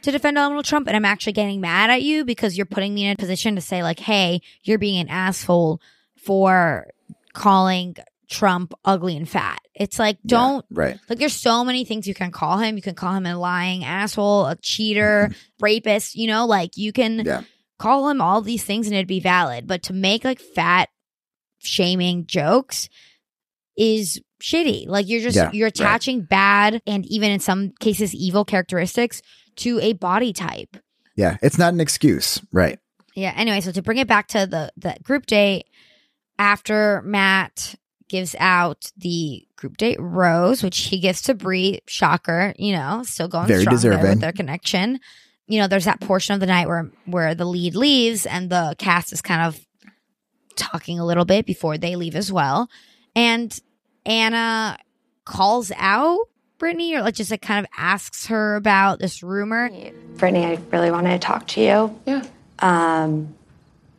to 0.02 0.12
defend 0.12 0.36
Donald 0.36 0.66
Trump, 0.66 0.88
and 0.88 0.96
I'm 0.96 1.06
actually 1.06 1.34
getting 1.34 1.62
mad 1.62 1.90
at 1.90 2.02
you 2.02 2.26
because 2.26 2.58
you're 2.58 2.66
putting 2.66 2.94
me 2.94 3.06
in 3.06 3.12
a 3.14 3.16
position 3.16 3.56
to 3.56 3.62
say, 3.62 3.84
like, 3.84 4.00
hey, 4.00 4.42
you're 4.64 4.78
being 4.80 5.00
an 5.00 5.10
asshole 5.10 5.80
for 6.26 6.88
calling 7.34 7.96
Trump 8.30 8.74
ugly 8.86 9.16
and 9.18 9.28
fat. 9.30 9.60
It's 9.76 10.00
like, 10.00 10.18
don't 10.26 10.66
Yeah, 10.72 10.78
right. 10.80 11.00
like 11.10 11.20
there's 11.20 11.34
so 11.36 11.64
many 11.66 11.84
things 11.86 12.08
you 12.08 12.14
can 12.14 12.32
call 12.32 12.58
him. 12.60 12.76
You 12.76 12.82
can 12.82 12.96
call 12.96 13.14
him 13.14 13.26
a 13.26 13.38
lying 13.38 13.84
asshole, 13.84 14.46
a 14.48 14.56
cheater, 14.56 15.32
rapist, 15.60 16.16
you 16.16 16.28
know, 16.28 16.46
like 16.46 16.78
you 16.78 16.92
can 16.94 17.24
Yeah. 17.26 17.42
call 17.80 18.10
him 18.10 18.22
all 18.22 18.42
these 18.42 18.64
things 18.64 18.88
and 18.88 18.96
it'd 18.96 19.08
be 19.08 19.20
valid. 19.20 19.68
But 19.68 19.84
to 19.84 19.94
make 19.94 20.24
like 20.24 20.40
fat 20.40 20.90
shaming 21.60 22.26
jokes 22.26 22.90
is 23.78 24.22
shitty. 24.42 24.88
Like 24.88 25.08
you're 25.10 25.22
just 25.22 25.36
Yeah, 25.38 25.50
you're 25.54 25.66
right. 25.68 25.80
attaching 25.80 26.22
bad 26.24 26.82
and 26.86 27.06
even 27.08 27.32
in 27.32 27.40
some 27.40 27.72
cases 27.80 28.14
evil 28.14 28.46
characteristics 28.46 29.22
to 29.58 29.80
a 29.80 29.94
body 29.94 30.34
type. 30.34 30.78
Yeah, 31.16 31.38
it's 31.42 31.58
not 31.58 31.74
an 31.74 31.80
excuse, 31.80 32.42
right? 32.52 32.80
Yeah. 33.16 33.34
Anyway, 33.36 33.62
so 33.62 33.72
to 33.72 33.82
bring 33.84 34.00
it 34.00 34.08
back 34.08 34.28
to 34.30 34.48
the 34.48 34.72
the 34.76 34.96
group 35.04 35.26
date, 35.28 35.66
after 36.40 37.02
Matt 37.04 37.76
gives 38.10 38.36
out 38.40 38.92
the 38.98 39.48
group 39.56 39.78
date 39.78 39.98
rose, 40.00 40.62
which 40.62 40.78
he 40.78 41.00
gives 41.00 41.22
to 41.24 41.34
Bri, 41.34 41.80
shocker, 41.88 42.54
you 42.58 42.74
know, 42.74 43.02
still 43.04 43.28
going 43.28 43.48
Very 43.48 43.62
strong 43.62 43.78
there 43.78 43.92
deserving. 43.92 44.10
with 44.10 44.22
their 44.22 44.32
connection. 44.32 45.00
You 45.48 45.60
know, 45.60 45.68
there's 45.68 45.86
that 45.86 46.00
portion 46.00 46.34
of 46.34 46.40
the 46.40 46.46
night 46.46 46.68
where 46.68 46.90
where 47.06 47.36
the 47.36 47.46
lead 47.46 47.76
leaves 47.76 48.26
and 48.26 48.50
the 48.50 48.76
cast 48.78 49.12
is 49.14 49.22
kind 49.22 49.42
of 49.42 49.60
talking 50.56 51.00
a 51.00 51.06
little 51.06 51.26
bit 51.26 51.46
before 51.46 51.78
they 51.78 51.96
leave 51.96 52.16
as 52.16 52.32
well. 52.32 52.70
And 53.16 53.58
Anna 54.06 54.78
calls 55.26 55.72
out 55.76 56.20
Brittany 56.58 56.96
or 56.96 57.02
like 57.02 57.16
just 57.16 57.32
like 57.32 57.42
kind 57.42 57.66
of 57.66 57.70
asks 57.78 58.28
her 58.28 58.56
about 58.56 59.00
this 59.00 59.24
rumor. 59.24 59.70
Brittany, 60.18 60.46
I 60.46 60.60
really 60.72 60.92
wanted 60.92 61.10
to 61.12 61.20
talk 61.20 61.48
to 61.48 61.62
you. 61.62 62.00
Yeah. 62.06 62.24
Um, 62.60 63.36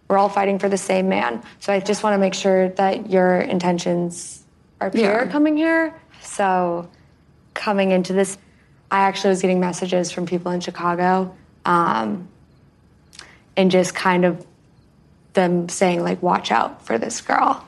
we're 0.08 0.18
all 0.18 0.28
fighting 0.28 0.58
for 0.58 0.68
the 0.68 0.76
same 0.76 1.08
man. 1.08 1.42
So 1.60 1.72
I 1.72 1.80
just 1.80 2.02
want 2.02 2.14
to 2.14 2.18
make 2.18 2.34
sure 2.34 2.68
that 2.70 3.10
your 3.10 3.40
intentions 3.40 4.42
are 4.80 4.90
pure 4.90 5.24
Yeah. 5.24 5.30
coming 5.30 5.56
here. 5.56 5.94
So 6.20 6.88
coming 7.54 7.90
into 7.90 8.12
this, 8.12 8.36
I 8.90 9.00
actually 9.00 9.30
was 9.30 9.40
getting 9.42 9.60
messages 9.60 10.10
from 10.12 10.26
people 10.26 10.52
in 10.52 10.60
Chicago 10.60 11.34
um, 11.64 12.28
and 13.56 13.70
just 13.70 13.94
kind 13.94 14.24
of 14.24 14.44
them 15.32 15.68
saying, 15.68 16.02
like, 16.02 16.22
watch 16.22 16.52
out 16.52 16.84
for 16.86 16.98
this 16.98 17.20
girl. 17.20 17.64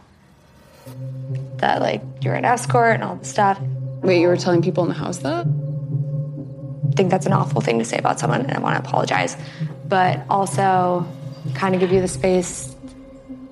That, 1.57 1.80
like, 1.80 2.03
you're 2.20 2.34
an 2.34 2.45
escort 2.45 2.95
and 2.95 3.03
all 3.03 3.16
this 3.16 3.28
stuff. 3.28 3.59
Wait, 4.03 4.20
you 4.20 4.28
were 4.28 4.37
telling 4.37 4.62
people 4.62 4.84
in 4.84 4.89
the 4.89 4.95
house 4.95 5.18
that? 5.18 5.47
I 5.47 6.95
think 6.95 7.11
that's 7.11 7.26
an 7.26 7.32
awful 7.32 7.61
thing 7.61 7.78
to 7.80 7.84
say 7.84 7.99
about 7.99 8.20
someone, 8.20 8.43
and 8.43 8.53
I 8.53 8.61
want 8.61 8.82
to 8.82 8.89
apologize. 8.89 9.37
But 9.89 10.20
also, 10.30 11.07
kind 11.55 11.74
of 11.74 11.80
give 11.80 11.92
you 11.92 12.01
the 12.01 12.09
space 12.09 12.74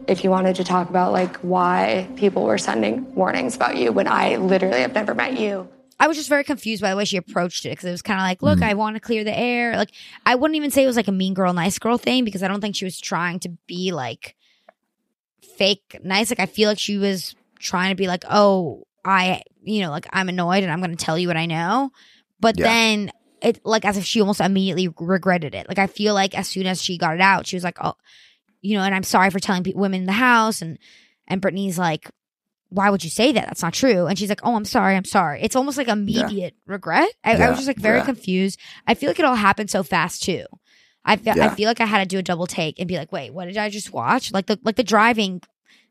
if 0.07 0.22
you 0.22 0.30
wanted 0.30 0.57
to 0.57 0.64
talk 0.64 0.90
about 0.90 1.12
like 1.12 1.36
why 1.38 2.09
people 2.16 2.45
were 2.45 2.59
sending 2.59 3.14
warnings 3.14 3.57
about 3.57 3.76
you 3.76 3.92
when 3.92 4.07
I 4.07 4.36
literally 4.36 4.80
have 4.80 4.95
never 4.95 5.14
met 5.14 5.38
you. 5.38 5.68
I 5.99 6.09
was 6.09 6.16
just 6.16 6.28
very 6.28 6.45
confused 6.45 6.82
by 6.82 6.90
the 6.90 6.97
way 6.97 7.05
she 7.05 7.16
approached 7.16 7.64
it 7.64 7.70
because 7.70 7.84
it 7.84 7.90
was 7.90 8.03
kind 8.03 8.18
of 8.18 8.24
like, 8.24 8.42
look, 8.42 8.59
mm. 8.59 8.64
I 8.64 8.74
want 8.74 8.97
to 8.97 9.01
clear 9.01 9.24
the 9.24 9.36
air. 9.36 9.76
Like, 9.76 9.92
I 10.26 10.34
wouldn't 10.34 10.57
even 10.57 10.70
say 10.70 10.82
it 10.82 10.86
was 10.86 10.97
like 10.97 11.09
a 11.09 11.12
mean 11.12 11.34
girl, 11.34 11.53
nice 11.53 11.78
girl 11.78 11.99
thing 11.99 12.24
because 12.24 12.42
I 12.42 12.49
don't 12.49 12.61
think 12.61 12.76
she 12.76 12.84
was 12.84 13.01
trying 13.01 13.38
to 13.40 13.51
be 13.66 13.92
like 13.92 14.34
fake 15.57 16.01
nice. 16.03 16.30
Like, 16.30 16.40
I 16.40 16.47
feel 16.47 16.68
like 16.68 16.78
she 16.78 16.99
was 16.99 17.34
trying 17.59 17.90
to 17.90 17.97
be 17.97 18.09
like, 18.09 18.24
oh, 18.28 18.86
I, 19.05 19.42
you 19.62 19.82
know, 19.82 19.90
like 19.90 20.07
I'm 20.12 20.28
annoyed 20.28 20.64
and 20.64 20.72
I'm 20.72 20.80
going 20.80 20.95
to 20.95 21.03
tell 21.03 21.18
you 21.18 21.28
what 21.28 21.36
I 21.36 21.47
know. 21.47 21.90
But 22.40 22.59
Yeah. 22.59 22.64
then 22.64 23.11
it, 23.45 23.61
like, 23.64 23.84
as 23.84 23.97
if 23.97 24.05
she 24.05 24.20
almost 24.20 24.40
immediately 24.40 24.88
regretted 24.99 25.55
it. 25.55 25.68
Like, 25.68 25.78
I 25.78 25.86
feel 25.86 26.14
like 26.14 26.36
as 26.36 26.49
soon 26.49 26.66
as 26.66 26.82
she 26.82 26.99
got 26.99 27.14
it 27.14 27.20
out, 27.20 27.47
she 27.47 27.57
was 27.57 27.64
like, 27.64 27.78
oh, 27.80 27.95
you 28.61 28.76
know, 28.76 28.82
and 28.82 28.95
I'm 28.95 29.03
sorry 29.03 29.30
for 29.30 29.38
telling 29.38 29.62
pe- 29.62 29.74
women 29.74 30.01
in 30.01 30.07
the 30.07 30.12
house. 30.12 30.62
And, 30.62 30.78
and 31.28 31.40
Brittany's 31.40 31.78
like, 31.78 32.11
why 32.70 32.90
would 32.90 33.05
you 33.05 33.11
say 33.11 33.32
that? 33.32 33.47
That's 33.47 33.62
not 33.62 33.72
true. 33.72 34.07
And 34.07 34.18
she's 34.18 34.28
like, 34.28 34.40
oh, 34.42 34.57
I'm 34.57 34.64
sorry. 34.64 34.97
I'm 34.97 35.05
sorry. 35.05 35.42
It's 35.42 35.55
almost 35.55 35.78
like 35.78 35.88
immediate 35.88 36.57
regret. 36.66 37.09
I, 37.22 37.36
I 37.36 37.49
was 37.51 37.59
just 37.59 37.68
like 37.68 37.76
very 37.76 37.99
yeah. 37.99 38.05
confused. 38.05 38.59
I 38.86 38.95
feel 38.95 39.11
like 39.11 39.18
it 39.20 39.24
all 39.24 39.36
happened 39.36 39.70
so 39.70 39.82
fast 39.82 40.22
too. 40.22 40.45
I 41.05 41.16
feel, 41.16 41.40
I 41.40 41.51
feel 41.51 41.68
like 41.68 41.80
I 41.80 41.84
had 41.84 42.01
to 42.01 42.07
do 42.07 42.18
a 42.18 42.22
double 42.22 42.47
take 42.47 42.80
and 42.80 42.88
be 42.88 42.97
like, 42.97 43.12
wait, 43.12 43.32
what 43.32 43.47
did 43.47 43.59
I 43.59 43.68
just 43.68 43.92
watch? 43.92 44.32
Like 44.32 44.47
the 44.47 44.59
like 44.64 44.76
the 44.76 44.82
driving 44.82 45.42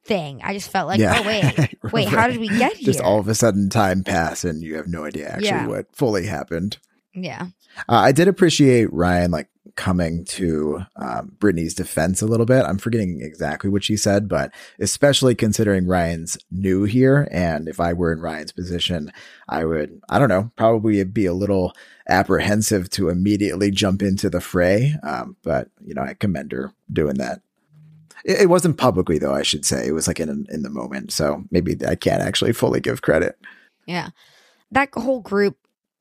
thing. 0.03 0.41
I 0.43 0.53
just 0.53 0.71
felt 0.71 0.87
like, 0.87 0.99
yeah. 0.99 1.19
oh 1.19 1.27
wait, 1.27 1.77
wait, 1.93 2.07
how 2.07 2.27
did 2.27 2.37
we 2.37 2.47
get 2.47 2.73
here? 2.73 2.85
Just 2.87 2.99
all 2.99 3.19
of 3.19 3.27
a 3.27 3.35
sudden, 3.35 3.69
time 3.69 4.03
pass, 4.03 4.43
and 4.43 4.63
you 4.63 4.75
have 4.75 4.87
no 4.87 5.05
idea 5.05 5.29
actually 5.29 5.47
Yeah. 5.47 5.67
what 5.67 5.95
fully 5.95 6.25
happened. 6.25 6.79
Yeah, 7.13 7.47
Uh, 7.89 7.95
I 7.95 8.11
did 8.11 8.27
appreciate 8.27 8.91
Ryan 8.91 9.31
like 9.31 9.49
coming 9.75 10.23
to 10.25 10.81
um, 10.97 11.35
Brittany's 11.39 11.73
defense 11.73 12.21
a 12.21 12.27
little 12.27 12.45
bit. 12.45 12.63
I'm 12.63 12.77
forgetting 12.77 13.21
exactly 13.23 13.69
what 13.69 13.83
she 13.83 13.97
said, 13.97 14.29
but 14.29 14.53
especially 14.79 15.33
considering 15.33 15.87
Ryan's 15.87 16.37
new 16.51 16.83
here, 16.83 17.27
and 17.31 17.67
if 17.67 17.79
I 17.79 17.93
were 17.93 18.11
in 18.13 18.19
Ryan's 18.19 18.51
position, 18.51 19.11
I 19.49 19.65
would, 19.65 19.99
I 20.09 20.19
don't 20.19 20.29
know, 20.29 20.51
probably 20.55 21.03
be 21.05 21.25
a 21.25 21.33
little 21.33 21.73
apprehensive 22.07 22.89
to 22.91 23.09
immediately 23.09 23.71
jump 23.71 24.03
into 24.03 24.29
the 24.29 24.41
fray. 24.41 24.95
Um, 25.01 25.37
but 25.43 25.69
you 25.83 25.95
know, 25.95 26.03
I 26.03 26.13
commend 26.13 26.51
her 26.51 26.71
doing 26.91 27.15
that. 27.15 27.41
It, 28.25 28.41
it 28.41 28.49
wasn't 28.49 28.77
publicly 28.77 29.17
though, 29.17 29.33
I 29.33 29.43
should 29.43 29.65
say. 29.65 29.87
It 29.87 29.93
was 29.93 30.07
like 30.07 30.19
in 30.19 30.45
in 30.49 30.61
the 30.61 30.69
moment, 30.69 31.11
so 31.11 31.43
maybe 31.49 31.75
I 31.87 31.95
can't 31.95 32.21
actually 32.21 32.53
fully 32.53 32.79
give 32.79 33.01
credit. 33.01 33.37
yeah. 33.87 34.09
That 34.71 34.89
whole 34.93 35.21
group 35.21 35.57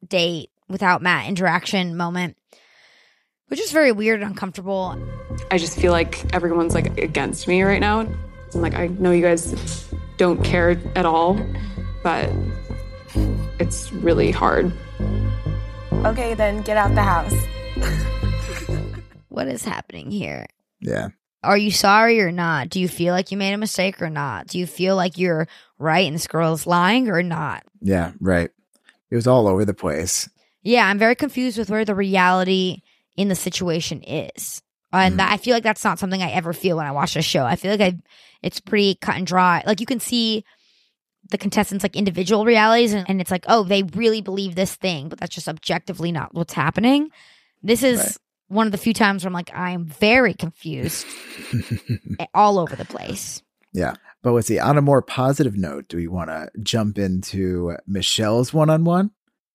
date 0.09 0.51
without 0.73 1.03
Matt 1.03 1.29
interaction 1.29 1.97
moment, 1.97 2.37
which 3.47 3.61
is 3.61 3.70
very 3.70 3.93
weird 3.93 4.20
and 4.23 4.31
uncomfortable. 4.31 4.97
I 5.51 5.59
just 5.59 5.79
feel 5.79 5.93
like 5.93 6.35
everyone's 6.35 6.75
like 6.75 6.99
against 6.99 7.47
me 7.47 7.62
right 7.62 7.81
now. 7.81 8.01
I'm 8.01 8.61
like, 8.61 8.75
I 8.75 8.89
know 8.89 9.12
you 9.12 9.23
guys 9.23 9.93
don't 10.16 10.43
care 10.43 10.81
at 10.97 11.07
all, 11.07 11.39
but 12.03 12.31
it's 13.59 13.93
really 13.93 14.31
hard. 14.31 14.73
Okay, 15.93 16.35
then 16.35 16.62
get 16.62 16.77
out 16.77 16.95
the 16.95 17.03
house. 17.03 17.35
What 19.29 19.49
is 19.49 19.64
happening 19.64 20.11
here? 20.11 20.47
Yeah. 20.81 21.09
Are 21.45 21.57
you 21.57 21.70
sorry 21.70 22.20
or 22.20 22.31
not? 22.31 22.68
Do 22.68 22.81
you 22.81 22.89
feel 22.89 23.14
like 23.14 23.33
you 23.33 23.37
made 23.37 23.53
a 23.53 23.59
mistake 23.59 24.01
or 24.01 24.11
not? 24.11 24.47
Do 24.47 24.59
you 24.59 24.66
feel 24.66 24.95
like 24.95 25.18
you're 25.18 25.49
right 25.79 26.07
and 26.07 26.14
this 26.14 26.27
girl 26.27 26.53
is 26.53 26.66
lying 26.66 27.09
or 27.09 27.23
not? 27.23 27.64
Yeah, 27.81 28.12
right. 28.20 28.51
It 29.11 29.16
was 29.16 29.27
all 29.27 29.49
over 29.49 29.64
the 29.64 29.75
place. 29.75 30.29
Yeah, 30.63 30.87
I'm 30.87 30.99
very 30.99 31.15
confused 31.15 31.59
with 31.59 31.71
where 31.71 31.85
the 31.85 31.95
reality 31.95 32.83
in 33.17 33.29
the 33.29 33.35
situation 33.35 34.03
is. 34.03 34.63
And 34.95 35.19
that, 35.19 35.33
I 35.33 35.39
feel 35.39 35.55
like 35.55 35.63
that's 35.65 35.85
not 35.85 35.99
something 35.99 36.23
I 36.23 36.31
ever 36.33 36.53
feel 36.53 36.77
when 36.77 36.87
I 36.87 36.93
watch 36.93 37.17
a 37.17 37.23
show. 37.23 37.45
I 37.45 37.57
feel 37.57 37.71
like 37.71 37.81
I 37.81 37.99
it's 38.43 38.61
pretty 38.61 38.95
cut 38.97 39.17
and 39.17 39.27
dry. 39.27 39.63
Like 39.67 39.81
you 39.81 39.87
can 39.87 40.01
see 40.01 40.45
the 41.31 41.39
contestants 41.39 41.83
like 41.83 41.97
individual 41.97 42.45
realities 42.45 42.93
and, 42.93 43.09
and 43.09 43.21
it's 43.21 43.31
like, 43.31 43.45
oh, 43.49 43.63
they 43.63 43.85
really 43.85 44.21
believe 44.21 44.55
this 44.55 44.75
thing, 44.75 45.09
but 45.09 45.19
that's 45.19 45.35
just 45.35 45.49
objectively 45.49 46.13
not 46.13 46.35
what's 46.35 46.53
happening. 46.53 47.09
This 47.63 47.83
is 47.83 47.99
Right. 48.01 48.17
one 48.49 48.67
of 48.67 48.73
the 48.73 48.79
few 48.79 48.93
times 48.93 49.25
where 49.25 49.29
I'm 49.29 49.33
like, 49.35 49.51
I 49.55 49.71
am 49.71 49.87
very 49.87 50.35
confused 50.35 51.07
all 52.35 52.59
over 52.59 52.77
the 52.77 52.85
place. 52.85 53.43
Yeah. 53.73 53.95
But 54.23 54.33
let's 54.33 54.47
see. 54.49 54.59
On 54.59 54.77
a 54.77 54.83
more 54.83 55.01
positive 55.03 55.57
note, 55.57 55.89
do 55.89 55.97
we 55.97 56.07
want 56.09 56.29
to 56.29 56.49
jump 56.63 56.99
into 56.99 57.77
Michelle's 57.87 58.53
one 58.53 58.69
on 58.71 58.85
one, 58.85 59.11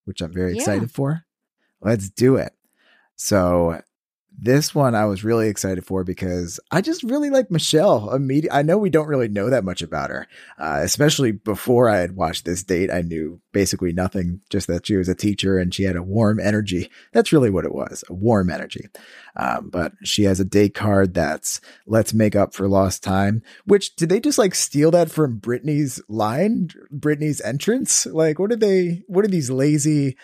which 0.08 0.22
I'm 0.22 0.34
very 0.34 0.54
Yeah. 0.54 0.60
excited 0.62 0.90
for? 0.92 1.24
Let's 1.82 2.10
do 2.10 2.38
it. 2.38 2.54
So, 3.18 3.82
this 4.40 4.76
one 4.76 4.94
I 4.94 5.06
was 5.06 5.24
really 5.24 5.50
excited 5.50 5.84
for 5.86 6.04
because 6.04 6.60
I 6.72 6.82
just 6.82 7.02
really 7.02 7.32
like 7.32 7.50
Michelle. 7.50 8.14
Immediate, 8.14 8.54
I 8.54 8.62
know 8.62 8.78
we 8.78 8.92
don't 8.92 9.08
really 9.08 9.28
know 9.28 9.50
that 9.50 9.64
much 9.64 9.82
about 9.82 10.12
her, 10.12 10.28
uh, 10.60 10.80
especially 10.84 11.32
before 11.32 11.90
I 11.90 11.98
had 11.98 12.16
watched 12.16 12.46
this 12.46 12.64
date. 12.64 12.92
I 12.92 13.02
knew 13.02 13.42
basically 13.52 13.94
nothing, 13.94 14.42
just 14.52 14.68
that 14.68 14.86
she 14.86 14.96
was 14.96 15.10
a 15.10 15.16
teacher 15.16 15.58
and 15.58 15.74
she 15.74 15.84
had 15.84 15.96
a 15.96 16.04
warm 16.04 16.40
energy. 16.40 16.92
That's 17.14 17.34
really 17.34 17.50
what 17.50 17.66
it 17.66 17.74
was 17.74 18.04
a 18.10 18.14
warm 18.14 18.52
energy. 18.52 18.88
Um, 19.36 19.70
but 19.70 19.94
she 20.04 20.24
has 20.26 20.40
a 20.40 20.46
date 20.46 20.76
card 20.76 21.16
that's 21.16 21.60
let's 21.88 22.14
make 22.14 22.36
up 22.36 22.54
for 22.54 22.68
lost 22.68 23.04
time. 23.04 23.42
Which 23.66 23.96
did 23.96 24.10
they 24.10 24.20
just 24.20 24.38
like 24.38 24.54
steal 24.54 24.92
that 24.92 25.10
from 25.10 25.38
Brittany's 25.38 26.00
line, 26.08 26.70
Brittany's 26.92 27.42
entrance? 27.42 28.06
Like, 28.06 28.38
what 28.38 28.52
are 28.52 28.56
they? 28.56 29.04
What 29.08 29.26
are 29.26 29.30
these 29.30 29.50
lazy 29.50 30.16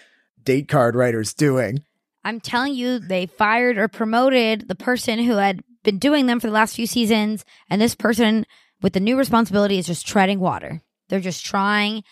date 0.43 0.67
card 0.67 0.95
writers 0.95 1.33
doing? 1.33 1.83
I'm 2.23 2.39
telling 2.39 2.73
you, 2.73 2.99
they 2.99 3.25
fired 3.25 3.77
or 3.77 3.87
promoted 3.87 4.67
the 4.67 4.75
person 4.75 5.19
who 5.19 5.35
had 5.35 5.63
been 5.83 5.99
doing 5.99 6.25
them 6.25 6.39
for 6.39 6.47
the 6.47 6.53
last 6.53 6.75
few 6.75 6.87
seasons, 6.87 7.43
and 7.69 7.81
this 7.81 7.95
person 7.95 8.45
with 8.81 8.93
the 8.93 8.99
new 8.99 9.17
responsibility 9.17 9.77
is 9.77 9.87
just 9.87 10.07
treading 10.07 10.39
water. 10.39 10.81
They're 11.09 11.19
just 11.19 11.45
trying 11.45 12.03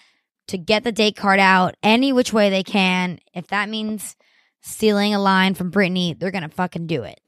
to 0.47 0.57
get 0.57 0.84
the 0.84 0.91
date 0.91 1.16
card 1.16 1.39
out 1.39 1.76
any 1.82 2.12
which 2.12 2.34
way 2.34 2.49
they 2.49 2.64
can. 2.64 3.20
If 3.34 3.47
that 3.47 3.70
means 3.70 4.16
stealing 4.62 5.14
a 5.14 5.20
line 5.20 5.53
from 5.53 5.70
Brittany, 5.70 6.14
they're 6.14 6.32
gonna 6.32 6.49
fucking 6.49 6.88
do 6.88 7.03
it. 7.03 7.20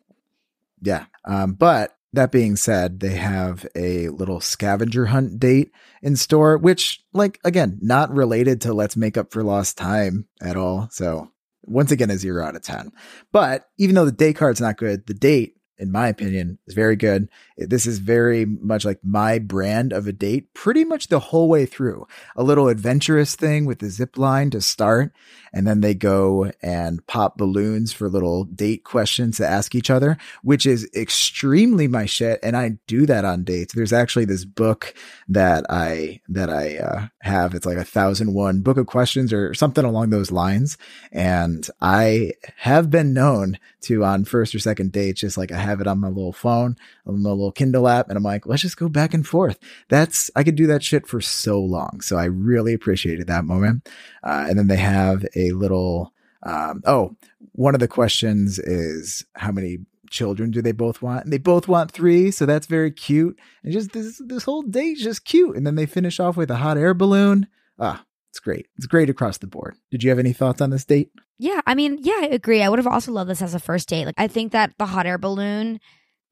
Yeah. 0.81 1.05
Um, 1.25 1.53
but 1.53 1.95
that 2.13 2.31
being 2.31 2.55
said, 2.55 2.99
they 2.99 3.15
have 3.15 3.65
a 3.75 4.09
little 4.09 4.39
scavenger 4.39 5.07
hunt 5.07 5.39
date 5.39 5.71
in 6.01 6.15
store, 6.15 6.57
which, 6.57 7.03
like, 7.11 7.39
again, 7.43 7.79
not 7.81 8.13
related 8.13 8.61
to 8.61 8.73
Let's 8.73 8.95
Make 8.95 9.17
Up 9.17 9.31
for 9.31 9.43
Lost 9.43 9.77
Time 9.77 10.27
at 10.41 10.55
all. 10.55 10.89
So, 10.91 11.31
once 11.63 11.91
again, 11.91 12.11
a 12.11 12.17
zero 12.17 12.45
out 12.45 12.55
of 12.55 12.61
10. 12.61 12.91
But 13.31 13.67
even 13.77 13.95
though 13.95 14.05
the 14.05 14.11
day 14.11 14.33
card's 14.33 14.61
not 14.61 14.77
good, 14.77 15.05
the 15.07 15.13
date, 15.13 15.55
in 15.77 15.91
my 15.91 16.07
opinion, 16.07 16.59
is 16.67 16.73
very 16.73 16.95
good. 16.95 17.29
This 17.57 17.85
is 17.85 17.99
very 17.99 18.45
much 18.45 18.85
like 18.85 18.99
my 19.03 19.39
brand 19.39 19.91
of 19.91 20.07
a 20.07 20.13
date, 20.13 20.53
pretty 20.53 20.83
much 20.83 21.07
the 21.07 21.19
whole 21.19 21.49
way 21.49 21.65
through. 21.65 22.07
A 22.35 22.43
little 22.43 22.67
adventurous 22.67 23.35
thing 23.35 23.65
with 23.65 23.79
the 23.79 23.89
zip 23.89 24.17
line 24.17 24.49
to 24.51 24.61
start, 24.61 25.11
and 25.53 25.67
then 25.67 25.81
they 25.81 25.93
go 25.93 26.51
and 26.61 27.05
pop 27.07 27.37
balloons 27.37 27.91
for 27.91 28.09
little 28.09 28.43
date 28.45 28.83
questions 28.83 29.37
to 29.37 29.47
ask 29.47 29.75
each 29.75 29.89
other, 29.89 30.17
which 30.41 30.65
is 30.65 30.89
extremely 30.95 31.87
my 31.87 32.05
shit. 32.05 32.39
And 32.43 32.55
I 32.55 32.77
do 32.87 33.05
that 33.05 33.25
on 33.25 33.43
dates. 33.43 33.73
There's 33.73 33.93
actually 33.93 34.25
this 34.25 34.45
book 34.45 34.93
that 35.27 35.65
I 35.69 36.21
that 36.29 36.49
I 36.49 36.77
uh, 36.77 37.07
have. 37.21 37.53
It's 37.53 37.65
like 37.65 37.77
a 37.77 37.83
thousand 37.83 38.33
one 38.33 38.61
book 38.61 38.77
of 38.77 38.87
questions 38.87 39.33
or 39.33 39.53
something 39.53 39.85
along 39.85 40.09
those 40.09 40.31
lines. 40.31 40.77
And 41.11 41.67
I 41.81 42.33
have 42.57 42.89
been 42.89 43.13
known 43.13 43.57
to 43.81 44.03
on 44.03 44.25
first 44.25 44.55
or 44.55 44.59
second 44.59 44.91
dates 44.91 45.21
just 45.21 45.37
like 45.37 45.51
have 45.63 45.81
it 45.81 45.87
on 45.87 45.99
my 45.99 46.07
little 46.07 46.33
phone, 46.33 46.75
on 47.05 47.21
my 47.21 47.29
little 47.29 47.51
Kindle 47.51 47.87
app, 47.87 48.09
and 48.09 48.17
I'm 48.17 48.23
like, 48.23 48.45
let's 48.45 48.61
just 48.61 48.77
go 48.77 48.89
back 48.89 49.13
and 49.13 49.25
forth. 49.25 49.59
That's 49.89 50.29
I 50.35 50.43
could 50.43 50.55
do 50.55 50.67
that 50.67 50.83
shit 50.83 51.07
for 51.07 51.21
so 51.21 51.59
long. 51.59 52.01
So 52.01 52.17
I 52.17 52.25
really 52.25 52.73
appreciated 52.73 53.27
that 53.27 53.45
moment. 53.45 53.89
Uh, 54.23 54.45
and 54.49 54.57
then 54.57 54.67
they 54.67 54.77
have 54.77 55.25
a 55.35 55.51
little. 55.51 56.13
Um, 56.45 56.81
oh, 56.85 57.15
one 57.53 57.73
of 57.73 57.79
the 57.79 57.87
questions 57.87 58.59
is 58.59 59.25
how 59.35 59.53
many 59.53 59.77
children 60.09 60.51
do 60.51 60.61
they 60.61 60.73
both 60.73 61.01
want? 61.01 61.23
And 61.23 61.31
they 61.33 61.37
both 61.37 61.67
want 61.67 61.91
three, 61.91 62.31
so 62.31 62.45
that's 62.45 62.67
very 62.67 62.91
cute. 62.91 63.39
And 63.63 63.71
just 63.73 63.93
this 63.93 64.21
this 64.25 64.43
whole 64.43 64.61
date's 64.61 65.03
just 65.03 65.25
cute. 65.25 65.55
And 65.55 65.65
then 65.65 65.75
they 65.75 65.85
finish 65.85 66.19
off 66.19 66.37
with 66.37 66.51
a 66.51 66.57
hot 66.57 66.77
air 66.77 66.93
balloon. 66.93 67.47
Ah, 67.79 68.05
it's 68.29 68.39
great. 68.39 68.67
It's 68.77 68.87
great 68.87 69.09
across 69.09 69.37
the 69.37 69.47
board. 69.47 69.75
Did 69.91 70.03
you 70.03 70.09
have 70.09 70.19
any 70.19 70.33
thoughts 70.33 70.61
on 70.61 70.69
this 70.69 70.85
date? 70.85 71.11
Yeah, 71.43 71.59
I 71.67 71.75
mean, 71.75 71.97
yeah, 72.01 72.19
I 72.21 72.25
agree. 72.31 72.61
I 72.61 72.69
would 72.69 72.79
have 72.79 72.87
also 72.87 73.11
loved 73.11 73.29
this 73.29 73.41
as 73.41 73.53
a 73.53 73.59
first 73.59 73.89
date. 73.89 74.05
Like, 74.05 74.15
I 74.17 74.27
think 74.27 74.53
that 74.53 74.73
the 74.77 74.85
hot 74.85 75.05
air 75.05 75.17
balloon 75.17 75.81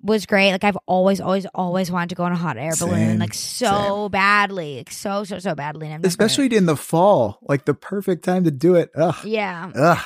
was 0.02 0.26
great. 0.26 0.52
Like, 0.54 0.64
I've 0.64 0.78
always, 0.86 1.20
always, 1.20 1.46
always 1.54 1.92
wanted 1.92 2.10
to 2.10 2.16
go 2.16 2.24
on 2.24 2.32
a 2.32 2.38
hot 2.38 2.56
air 2.58 2.72
balloon, 2.80 2.96
Same, 2.96 3.20
like 3.20 3.34
so 3.34 4.08
badly, 4.08 4.78
like 4.78 4.92
so, 4.92 5.26
so, 5.26 5.38
so 5.40 5.54
badly. 5.54 5.88
And 5.88 5.96
I've 5.96 6.02
never- 6.02 6.08
Especially 6.08 6.56
in 6.56 6.66
the 6.66 6.78
fall, 6.78 7.40
like 7.42 7.66
the 7.66 7.74
perfect 7.74 8.24
time 8.24 8.46
to 8.46 8.52
do 8.52 8.76
it. 8.76 8.90
Ugh. 8.96 9.16
yeah. 9.26 9.72
Ugh. 9.76 10.06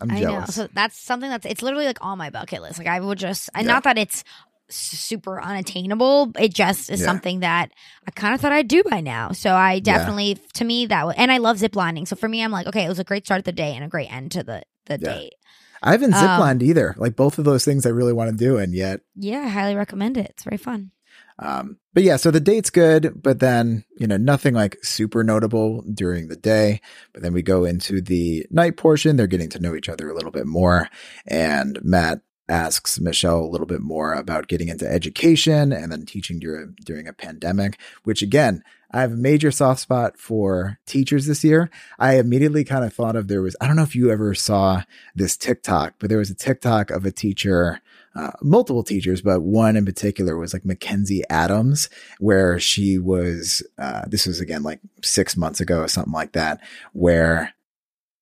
I'm 0.00 0.10
I 0.10 0.14
know. 0.14 0.20
jealous. 0.20 0.54
So 0.54 0.68
that's 0.72 0.98
something 0.98 1.28
that's 1.30 1.46
it's 1.46 1.62
literally 1.62 1.84
like 1.84 1.98
on 2.04 2.16
my 2.18 2.30
bucket 2.30 2.62
list. 2.62 2.78
Like 2.78 2.88
I 2.88 2.98
would 3.00 3.18
just, 3.18 3.50
and 3.54 3.66
Yeah. 3.66 3.74
not 3.74 3.84
that 3.84 3.98
it's 3.98 4.24
super 4.68 5.40
unattainable. 5.40 6.32
It 6.38 6.54
just 6.54 6.90
is 6.90 7.00
Yeah. 7.00 7.06
something 7.06 7.40
that 7.40 7.70
I 8.06 8.10
kind 8.12 8.34
of 8.34 8.40
thought 8.40 8.52
I'd 8.52 8.68
do 8.68 8.82
by 8.82 9.00
now. 9.00 9.32
So 9.32 9.54
I 9.54 9.78
definitely, 9.80 10.38
to 10.54 10.64
me, 10.64 10.86
that 10.86 11.06
was, 11.06 11.14
and 11.18 11.30
I 11.30 11.38
love 11.38 11.58
zip 11.58 11.76
lining. 11.76 12.06
So 12.06 12.16
for 12.16 12.28
me, 12.28 12.42
I'm 12.42 12.50
like, 12.52 12.66
okay, 12.66 12.84
it 12.84 12.88
was 12.88 12.98
a 12.98 13.04
great 13.04 13.26
start 13.26 13.38
of 13.40 13.44
the 13.44 13.52
day 13.52 13.74
and 13.74 13.84
a 13.84 13.88
great 13.88 14.12
end 14.12 14.32
to 14.32 14.42
the 14.42 14.62
the 14.86 14.98
Yeah. 15.00 15.14
date. 15.14 15.34
I 15.82 15.92
haven't 15.92 16.14
Um, 16.14 16.20
ziplined 16.20 16.62
either. 16.62 16.94
Like 16.98 17.16
both 17.16 17.38
of 17.38 17.44
those 17.44 17.64
things 17.64 17.86
I 17.86 17.90
really 17.90 18.12
want 18.12 18.30
to 18.30 18.36
do, 18.36 18.56
and 18.58 18.74
yet 18.74 19.00
Yeah, 19.16 19.40
I 19.40 19.48
highly 19.48 19.74
recommend 19.76 20.16
it. 20.16 20.26
It's 20.30 20.44
very 20.44 20.56
fun. 20.56 20.90
Um, 21.38 21.78
but 21.94 22.02
yeah, 22.04 22.16
so 22.16 22.30
the 22.30 22.40
date's 22.40 22.70
good, 22.70 23.20
but 23.22 23.40
then, 23.40 23.84
you 23.98 24.06
know, 24.06 24.16
nothing 24.16 24.54
like 24.54 24.76
super 24.84 25.24
notable 25.24 25.82
during 25.92 26.28
the 26.28 26.36
day. 26.36 26.80
But 27.12 27.22
then 27.22 27.32
we 27.32 27.42
go 27.42 27.64
into 27.64 28.00
the 28.00 28.46
night 28.50 28.76
portion. 28.76 29.16
They're 29.16 29.26
getting 29.26 29.48
to 29.50 29.58
know 29.58 29.74
each 29.74 29.88
other 29.88 30.08
a 30.08 30.14
little 30.14 30.30
bit 30.30 30.46
more. 30.46 30.88
And 31.26 31.78
Matt 31.82 32.20
asks 32.52 33.00
Michelle 33.00 33.40
a 33.40 33.48
little 33.48 33.66
bit 33.66 33.80
more 33.80 34.12
about 34.12 34.46
getting 34.46 34.68
into 34.68 34.86
education 34.86 35.72
and 35.72 35.90
then 35.90 36.04
teaching 36.04 36.38
during, 36.38 36.76
during 36.84 37.08
a 37.08 37.12
pandemic, 37.12 37.78
which 38.04 38.20
again, 38.20 38.62
I 38.90 39.00
have 39.00 39.12
a 39.12 39.16
major 39.16 39.50
soft 39.50 39.80
spot 39.80 40.18
for 40.18 40.78
teachers 40.84 41.24
this 41.24 41.42
year. 41.42 41.70
I 41.98 42.18
immediately 42.18 42.62
kind 42.62 42.84
of 42.84 42.92
thought 42.92 43.16
of 43.16 43.26
there 43.26 43.40
was, 43.40 43.56
I 43.58 43.66
don't 43.66 43.76
know 43.76 43.82
if 43.82 43.96
you 43.96 44.10
ever 44.10 44.34
saw 44.34 44.82
this 45.14 45.34
TikTok, 45.34 45.94
but 45.98 46.10
there 46.10 46.18
was 46.18 46.30
a 46.30 46.34
TikTok 46.34 46.90
of 46.90 47.06
a 47.06 47.10
teacher 47.10 47.80
uh, 48.14 48.32
multiple 48.42 48.82
teachers, 48.82 49.22
but 49.22 49.40
one 49.40 49.74
in 49.74 49.86
particular 49.86 50.36
was 50.36 50.52
like 50.52 50.66
Mackenzie 50.66 51.24
Adams, 51.30 51.88
where 52.18 52.60
she 52.60 52.98
was, 52.98 53.62
uh, 53.78 54.02
this 54.06 54.26
was 54.26 54.38
again 54.38 54.62
like 54.62 54.80
six 55.02 55.34
months 55.34 55.60
ago 55.60 55.78
or 55.78 55.88
something 55.88 56.12
like 56.12 56.32
that, 56.32 56.60
where 56.92 57.54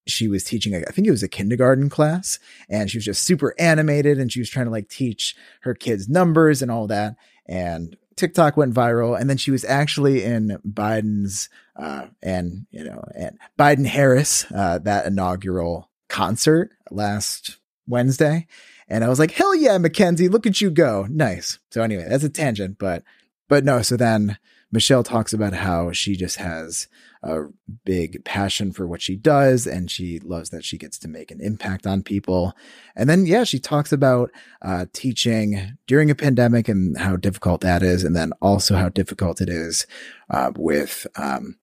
she 0.07 0.29
was 0.29 0.45
teaching, 0.45 0.75
I 0.75 0.91
think 0.91 1.07
it 1.07 1.13
was 1.13 1.23
a 1.23 1.29
kindergarten 1.29 1.89
class, 1.89 2.39
and 2.69 2.91
she 2.91 2.99
was 2.99 3.05
just 3.05 3.23
super 3.23 3.55
animated 3.59 4.19
and 4.19 4.33
she 4.33 4.41
was 4.41 4.51
trying 4.51 4.67
to 4.67 4.73
like 4.73 4.89
teach 4.89 5.37
her 5.61 5.75
kids 5.75 6.09
numbers 6.09 6.63
and 6.63 6.71
all 6.71 6.87
that. 6.89 7.17
And 7.47 7.97
TikTok 8.17 8.57
went 8.57 8.75
viral. 8.75 9.19
And 9.19 9.31
then 9.31 9.39
she 9.39 9.51
was 9.51 9.65
actually 9.65 10.23
in 10.25 10.59
Biden's, 10.67 11.49
uh, 11.77 12.07
and, 12.23 12.67
you 12.71 12.85
know, 12.85 13.03
and 13.17 13.39
Biden 13.59 13.87
Harris, 13.87 14.45
uh, 14.55 14.79
that 14.79 15.07
inaugural 15.07 15.91
concert 16.09 16.71
last 16.91 17.57
Wednesday. 17.87 18.47
And 18.89 19.05
I 19.05 19.09
was 19.09 19.19
like, 19.19 19.31
hell 19.31 19.55
yeah, 19.55 19.79
Mackenzie, 19.79 20.29
look 20.29 20.47
at 20.47 20.61
you 20.61 20.71
go. 20.71 21.07
Nice. 21.09 21.59
So 21.71 21.83
anyway, 21.83 22.07
that's 22.09 22.25
a 22.25 22.29
tangent, 22.29 22.79
but, 22.79 23.05
but 23.49 23.65
no. 23.65 23.83
So 23.83 23.97
then 23.97 24.39
Michelle 24.71 25.03
talks 25.03 25.33
about 25.33 25.55
how 25.55 25.93
she 25.93 26.15
just 26.15 26.37
has 26.37 26.89
a 27.23 27.43
big 27.85 28.25
passion 28.25 28.73
for 28.73 28.87
what 28.87 29.03
she 29.03 29.17
does 29.17 29.67
and 29.67 29.91
she 29.91 30.19
loves 30.21 30.51
that 30.51 30.65
she 30.65 30.79
gets 30.79 30.99
to 30.99 31.09
make 31.09 31.31
an 31.31 31.41
impact 31.41 31.87
on 31.87 32.03
people. 32.03 32.55
And 32.97 33.11
then, 33.11 33.27
yeah, 33.27 33.45
she 33.45 33.59
talks 33.59 33.93
about 33.93 34.31
uh, 34.63 34.87
teaching 34.93 35.77
during 35.87 36.11
a 36.11 36.15
pandemic 36.15 36.69
and 36.69 36.97
how 36.97 37.17
difficult 37.17 37.61
that 37.61 37.83
is. 37.83 38.05
And 38.05 38.17
then 38.17 38.33
also 38.41 38.77
how 38.77 38.89
difficult 38.89 39.41
it 39.41 39.49
is 39.49 39.87
uh, 40.31 40.53
with, 40.57 41.07
um, 41.17 41.57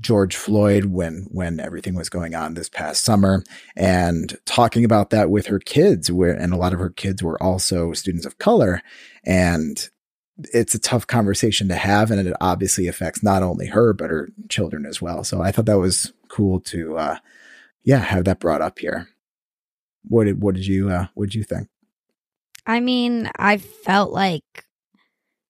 George 0.00 0.36
Floyd 0.36 0.84
when 0.84 1.26
when 1.32 1.58
everything 1.58 1.96
was 1.96 2.08
going 2.08 2.34
on 2.34 2.54
this 2.54 2.68
past 2.68 3.02
summer 3.02 3.42
and 3.74 4.38
talking 4.44 4.84
about 4.84 5.10
that 5.10 5.30
with 5.30 5.46
her 5.46 5.58
kids 5.58 6.12
where 6.12 6.32
and 6.32 6.52
a 6.52 6.56
lot 6.56 6.72
of 6.72 6.78
her 6.78 6.90
kids 6.90 7.24
were 7.24 7.42
also 7.42 7.92
students 7.92 8.24
of 8.24 8.38
color 8.38 8.82
and 9.24 9.90
it's 10.54 10.74
a 10.74 10.78
tough 10.78 11.06
conversation 11.06 11.68
to 11.68 11.74
have 11.74 12.10
and 12.10 12.26
it 12.26 12.34
obviously 12.40 12.86
affects 12.86 13.22
not 13.22 13.42
only 13.42 13.66
her 13.66 13.92
but 13.92 14.10
her 14.10 14.28
children 14.48 14.86
as 14.86 15.02
well. 15.02 15.24
So 15.24 15.42
I 15.42 15.50
thought 15.50 15.66
that 15.66 15.78
was 15.78 16.12
cool 16.28 16.60
to 16.60 16.96
uh 16.96 17.18
yeah, 17.82 17.98
have 17.98 18.24
that 18.24 18.38
brought 18.40 18.60
up 18.62 18.78
here. 18.78 19.08
What 20.04 20.24
did 20.24 20.40
what 20.42 20.54
did 20.54 20.66
you 20.66 20.90
uh 20.90 21.06
what 21.14 21.26
did 21.26 21.34
you 21.34 21.42
think? 21.42 21.68
I 22.66 22.80
mean, 22.80 23.30
I 23.36 23.56
felt 23.56 24.12
like, 24.12 24.44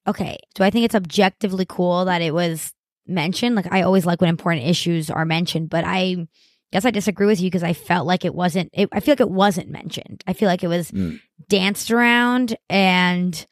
okay, 0.06 0.38
do 0.54 0.62
I 0.62 0.70
think 0.70 0.84
it's 0.84 0.94
objectively 0.94 1.66
cool 1.68 2.04
that 2.04 2.22
it 2.22 2.32
was 2.32 2.72
mentioned? 3.06 3.56
Like, 3.56 3.72
I 3.72 3.82
always 3.82 4.06
like 4.06 4.20
when 4.20 4.30
important 4.30 4.66
issues 4.66 5.10
are 5.10 5.24
mentioned, 5.24 5.68
but 5.68 5.84
I 5.84 6.28
guess 6.72 6.84
I 6.84 6.90
disagree 6.92 7.26
with 7.26 7.40
you 7.40 7.46
because 7.50 7.64
I 7.64 7.72
felt 7.72 8.06
like 8.06 8.24
it 8.24 8.34
wasn't, 8.34 8.70
it, 8.72 8.88
I 8.92 9.00
feel 9.00 9.12
like 9.12 9.20
it 9.20 9.30
wasn't 9.30 9.68
mentioned. 9.68 10.22
I 10.28 10.32
feel 10.32 10.48
like 10.48 10.62
it 10.62 10.68
was 10.68 10.90
Mm. 10.92 11.18
danced 11.48 11.90
around 11.90 12.56
and 12.70 13.44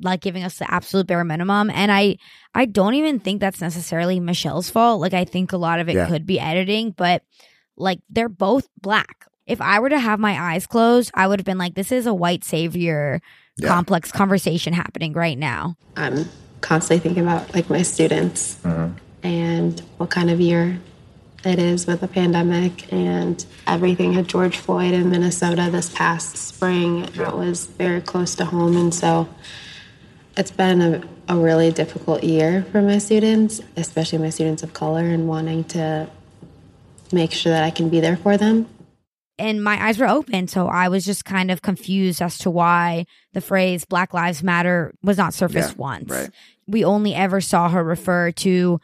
like 0.00 0.20
giving 0.20 0.42
us 0.44 0.58
the 0.58 0.72
absolute 0.72 1.06
bare 1.06 1.24
minimum. 1.24 1.70
And 1.70 1.92
I, 1.92 2.16
I 2.54 2.66
don't 2.66 2.94
even 2.94 3.20
think 3.20 3.40
that's 3.40 3.60
necessarily 3.60 4.20
Michelle's 4.20 4.70
fault. 4.70 5.00
Like, 5.00 5.14
I 5.14 5.24
think 5.24 5.52
a 5.52 5.56
lot 5.58 5.80
of 5.80 5.88
it 5.88 5.94
Yeah. 5.94 6.06
could 6.08 6.26
be 6.26 6.40
editing, 6.40 6.92
but 6.92 7.22
like, 7.76 8.00
they're 8.08 8.28
both 8.28 8.68
black. 8.80 9.26
If 9.46 9.60
I 9.60 9.80
were 9.80 9.88
to 9.90 9.98
have 9.98 10.20
my 10.20 10.38
eyes 10.52 10.66
closed, 10.66 11.10
I 11.14 11.26
would 11.26 11.38
have 11.40 11.46
been 11.46 11.58
like, 11.58 11.74
this 11.74 11.92
is 11.92 12.06
a 12.06 12.14
white 12.14 12.44
savior 12.44 13.20
Yeah. 13.56 13.68
complex 13.68 14.10
conversation 14.12 14.72
happening 14.72 15.12
right 15.12 15.38
now. 15.38 15.76
I'm 15.96 16.26
constantly 16.60 17.02
thinking 17.02 17.24
about 17.24 17.54
like 17.54 17.68
my 17.70 17.82
students 17.82 18.56
mm-hmm. 18.62 18.96
and 19.26 19.80
what 19.96 20.10
kind 20.10 20.30
of 20.30 20.40
year 20.40 20.78
it 21.42 21.58
is 21.58 21.86
with 21.86 22.00
the 22.00 22.08
pandemic 22.08 22.92
and 22.92 23.44
everything 23.66 24.14
at 24.16 24.26
George 24.26 24.58
Floyd 24.58 24.92
in 24.92 25.10
Minnesota 25.10 25.68
this 25.72 25.88
past 25.88 26.36
spring. 26.36 27.06
That 27.16 27.36
was 27.36 27.64
very 27.66 28.02
close 28.02 28.34
to 28.36 28.44
home, 28.44 28.76
and 28.76 28.94
so 28.94 29.26
it's 30.36 30.50
been 30.50 30.80
a, 30.80 31.02
a 31.28 31.36
really 31.36 31.70
difficult 31.72 32.22
year 32.24 32.64
for 32.70 32.80
my 32.82 32.98
students, 32.98 33.60
especially 33.76 34.18
my 34.18 34.30
students 34.30 34.62
of 34.62 34.72
color, 34.72 35.00
and 35.04 35.28
wanting 35.28 35.64
to 35.64 36.08
make 37.12 37.32
sure 37.32 37.52
that 37.52 37.64
I 37.64 37.70
can 37.70 37.88
be 37.88 38.00
there 38.00 38.16
for 38.16 38.36
them. 38.36 38.68
And 39.38 39.64
my 39.64 39.82
eyes 39.82 39.98
were 39.98 40.06
open. 40.06 40.48
So 40.48 40.68
I 40.68 40.88
was 40.88 41.04
just 41.04 41.24
kind 41.24 41.50
of 41.50 41.62
confused 41.62 42.20
as 42.20 42.36
to 42.38 42.50
why 42.50 43.06
the 43.32 43.40
phrase 43.40 43.84
Black 43.86 44.12
Lives 44.12 44.42
Matter 44.42 44.92
was 45.02 45.16
not 45.16 45.32
surfaced 45.34 45.70
Yeah, 45.70 45.78
once. 45.78 46.10
right. 46.10 46.30
We 46.66 46.84
only 46.84 47.14
ever 47.14 47.40
saw 47.40 47.68
her 47.70 47.82
refer 47.82 48.32
to 48.32 48.80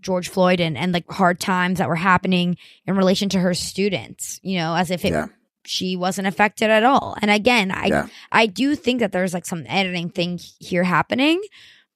George 0.00 0.28
Floyd 0.28 0.60
and, 0.60 0.78
and 0.78 0.92
like 0.92 1.08
hard 1.10 1.38
times 1.40 1.78
that 1.78 1.88
were 1.88 1.94
happening 1.96 2.56
in 2.86 2.96
relation 2.96 3.28
to 3.30 3.38
her 3.40 3.52
students, 3.52 4.40
you 4.42 4.58
know, 4.58 4.74
as 4.74 4.90
if 4.90 5.04
it 5.04 5.12
Yeah. 5.12 5.26
She 5.64 5.96
wasn't 5.96 6.28
affected 6.28 6.70
at 6.70 6.84
all. 6.84 7.16
And 7.20 7.30
again, 7.30 7.70
I 7.70 7.86
Yeah. 7.86 8.06
I 8.32 8.46
do 8.46 8.74
think 8.74 9.00
that 9.00 9.12
there's 9.12 9.34
like 9.34 9.46
some 9.46 9.64
editing 9.68 10.08
thing 10.10 10.38
here 10.58 10.84
happening, 10.84 11.40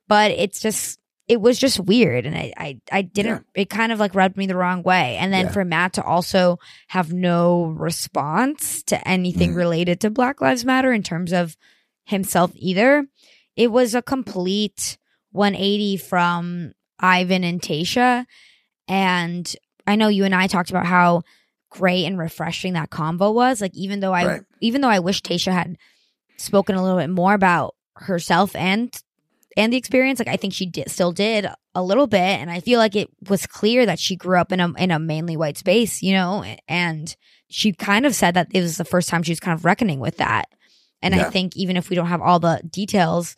but 0.08 0.30
it's 0.32 0.60
just 0.60 0.98
it 1.28 1.40
was 1.40 1.56
just 1.58 1.78
weird 1.80 2.26
and 2.26 2.36
I 2.36 2.52
I, 2.58 2.80
I 2.90 3.02
didn't 3.02 3.46
it 3.54 3.70
kind 3.70 3.92
of 3.92 3.98
like 4.00 4.14
rubbed 4.14 4.36
me 4.36 4.46
the 4.46 4.56
wrong 4.56 4.82
way. 4.82 5.16
And 5.18 5.32
then 5.32 5.46
Yeah. 5.46 5.52
for 5.52 5.64
Matt 5.64 5.94
to 5.94 6.02
also 6.02 6.58
have 6.88 7.12
no 7.12 7.64
response 7.66 8.82
to 8.84 9.08
anything 9.08 9.52
Mhm. 9.52 9.56
related 9.56 10.00
to 10.00 10.10
Black 10.10 10.40
Lives 10.40 10.64
Matter 10.64 10.92
in 10.92 11.02
terms 11.02 11.32
of 11.32 11.56
himself 12.04 12.50
either, 12.56 13.06
it 13.56 13.70
was 13.70 13.94
a 13.94 14.02
complete 14.02 14.98
180 15.30 15.96
from 15.96 16.72
Ivan 16.98 17.44
and 17.44 17.62
Tayshia. 17.62 18.26
And 18.88 19.54
I 19.86 19.96
know 19.96 20.08
you 20.08 20.24
and 20.24 20.34
I 20.34 20.46
talked 20.48 20.70
about 20.70 20.86
how 20.86 21.22
great 21.72 22.04
and 22.04 22.18
refreshing 22.18 22.74
that 22.74 22.90
convo 22.90 23.32
was. 23.34 23.60
Like 23.60 23.74
even 23.74 24.00
though 24.00 24.12
I 24.12 24.26
Right. 24.26 24.42
even 24.60 24.80
though 24.80 24.88
I 24.88 24.98
wish 25.00 25.22
Tayshia 25.22 25.52
had 25.52 25.76
spoken 26.36 26.76
a 26.76 26.82
little 26.82 26.98
bit 26.98 27.10
more 27.10 27.34
about 27.34 27.74
herself 27.96 28.54
and 28.54 28.92
and 29.56 29.72
the 29.72 29.76
experience, 29.76 30.18
like 30.18 30.28
I 30.28 30.36
think 30.36 30.54
she 30.54 30.66
did 30.66 30.90
still 30.90 31.12
did 31.12 31.46
a 31.74 31.82
little 31.82 32.06
bit. 32.06 32.18
And 32.20 32.50
I 32.50 32.60
feel 32.60 32.78
like 32.78 32.96
it 32.96 33.08
was 33.28 33.46
clear 33.46 33.86
that 33.86 33.98
she 33.98 34.16
grew 34.16 34.38
up 34.38 34.52
in 34.52 34.60
a 34.60 34.72
in 34.74 34.90
a 34.90 34.98
mainly 34.98 35.36
white 35.36 35.58
space, 35.58 36.02
you 36.02 36.12
know, 36.12 36.44
and 36.68 37.14
she 37.48 37.72
kind 37.72 38.06
of 38.06 38.14
said 38.14 38.34
that 38.34 38.48
it 38.52 38.60
was 38.60 38.76
the 38.76 38.84
first 38.84 39.08
time 39.08 39.22
she 39.22 39.32
was 39.32 39.40
kind 39.40 39.58
of 39.58 39.64
reckoning 39.64 40.00
with 40.00 40.18
that. 40.18 40.48
And 41.02 41.14
I 41.14 41.24
think 41.30 41.56
even 41.56 41.76
if 41.76 41.90
we 41.90 41.96
don't 41.96 42.06
have 42.06 42.22
all 42.22 42.38
the 42.38 42.62
details, 42.70 43.34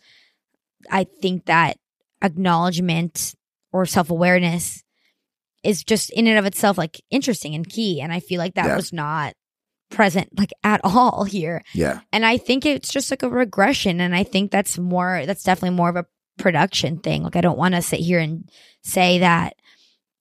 I 0.91 1.05
think 1.05 1.47
that 1.47 1.79
acknowledgement 2.23 3.35
or 3.73 3.87
self 3.87 4.11
awareness 4.11 4.84
is 5.65 5.83
just 5.85 6.11
in 6.11 6.27
and 6.27 6.39
of 6.39 6.45
itself 6.47 6.77
like 6.79 7.01
interesting 7.11 7.55
and 7.55 7.69
key. 7.69 8.01
And 8.01 8.13
I 8.13 8.21
feel 8.21 8.39
like 8.39 8.55
that 8.55 8.67
Yeah. 8.67 8.77
was 8.77 8.93
not 8.93 9.35
present 9.91 10.29
like 10.39 10.53
at 10.63 10.81
all 10.85 11.25
here. 11.25 11.63
Yeah. 11.73 12.01
And 12.13 12.25
I 12.25 12.37
think 12.39 12.67
it's 12.67 12.91
just 12.93 13.11
like 13.11 13.23
a 13.23 13.29
regression. 13.29 14.01
And 14.01 14.15
I 14.15 14.25
think 14.25 14.51
that's 14.51 14.79
more, 14.79 15.25
that's 15.27 15.43
definitely 15.45 15.77
more 15.77 15.89
of 15.91 15.97
a 15.97 16.07
production 16.39 16.99
thing. 16.99 17.23
Like, 17.23 17.37
I 17.37 17.41
don't 17.41 17.59
want 17.59 17.75
to 17.75 17.83
sit 17.83 18.01
here 18.01 18.19
and 18.19 18.49
say 18.83 19.21
that, 19.21 19.55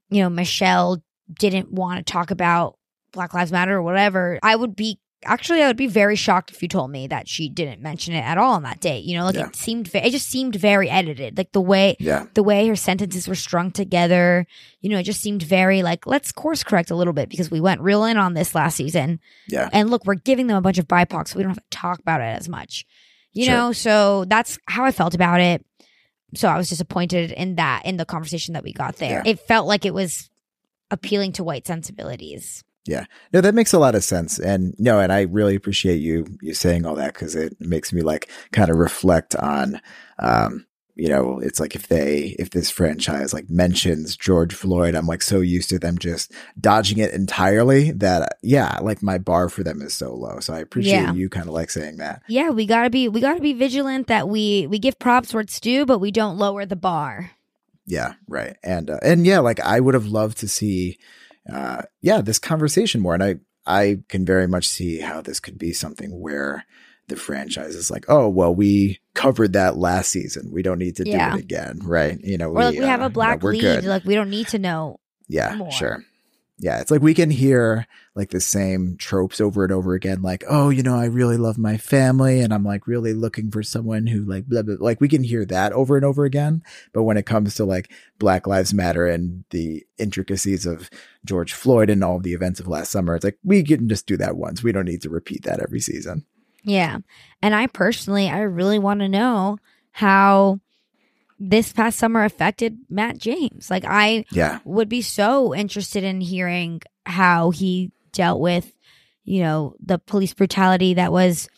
you 0.10 0.22
know, 0.22 0.30
Michelle 0.30 1.04
didn't 1.40 1.72
want 1.72 2.06
to 2.06 2.12
talk 2.12 2.30
about 2.32 2.78
Black 3.14 3.34
Lives 3.34 3.52
Matter 3.52 3.76
or 3.76 3.82
whatever. 3.82 4.40
I 4.44 4.56
would 4.56 4.76
be, 4.76 5.00
actually, 5.26 5.62
I 5.64 5.68
would 5.68 5.78
be 5.78 5.88
very 5.88 6.16
shocked 6.16 6.52
if 6.52 6.62
you 6.62 6.68
told 6.68 6.92
me 6.92 7.08
that 7.08 7.28
she 7.28 7.50
didn't 7.50 7.82
mention 7.82 8.14
it 8.14 8.22
at 8.24 8.38
all 8.38 8.54
on 8.54 8.64
that 8.64 8.80
date. 8.80 9.04
You 9.04 9.18
know, 9.18 9.26
like 9.26 9.36
Yeah. 9.36 9.48
it 9.48 9.56
seemed, 9.56 9.90
it 9.94 10.10
just 10.12 10.30
seemed 10.30 10.56
very 10.56 10.90
edited. 10.90 11.38
Like 11.38 11.52
the 11.52 11.62
way, 11.62 11.96
Yeah. 12.00 12.26
the 12.34 12.44
way 12.44 12.68
her 12.68 12.76
sentences 12.76 13.28
were 13.28 13.36
strung 13.36 13.72
together, 13.72 14.46
you 14.82 14.90
know, 14.90 14.98
it 15.00 15.04
just 15.04 15.22
seemed 15.22 15.44
very 15.44 15.84
like, 15.84 16.06
let's 16.06 16.32
course 16.32 16.64
correct 16.64 16.92
a 16.92 16.96
little 16.96 17.14
bit 17.14 17.30
because 17.30 17.50
we 17.52 17.60
went 17.62 17.82
real 17.82 18.04
in 18.06 18.18
on 18.18 18.34
this 18.34 18.54
last 18.56 18.76
season. 18.76 19.20
Yeah. 19.48 19.70
And 19.74 19.90
look, 19.90 20.06
we're 20.06 20.16
giving 20.16 20.48
them 20.48 20.58
a 20.58 20.62
bunch 20.62 20.78
of 20.78 20.88
BIPOC, 20.88 21.28
so 21.28 21.38
we 21.38 21.44
don't 21.44 21.52
have 21.52 21.58
to 21.70 21.78
talk 21.78 22.00
about 22.00 22.22
it 22.22 22.26
as 22.38 22.48
much. 22.50 22.86
You 23.34 23.46
Sure. 23.46 23.54
know, 23.56 23.72
so 23.72 24.26
that's 24.26 24.60
how 24.68 24.86
I 24.86 24.92
felt 24.92 25.16
about 25.16 25.42
it. 25.42 25.66
So 26.36 26.48
I 26.48 26.58
was 26.58 26.70
disappointed 26.70 27.32
in 27.32 27.56
that, 27.56 27.86
in 27.86 27.98
the 27.98 28.06
conversation 28.06 28.54
that 28.56 28.64
we 28.64 28.74
got 28.74 28.98
there. 28.98 29.22
Yeah. 29.26 29.32
It 29.32 29.40
felt 29.42 29.68
like 29.68 29.86
it 29.86 29.94
was 29.94 30.30
appealing 30.92 31.32
to 31.34 31.44
white 31.44 31.66
sensibilities. 31.68 32.64
Yeah. 32.86 33.06
No, 33.32 33.40
that 33.42 33.56
makes 33.56 33.72
a 33.74 33.80
lot 33.80 33.96
of 33.96 34.04
sense. 34.04 34.40
And 34.40 34.76
no, 34.78 35.00
and 35.00 35.12
I 35.12 35.22
really 35.22 35.56
appreciate 35.56 35.98
you 35.98 36.26
you 36.42 36.54
saying 36.54 36.86
all 36.86 36.96
that 36.96 37.14
because 37.14 37.36
it 37.36 37.56
makes 37.60 37.94
me 37.94 38.02
like 38.02 38.30
kind 38.52 38.70
of 38.70 38.78
reflect 38.78 39.36
on 39.36 39.80
um, 40.20 40.66
you 40.96 41.10
know, 41.10 41.40
it's 41.40 41.60
like 41.60 41.76
if 41.76 41.88
they 41.88 42.36
if 42.38 42.52
this 42.52 42.70
franchise 42.70 43.34
like 43.34 43.50
mentions 43.50 44.16
George 44.16 44.54
Floyd, 44.54 44.94
I'm 44.96 45.08
like 45.08 45.24
so 45.24 45.40
used 45.40 45.70
to 45.70 45.80
them 45.80 45.98
just 45.98 46.32
dodging 46.60 47.00
it 47.00 47.14
entirely 47.14 47.92
that 47.94 48.38
yeah, 48.44 48.78
like 48.82 49.02
my 49.02 49.18
bar 49.18 49.50
for 49.50 49.64
them 49.64 49.82
is 49.82 49.94
so 49.96 50.14
low. 50.14 50.40
So 50.40 50.54
I 50.54 50.60
appreciate 50.60 50.92
Yeah. 51.02 51.14
you 51.14 51.30
kind 51.30 51.48
of 51.48 51.54
like 51.54 51.72
saying 51.72 51.98
that. 51.98 52.22
Yeah, 52.28 52.50
we 52.50 52.66
gotta 52.68 52.90
be 52.92 53.08
we 53.10 53.22
gotta 53.22 53.40
be 53.42 53.54
vigilant 53.54 54.06
that 54.08 54.30
we 54.30 54.68
we 54.68 54.78
give 54.78 55.00
props 55.00 55.34
where 55.34 55.42
it's 55.42 55.60
due, 55.60 55.86
but 55.86 55.98
we 56.00 56.12
don't 56.12 56.38
lower 56.38 56.66
the 56.66 56.76
bar. 56.76 57.32
Yeah, 57.88 58.14
right. 58.28 58.56
And 58.64 58.90
uh, 58.92 59.00
and 59.02 59.26
yeah, 59.26 59.40
like 59.40 59.60
I 59.62 59.80
would 59.80 59.94
have 59.96 60.06
loved 60.08 60.38
to 60.40 60.48
see 60.48 61.00
uh 61.52 61.82
yeah, 62.02 62.22
this 62.22 62.40
conversation 62.40 63.02
more 63.02 63.14
and 63.14 63.24
I 63.24 63.36
I 63.66 64.00
can 64.10 64.26
very 64.26 64.48
much 64.48 64.68
see 64.68 65.00
how 65.00 65.22
this 65.22 65.40
could 65.40 65.58
be 65.58 65.72
something 65.74 66.20
where 66.20 66.66
the 67.08 67.16
franchise 67.16 67.76
is 67.76 67.92
like, 67.92 68.06
"Oh, 68.08 68.30
well, 68.30 68.54
we 68.56 69.00
covered 69.14 69.54
that 69.54 69.78
last 69.78 70.10
season. 70.10 70.52
We 70.52 70.62
don't 70.64 70.80
need 70.80 70.96
to 70.98 71.06
Yeah. 71.08 71.32
do 71.32 71.38
it 71.38 71.42
again." 71.44 71.80
Right? 71.84 72.20
You 72.24 72.38
know, 72.38 72.50
Or 72.50 72.54
like 72.64 72.78
we 72.78 72.86
have 72.86 73.02
uh, 73.02 73.06
a 73.06 73.10
black 73.10 73.42
you 73.44 73.48
know, 73.48 73.52
lead, 73.52 73.62
good. 73.62 73.84
like 73.86 74.06
we 74.06 74.16
don't 74.16 74.30
need 74.30 74.48
to 74.50 74.60
know. 74.60 75.00
yeah, 75.28 75.56
more. 75.56 75.72
sure. 75.72 76.04
Yeah, 76.60 76.80
it's 76.80 76.92
like 76.92 77.02
we 77.02 77.16
can 77.16 77.32
hear 77.32 77.88
like 78.16 78.30
the 78.30 78.40
same 78.40 78.96
tropes 78.98 79.42
over 79.42 79.64
and 79.64 79.74
over 79.74 79.96
again 79.96 80.22
like, 80.22 80.44
"Oh, 80.48 80.70
you 80.70 80.84
know, 80.84 80.96
I 80.96 81.06
really 81.06 81.36
love 81.36 81.58
my 81.58 81.78
family 81.78 82.42
and 82.42 82.54
I'm 82.54 82.64
like 82.64 82.86
really 82.88 83.14
looking 83.14 83.50
for 83.50 83.64
someone 83.64 84.06
who 84.06 84.22
like 84.24 84.46
blah 84.46 84.62
blah." 84.62 84.76
Like 84.80 85.02
we 85.02 85.08
can 85.08 85.24
hear 85.24 85.46
that 85.46 85.74
over 85.74 85.96
and 85.96 86.06
over 86.06 86.26
again, 86.26 86.62
but 86.94 87.04
when 87.04 87.18
it 87.18 87.26
comes 87.26 87.56
to 87.56 87.66
like 87.66 87.92
Black 88.20 88.46
Lives 88.46 88.74
Matter 88.74 89.08
and 89.08 89.44
the 89.50 89.84
intricacies 89.98 90.66
of 90.68 90.92
George 91.26 91.54
Floyd 91.54 91.90
and 91.90 92.04
all 92.04 92.20
the 92.20 92.34
events 92.34 92.60
of 92.60 92.68
last 92.68 92.92
summer, 92.92 93.16
it's 93.16 93.26
like 93.26 93.40
we 93.44 93.64
can 93.64 93.90
just 93.90 94.06
do 94.06 94.16
that 94.18 94.38
once. 94.38 94.62
We 94.62 94.72
don't 94.72 94.86
need 94.86 95.02
to 95.02 95.10
repeat 95.10 95.44
that 95.44 95.60
every 95.60 95.80
season. 95.80 96.24
Yeah. 96.64 97.00
And 97.42 97.56
I 97.56 97.68
personally 97.68 98.30
I 98.30 98.42
really 98.42 98.80
want 98.80 99.00
to 99.00 99.10
know 99.10 99.58
how 99.92 100.60
this 101.40 101.74
past 101.74 102.00
summer 102.00 102.24
affected 102.24 102.78
Matt 102.90 103.18
James. 103.18 103.70
Like 103.70 103.84
I 103.88 104.26
Yeah. 104.32 104.60
would 104.66 104.90
be 104.90 105.02
so 105.02 105.54
interested 105.54 106.04
in 106.04 106.22
hearing 106.22 106.82
how 107.06 107.50
he 107.52 107.92
dealt 108.14 108.40
with, 108.40 108.74
you 109.26 109.42
know, 109.42 109.76
the 109.84 110.00
police 110.00 110.34
brutality 110.34 110.94
that 110.96 111.12
was 111.12 111.50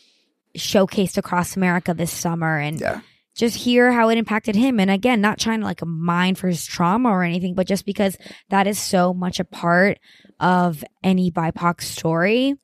showcased 0.58 1.18
across 1.18 1.56
America 1.56 1.94
this 1.94 2.12
summer 2.12 2.58
and 2.58 2.80
Yeah. 2.80 3.02
just 3.36 3.58
hear 3.58 3.92
how 3.92 4.10
it 4.10 4.18
impacted 4.18 4.56
him. 4.56 4.80
And 4.80 4.90
again, 4.90 5.20
not 5.22 5.40
trying 5.40 5.60
to 5.60 5.66
like 5.66 5.86
mine 5.86 6.36
for 6.36 6.48
his 6.48 6.66
trauma 6.66 7.10
or 7.10 7.24
anything, 7.24 7.54
but 7.54 7.68
just 7.68 7.86
because 7.86 8.18
that 8.50 8.66
is 8.68 8.80
so 8.80 9.14
much 9.14 9.40
a 9.40 9.46
part 9.46 10.00
of 10.40 10.84
any 11.04 11.30
BIPOC 11.32 11.82
story 11.82 12.56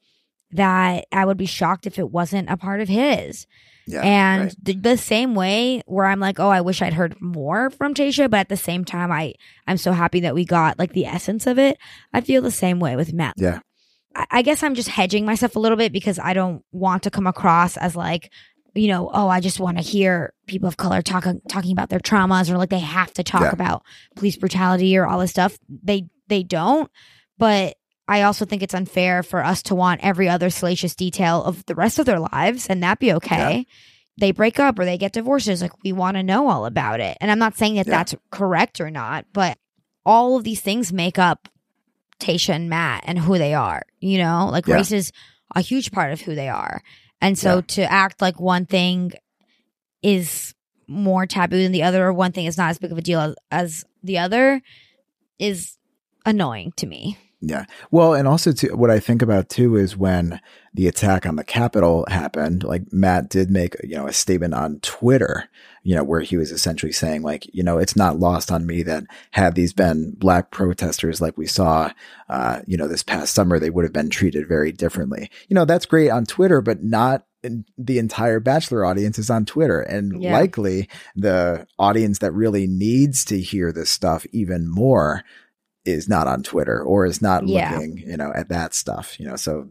that 0.51 1.05
I 1.11 1.25
would 1.25 1.38
be 1.38 1.45
shocked 1.45 1.85
if 1.88 1.99
it 1.99 2.11
wasn't 2.11 2.49
a 2.49 2.57
part 2.57 2.81
of 2.81 2.88
his. 2.89 3.47
Yeah. 3.87 4.01
and 4.01 4.43
right. 4.43 4.55
the, 4.61 4.73
the 4.75 4.97
same 4.97 5.35
way 5.35 5.81
where 5.85 6.05
I'm 6.05 6.19
like, 6.19 6.39
oh, 6.39 6.49
I 6.49 6.61
wish 6.61 6.81
I'd 6.81 6.93
heard 6.93 7.19
more 7.21 7.69
from 7.71 7.93
Tayshia, 7.93 8.29
but 8.29 8.39
at 8.41 8.49
the 8.49 8.57
same 8.57 8.85
time, 8.85 9.11
I 9.11 9.33
I'm 9.67 9.77
so 9.77 9.91
happy 9.91 10.19
that 10.21 10.35
we 10.35 10.45
got 10.45 10.77
like 10.79 10.93
the 10.93 11.05
essence 11.05 11.47
of 11.47 11.57
it. 11.59 11.77
I 12.13 12.21
feel 12.21 12.41
the 12.41 12.51
same 12.51 12.79
way 12.79 12.95
with 12.95 13.13
Matt. 13.13 13.35
Yeah. 13.37 13.59
I, 14.15 14.25
I 14.31 14.41
guess 14.43 14.63
I'm 14.63 14.75
just 14.75 14.89
hedging 14.89 15.25
myself 15.25 15.55
a 15.55 15.59
little 15.59 15.77
bit 15.77 15.91
because 15.91 16.19
I 16.19 16.33
don't 16.33 16.63
want 16.71 17.03
to 17.03 17.11
come 17.11 17.27
across 17.27 17.77
as 17.77 17.95
like, 17.95 18.31
you 18.73 18.87
know, 18.87 19.09
oh, 19.13 19.27
I 19.27 19.39
just 19.41 19.59
want 19.59 19.77
to 19.77 19.83
hear 19.83 20.33
people 20.47 20.67
of 20.69 20.77
color 20.77 21.01
talking 21.01 21.41
talking 21.49 21.71
about 21.73 21.89
their 21.89 21.99
traumas 21.99 22.49
or 22.49 22.57
like 22.57 22.69
they 22.69 22.79
have 22.79 23.13
to 23.15 23.23
talk 23.23 23.41
Yeah. 23.41 23.51
about 23.51 23.83
police 24.15 24.37
brutality 24.37 24.95
or 24.97 25.05
all 25.07 25.19
this 25.19 25.31
stuff. 25.31 25.57
They 25.67 26.07
they 26.27 26.43
don't, 26.43 26.89
but 27.37 27.75
I 28.11 28.23
also 28.23 28.43
think 28.45 28.61
it's 28.61 28.73
unfair 28.73 29.23
for 29.23 29.43
us 29.43 29.63
to 29.63 29.75
want 29.75 30.01
every 30.03 30.27
other 30.27 30.49
salacious 30.49 30.95
detail 30.95 31.41
of 31.43 31.65
the 31.65 31.75
rest 31.75 31.97
of 31.97 32.05
their 32.05 32.19
lives 32.19 32.67
and 32.67 32.83
that 32.83 32.99
be 32.99 33.13
okay. 33.13 33.65
They 34.19 34.31
break 34.31 34.59
up 34.59 34.77
or 34.77 34.83
they 34.83 34.97
get 34.97 35.13
divorces. 35.13 35.61
Like 35.61 35.71
we 35.83 35.93
want 35.93 36.17
to 36.17 36.23
know 36.23 36.49
all 36.49 36.65
about 36.65 36.99
it. 36.99 37.17
And 37.21 37.31
I'm 37.31 37.39
not 37.39 37.55
saying 37.55 37.75
that 37.75 37.88
Yeah. 37.88 37.97
that's 37.97 38.15
correct 38.29 38.81
or 38.81 38.91
not, 38.91 39.25
but 39.31 39.57
all 40.05 40.35
of 40.35 40.43
these 40.43 40.59
things 40.59 40.91
make 40.91 41.17
up 41.17 41.47
Tayshia 42.19 42.53
and 42.55 42.69
Matt 42.69 43.03
and 43.07 43.17
who 43.17 43.38
they 43.38 43.53
are. 43.53 43.83
You 44.01 44.17
know, 44.17 44.49
like 44.51 44.67
Yeah. 44.67 44.75
race 44.75 44.91
is 44.91 45.13
a 45.55 45.61
huge 45.61 45.91
part 45.93 46.11
of 46.11 46.19
who 46.21 46.35
they 46.35 46.49
are. 46.49 46.81
And 47.21 47.38
so 47.38 47.55
Yeah. 47.55 47.61
to 47.67 47.91
act 47.91 48.21
like 48.21 48.39
one 48.41 48.65
thing 48.65 49.13
is 50.03 50.53
more 50.88 51.25
taboo 51.25 51.63
than 51.63 51.71
the 51.71 51.83
other, 51.83 52.05
or 52.07 52.11
one 52.13 52.33
thing 52.33 52.45
is 52.45 52.57
not 52.57 52.71
as 52.71 52.77
big 52.77 52.91
of 52.91 52.97
a 52.97 53.01
deal 53.01 53.21
as, 53.21 53.35
as 53.51 53.85
the 54.03 54.17
other, 54.17 54.61
is 55.39 55.77
annoying 56.25 56.73
to 56.75 56.85
me. 56.85 57.17
Yeah. 57.41 57.65
Well, 57.89 58.13
and 58.13 58.27
also 58.27 58.51
too, 58.51 58.76
what 58.76 58.91
I 58.91 58.99
think 58.99 59.23
about 59.23 59.49
too 59.49 59.76
is 59.76 59.97
when 59.97 60.39
the 60.76 60.88
attack 60.88 61.26
on 61.26 61.38
the 61.38 61.43
Capitol 61.43 62.05
happened, 62.07 62.63
like 62.63 62.93
Matt 62.93 63.30
did 63.30 63.49
make, 63.49 63.76
you 63.84 63.95
know, 63.95 64.05
a 64.05 64.13
statement 64.13 64.53
on 64.53 64.80
Twitter, 64.81 65.49
you 65.81 65.95
know, 65.95 66.03
where 66.03 66.22
he 66.22 66.38
was 66.38 66.51
essentially 66.51 66.91
saying 66.91 67.23
like, 67.23 67.49
you 67.51 67.63
know, 67.63 67.80
it's 67.80 67.95
not 67.95 68.19
lost 68.19 68.51
on 68.51 68.68
me 68.68 68.84
that 68.84 69.05
had 69.31 69.55
these 69.55 69.73
been 69.73 70.11
black 70.11 70.51
protesters 70.51 71.19
like 71.19 71.35
we 71.35 71.47
saw, 71.47 71.91
uh, 72.30 72.61
you 72.68 72.77
know, 72.77 72.88
this 72.88 73.03
past 73.03 73.34
summer, 73.34 73.57
they 73.57 73.72
would 73.72 73.85
have 73.85 73.93
been 73.93 74.11
treated 74.11 74.47
very 74.47 74.72
differently. 74.72 75.30
You 75.47 75.55
know, 75.55 75.65
that's 75.65 75.88
great 75.88 76.11
on 76.11 76.26
Twitter, 76.26 76.61
but 76.61 76.84
not 76.84 77.26
in 77.43 77.65
the 77.76 77.97
entire 77.97 78.39
Bachelor 78.39 78.85
audience 78.85 79.18
is 79.18 79.31
on 79.31 79.45
Twitter. 79.45 79.81
And 79.81 80.22
Yeah. 80.22 80.31
likely 80.34 80.88
the 81.15 81.65
audience 81.80 82.19
that 82.19 82.34
really 82.34 82.68
needs 82.68 83.26
to 83.26 83.39
hear 83.39 83.72
this 83.72 83.89
stuff 83.89 84.27
even 84.31 84.69
more 84.69 85.23
is 85.85 86.07
not 86.07 86.27
on 86.27 86.43
Twitter 86.43 86.81
or 86.83 87.05
is 87.05 87.21
not 87.21 87.47
Yeah. 87.47 87.73
looking, 87.73 87.97
you 87.97 88.17
know, 88.17 88.31
at 88.35 88.49
that 88.49 88.73
stuff, 88.73 89.19
you 89.19 89.25
know. 89.27 89.35
So 89.35 89.67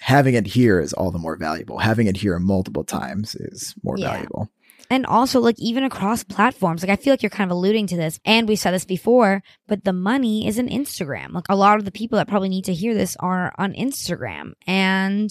having 0.00 0.34
it 0.34 0.46
here 0.46 0.80
is 0.80 0.92
all 0.92 1.10
the 1.10 1.18
more 1.18 1.36
valuable. 1.36 1.78
Having 1.78 2.06
it 2.06 2.16
here 2.16 2.38
multiple 2.38 2.84
times 2.84 3.34
is 3.34 3.74
more 3.82 3.98
Yeah. 3.98 4.12
valuable. 4.12 4.48
And 4.92 5.06
also, 5.06 5.40
like, 5.40 5.54
even 5.60 5.84
across 5.84 6.24
platforms, 6.24 6.82
like, 6.82 6.90
I 6.90 7.00
feel 7.00 7.12
like 7.12 7.22
you're 7.22 7.30
kind 7.30 7.48
of 7.48 7.56
alluding 7.56 7.86
to 7.88 7.96
this, 7.96 8.18
and 8.24 8.48
we 8.48 8.56
said 8.56 8.72
this 8.72 8.84
before, 8.84 9.40
but 9.68 9.84
the 9.84 9.92
money 9.92 10.48
is 10.48 10.58
in 10.58 10.66
Instagram. 10.66 11.32
Like, 11.32 11.44
a 11.48 11.54
lot 11.54 11.78
of 11.78 11.84
the 11.84 11.92
people 11.92 12.18
that 12.18 12.26
probably 12.26 12.48
need 12.48 12.64
to 12.64 12.74
hear 12.74 12.92
this 12.92 13.16
are 13.20 13.54
on 13.56 13.72
Instagram. 13.74 14.54
And 14.66 15.30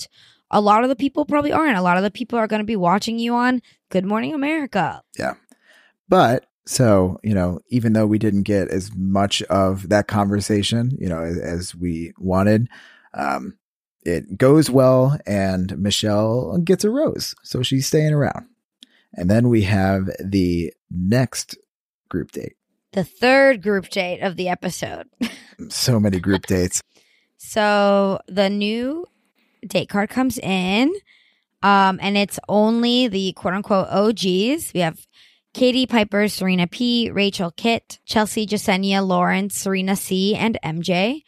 a 0.50 0.62
lot 0.62 0.84
of 0.84 0.90
the 0.90 0.96
people 0.96 1.26
probably 1.26 1.52
aren't. 1.52 1.78
A 1.78 1.82
lot 1.82 1.98
of 1.98 2.04
the 2.04 2.12
people 2.12 2.40
are 2.40 2.48
going 2.48 2.62
to 2.62 2.66
be 2.66 2.78
watching 2.78 3.20
you 3.20 3.36
on 3.36 3.62
Good 3.90 4.06
Morning 4.06 4.34
America. 4.34 5.02
Yeah. 5.18 5.34
But 6.08 6.46
so, 6.70 7.20
you 7.24 7.34
know, 7.34 7.62
even 7.70 7.94
though 7.94 8.06
we 8.06 8.20
didn't 8.20 8.44
get 8.44 8.68
as 8.68 8.92
much 8.96 9.42
of 9.44 9.90
that 9.90 10.08
conversation, 10.08 10.96
you 11.00 11.10
know, 11.10 11.24
as, 11.24 11.40
as 11.40 11.76
we 11.76 12.14
wanted, 12.20 12.70
um, 13.16 13.58
it 14.04 14.38
goes 14.38 14.70
well 14.70 15.18
and 15.26 15.76
Michelle 15.80 16.60
gets 16.60 16.84
a 16.84 16.92
rose. 16.92 17.34
So 17.42 17.64
she's 17.64 17.88
staying 17.88 18.14
around. 18.14 18.46
And 19.16 19.32
then 19.32 19.50
we 19.50 19.64
have 19.64 20.12
the 20.24 20.72
next 20.92 21.58
group 22.08 22.34
date. 22.34 22.56
The 22.92 23.04
third 23.04 23.64
group 23.64 23.90
date 23.90 24.22
of 24.22 24.36
the 24.36 24.48
episode. 24.48 25.08
So 25.68 26.00
many 26.00 26.22
group 26.22 26.46
dates. 26.46 26.82
So 27.36 28.22
the 28.30 28.50
new 28.50 29.06
date 29.68 29.90
card 29.90 30.10
comes 30.10 30.38
in, 30.38 30.90
um, 31.62 32.00
and 32.02 32.16
it's 32.16 32.40
only 32.48 33.10
the 33.10 33.34
quote 33.34 33.56
unquote 33.56 33.90
OGs. 33.90 34.72
We 34.74 34.80
have 34.80 35.06
Katie 35.54 35.88
Pieper, 35.88 36.28
Serena 36.28 36.68
P, 36.68 37.10
Rachel 37.12 37.52
Kit, 37.52 38.00
Chelsea 38.06 38.46
Jessenia, 38.46 39.06
Lawrence, 39.06 39.56
Serena 39.56 39.96
C, 39.96 40.36
and 40.36 40.58
MJ. 40.64 41.24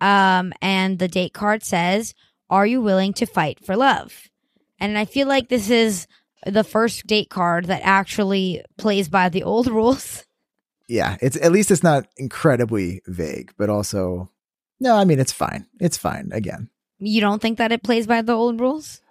Um, 0.00 0.52
and 0.62 0.98
the 0.98 1.08
date 1.08 1.32
card 1.34 1.62
says, 1.62 2.14
Are 2.48 2.66
you 2.66 2.80
willing 2.80 3.12
to 3.14 3.26
fight 3.26 3.64
for 3.64 3.76
love? 3.76 4.28
And 4.80 4.96
I 4.96 5.04
feel 5.04 5.26
like 5.26 5.48
this 5.48 5.70
is 5.70 6.06
the 6.46 6.64
first 6.64 7.06
date 7.06 7.30
card 7.30 7.66
that 7.66 7.82
actually 7.84 8.62
plays 8.76 9.08
by 9.08 9.28
the 9.28 9.42
old 9.42 9.66
rules. 9.70 10.24
yeah, 10.86 11.16
it's 11.20 11.36
at 11.36 11.52
least 11.52 11.70
it's 11.70 11.82
not 11.82 12.06
incredibly 12.16 13.02
vague, 13.06 13.52
but 13.58 13.68
also 13.68 14.30
no, 14.80 14.96
I 14.96 15.04
mean 15.04 15.18
it's 15.18 15.32
fine. 15.32 15.66
It's 15.80 15.96
fine 15.96 16.30
again. 16.32 16.70
You 17.00 17.20
don't 17.20 17.42
think 17.42 17.58
that 17.58 17.72
it 17.72 17.82
plays 17.82 18.06
by 18.06 18.22
the 18.22 18.32
old 18.32 18.60
rules? 18.60 19.02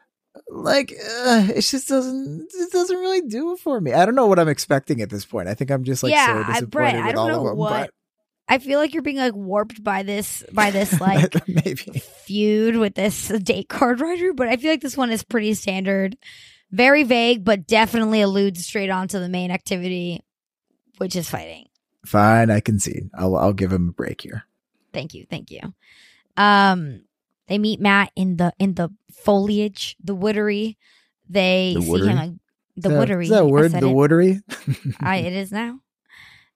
Like 0.49 0.91
uh, 0.91 1.47
it 1.55 1.61
just 1.61 1.88
doesn't 1.88 2.49
it 2.53 2.72
doesn't 2.72 2.97
really 2.97 3.22
do 3.22 3.53
it 3.53 3.59
for 3.59 3.80
me. 3.80 3.93
I 3.93 4.05
don't 4.05 4.15
know 4.15 4.27
what 4.27 4.39
I'm 4.39 4.49
expecting 4.49 5.01
at 5.01 5.09
this 5.09 5.26
point. 5.26 5.47
I 5.47 5.53
think 5.53 5.72
I'm 5.72 5.84
just 5.84 6.03
like 6.03 6.11
yeah, 6.11 6.27
so 6.27 6.34
I, 6.34 6.53
disappointed 6.53 6.72
Brett, 6.72 6.95
with 6.95 7.03
I 7.05 7.11
don't 7.11 7.18
all 7.19 7.27
know 7.27 7.41
of 7.41 7.47
them. 7.47 7.57
what. 7.57 7.91
I 8.49 8.59
feel 8.59 8.80
like 8.80 8.93
you're 8.93 9.03
being 9.03 9.18
like 9.18 9.35
warped 9.35 9.84
by 9.84 10.03
this 10.03 10.43
by 10.53 10.72
this 10.72 10.99
like 11.01 11.34
maybe 11.47 12.01
feud 12.23 12.77
with 12.77 12.95
this 12.95 13.27
date 13.27 13.68
card 13.69 13.99
writer, 13.99 14.34
but 14.34 14.47
I 14.47 14.57
feel 14.57 14.72
like 14.72 14.81
this 14.81 14.95
one 14.97 15.11
is 15.11 15.23
pretty 15.23 15.53
standard, 15.53 16.18
very 16.72 17.03
vague, 17.03 17.43
but 17.43 17.68
definitely 17.68 18.22
alludes 18.22 18.65
straight 18.65 18.89
on 18.89 19.09
to 19.09 19.19
the 19.19 19.30
main 19.30 19.51
activity, 19.51 20.23
which 20.97 21.15
is 21.15 21.30
fighting. 21.30 21.65
fine. 22.05 22.49
I 22.49 22.61
can 22.61 22.80
see. 22.80 23.09
I'll 23.14 23.35
I'll 23.35 23.53
give 23.53 23.73
him 23.73 23.89
a 23.89 23.91
break 23.91 24.22
here. 24.22 24.45
Thank 24.93 25.14
you, 25.14 25.26
thank 25.30 25.51
you. 25.51 25.73
Um, 26.38 27.01
they 27.48 27.57
meet 27.57 27.80
Matt 27.80 28.11
in 28.15 28.38
the 28.38 28.53
in 28.60 28.74
the 28.76 28.90
foliage, 29.11 29.95
the 30.03 30.15
woodery. 30.15 30.76
They 31.30 31.74
The 31.76 31.82
see 31.82 31.90
woodery? 31.90 32.07
him 32.10 32.15
like 32.18 32.32
the 32.76 32.90
Is 32.90 32.95
that- 32.95 33.07
woodery. 33.10 33.24
Is 33.24 33.30
that 33.30 33.44
a 33.44 33.48
I 33.48 33.52
word? 33.52 33.72
The 33.72 33.78
it. 33.78 33.84
woodery. 33.84 34.41
I, 35.02 35.18
it 35.28 35.34
is 35.34 35.52
now. 35.52 35.80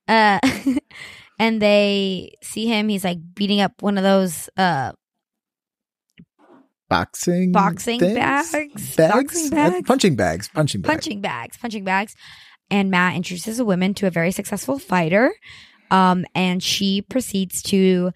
Uh, 0.08 0.38
and 1.38 1.60
they 1.62 2.34
see 2.42 2.66
him. 2.66 2.88
He's 2.88 3.04
like 3.04 3.18
beating 3.34 3.60
up 3.60 3.82
one 3.82 3.96
of 3.98 4.04
those 4.04 4.48
uh 4.56 4.92
boxing 6.88 7.52
boxing 7.52 7.98
bags, 8.00 8.52
bags, 8.52 8.96
boxing 8.96 9.46
Uh, 9.52 9.70
bags, 9.70 9.86
punching 9.86 10.16
bags, 10.16 10.48
punching 10.48 10.80
bags. 10.82 10.92
punching 10.94 11.20
bags, 11.20 11.56
punching 11.56 11.84
bags. 11.84 12.14
And 12.70 12.90
Matt 12.90 13.16
introduces 13.16 13.58
a 13.58 13.64
woman 13.64 13.94
to 13.94 14.06
a 14.06 14.10
very 14.10 14.30
successful 14.32 14.78
fighter. 14.78 15.32
Um, 15.90 16.24
and 16.34 16.62
she 16.62 17.02
proceeds 17.02 17.62
to 17.64 18.12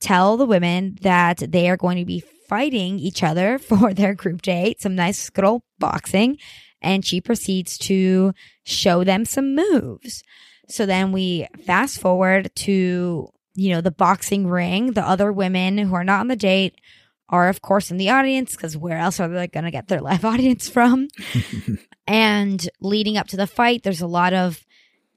tell 0.00 0.36
the 0.36 0.46
women 0.46 0.98
that 1.02 1.38
they 1.38 1.68
are 1.68 1.76
going 1.76 1.98
to 1.98 2.04
be 2.04 2.24
fighting 2.48 2.98
each 2.98 3.22
other 3.22 3.58
for 3.70 3.94
their 3.94 4.14
group 4.14 4.42
date, 4.42 4.80
some 4.80 4.94
nice 4.94 5.30
old 5.42 5.62
boxing. 5.78 6.38
And 6.82 7.04
she 7.04 7.20
proceeds 7.20 7.76
to 7.78 8.32
show 8.64 9.04
them 9.04 9.24
some 9.26 9.54
moves. 9.54 10.22
So 10.68 10.86
then 10.86 11.12
we 11.12 11.46
fast 11.66 12.00
forward 12.00 12.50
to, 12.56 13.28
you 13.54 13.70
know, 13.70 13.80
the 13.80 13.90
boxing 13.90 14.46
ring. 14.46 14.92
The 14.92 15.06
other 15.06 15.30
women 15.30 15.76
who 15.76 15.94
are 15.94 16.04
not 16.04 16.20
on 16.20 16.28
the 16.28 16.36
date 16.36 16.80
are, 17.28 17.48
of 17.48 17.60
course, 17.60 17.90
in 17.90 17.96
the 17.96 18.10
audience 18.10 18.56
because 18.56 18.76
where 18.76 18.98
else 18.98 19.20
are 19.20 19.28
they 19.28 19.46
going 19.46 19.64
to 19.64 19.70
get 19.70 19.88
their 19.88 20.00
live 20.10 20.24
audience 20.24 20.68
from? 20.68 21.08
and 22.06 22.68
leading 22.80 23.16
up 23.16 23.28
to 23.28 23.36
the 23.36 23.46
fight, 23.46 23.82
there's 23.82 24.00
a 24.00 24.06
lot 24.06 24.32
of 24.32 24.64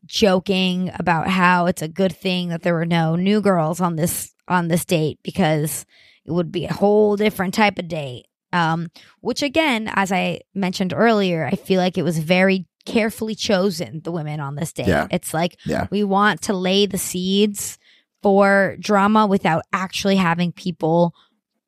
joking 0.05 0.91
about 0.99 1.27
how 1.27 1.65
it's 1.67 1.81
a 1.81 1.87
good 1.87 2.15
thing 2.15 2.49
that 2.49 2.61
there 2.63 2.73
were 2.73 2.85
no 2.85 3.15
new 3.15 3.41
girls 3.41 3.79
on 3.81 3.95
this 3.95 4.33
on 4.47 4.67
this 4.67 4.85
date 4.85 5.19
because 5.23 5.85
it 6.25 6.31
would 6.31 6.51
be 6.51 6.65
a 6.65 6.73
whole 6.73 7.15
different 7.15 7.53
type 7.53 7.79
of 7.79 7.87
date. 7.87 8.25
Um, 8.51 8.89
which 9.21 9.41
again, 9.41 9.89
as 9.93 10.11
I 10.11 10.41
mentioned 10.53 10.93
earlier, 10.95 11.45
I 11.45 11.55
feel 11.55 11.79
like 11.81 11.97
it 11.97 12.03
was 12.03 12.19
very 12.19 12.65
carefully 12.85 13.33
chosen, 13.35 14.01
the 14.03 14.11
women 14.11 14.39
on 14.39 14.55
this 14.55 14.73
date. 14.73 14.87
Yeah. 14.87 15.07
It's 15.09 15.33
like 15.33 15.57
Yeah. 15.65 15.87
we 15.89 16.03
want 16.03 16.41
to 16.43 16.53
lay 16.53 16.85
the 16.85 16.97
seeds 16.97 17.79
for 18.21 18.75
drama 18.79 19.25
without 19.25 19.63
actually 19.73 20.17
having 20.17 20.51
people 20.51 21.13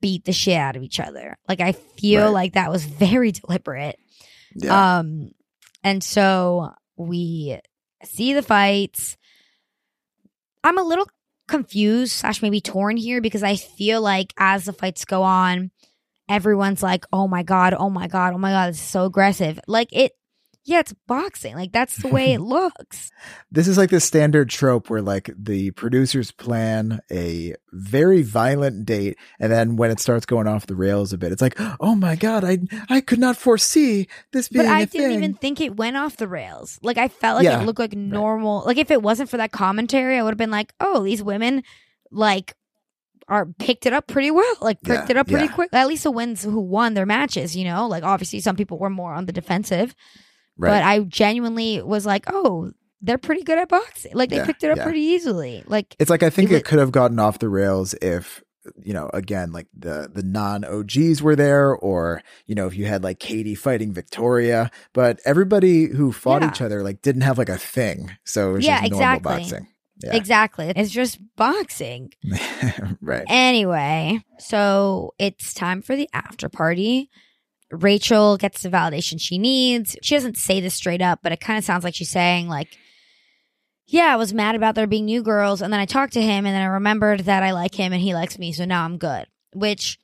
beat 0.01 0.25
the 0.25 0.33
shit 0.33 0.57
out 0.57 0.75
of 0.75 0.83
each 0.83 0.99
other. 0.99 1.37
Like 1.49 1.61
I 1.61 1.71
feel 1.71 2.25
Right. 2.25 2.33
like 2.33 2.53
that 2.53 2.69
was 2.71 2.85
very 2.85 3.31
deliberate. 3.31 3.97
Yeah. 4.55 4.99
Um, 4.99 5.31
and 5.83 6.03
so 6.03 6.71
we 6.97 7.59
see 8.05 8.33
the 8.33 8.41
fights. 8.41 9.17
I'm 10.63 10.77
a 10.77 10.83
little 10.83 11.07
confused 11.47 12.13
slash 12.13 12.41
maybe 12.41 12.61
torn 12.61 12.97
here 12.97 13.21
because 13.21 13.43
I 13.43 13.55
feel 13.55 14.01
like 14.01 14.33
as 14.37 14.65
the 14.65 14.73
fights 14.73 15.05
go 15.05 15.23
on, 15.23 15.71
everyone's 16.29 16.81
like, 16.81 17.05
"Oh 17.13 17.27
my 17.27 17.43
god, 17.43 17.75
oh 17.77 17.89
my 17.89 18.07
god, 18.07 18.33
oh 18.33 18.37
my 18.37 18.51
god, 18.51 18.69
it's 18.69 18.81
so 18.81 19.05
aggressive." 19.05 19.59
Like 19.67 19.89
it, 19.91 20.13
yeah, 20.65 20.79
it's 20.79 20.93
boxing. 21.07 21.55
Like 21.55 21.71
that's 21.71 21.97
the 22.01 22.07
way 22.09 22.33
it 22.33 22.41
looks. 22.41 23.11
this 23.51 23.67
is 23.67 23.77
like 23.77 23.91
the 23.91 23.99
standard 23.99 24.49
trope 24.49 24.89
where 24.89 25.01
like 25.01 25.29
the 25.37 25.71
producers 25.71 26.31
plan 26.31 26.99
a 27.11 27.53
very 27.71 28.21
violent 28.23 28.85
date 28.85 29.17
and 29.39 29.51
then 29.51 29.75
when 29.75 29.91
it 29.91 29.99
starts 29.99 30.25
going 30.25 30.47
off 30.47 30.65
the 30.65 30.75
rails 30.75 31.11
a 31.11 31.17
bit 31.17 31.31
it's 31.33 31.41
like 31.41 31.59
oh 31.81 31.93
my 31.93 32.15
god 32.15 32.43
i 32.45 32.57
i 32.89 33.01
could 33.01 33.19
not 33.19 33.35
foresee 33.35 34.07
this 34.31 34.47
being 34.47 34.65
But 34.65 34.71
I 34.71 34.85
didn't 34.85 34.91
thing 35.09 35.11
even 35.11 35.33
think 35.33 35.59
it 35.59 35.75
went 35.75 35.97
off 35.97 36.15
the 36.17 36.27
rails. 36.27 36.79
Like 36.81 36.97
I 36.97 37.09
felt 37.09 37.35
like 37.37 37.43
Yeah, 37.43 37.61
it 37.61 37.65
looked 37.65 37.79
like 37.79 37.93
normal. 37.93 38.63
Like 38.65 38.77
if 38.77 38.91
it 38.91 39.01
wasn't 39.01 39.29
for 39.29 39.37
that 39.37 39.51
commentary, 39.51 40.17
I 40.17 40.23
would 40.23 40.29
have 40.31 40.37
been 40.37 40.51
like, 40.51 40.73
"Oh, 40.79 41.03
these 41.03 41.21
women 41.21 41.63
like 42.11 42.55
are 43.27 43.45
picked 43.45 43.85
it 43.85 43.93
up 43.93 44.07
pretty 44.07 44.31
well. 44.31 44.55
Like 44.61 44.81
picked 44.83 45.09
Yeah, 45.09 45.11
it 45.11 45.17
up 45.17 45.27
pretty 45.27 45.45
yeah. 45.45 45.51
quick. 45.53 45.69
At 45.73 45.87
least 45.87 46.03
the 46.03 46.11
wins 46.11 46.43
who 46.43 46.59
won 46.61 46.93
their 46.93 47.05
matches, 47.05 47.55
you 47.57 47.65
know? 47.65 47.87
Like 47.87 48.03
obviously 48.03 48.39
some 48.39 48.55
people 48.55 48.77
were 48.77 48.89
more 48.89 49.13
on 49.13 49.25
the 49.25 49.33
defensive, 49.33 49.95
right 50.57 50.69
but 50.69 50.83
I 50.83 50.99
genuinely 51.01 51.81
was 51.81 52.05
like, 52.05 52.25
"Oh, 52.27 52.71
they're 53.01 53.17
pretty 53.17 53.43
good 53.43 53.57
at 53.57 53.69
boxing. 53.69 54.11
Like 54.13 54.29
they 54.29 54.37
Yeah, 54.37 54.45
picked 54.45 54.63
it 54.63 54.71
up 54.71 54.77
yeah. 54.77 54.83
pretty 54.83 55.01
easily." 55.01 55.63
Like 55.67 55.95
it's 55.99 56.09
like 56.09 56.23
i 56.23 56.29
think 56.29 56.51
it 56.51 56.55
it, 56.57 56.65
could 56.65 56.79
have 56.79 56.91
gotten 56.91 57.19
off 57.19 57.39
the 57.39 57.49
rails 57.49 57.93
if 58.01 58.43
you 58.83 58.93
know 58.93 59.09
again 59.13 59.51
like 59.51 59.67
the 59.77 60.09
the 60.11 60.23
non 60.23 60.65
og's 60.65 61.21
were 61.21 61.35
there 61.35 61.71
or 61.75 62.23
you 62.47 62.55
know 62.55 62.65
if 62.65 62.75
you 62.75 62.85
had 62.87 63.03
like 63.03 63.19
katie 63.19 63.53
fighting 63.53 63.93
victoria 63.93 64.71
but 64.91 65.19
everybody 65.23 65.85
who 65.85 66.11
fought 66.11 66.41
Yeah. 66.41 66.49
each 66.49 66.61
other 66.61 66.81
like 66.81 67.03
didn't 67.03 67.21
have 67.21 67.37
like 67.37 67.49
a 67.49 67.59
thing 67.59 68.17
so 68.23 68.49
it 68.49 68.53
was 68.53 68.65
Yeah, 68.65 68.79
just 68.79 68.93
exactly. 68.93 69.23
boxing 69.37 69.67
yeah 70.03 70.15
Exactly. 70.15 70.73
It's 70.75 70.91
just 70.91 71.19
boxing. 71.37 72.11
right 73.01 73.23
Anyway, 73.29 74.19
so 74.39 75.13
it's 75.19 75.53
time 75.53 75.81
for 75.81 75.95
the 75.95 76.09
after 76.13 76.49
party. 76.49 77.09
Rachel 77.75 78.37
gets 78.37 78.61
the 78.61 78.69
validation 78.69 79.19
she 79.19 79.37
needs. 79.37 79.95
She 80.01 80.15
doesn't 80.15 80.37
say 80.37 80.59
this 80.59 80.73
straight 80.73 81.01
up, 81.01 81.19
but 81.21 81.31
it 81.31 81.39
kind 81.39 81.57
of 81.57 81.63
sounds 81.63 81.83
like 81.83 81.95
she's 81.95 82.09
saying, 82.09 82.47
like, 82.47 82.77
yeah, 83.87 84.13
I 84.13 84.15
was 84.15 84.33
mad 84.33 84.55
about 84.55 84.75
there 84.75 84.87
being 84.87 85.05
new 85.05 85.21
girls. 85.21 85.61
And 85.61 85.71
then 85.71 85.79
I 85.79 85.85
talked 85.85 86.13
to 86.13 86.21
him 86.21 86.45
and 86.45 86.55
then 86.55 86.61
I 86.61 86.65
remembered 86.65 87.21
that 87.21 87.43
I 87.43 87.51
like 87.51 87.75
him 87.75 87.93
and 87.93 88.01
he 88.01 88.13
likes 88.13 88.39
me. 88.39 88.51
So 88.51 88.65
now 88.65 88.83
I'm 88.83 88.97
good. 88.97 89.27
Which, 89.53 89.99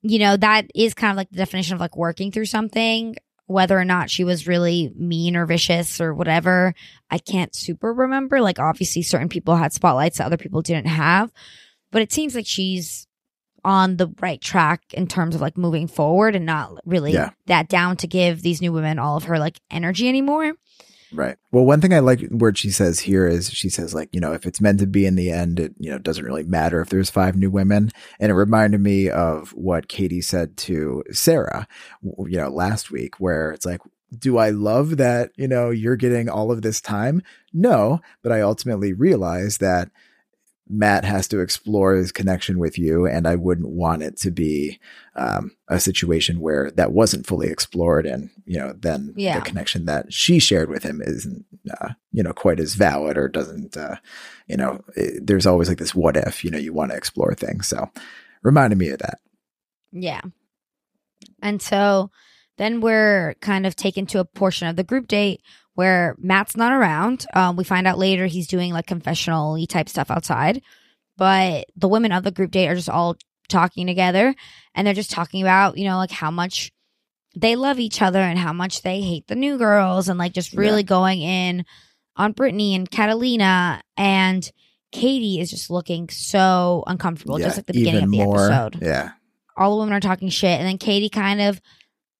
you 0.00 0.18
know, 0.18 0.36
that 0.36 0.70
is 0.74 0.94
kind 0.94 1.10
of 1.10 1.16
like 1.16 1.30
the 1.30 1.36
definition 1.36 1.74
of 1.74 1.80
like 1.80 1.96
working 1.96 2.32
through 2.32 2.46
something. 2.46 3.16
Whether 3.48 3.78
or 3.78 3.84
not 3.84 4.10
she 4.10 4.24
was 4.24 4.48
really 4.48 4.92
mean 4.96 5.36
or 5.36 5.46
vicious 5.46 6.00
or 6.00 6.12
whatever, 6.12 6.74
I 7.10 7.18
can't 7.18 7.54
super 7.54 7.92
remember. 7.92 8.40
Like, 8.40 8.58
obviously, 8.58 9.02
certain 9.02 9.28
people 9.28 9.54
had 9.54 9.72
spotlights 9.72 10.18
that 10.18 10.26
other 10.26 10.36
people 10.36 10.62
didn't 10.62 10.88
have 10.88 11.30
but 11.96 12.02
it 12.02 12.12
seems 12.12 12.34
like 12.34 12.46
she's 12.46 13.06
on 13.66 13.96
the 13.96 14.08
right 14.20 14.40
track 14.40 14.80
in 14.94 15.08
terms 15.08 15.34
of 15.34 15.40
like 15.40 15.58
moving 15.58 15.88
forward 15.88 16.36
and 16.36 16.46
not 16.46 16.78
really 16.86 17.12
Yeah. 17.12 17.30
that 17.46 17.68
down 17.68 17.96
to 17.98 18.06
give 18.06 18.40
these 18.40 18.62
new 18.62 18.72
women 18.72 18.98
all 18.98 19.16
of 19.16 19.24
her 19.24 19.38
like 19.38 19.60
energy 19.70 20.08
anymore. 20.08 20.52
Right. 21.12 21.36
Well, 21.52 21.64
one 21.64 21.80
thing 21.80 21.92
I 21.92 21.98
like 22.00 22.20
where 22.30 22.54
she 22.54 22.70
says 22.70 23.00
here 23.00 23.26
is 23.26 23.50
she 23.50 23.68
says 23.68 23.92
like, 23.94 24.08
you 24.12 24.20
know, 24.20 24.32
if 24.32 24.46
it's 24.46 24.60
meant 24.60 24.80
to 24.80 24.86
be 24.86 25.04
in 25.06 25.16
the 25.16 25.30
end, 25.30 25.58
it, 25.60 25.74
you 25.78 25.90
know, 25.90 25.98
doesn't 25.98 26.24
really 26.24 26.44
matter 26.44 26.80
if 26.80 26.88
there's 26.88 27.10
five 27.10 27.36
new 27.36 27.50
women. 27.50 27.90
And 28.20 28.30
it 28.30 28.34
reminded 28.34 28.80
me 28.80 29.08
of 29.10 29.50
what 29.50 29.88
Katie 29.88 30.20
said 30.20 30.56
to 30.58 31.02
Sarah, 31.12 31.66
you 32.02 32.38
know, 32.38 32.48
last 32.48 32.90
week 32.90 33.18
where 33.20 33.50
it's 33.50 33.66
like, 33.66 33.80
do 34.16 34.38
I 34.38 34.50
love 34.50 34.96
that, 34.98 35.30
you 35.36 35.48
know, 35.48 35.70
you're 35.70 35.96
getting 35.96 36.28
all 36.28 36.52
of 36.52 36.62
this 36.62 36.80
time? 36.80 37.22
No, 37.52 38.00
but 38.22 38.30
I 38.32 38.40
ultimately 38.40 38.92
realized 38.92 39.60
that 39.60 39.88
Matt 40.68 41.04
has 41.04 41.28
to 41.28 41.40
explore 41.40 41.94
his 41.94 42.10
connection 42.10 42.58
with 42.58 42.76
you, 42.78 43.06
and 43.06 43.26
I 43.26 43.36
wouldn't 43.36 43.68
want 43.68 44.02
it 44.02 44.16
to 44.18 44.30
be 44.30 44.80
um, 45.14 45.52
a 45.68 45.78
situation 45.78 46.40
where 46.40 46.70
that 46.72 46.92
wasn't 46.92 47.26
fully 47.26 47.48
explored, 47.48 48.04
and 48.06 48.30
you 48.44 48.58
know, 48.58 48.72
then 48.76 49.14
Yeah. 49.16 49.38
the 49.38 49.44
connection 49.44 49.84
that 49.86 50.12
she 50.12 50.38
shared 50.38 50.68
with 50.68 50.82
him 50.82 51.00
isn't, 51.04 51.44
uh, 51.80 51.90
you 52.12 52.22
know, 52.22 52.32
quite 52.32 52.58
as 52.60 52.74
valid 52.74 53.16
or 53.16 53.28
doesn't, 53.28 53.76
uh, 53.76 53.96
you 54.48 54.56
know, 54.56 54.82
it, 54.96 55.26
there's 55.26 55.46
always 55.46 55.68
like 55.68 55.78
this 55.78 55.94
what 55.94 56.16
if, 56.16 56.44
you 56.44 56.50
know, 56.50 56.58
you 56.58 56.72
want 56.72 56.90
to 56.90 56.96
explore 56.96 57.34
things. 57.34 57.66
So, 57.68 57.90
reminded 58.42 58.78
me 58.78 58.88
of 58.90 58.98
that. 58.98 59.18
Yeah. 59.92 60.20
And 61.42 61.62
so 61.62 62.10
then 62.58 62.80
we're 62.80 63.34
kind 63.40 63.66
of 63.66 63.76
taken 63.76 64.06
to 64.06 64.20
a 64.20 64.24
portion 64.24 64.68
of 64.68 64.76
the 64.76 64.84
group 64.84 65.06
date 65.08 65.42
where 65.76 66.16
Matt's 66.18 66.56
not 66.56 66.72
around. 66.72 67.24
Um, 67.34 67.54
we 67.56 67.62
find 67.64 67.86
out 67.86 67.98
later 67.98 68.26
he's 68.26 68.46
doing 68.48 68.72
like 68.72 68.86
confessional 68.86 69.64
type 69.66 69.88
stuff 69.88 70.10
outside. 70.10 70.60
But 71.16 71.66
the 71.76 71.88
women 71.88 72.12
of 72.12 72.24
the 72.24 72.30
group 72.30 72.50
date 72.50 72.68
are 72.68 72.74
just 72.74 72.90
all 72.90 73.16
talking 73.48 73.86
together 73.86 74.34
and 74.74 74.86
they're 74.86 74.92
just 74.94 75.10
talking 75.10 75.40
about, 75.40 75.78
you 75.78 75.84
know, 75.84 75.96
like 75.96 76.10
how 76.10 76.30
much 76.30 76.72
they 77.36 77.54
love 77.56 77.78
each 77.78 78.02
other 78.02 78.18
and 78.20 78.38
how 78.38 78.52
much 78.52 78.82
they 78.82 79.00
hate 79.00 79.26
the 79.28 79.34
new 79.34 79.56
girls 79.58 80.08
and 80.08 80.18
like 80.18 80.32
just 80.32 80.52
really 80.54 80.82
going 80.82 81.20
in 81.22 81.64
on 82.16 82.32
Brittany 82.32 82.74
and 82.74 82.90
Catalina 82.90 83.82
and 83.96 84.50
Katie 84.92 85.40
is 85.40 85.50
just 85.50 85.70
looking 85.70 86.08
so 86.08 86.82
uncomfortable, 86.86 87.38
just 87.38 87.56
Yeah, 87.56 87.58
like 87.58 87.66
the 87.66 87.72
beginning 87.74 88.04
of 88.04 88.10
the 88.10 88.16
more. 88.24 88.50
episode 88.50 88.78
Yeah. 88.82 89.10
all 89.56 89.72
the 89.72 89.80
women 89.80 89.94
are 89.94 90.00
talking 90.00 90.28
shit 90.30 90.58
and 90.58 90.66
then 90.66 90.78
katie 90.78 91.08
kind 91.10 91.40
of 91.40 91.60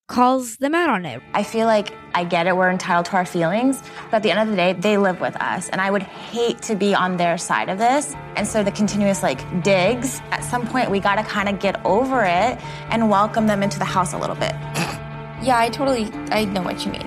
calls 0.08 0.56
them 0.58 0.74
out 0.74 0.88
on 0.88 1.04
it. 1.04 1.20
I 1.34 1.42
feel 1.42 1.66
like 1.66 1.92
I 2.14 2.24
get 2.24 2.46
it, 2.46 2.56
we're 2.56 2.70
entitled 2.70 3.06
to 3.06 3.16
our 3.16 3.26
feelings, 3.26 3.82
but 4.10 4.18
at 4.18 4.22
the 4.22 4.30
end 4.30 4.40
of 4.40 4.48
the 4.48 4.56
day, 4.56 4.72
they 4.72 4.98
live 4.98 5.20
with 5.20 5.36
us. 5.36 5.68
And 5.68 5.80
I 5.80 5.90
would 5.90 6.02
hate 6.02 6.62
to 6.62 6.76
be 6.76 6.94
on 6.94 7.16
their 7.16 7.36
side 7.38 7.68
of 7.68 7.78
this. 7.78 8.14
And 8.36 8.46
so 8.46 8.62
the 8.62 8.70
continuous 8.70 9.22
like 9.22 9.40
digs, 9.62 10.20
at 10.30 10.44
some 10.44 10.66
point, 10.66 10.90
we 10.90 11.00
gotta 11.00 11.24
kind 11.24 11.48
of 11.48 11.58
get 11.58 11.84
over 11.84 12.22
it 12.22 12.58
and 12.90 13.10
welcome 13.10 13.46
them 13.46 13.62
into 13.62 13.78
the 13.78 13.84
house 13.84 14.12
a 14.12 14.18
little 14.18 14.36
bit. 14.36 14.52
Yeah, 15.42 15.58
I 15.58 15.68
totally, 15.68 16.10
I 16.30 16.46
know 16.46 16.62
what 16.62 16.86
you 16.86 16.92
mean. 16.92 17.06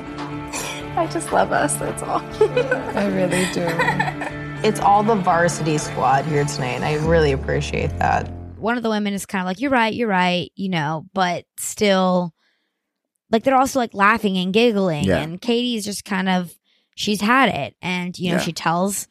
I 0.95 1.09
just 1.11 1.31
love 1.31 1.51
us, 1.51 1.73
that's 1.75 2.03
all. 2.03 2.21
I 2.39 3.07
really 3.07 3.51
do. 3.53 3.65
It's 4.63 4.79
all 4.81 5.03
the 5.03 5.15
varsity 5.15 5.77
squad 5.77 6.25
here 6.25 6.43
tonight, 6.45 6.73
and 6.73 6.85
I 6.85 6.95
really 7.07 7.31
appreciate 7.31 7.97
that. 7.97 8.29
One 8.57 8.75
of 8.75 8.83
the 8.83 8.89
women 8.89 9.13
is 9.13 9.25
kind 9.25 9.41
of 9.41 9.45
like, 9.45 9.61
"You're 9.61 9.71
right, 9.71 9.93
you're 9.93 10.09
right," 10.09 10.51
you 10.55 10.67
know, 10.67 11.05
but 11.13 11.45
still, 11.57 12.33
like 13.31 13.43
they're 13.43 13.55
also 13.57 13.79
like 13.79 13.93
laughing 13.93 14.37
and 14.37 14.53
giggling, 14.53 15.05
Yeah. 15.05 15.19
and 15.19 15.39
Katie's 15.39 15.85
just 15.85 16.05
kind 16.05 16.29
of 16.29 16.53
she's 16.95 17.21
had 17.21 17.49
it, 17.49 17.75
and 17.81 18.17
you 18.17 18.29
know 18.31 18.37
Yeah. 18.37 18.41
she 18.41 18.53
tells 18.53 19.07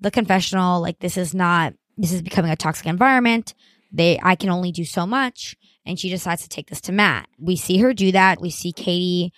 the 0.00 0.10
confessional 0.10 0.80
like 0.80 0.98
this 1.00 1.16
is 1.16 1.34
not 1.34 1.74
this 1.98 2.12
is 2.12 2.22
becoming 2.22 2.50
a 2.50 2.56
toxic 2.56 2.86
environment. 2.86 3.54
They 3.92 4.18
I 4.22 4.34
can 4.36 4.50
only 4.50 4.72
do 4.72 4.84
so 4.84 5.06
much, 5.06 5.56
and 5.84 5.98
she 5.98 6.08
decides 6.10 6.42
to 6.42 6.48
take 6.48 6.68
this 6.70 6.80
to 6.82 6.92
Matt. 6.92 7.28
We 7.38 7.56
see 7.56 7.78
her 7.78 7.92
do 7.92 8.12
that. 8.12 8.40
We 8.40 8.50
see 8.50 8.72
Katie 8.72 9.32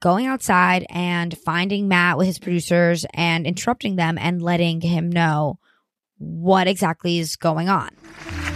going 0.00 0.26
outside 0.26 0.84
and 0.90 1.36
finding 1.38 1.88
Matt 1.88 2.18
with 2.18 2.26
his 2.26 2.38
producers 2.38 3.06
and 3.14 3.46
interrupting 3.46 3.96
them 3.96 4.18
and 4.18 4.42
letting 4.42 4.80
him 4.82 5.08
know 5.10 5.58
what 6.18 6.66
exactly 6.66 7.18
is 7.18 7.36
going 7.36 7.68
on. 7.70 7.88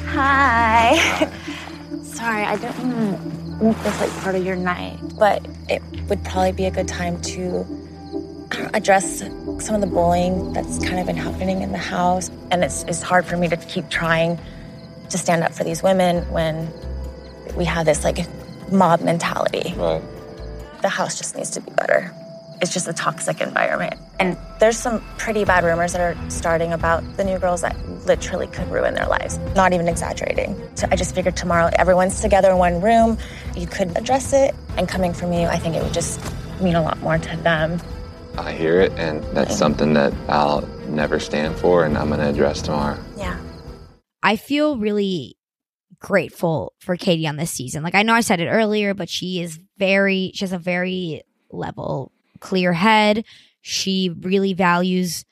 Hi. 0.09 0.97
Sorry, 2.03 2.43
I 2.43 2.57
don't 2.57 2.79
want 2.79 3.33
to 3.33 3.38
make 3.61 3.77
this 3.83 4.01
like 4.01 4.11
part 4.23 4.35
of 4.35 4.45
your 4.45 4.57
night, 4.57 4.99
but 5.19 5.47
it 5.69 5.83
would 6.09 6.23
probably 6.25 6.53
be 6.53 6.67
a 6.67 6.71
good 6.71 6.89
time 6.89 7.21
to 7.23 7.67
know, 8.59 8.71
address 8.75 9.19
some 9.59 9.75
of 9.75 9.81
the 9.81 9.87
bullying 9.87 10.53
that's 10.53 10.79
kind 10.85 10.99
of 10.99 11.07
been 11.07 11.17
happening 11.17 11.63
in 11.63 11.73
the 11.73 11.79
house. 11.79 12.31
And 12.51 12.65
it's, 12.65 12.83
it's 12.85 13.03
hard 13.03 13.25
for 13.27 13.37
me 13.37 13.49
to 13.49 13.57
keep 13.57 13.89
trying 13.89 14.39
to 15.11 15.19
stand 15.19 15.43
up 15.43 15.53
for 15.53 15.65
these 15.65 15.83
women 15.83 16.29
when 16.31 16.71
we 17.57 17.65
have 17.65 17.87
this 17.87 18.05
like 18.05 18.19
mob 18.71 19.01
mentality. 19.01 19.75
Right. 19.77 20.03
The 20.83 20.89
house 20.89 21.19
just 21.19 21.37
needs 21.37 21.51
to 21.51 21.61
be 21.61 21.71
better. 21.73 22.15
It's 22.61 22.73
just 22.73 22.89
a 22.89 22.93
toxic 22.93 23.41
environment. 23.41 23.95
And 24.19 24.37
there's 24.59 24.77
some 24.77 25.01
pretty 25.17 25.45
bad 25.45 25.65
rumors 25.65 25.93
that 25.93 26.01
are 26.01 26.31
starting 26.31 26.73
about 26.73 27.17
the 27.17 27.25
new 27.25 27.39
girls 27.39 27.61
that 27.61 27.77
literally 28.07 28.49
could 28.49 28.69
ruin 28.71 28.95
their 28.95 29.07
lives. 29.07 29.39
Not 29.55 29.73
even 29.73 29.89
exaggerating. 29.89 30.61
So 30.75 30.89
I 30.91 30.97
just 30.97 31.15
figured 31.15 31.37
tomorrow 31.37 31.71
everyone's 31.79 32.21
together 32.21 32.51
in 32.51 32.59
one 32.59 32.81
room. 32.81 33.19
You 33.57 33.67
could 33.67 33.97
address 33.97 34.33
it. 34.33 34.55
And 34.77 34.89
coming 34.89 35.13
from 35.13 35.33
you, 35.33 35.47
I 35.47 35.59
think 35.59 35.77
it 35.77 35.83
would 35.83 35.95
just 35.95 36.21
mean 36.61 36.75
a 36.75 36.83
lot 36.83 36.99
more 37.01 37.19
to 37.19 37.37
them. 37.39 37.81
I 38.37 38.53
hear 38.53 38.81
it, 38.81 38.93
and 38.93 39.25
that's 39.37 39.57
something 39.57 39.95
that 39.95 40.13
I'll 40.29 40.63
never 40.89 41.19
stand 41.19 41.57
for, 41.57 41.85
and 41.85 41.99
I'm 41.99 42.09
going 42.09 42.21
to 42.21 42.29
address 42.29 42.63
tomorrow. 42.63 42.99
Yeah. 43.17 43.39
I 44.23 44.37
feel 44.37 44.79
really 44.79 45.37
grateful 46.01 46.73
for 46.79 46.97
Katie 46.97 47.27
on 47.27 47.37
this 47.37 47.51
season. 47.51 47.83
Like 47.83 47.95
I 47.95 48.03
know 48.03 48.15
I 48.15 48.21
said 48.21 48.41
it 48.41 48.49
earlier, 48.49 48.95
but 48.95 49.09
she 49.09 49.41
is 49.41 49.59
very 49.77 50.31
she 50.35 50.45
has 50.45 50.53
a 50.53 50.59
very 50.59 51.23
level, 51.51 52.13
clear 52.39 52.73
head. 52.73 53.25
She 53.61 54.11
really 54.21 54.55
values 54.55 55.25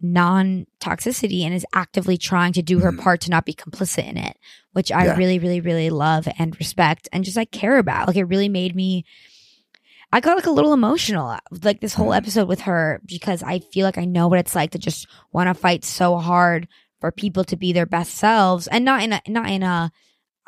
non-toxicity 0.00 1.42
and 1.42 1.52
is 1.52 1.66
actively 1.74 2.16
trying 2.16 2.52
to 2.52 2.62
do 2.62 2.78
her 2.78 2.92
mm-hmm. 2.92 3.00
part 3.00 3.20
to 3.22 3.30
not 3.30 3.44
be 3.44 3.52
complicit 3.52 4.06
in 4.06 4.16
it, 4.16 4.36
which 4.72 4.92
I 4.92 5.06
Yeah. 5.06 5.16
really 5.16 5.38
really 5.38 5.60
really 5.60 5.90
love 5.90 6.28
and 6.38 6.56
respect 6.58 7.08
and 7.12 7.24
just 7.24 7.36
like 7.36 7.50
care 7.50 7.78
about. 7.78 8.06
Like 8.06 8.16
it 8.16 8.24
really 8.24 8.48
made 8.48 8.76
me 8.76 9.04
I 10.12 10.20
got 10.20 10.36
like 10.36 10.46
a 10.46 10.52
little 10.52 10.72
emotional 10.72 11.36
like 11.62 11.80
this 11.80 11.94
whole 11.94 12.08
mm-hmm. 12.08 12.16
episode 12.16 12.48
with 12.48 12.62
her 12.62 13.00
because 13.04 13.42
I 13.42 13.58
feel 13.58 13.84
like 13.84 13.98
I 13.98 14.04
know 14.04 14.28
what 14.28 14.38
it's 14.38 14.54
like 14.54 14.70
to 14.70 14.78
just 14.78 15.06
want 15.32 15.48
to 15.48 15.54
fight 15.54 15.84
so 15.84 16.16
hard 16.16 16.68
for 17.00 17.10
people 17.12 17.44
to 17.44 17.56
be 17.56 17.72
their 17.72 17.86
best 17.86 18.14
selves 18.14 18.68
and 18.68 18.84
not 18.84 19.02
in 19.02 19.12
a 19.12 19.20
not 19.26 19.50
in 19.50 19.62
a 19.62 19.90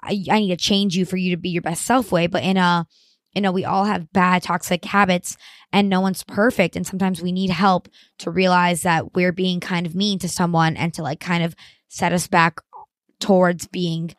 I, 0.03 0.25
I 0.31 0.39
need 0.39 0.49
to 0.49 0.57
change 0.57 0.97
you 0.97 1.05
for 1.05 1.17
you 1.17 1.31
to 1.31 1.37
be 1.37 1.51
your 1.51 1.63
best 1.63 1.85
self 1.85 2.11
way, 2.13 2.27
but 2.27 2.43
in 2.45 2.57
a 2.57 2.87
you 3.33 3.41
know, 3.41 3.53
we 3.53 3.65
all 3.65 3.85
have 3.85 4.13
bad 4.13 4.43
toxic 4.43 4.85
habits 4.85 5.37
and 5.73 5.89
no 5.89 6.01
one's 6.01 6.25
perfect 6.25 6.77
and 6.77 6.87
sometimes 6.87 7.23
we 7.23 7.33
need 7.33 7.51
help 7.51 7.89
to 8.19 8.31
realize 8.31 8.83
that 8.83 9.15
we're 9.15 9.33
being 9.33 9.61
kind 9.61 9.87
of 9.87 9.95
mean 9.95 10.19
to 10.19 10.29
someone 10.29 10.77
and 10.77 10.93
to 10.95 11.03
like 11.03 11.21
kind 11.21 11.45
of 11.45 11.55
set 11.89 12.13
us 12.13 12.27
back 12.27 12.61
towards 13.21 13.67
being 13.67 14.15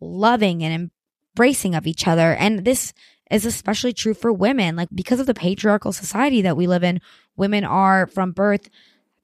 loving 0.00 0.62
and 0.62 0.90
embracing 1.34 1.74
of 1.74 1.86
each 1.86 2.06
other. 2.06 2.34
And 2.34 2.64
this 2.64 2.92
is 3.30 3.44
especially 3.44 3.92
true 3.92 4.14
for 4.14 4.32
women. 4.32 4.76
Like 4.76 4.88
because 4.94 5.20
of 5.20 5.26
the 5.26 5.34
patriarchal 5.34 5.92
society 5.92 6.42
that 6.42 6.56
we 6.56 6.66
live 6.66 6.84
in, 6.84 7.00
women 7.36 7.64
are 7.64 8.06
from 8.06 8.32
birth 8.32 8.68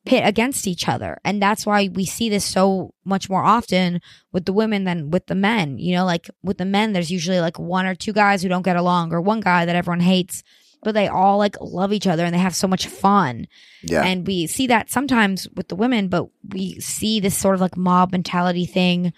pit 0.04 0.22
against 0.26 0.66
each 0.66 0.88
other. 0.88 1.18
And 1.24 1.40
that's 1.40 1.64
why 1.64 1.88
we 1.88 2.04
see 2.04 2.28
this 2.28 2.44
so 2.44 2.92
much 3.04 3.30
more 3.30 3.42
often 3.42 4.00
with 4.32 4.44
the 4.44 4.52
women 4.52 4.84
than 4.84 5.10
with 5.10 5.26
the 5.26 5.34
men. 5.34 5.78
You 5.78 5.96
know, 5.96 6.04
like 6.04 6.28
with 6.42 6.58
the 6.58 6.66
men, 6.66 6.92
there's 6.92 7.10
usually 7.10 7.40
like 7.40 7.58
one 7.58 7.86
or 7.86 7.94
two 7.94 8.12
guys 8.12 8.42
who 8.42 8.48
don't 8.48 8.64
get 8.64 8.76
along 8.76 9.12
or 9.12 9.20
one 9.20 9.40
guy 9.40 9.64
that 9.64 9.76
everyone 9.76 10.00
hates, 10.00 10.42
but 10.84 10.94
they 10.94 11.08
all 11.08 11.38
like 11.38 11.56
love 11.60 11.92
each 11.92 12.06
other 12.06 12.24
and 12.24 12.34
they 12.34 12.38
have 12.38 12.54
so 12.54 12.68
much 12.68 12.86
fun. 12.86 13.48
Yeah. 13.82 14.04
And 14.04 14.26
we 14.26 14.46
see 14.46 14.66
that 14.68 14.90
sometimes 14.90 15.48
with 15.56 15.68
the 15.68 15.76
women, 15.76 16.08
but 16.08 16.28
we 16.48 16.78
see 16.80 17.20
this 17.20 17.36
sort 17.36 17.54
of 17.54 17.60
like 17.60 17.76
mob 17.76 18.12
mentality 18.12 18.66
thing 18.66 19.12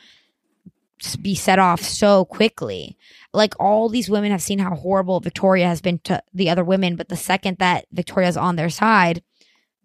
be 1.21 1.35
set 1.35 1.59
off 1.59 1.83
so 1.83 2.25
quickly. 2.25 2.97
Like 3.33 3.55
all 3.61 3.89
these 3.89 4.09
women 4.09 4.31
have 4.31 4.43
seen 4.43 4.59
how 4.59 4.75
horrible 4.75 5.21
Victoria 5.21 5.67
has 5.67 5.81
been 5.81 5.99
to 6.01 6.23
the 6.33 6.49
other 6.49 6.65
women, 6.65 6.97
but 6.97 7.09
the 7.09 7.17
second 7.17 7.59
that 7.59 7.87
Victoria's 7.93 8.37
on 8.37 8.57
their 8.57 8.71
side, 8.71 9.23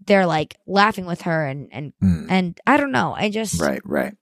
they're 0.06 0.26
like 0.26 0.58
laughing 0.66 1.06
with 1.06 1.22
her 1.24 1.46
and 1.46 1.68
and 1.72 1.94
hmm. 2.00 2.28
and 2.30 2.60
I 2.66 2.78
don't 2.78 2.92
know. 2.92 3.14
I 3.16 3.30
just. 3.30 3.60
Right, 3.60 3.82
right. 3.84 4.16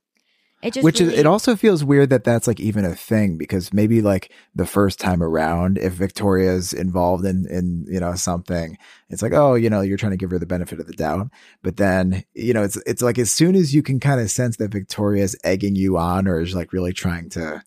It 0.62 0.74
just 0.74 0.84
Which 0.84 1.00
really, 1.00 1.14
is, 1.14 1.20
it 1.20 1.26
also 1.26 1.56
feels 1.56 1.86
weird 1.86 2.10
that 2.10 2.26
that's 2.26 2.46
like 2.46 2.60
even 2.60 2.84
a 2.84 2.94
thing 2.94 3.38
because 3.38 3.74
maybe 3.74 4.02
like 4.02 4.30
the 4.54 4.66
first 4.66 5.00
time 5.00 5.24
around, 5.24 5.78
if 5.78 5.94
Victoria's 5.94 6.74
involved 6.74 7.26
in, 7.26 7.46
in, 7.50 7.86
you 7.88 8.00
know, 8.00 8.14
something, 8.16 8.78
it's 9.10 9.22
like, 9.22 9.32
oh, 9.32 9.56
you 9.56 9.70
know, 9.70 9.80
you're 9.80 9.98
trying 9.98 10.12
to 10.12 10.18
give 10.18 10.32
her 10.32 10.40
the 10.40 10.46
benefit 10.46 10.82
of 10.82 10.88
the 10.88 10.94
doubt. 10.94 11.30
But 11.64 11.78
then, 11.78 12.26
you 12.34 12.54
know, 12.54 12.64
it's, 12.64 12.76
it's 12.86 13.02
like 13.02 13.18
as 13.18 13.32
soon 13.32 13.56
as 13.56 13.74
you 13.74 13.82
can 13.82 14.02
kind 14.02 14.20
of 14.20 14.30
sense 14.30 14.58
that 14.58 14.72
Victoria's 14.72 15.34
egging 15.46 15.78
you 15.78 15.98
on 15.98 16.28
or 16.28 16.42
is 16.42 16.54
like 16.54 16.74
really 16.74 16.92
trying 16.92 17.30
to 17.30 17.64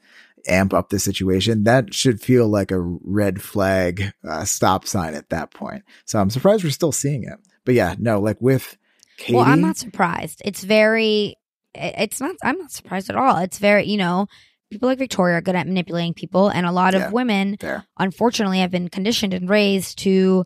amp 0.47 0.75
up 0.75 0.91
the 0.91 0.99
situation, 0.99 1.65
that 1.65 1.95
should 1.95 2.21
feel 2.21 2.47
like 2.47 2.71
a 2.71 2.81
red 2.81 3.41
flag, 3.41 4.13
uh, 4.29 4.45
stop 4.45 4.87
sign 4.87 5.15
at 5.15 5.31
that 5.31 5.51
point. 5.51 5.83
So 6.05 6.19
I'm 6.19 6.29
surprised 6.29 6.63
we're 6.63 6.71
still 6.71 6.93
seeing 6.93 7.25
it. 7.25 7.39
But 7.65 7.75
yeah, 7.75 7.95
no, 7.99 8.21
like 8.21 8.41
with 8.43 8.77
Katie. 9.17 9.35
Well, 9.35 9.45
I'm 9.45 9.63
not 9.63 9.79
surprised. 9.79 10.43
It's 10.45 10.65
very 10.65 11.37
it's 11.75 12.21
not 12.21 12.37
I'm 12.43 12.59
not 12.59 12.71
surprised 12.71 13.11
at 13.11 13.17
all. 13.17 13.39
It's 13.39 13.59
very, 13.59 13.87
you 13.87 13.97
know, 13.97 14.27
people 14.71 14.89
like 14.89 14.99
Victoria 14.99 15.37
are 15.37 15.41
good 15.43 15.55
at 15.57 15.67
manipulating 15.67 16.15
people 16.15 16.49
and 16.49 16.67
a 16.67 16.73
lot 16.73 16.95
Yeah, 16.95 17.07
of 17.07 17.13
women 17.13 17.57
fair. 17.59 17.85
unfortunately 17.99 18.59
have 18.61 18.71
been 18.71 18.89
conditioned 18.89 19.35
and 19.35 19.49
raised 19.49 19.99
to 20.01 20.45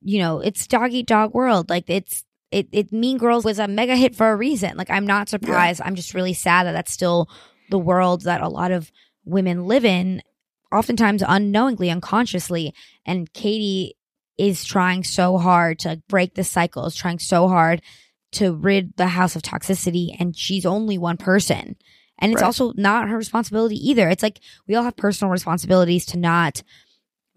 you 0.00 0.18
know, 0.20 0.38
it's 0.40 0.66
dog 0.68 0.92
eat 0.92 1.06
dog 1.08 1.34
world. 1.34 1.68
Like 1.70 1.84
it's 1.88 2.24
it, 2.50 2.68
it 2.72 2.92
Mean 2.92 3.18
Girls 3.18 3.44
was 3.44 3.58
a 3.58 3.68
mega 3.68 3.96
hit 3.96 4.14
for 4.14 4.30
a 4.30 4.36
reason. 4.36 4.76
Like 4.76 4.90
I'm 4.90 5.06
not 5.06 5.28
surprised. 5.28 5.82
I'm 5.84 5.96
just 5.96 6.14
really 6.14 6.34
sad 6.34 6.64
that 6.66 6.72
that's 6.72 6.92
still 6.92 7.28
the 7.70 7.78
world 7.78 8.22
that 8.22 8.40
a 8.40 8.48
lot 8.48 8.70
of 8.70 8.90
women 9.24 9.66
live 9.66 9.84
in, 9.84 10.22
oftentimes 10.72 11.22
unknowingly, 11.26 11.90
unconsciously. 11.90 12.72
And 13.04 13.30
Katie 13.34 13.96
is 14.38 14.64
trying 14.64 15.02
so 15.04 15.36
hard 15.36 15.80
to 15.80 16.00
break 16.08 16.34
the 16.34 16.44
cycle, 16.44 16.86
is 16.86 16.94
trying 16.94 17.18
so 17.18 17.48
hard 17.48 17.82
to 18.32 18.54
rid 18.54 18.96
the 18.96 19.08
house 19.08 19.36
of 19.36 19.42
toxicity, 19.42 20.14
and 20.18 20.36
she's 20.36 20.66
only 20.66 20.98
one 20.98 21.16
person. 21.16 21.76
And 22.18 22.32
it's 22.32 22.42
Right. 22.42 22.46
also 22.46 22.72
not 22.76 23.08
her 23.08 23.16
responsibility 23.16 23.76
either. 23.76 24.08
It's 24.08 24.22
like 24.22 24.40
we 24.66 24.74
all 24.74 24.82
have 24.84 24.96
personal 24.96 25.30
responsibilities 25.30 26.04
to 26.06 26.18
not 26.18 26.62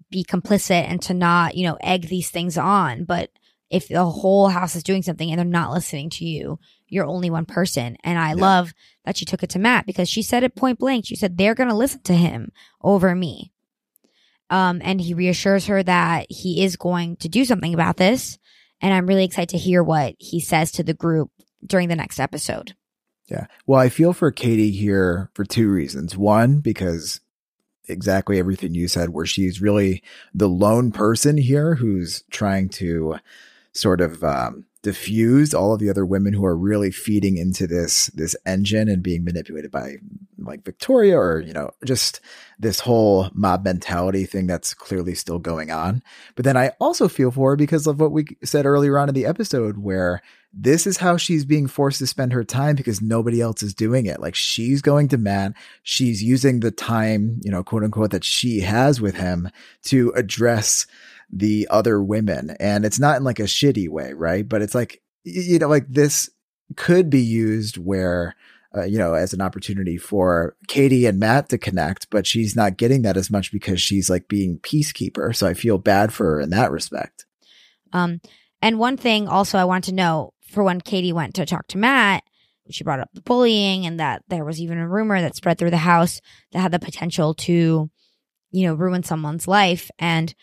be 0.10 0.24
complicit 0.24 0.90
and 0.90 1.02
to 1.04 1.14
not, 1.14 1.56
you 1.56 1.66
know, 1.66 1.78
egg 1.82 2.08
these 2.08 2.30
things 2.30 2.58
on. 2.58 3.06
But 3.06 3.30
if 3.70 3.88
the 3.88 4.04
whole 4.06 4.50
house 4.50 4.76
is 4.76 4.84
doing 4.84 5.02
something 5.04 5.30
and 5.30 5.40
they're 5.40 5.46
not 5.46 5.72
listening 5.72 6.10
to 6.10 6.26
you, 6.26 6.60
you're 6.88 7.06
only 7.06 7.30
one 7.30 7.46
person. 7.46 7.96
And 8.04 8.20
I 8.20 8.34
love 8.34 8.74
that 9.06 9.16
she 9.16 9.24
took 9.24 9.44
it 9.44 9.50
to 9.52 9.60
Matt 9.60 9.86
because 9.86 10.10
she 10.10 10.22
said 10.22 10.44
it 10.44 10.56
point 10.56 10.80
blank. 10.80 11.06
She 11.06 11.16
said, 11.16 11.38
they're 11.38 11.56
going 11.56 11.70
to 11.70 11.76
listen 11.76 12.02
to 12.02 12.14
him 12.14 12.52
over 12.82 13.16
me. 13.16 13.54
Um, 14.50 14.82
and 14.84 15.00
he 15.00 15.14
reassures 15.14 15.68
her 15.68 15.82
that 15.84 16.26
he 16.30 16.64
is 16.66 16.76
going 16.76 17.16
to 17.18 17.30
do 17.30 17.46
something 17.46 17.74
about 17.74 17.96
this. 17.96 18.38
And 18.82 18.94
I'm 18.94 19.08
really 19.08 19.26
excited 19.26 19.50
to 19.50 19.58
hear 19.58 19.84
what 19.84 20.16
he 20.18 20.40
says 20.40 20.72
to 20.74 20.84
the 20.84 20.94
group 20.94 21.32
during 21.66 21.88
the 21.88 21.96
next 21.96 22.20
episode. 22.20 22.76
Yeah. 23.28 23.48
Well, 23.66 23.80
I 23.80 23.90
feel 23.90 24.14
for 24.14 24.32
Katie 24.32 24.72
here 24.72 25.30
for 25.34 25.46
two 25.46 25.70
reasons. 25.70 26.18
One, 26.18 26.60
because 26.60 27.22
exactly 27.88 28.40
everything 28.40 28.74
you 28.74 28.88
said, 28.88 29.10
where 29.10 29.26
she's 29.26 29.62
really 29.62 30.04
the 30.34 30.50
lone 30.50 30.92
person 30.92 31.38
here 31.38 31.76
who's 31.76 32.24
trying 32.32 32.70
to 32.70 33.18
sort 33.74 34.02
of 34.02 34.24
um, 34.24 34.66
diffuse 34.84 35.54
all 35.54 35.74
of 35.74 35.80
the 35.80 35.90
other 35.90 36.06
women 36.06 36.34
who 36.34 36.46
are 36.46 36.58
really 36.58 36.92
feeding 36.92 37.38
into 37.38 37.68
this 37.68 38.08
this 38.08 38.36
engine 38.46 38.90
and 38.90 39.04
being 39.04 39.24
manipulated 39.24 39.72
by 39.72 39.98
like 40.40 40.66
Victoria 40.66 41.18
or 41.18 41.40
you 41.40 41.54
know 41.54 41.70
just 41.86 42.20
this 42.60 42.80
whole 42.80 43.30
mob 43.34 43.64
mentality 43.64 44.26
thing 44.26 44.48
that's 44.48 44.74
clearly 44.74 45.14
still 45.14 45.40
going 45.40 45.72
on. 45.72 46.02
But 46.36 46.46
then 46.46 46.58
I 46.58 46.70
also 46.80 47.08
feel 47.08 47.32
for 47.32 47.52
her 47.52 47.56
because 47.56 47.88
of 47.88 48.00
what 48.00 48.12
we 48.12 48.26
said 48.44 48.66
earlier 48.66 48.98
on 48.98 49.10
in 49.10 49.16
the 49.16 49.26
episode 49.26 49.78
where 49.78 50.22
this 50.54 50.86
is 50.86 50.98
how 50.98 51.16
she's 51.16 51.46
being 51.46 51.68
forced 51.68 52.00
to 52.00 52.08
spend 52.08 52.34
her 52.34 52.44
time 52.44 52.76
because 52.76 53.02
nobody 53.02 53.40
else 53.40 53.64
is 53.64 53.74
doing 53.74 54.06
it. 54.06 54.20
Like 54.20 54.36
she's 54.36 54.82
going 54.82 55.08
to 55.10 55.18
Matt, 55.18 55.54
she's 55.84 56.22
using 56.22 56.60
the 56.60 56.72
time, 56.72 57.40
you 57.44 57.52
know, 57.52 57.64
quote 57.64 57.84
unquote, 57.84 58.12
that 58.12 58.26
she 58.26 58.60
has 58.62 59.00
with 59.00 59.16
him 59.16 59.50
to 59.84 60.12
address 60.16 60.88
the 61.32 61.68
other 61.70 62.02
women. 62.02 62.56
And 62.60 62.86
it's 62.86 63.00
not 63.00 63.18
in 63.18 63.24
like 63.24 63.40
a 63.40 63.44
shitty 63.44 63.90
way, 63.90 64.14
right? 64.14 64.48
But 64.48 64.62
it's 64.62 64.76
like, 64.76 65.02
you 65.24 65.60
know, 65.60 65.68
like 65.68 65.88
this 65.88 66.30
could 66.76 67.10
be 67.10 67.22
used 67.22 67.78
where, 67.78 68.36
uh, 68.76 68.84
you 68.84 68.98
know, 68.98 69.14
as 69.14 69.34
an 69.34 69.42
opportunity 69.42 69.98
for 69.98 70.56
Katie 70.68 71.06
and 71.06 71.20
Matt 71.20 71.50
to 71.50 71.58
connect, 71.58 72.10
but 72.10 72.26
she's 72.26 72.56
not 72.56 72.78
getting 72.78 73.02
that 73.04 73.18
as 73.18 73.30
much 73.30 73.52
because 73.52 73.82
she's 73.82 74.10
like 74.10 74.28
being 74.28 74.60
peacekeeper. 74.60 75.36
So 75.36 75.48
I 75.48 75.54
feel 75.54 75.78
bad 75.78 76.14
for 76.14 76.26
her 76.26 76.42
in 76.42 76.50
that 76.52 76.72
respect. 76.72 77.26
Um, 77.94 78.22
and 78.62 78.80
one 78.80 78.98
thing 78.98 79.28
also 79.28 79.58
I 79.58 79.66
want 79.66 79.86
to 79.86 79.94
know 79.94 80.34
for 80.42 80.64
when 80.64 80.82
Katie 80.82 81.14
went 81.14 81.36
to 81.36 81.46
talk 81.46 81.68
to 81.68 81.78
Matt, 81.78 82.24
she 82.70 82.84
brought 82.84 83.00
up 83.00 83.10
the 83.14 83.22
bullying 83.22 83.86
and 83.86 84.00
that 84.00 84.24
there 84.30 84.46
was 84.46 84.62
even 84.62 84.78
a 84.78 84.88
rumor 84.88 85.20
that 85.20 85.36
spread 85.36 85.58
through 85.58 85.72
the 85.72 85.78
house 85.78 86.22
that 86.52 86.60
had 86.60 86.72
the 86.72 86.80
potential 86.80 87.34
to, 87.34 87.90
you 88.52 88.68
know, 88.68 88.74
ruin 88.74 89.04
someone's 89.04 89.48
life. 89.48 89.92
And 90.00 90.34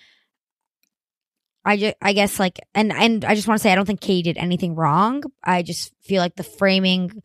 I 1.69 1.77
just, 1.77 1.97
I 2.01 2.13
guess 2.15 2.39
like, 2.39 2.59
and, 2.75 2.93
and 2.93 3.25
I 3.25 3.35
just 3.35 3.47
want 3.47 3.59
to 3.59 3.63
say, 3.63 3.71
I 3.71 3.75
don't 3.75 3.85
think 3.87 4.01
Katie 4.01 4.23
did 4.23 4.39
anything 4.39 4.75
wrong. 4.75 5.23
I 5.45 5.63
just 5.63 5.93
feel 6.03 6.21
like 6.23 6.35
the 6.37 6.43
framing 6.43 7.23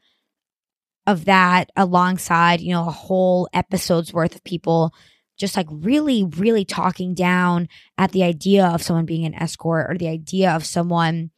of 1.08 1.26
that 1.26 1.70
alongside, 1.76 2.62
you 2.62 2.72
know, 2.74 2.88
a 2.88 2.92
whole 2.92 3.48
episode's 3.54 4.14
worth 4.14 4.36
of 4.36 4.44
people 4.44 4.94
just 5.38 5.58
like 5.58 5.68
really, 5.70 6.24
really 6.24 6.64
talking 6.64 7.14
down 7.14 7.68
at 7.98 8.12
the 8.12 8.24
idea 8.24 8.66
of 8.68 8.82
someone 8.84 9.06
being 9.06 9.26
an 9.26 9.34
escort 9.34 9.88
or 9.90 9.98
the 9.98 10.08
idea 10.08 10.52
of 10.52 10.66
someone, 10.66 11.32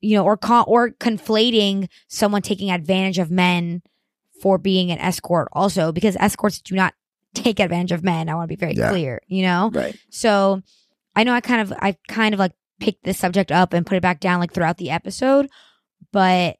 you 0.00 0.16
know, 0.16 0.24
or 0.24 0.36
con- 0.36 0.64
or 0.68 0.90
conflating 0.90 1.88
someone 2.08 2.42
taking 2.42 2.70
advantage 2.70 3.18
of 3.18 3.30
men 3.30 3.82
for 4.42 4.58
being 4.58 4.90
an 4.92 4.98
escort 4.98 5.48
also 5.52 5.90
because 5.90 6.16
escorts 6.20 6.60
do 6.60 6.74
not 6.74 6.94
take 7.34 7.58
advantage 7.60 7.92
of 7.92 8.04
men. 8.04 8.28
I 8.28 8.34
want 8.34 8.48
to 8.48 8.56
be 8.56 8.60
very 8.60 8.74
Yeah. 8.74 8.90
clear, 8.90 9.20
you 9.26 9.42
know? 9.42 9.70
Right. 9.72 9.96
So 10.10 10.62
I 11.18 11.24
know 11.24 11.32
I 11.32 11.40
kind 11.40 11.60
of 11.60 11.72
I 11.76 11.96
kind 12.06 12.32
of 12.32 12.38
like 12.38 12.52
picked 12.78 13.02
this 13.02 13.18
subject 13.18 13.50
up 13.50 13.72
and 13.72 13.84
put 13.84 13.96
it 13.96 14.02
back 14.02 14.20
down 14.20 14.38
like 14.38 14.52
throughout 14.52 14.76
the 14.76 14.90
episode, 14.90 15.48
but 16.12 16.58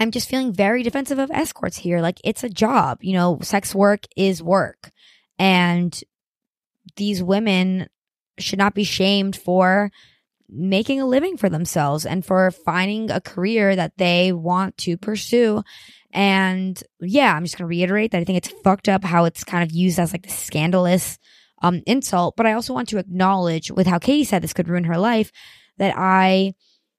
I'm 0.00 0.10
just 0.10 0.28
feeling 0.28 0.52
very 0.52 0.82
defensive 0.82 1.20
of 1.20 1.30
escorts 1.30 1.76
here. 1.76 2.00
Like 2.00 2.18
it's 2.24 2.42
a 2.42 2.48
job, 2.48 2.98
you 3.04 3.12
know, 3.12 3.38
sex 3.40 3.72
work 3.72 4.06
is 4.16 4.42
work. 4.42 4.90
And 5.38 5.96
these 6.96 7.22
women 7.22 7.88
should 8.36 8.58
not 8.58 8.74
be 8.74 8.82
shamed 8.82 9.36
for 9.36 9.92
making 10.48 11.00
a 11.00 11.06
living 11.06 11.36
for 11.36 11.48
themselves 11.48 12.04
and 12.04 12.26
for 12.26 12.50
finding 12.50 13.12
a 13.12 13.20
career 13.20 13.76
that 13.76 13.96
they 13.96 14.32
want 14.32 14.76
to 14.78 14.96
pursue. 14.96 15.62
And 16.12 16.82
yeah, 17.00 17.32
I'm 17.32 17.44
just 17.44 17.56
going 17.56 17.68
to 17.68 17.76
reiterate 17.76 18.10
that 18.10 18.22
I 18.22 18.24
think 18.24 18.38
it's 18.38 18.60
fucked 18.64 18.88
up 18.88 19.04
how 19.04 19.24
it's 19.24 19.44
kind 19.44 19.62
of 19.62 19.70
used 19.70 20.00
as 20.00 20.12
like 20.12 20.24
the 20.24 20.30
scandalous 20.30 21.16
um, 21.62 21.82
insult. 21.86 22.34
But 22.36 22.46
I 22.46 22.52
also 22.52 22.74
want 22.74 22.88
to 22.90 22.98
acknowledge 22.98 23.70
with 23.70 23.86
how 23.86 23.98
Katie 23.98 24.24
said 24.24 24.42
this 24.42 24.52
could 24.52 24.68
ruin 24.68 24.84
her 24.84 24.98
life 24.98 25.32
that 25.78 25.94
I, 25.96 26.52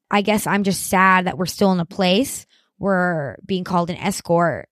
I 0.10 0.22
guess 0.24 0.48
I'm 0.48 0.64
just 0.64 0.88
sad 0.88 1.26
that 1.26 1.38
we're 1.38 1.46
still 1.46 1.72
in 1.72 1.80
a 1.80 1.86
place 1.86 2.48
where 2.78 3.38
being 3.46 3.64
called 3.64 3.90
an 3.92 3.98
escort 3.98 4.68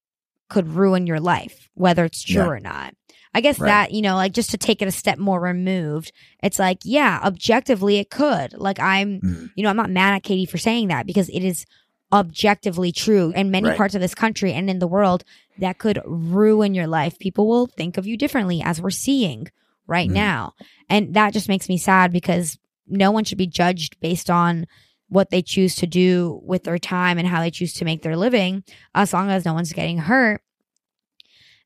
could 0.50 0.68
ruin 0.68 1.06
your 1.08 1.20
life, 1.20 1.70
whether 1.76 2.04
it's 2.06 2.24
true 2.24 2.42
Yeah. 2.42 2.48
or 2.48 2.60
not. 2.60 2.94
I 3.34 3.40
guess 3.40 3.60
Right. 3.60 3.68
that, 3.68 3.92
you 3.94 4.02
know, 4.02 4.16
like 4.16 4.34
just 4.34 4.50
to 4.52 4.58
take 4.58 4.82
it 4.82 4.88
a 4.90 4.92
step 4.92 5.18
more 5.18 5.40
removed, 5.40 6.12
it's 6.44 6.60
like, 6.60 6.80
yeah, 6.84 7.20
objectively 7.24 7.98
it 7.98 8.10
could. 8.10 8.54
Like 8.54 8.80
I'm, 8.80 9.22
Mhm. 9.22 9.52
you 9.56 9.64
know, 9.64 9.70
I'm 9.70 9.78
not 9.78 9.90
mad 9.90 10.16
at 10.16 10.24
Katie 10.24 10.46
for 10.46 10.58
saying 10.58 10.90
that 10.90 11.06
because 11.06 11.30
it 11.30 11.42
is 11.44 11.66
objectively 12.12 12.92
true 12.92 13.32
in 13.34 13.52
many 13.52 13.70
Right. 13.70 13.78
parts 13.78 13.96
of 13.96 14.02
this 14.02 14.14
country 14.14 14.52
and 14.52 14.70
in 14.70 14.80
the 14.80 14.88
world 14.88 15.24
that 15.60 15.78
could 15.78 16.02
ruin 16.06 16.74
your 16.74 16.88
life. 16.88 17.18
People 17.20 17.48
will 17.48 17.68
think 17.68 17.98
of 17.98 18.06
you 18.06 18.18
differently 18.18 18.62
as 18.62 18.82
we're 18.82 18.90
seeing 18.90 19.48
right 19.92 20.10
Mhm. 20.10 20.14
now. 20.14 20.54
And 20.90 21.14
that 21.14 21.34
just 21.34 21.48
makes 21.50 21.70
me 21.70 21.78
sad 21.78 22.12
because 22.12 22.58
no 22.88 23.12
one 23.12 23.24
should 23.26 23.38
be 23.38 23.46
judged 23.48 24.00
based 24.00 24.30
on 24.30 24.66
what 25.10 25.30
they 25.30 25.42
choose 25.42 25.76
to 25.76 25.86
do 25.86 26.40
with 26.44 26.64
their 26.64 26.80
time 26.80 27.18
and 27.20 27.28
how 27.28 27.42
they 27.42 27.52
choose 27.52 27.74
to 27.74 27.86
make 27.86 28.02
their 28.02 28.16
living 28.18 28.64
as 28.96 29.14
long 29.14 29.30
as 29.30 29.46
no 29.46 29.54
one's 29.54 29.74
getting 29.74 29.98
hurt. 30.00 30.42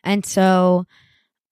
And 0.04 0.26
so 0.26 0.86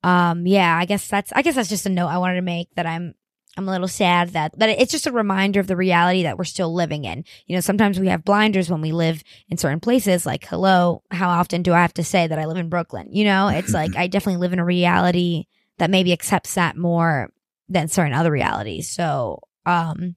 um 0.03 0.45
yeah, 0.45 0.75
I 0.77 0.85
guess 0.85 1.07
that's 1.07 1.31
I 1.33 1.41
guess 1.41 1.55
that's 1.55 1.69
just 1.69 1.85
a 1.85 1.89
note 1.89 2.07
I 2.07 2.17
wanted 2.17 2.35
to 2.35 2.41
make 2.41 2.69
that 2.75 2.85
I'm 2.85 3.13
I'm 3.55 3.67
a 3.67 3.71
little 3.71 3.87
sad 3.87 4.29
that 4.29 4.57
that 4.57 4.69
it's 4.69 4.91
just 4.91 5.05
a 5.07 5.11
reminder 5.11 5.59
of 5.59 5.67
the 5.67 5.75
reality 5.77 6.23
that 6.23 6.37
we're 6.37 6.43
still 6.43 6.73
living 6.73 7.05
in. 7.05 7.23
You 7.45 7.55
know, 7.55 7.61
sometimes 7.61 7.99
we 7.99 8.07
have 8.07 8.25
blinders 8.25 8.69
when 8.69 8.81
we 8.81 8.91
live 8.91 9.23
in 9.49 9.57
certain 9.57 9.79
places 9.79 10.25
like 10.25 10.45
hello, 10.45 11.03
how 11.11 11.29
often 11.29 11.61
do 11.61 11.73
I 11.73 11.81
have 11.81 11.93
to 11.95 12.03
say 12.03 12.25
that 12.27 12.39
I 12.39 12.45
live 12.45 12.57
in 12.57 12.69
Brooklyn? 12.69 13.09
You 13.11 13.25
know, 13.25 13.47
it's 13.49 13.73
like 13.73 13.95
I 13.97 14.07
definitely 14.07 14.41
live 14.41 14.53
in 14.53 14.59
a 14.59 14.65
reality 14.65 15.45
that 15.83 15.89
maybe 15.89 16.13
accepts 16.13 16.53
that 16.53 16.77
more 16.77 17.29
than 17.67 17.89
certain 17.89 18.13
other 18.13 18.31
realities. 18.31 18.89
So, 18.89 19.41
um 19.65 20.15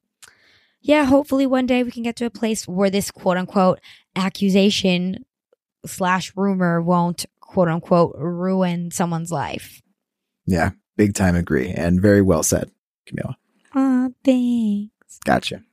yeah, 0.80 1.04
hopefully 1.04 1.46
one 1.46 1.66
day 1.66 1.82
we 1.82 1.90
can 1.90 2.04
get 2.04 2.14
to 2.16 2.26
a 2.26 2.30
place 2.30 2.68
where 2.68 2.90
this 2.90 3.10
quote 3.10 3.36
unquote 3.36 3.80
accusation 4.14 5.24
slash 5.84 6.32
rumor 6.36 6.80
won't 6.80 7.26
quote 7.40 7.66
unquote 7.66 8.14
ruin 8.16 8.92
someone's 8.92 9.32
life. 9.32 9.82
Yeah, 10.46 10.70
big 10.96 11.14
time 11.14 11.34
agree. 11.34 11.70
And 11.70 12.00
very 12.00 12.22
well 12.22 12.44
said, 12.44 12.70
Camila. 13.08 13.34
Aw, 13.74 14.08
thanks. 14.22 15.18
Gotcha. 15.24 15.64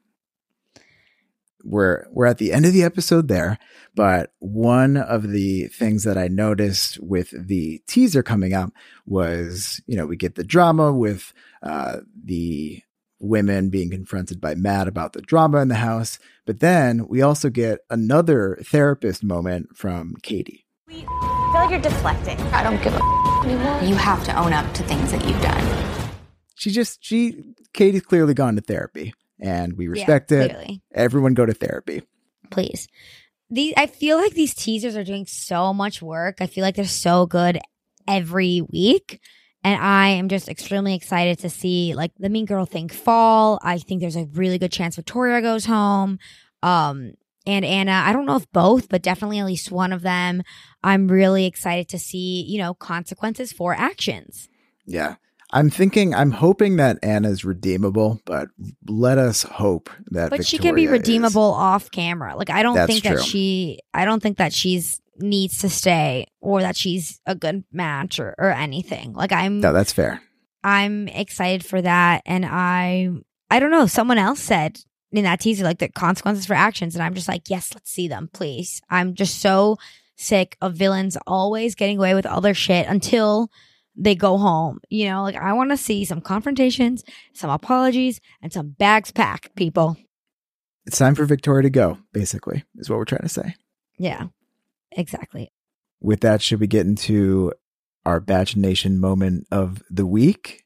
We're 1.64 2.08
we're 2.10 2.26
at 2.26 2.40
the 2.40 2.52
end 2.52 2.66
of 2.66 2.74
the 2.74 2.84
episode 2.84 3.28
there, 3.28 3.60
but 3.96 4.34
one 4.40 4.98
of 4.98 5.30
the 5.30 5.68
things 5.68 6.04
that 6.04 6.18
I 6.18 6.28
noticed 6.28 7.00
with 7.00 7.32
the 7.32 7.82
teaser 7.88 8.24
coming 8.24 8.54
up 8.54 8.72
was, 9.06 9.82
you 9.86 9.96
know, 9.96 10.06
we 10.06 10.16
get 10.16 10.36
the 10.36 10.44
drama 10.44 10.92
with 10.92 11.34
uh, 11.62 11.98
the 12.24 12.82
women 13.20 13.70
being 13.70 13.90
confronted 13.90 14.42
by 14.42 14.56
Matt 14.56 14.88
about 14.88 15.14
the 15.14 15.22
drama 15.22 15.60
in 15.60 15.68
the 15.68 15.76
house, 15.76 16.20
but 16.46 16.60
then 16.60 17.08
we 17.08 17.22
also 17.22 17.50
get 17.50 17.80
another 17.90 18.58
therapist 18.64 19.24
moment 19.24 19.76
from 19.76 20.16
Katie. 20.24 20.66
I 20.90 20.94
feel 20.94 21.54
like 21.54 21.70
you're 21.70 21.80
deflecting. 21.80 22.40
I 22.52 22.64
don't 22.64 22.82
give 22.84 22.94
a 22.94 23.24
anymore. 23.46 23.82
You 23.82 23.96
have 23.96 24.24
to 24.26 24.38
own 24.38 24.54
up 24.54 24.72
to 24.74 24.84
things 24.84 25.12
that 25.12 25.26
you've 25.26 25.42
done. 25.42 26.10
She 26.56 26.72
just 26.72 27.04
she 27.04 27.56
Katie's 27.74 28.02
clearly 28.02 28.34
gone 28.34 28.56
to 28.56 28.62
therapy, 28.62 29.14
and 29.40 29.78
we 29.78 29.88
respect 29.88 30.32
it. 30.32 30.52
clearly. 30.52 30.82
Everyone 30.94 31.34
go 31.34 31.46
to 31.46 31.54
therapy. 31.54 32.04
Please. 32.50 32.88
These 33.50 33.74
I 33.78 33.88
feel 33.88 34.18
like 34.18 34.34
these 34.34 34.54
teasers 34.54 34.96
are 34.96 35.04
doing 35.04 35.26
so 35.26 35.74
much 35.74 36.02
work. 36.02 36.38
I 36.40 36.48
feel 36.48 36.64
like 36.64 36.76
they're 36.76 36.86
so 36.86 37.26
good 37.26 37.60
every 38.08 38.62
week. 38.62 39.20
And 39.64 39.82
I 39.82 40.10
am 40.10 40.28
just 40.28 40.50
extremely 40.50 40.94
excited 40.94 41.40
to 41.40 41.50
see 41.50 41.94
like 41.96 42.12
the 42.18 42.30
mean 42.30 42.46
girl 42.46 42.66
thing 42.66 42.90
fall. 42.90 43.60
I 43.64 43.78
think 43.78 44.02
there's 44.02 44.16
a 44.16 44.26
really 44.34 44.58
good 44.58 44.72
chance 44.72 44.96
Victoria 44.96 45.42
goes 45.42 45.66
home. 45.66 46.20
Um 46.62 47.14
and 47.46 47.66
Anna, 47.66 48.04
I 48.06 48.14
don't 48.14 48.26
know 48.26 48.38
if 48.38 48.50
both, 48.54 48.88
but 48.88 49.02
definitely 49.02 49.40
at 49.40 49.46
least 49.46 49.72
one 49.72 49.92
of 49.92 50.02
them. 50.02 50.44
I'm 50.82 51.10
really 51.10 51.46
excited 51.46 51.90
to 51.90 52.00
see, 52.00 52.42
you 52.48 52.58
know, 52.58 52.74
consequences 52.74 53.52
for 53.52 53.74
actions. 53.74 54.48
Yeah. 54.86 55.16
I'm 55.54 55.70
thinking, 55.70 56.16
I'm 56.16 56.32
hoping 56.32 56.78
that 56.78 56.98
Anna's 57.04 57.46
redeemable, 57.46 58.20
but 58.26 58.50
let 58.88 59.18
us 59.20 59.44
hope 59.44 59.90
that. 60.08 60.32
but 60.32 60.46
she 60.46 60.58
can 60.58 60.74
be 60.76 60.88
Victoria 60.88 61.02
is. 61.02 61.08
redeemable 61.08 61.54
off 61.54 61.92
camera. 61.92 62.36
Like 62.36 62.50
I 62.50 62.64
don't 62.64 62.76
That's 62.76 62.92
think 62.92 63.04
true. 63.06 63.16
that 63.18 63.24
she 63.24 63.80
I 63.94 64.04
don't 64.06 64.22
think 64.22 64.38
that 64.40 64.52
she's 64.52 65.00
needs 65.20 65.60
to 65.60 65.70
stay 65.70 66.26
or 66.42 66.62
that 66.62 66.76
she's 66.76 67.22
a 67.28 67.36
good 67.36 67.64
match 67.72 68.20
or, 68.20 68.34
or 68.40 68.52
anything. 68.52 69.14
Like 69.14 69.32
I'm 69.32 69.60
No, 69.60 69.72
that's 69.72 69.94
fair. 69.94 70.22
I'm 70.64 71.08
excited 71.08 71.64
for 71.64 71.82
that 71.82 72.24
and 72.26 72.46
I 72.46 73.10
I 73.52 73.60
don't 73.60 73.72
know, 73.72 73.86
someone 73.86 74.18
else 74.18 74.40
said 74.40 74.80
in 75.12 75.24
that 75.26 75.40
teaser 75.40 75.64
like 75.64 75.78
the 75.78 75.88
consequences 75.90 76.48
for 76.48 76.56
actions 76.56 76.96
and 76.96 77.04
I'm 77.04 77.14
just 77.14 77.28
like, 77.28 77.50
yes, 77.50 77.72
let's 77.76 77.92
see 77.92 78.08
them, 78.08 78.28
please. 78.34 78.82
I'm 78.90 79.14
just 79.14 79.40
so 79.40 79.78
sick 80.16 80.58
of 80.62 80.74
villains 80.74 81.16
always 81.28 81.76
getting 81.76 82.00
away 82.00 82.16
with 82.16 82.26
all 82.26 82.42
their 82.42 82.56
shit 82.56 82.88
until 82.88 83.52
they 83.96 84.16
go 84.16 84.38
home. 84.38 84.80
You 84.90 85.10
know, 85.10 85.24
like 85.24 85.36
I 85.36 85.54
want 85.54 85.72
to 85.72 85.78
see 85.78 86.06
some 86.06 86.22
confrontations, 86.22 87.04
some 87.34 87.50
apologies, 87.50 88.20
and 88.42 88.52
some 88.52 88.70
bags 88.70 89.12
packed, 89.12 89.56
people. 89.56 89.98
It's 90.86 90.98
time 90.98 91.16
for 91.16 91.26
Victoria 91.26 91.64
to 91.64 91.70
go, 91.70 91.98
basically, 92.12 92.64
is 92.76 92.90
what 92.90 92.98
we're 92.98 93.06
trying 93.06 93.22
to 93.22 93.30
say. 93.30 93.56
Yeah. 93.98 94.28
Exactly. 94.92 95.52
With 96.02 96.20
that, 96.22 96.42
should 96.42 96.60
we 96.60 96.68
get 96.68 96.86
into 96.86 97.54
our 98.06 98.20
Bach 98.20 98.56
Nation 98.56 99.00
moment 99.00 99.48
of 99.50 99.82
the 99.90 100.06
week? 100.06 100.66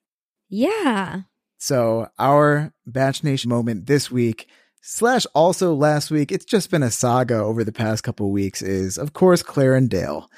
Yeah. 0.50 1.22
So, 1.60 2.10
our 2.18 2.74
Bach 2.86 3.24
Nation 3.24 3.50
moment 3.50 3.86
this 3.86 4.10
week 4.10 4.48
Slash 4.90 5.26
also 5.34 5.74
last 5.74 6.12
week, 6.12 6.32
it's 6.32 6.46
just 6.46 6.72
been 6.72 6.82
a 6.82 6.90
saga 6.90 7.36
over 7.36 7.66
the 7.66 7.74
past 7.74 8.04
couple 8.04 8.32
weeks, 8.32 8.62
is 8.62 8.98
of 8.98 9.12
course 9.12 9.44
Claire 9.44 9.76
and 9.76 9.90
Dale. 9.90 10.30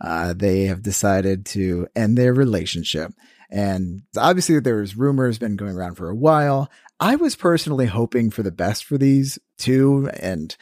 Uh, 0.00 0.32
they 0.34 0.64
have 0.64 0.82
decided 0.82 1.46
to 1.46 1.86
end 1.96 2.16
their 2.16 2.34
relationship. 2.34 3.12
And 3.50 4.02
obviously, 4.16 4.58
there's 4.60 4.96
rumors 4.96 5.38
been 5.38 5.56
going 5.56 5.76
around 5.76 5.94
for 5.94 6.08
a 6.08 6.14
while. 6.14 6.70
I 6.98 7.16
was 7.16 7.36
personally 7.36 7.86
hoping 7.86 8.30
for 8.30 8.42
the 8.42 8.50
best 8.50 8.84
for 8.84 8.98
these 8.98 9.38
two. 9.58 10.10
And 10.20 10.56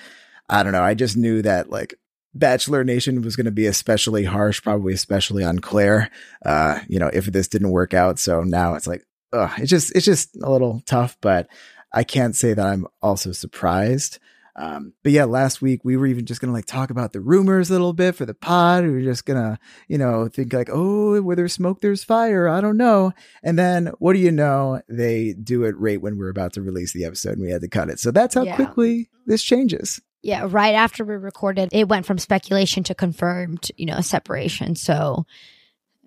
I 0.48 0.62
don't 0.62 0.72
know. 0.72 0.82
I 0.82 0.94
just 0.94 1.16
knew 1.16 1.42
that 1.42 1.70
like 1.70 1.94
Bachelor 2.34 2.84
Nation 2.84 3.22
was 3.22 3.36
going 3.36 3.44
to 3.46 3.52
be 3.52 3.66
especially 3.66 4.24
harsh, 4.24 4.62
probably 4.62 4.92
especially 4.92 5.44
on 5.44 5.60
Claire. 5.60 6.10
Uh, 6.44 6.80
you 6.88 6.98
know, 6.98 7.10
if 7.12 7.26
this 7.26 7.48
didn't 7.48 7.70
work 7.70 7.94
out. 7.94 8.18
So 8.18 8.42
now 8.42 8.74
it's 8.74 8.86
like, 8.86 9.04
ugh, 9.32 9.50
it's 9.58 9.70
just, 9.70 9.94
it's 9.96 10.04
just 10.04 10.36
a 10.42 10.50
little 10.50 10.82
tough, 10.84 11.16
but 11.20 11.48
I 11.92 12.04
can't 12.04 12.34
say 12.34 12.54
that 12.54 12.66
I'm 12.66 12.86
also 13.00 13.32
surprised. 13.32 14.18
Um, 14.56 14.92
but 15.02 15.12
yeah, 15.12 15.24
last 15.24 15.60
week 15.60 15.80
we 15.84 15.96
were 15.96 16.06
even 16.06 16.26
just 16.26 16.40
gonna 16.40 16.52
like 16.52 16.66
talk 16.66 16.90
about 16.90 17.12
the 17.12 17.20
rumors 17.20 17.70
a 17.70 17.72
little 17.72 17.92
bit 17.92 18.14
for 18.14 18.24
the 18.24 18.34
pod. 18.34 18.84
We 18.84 18.90
were 18.90 19.00
just 19.02 19.26
gonna, 19.26 19.58
you 19.88 19.98
know, 19.98 20.28
think 20.28 20.52
like, 20.52 20.68
oh, 20.72 21.20
where 21.22 21.34
there's 21.36 21.52
smoke, 21.52 21.80
there's 21.80 22.04
fire. 22.04 22.48
I 22.48 22.60
don't 22.60 22.76
know. 22.76 23.12
And 23.42 23.58
then 23.58 23.90
what 23.98 24.12
do 24.12 24.20
you 24.20 24.30
know? 24.30 24.80
They 24.88 25.32
do 25.34 25.64
it 25.64 25.76
right 25.76 26.00
when 26.00 26.16
we're 26.18 26.28
about 26.28 26.52
to 26.54 26.62
release 26.62 26.92
the 26.92 27.04
episode 27.04 27.32
and 27.32 27.42
we 27.42 27.50
had 27.50 27.62
to 27.62 27.68
cut 27.68 27.88
it. 27.90 27.98
So 27.98 28.10
that's 28.10 28.34
how 28.34 28.42
Yeah. 28.44 28.54
quickly 28.56 29.08
this 29.26 29.42
changes. 29.42 30.00
Yeah, 30.22 30.46
right 30.48 30.74
after 30.74 31.04
we 31.04 31.14
recorded, 31.16 31.68
it 31.72 31.88
went 31.88 32.06
from 32.06 32.16
speculation 32.18 32.82
to 32.84 32.94
confirmed, 32.94 33.70
you 33.76 33.84
know, 33.84 34.00
separation. 34.00 34.74
So, 34.74 35.26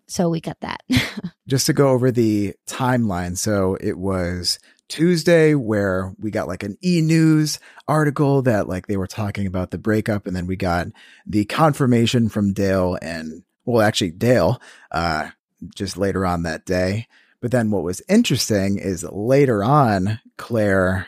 so 0.07 0.30
we 0.30 0.41
got 0.41 0.60
that. 0.61 0.82
just 1.48 1.65
to 1.68 1.74
go 1.74 1.90
over 1.90 2.11
the 2.11 2.56
timeline. 2.65 3.38
So 3.38 3.78
it 3.80 3.98
was 3.98 4.57
Tuesday 4.88 5.53
where 5.53 6.14
we 6.19 6.31
got 6.31 6.47
like 6.47 6.64
an 6.64 6.77
e 6.84 7.01
news 7.01 7.59
article 7.88 8.41
that 8.43 8.68
like 8.68 8.88
they 8.88 8.97
were 8.97 9.07
talking 9.07 9.47
about 9.47 9.72
the 9.72 9.77
breakup. 9.77 10.27
And 10.27 10.35
then 10.35 10.47
we 10.47 10.55
got 10.55 10.88
the 11.26 11.45
confirmation 11.45 12.30
from 12.30 12.53
Dale 12.53 12.97
and, 13.01 13.43
well, 13.65 13.81
actually 13.81 14.11
Dale, 14.11 14.61
uh, 14.91 15.30
just 15.76 15.97
later 15.97 16.26
on 16.26 16.43
that 16.43 16.65
day. 16.65 17.07
But 17.41 17.51
then 17.51 17.69
what 17.69 17.84
was 17.84 18.01
interesting 18.09 18.77
is 18.77 19.03
later 19.03 19.64
on, 19.64 20.19
Claire 20.38 21.07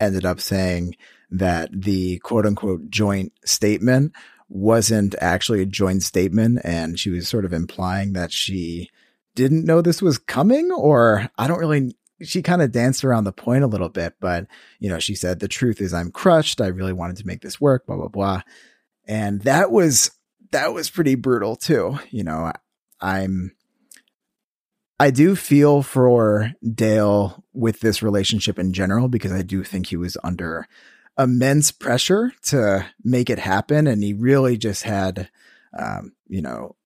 ended 0.00 0.24
up 0.24 0.40
saying 0.40 0.96
that 1.30 1.70
the 1.72 2.18
quote 2.18 2.46
unquote 2.46 2.90
joint 2.90 3.32
statement 3.44 4.12
wasn't 4.48 5.14
actually 5.20 5.62
a 5.62 5.66
joint 5.66 6.02
statement. 6.02 6.60
And 6.64 6.98
she 6.98 7.10
was 7.10 7.28
sort 7.28 7.44
of 7.44 7.52
implying 7.52 8.14
that 8.14 8.32
she 8.32 8.90
didn't 9.34 9.64
know 9.64 9.80
this 9.80 10.02
was 10.02 10.18
coming, 10.18 10.72
or 10.72 11.30
I 11.38 11.46
don't 11.46 11.60
really. 11.60 11.94
She 12.22 12.42
kind 12.42 12.62
of 12.62 12.72
danced 12.72 13.04
around 13.04 13.24
the 13.24 13.32
point 13.32 13.64
a 13.64 13.68
little 13.68 13.88
bit, 13.88 14.14
but 14.20 14.46
you 14.80 14.88
know, 14.88 14.98
she 14.98 15.14
said, 15.14 15.40
The 15.40 15.48
truth 15.48 15.80
is, 15.80 15.94
I'm 15.94 16.10
crushed. 16.10 16.60
I 16.60 16.66
really 16.68 16.92
wanted 16.92 17.16
to 17.18 17.26
make 17.26 17.42
this 17.42 17.60
work, 17.60 17.86
blah, 17.86 17.96
blah, 17.96 18.08
blah. 18.08 18.42
And 19.06 19.42
that 19.42 19.70
was, 19.70 20.10
that 20.50 20.74
was 20.74 20.90
pretty 20.90 21.14
brutal 21.14 21.56
too. 21.56 21.98
You 22.10 22.24
know, 22.24 22.52
I'm, 23.00 23.52
I 25.00 25.10
do 25.10 25.36
feel 25.36 25.82
for 25.82 26.52
Dale 26.74 27.44
with 27.52 27.80
this 27.80 28.02
relationship 28.02 28.58
in 28.58 28.72
general 28.72 29.08
because 29.08 29.32
I 29.32 29.42
do 29.42 29.62
think 29.62 29.86
he 29.86 29.96
was 29.96 30.16
under 30.24 30.66
immense 31.16 31.70
pressure 31.70 32.32
to 32.42 32.86
make 33.04 33.30
it 33.30 33.38
happen. 33.38 33.86
And 33.86 34.02
he 34.02 34.12
really 34.12 34.56
just 34.56 34.82
had, 34.82 35.28
um, 35.78 36.12
you 36.26 36.42
know, 36.42 36.76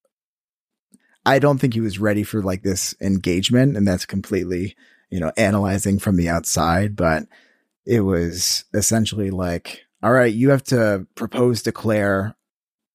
I 1.24 1.38
don't 1.38 1.59
think 1.59 1.74
he 1.74 1.80
was 1.80 1.98
ready 1.98 2.22
for 2.22 2.42
like 2.42 2.62
this 2.62 2.94
engagement. 3.00 3.76
And 3.76 3.86
that's 3.86 4.06
completely, 4.06 4.76
you 5.12 5.20
know, 5.20 5.30
analyzing 5.36 5.98
from 5.98 6.16
the 6.16 6.28
outside. 6.28 6.97
But 6.97 7.24
it 7.84 8.01
was 8.01 8.64
essentially 8.72 9.30
like, 9.30 9.82
all 10.02 10.12
right, 10.12 10.32
you 10.32 10.51
have 10.51 10.64
to 10.64 11.06
propose 11.14 11.62
to 11.62 11.72
Claire. 11.72 12.34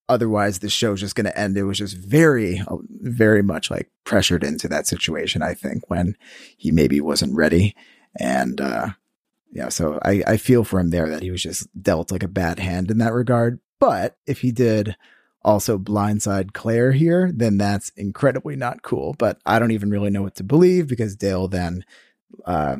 Otherwise, 0.10 0.60
the 0.60 0.69
show's 0.69 1.02
just 1.02 1.15
going 1.15 1.26
to 1.26 1.38
end. 1.38 1.57
It 1.57 1.64
was 1.64 1.77
just 1.77 1.95
very, 1.95 2.61
very 2.89 3.44
much 3.44 3.69
like 3.69 3.91
pressured 4.03 4.44
into 4.44 4.68
that 4.69 4.88
situation, 4.88 5.41
I 5.41 5.53
think, 5.53 5.89
when 5.89 6.18
he 6.57 6.72
maybe 6.72 6.99
wasn't 6.99 7.35
ready. 7.35 7.76
And, 8.19 8.60
uh, 8.60 8.89
yeah, 9.52 9.69
so 9.69 9.99
I, 10.03 10.23
I 10.26 10.38
feel 10.38 10.64
for 10.64 10.80
him 10.80 10.89
there 10.89 11.10
that 11.10 11.22
he 11.22 11.30
was 11.30 11.44
just 11.44 11.68
dealt 11.81 12.11
like 12.11 12.23
a 12.23 12.27
bad 12.27 12.60
hand 12.60 12.89
in 12.89 12.98
that 12.98 13.14
regard. 13.14 13.60
But 13.80 14.18
if 14.26 14.41
he 14.41 14.52
did 14.52 14.95
also 15.44 15.77
blindside 15.77 16.53
Claire 16.53 16.94
here, 16.94 17.31
then 17.34 17.57
that's 17.57 17.89
incredibly 17.89 18.56
not 18.56 18.81
cool. 18.81 19.14
But 19.18 19.39
I 19.45 19.60
don't 19.60 19.72
even 19.72 19.89
really 19.89 20.10
know 20.10 20.23
what 20.23 20.35
to 20.35 20.44
believe 20.44 20.88
because 20.88 21.15
Dale 21.15 21.48
then 21.48 21.85
uh, 22.45 22.78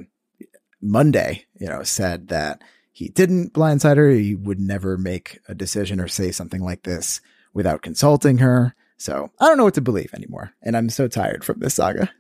Monday, 0.82 1.46
you 1.60 1.68
know, 1.68 1.84
said 1.84 2.28
that 2.30 2.62
he 2.92 3.10
didn't 3.10 3.54
blindside 3.54 3.98
her. 3.98 4.10
He 4.10 4.36
would 4.36 4.60
never 4.60 4.98
make 4.98 5.40
a 5.48 5.56
decision 5.56 6.00
or 6.00 6.08
say 6.08 6.32
something 6.32 6.62
like 6.62 6.84
this 6.84 7.22
without 7.54 7.82
consulting 7.82 8.40
her. 8.40 8.76
So 8.98 9.30
I 9.40 9.46
don't 9.46 9.58
know 9.58 9.64
what 9.64 9.76
to 9.76 9.82
believe 9.82 10.14
anymore. 10.14 10.54
And 10.62 10.76
I'm 10.76 10.90
so 10.90 11.08
tired 11.08 11.44
from 11.44 11.60
this 11.60 11.76
saga. 11.76 12.12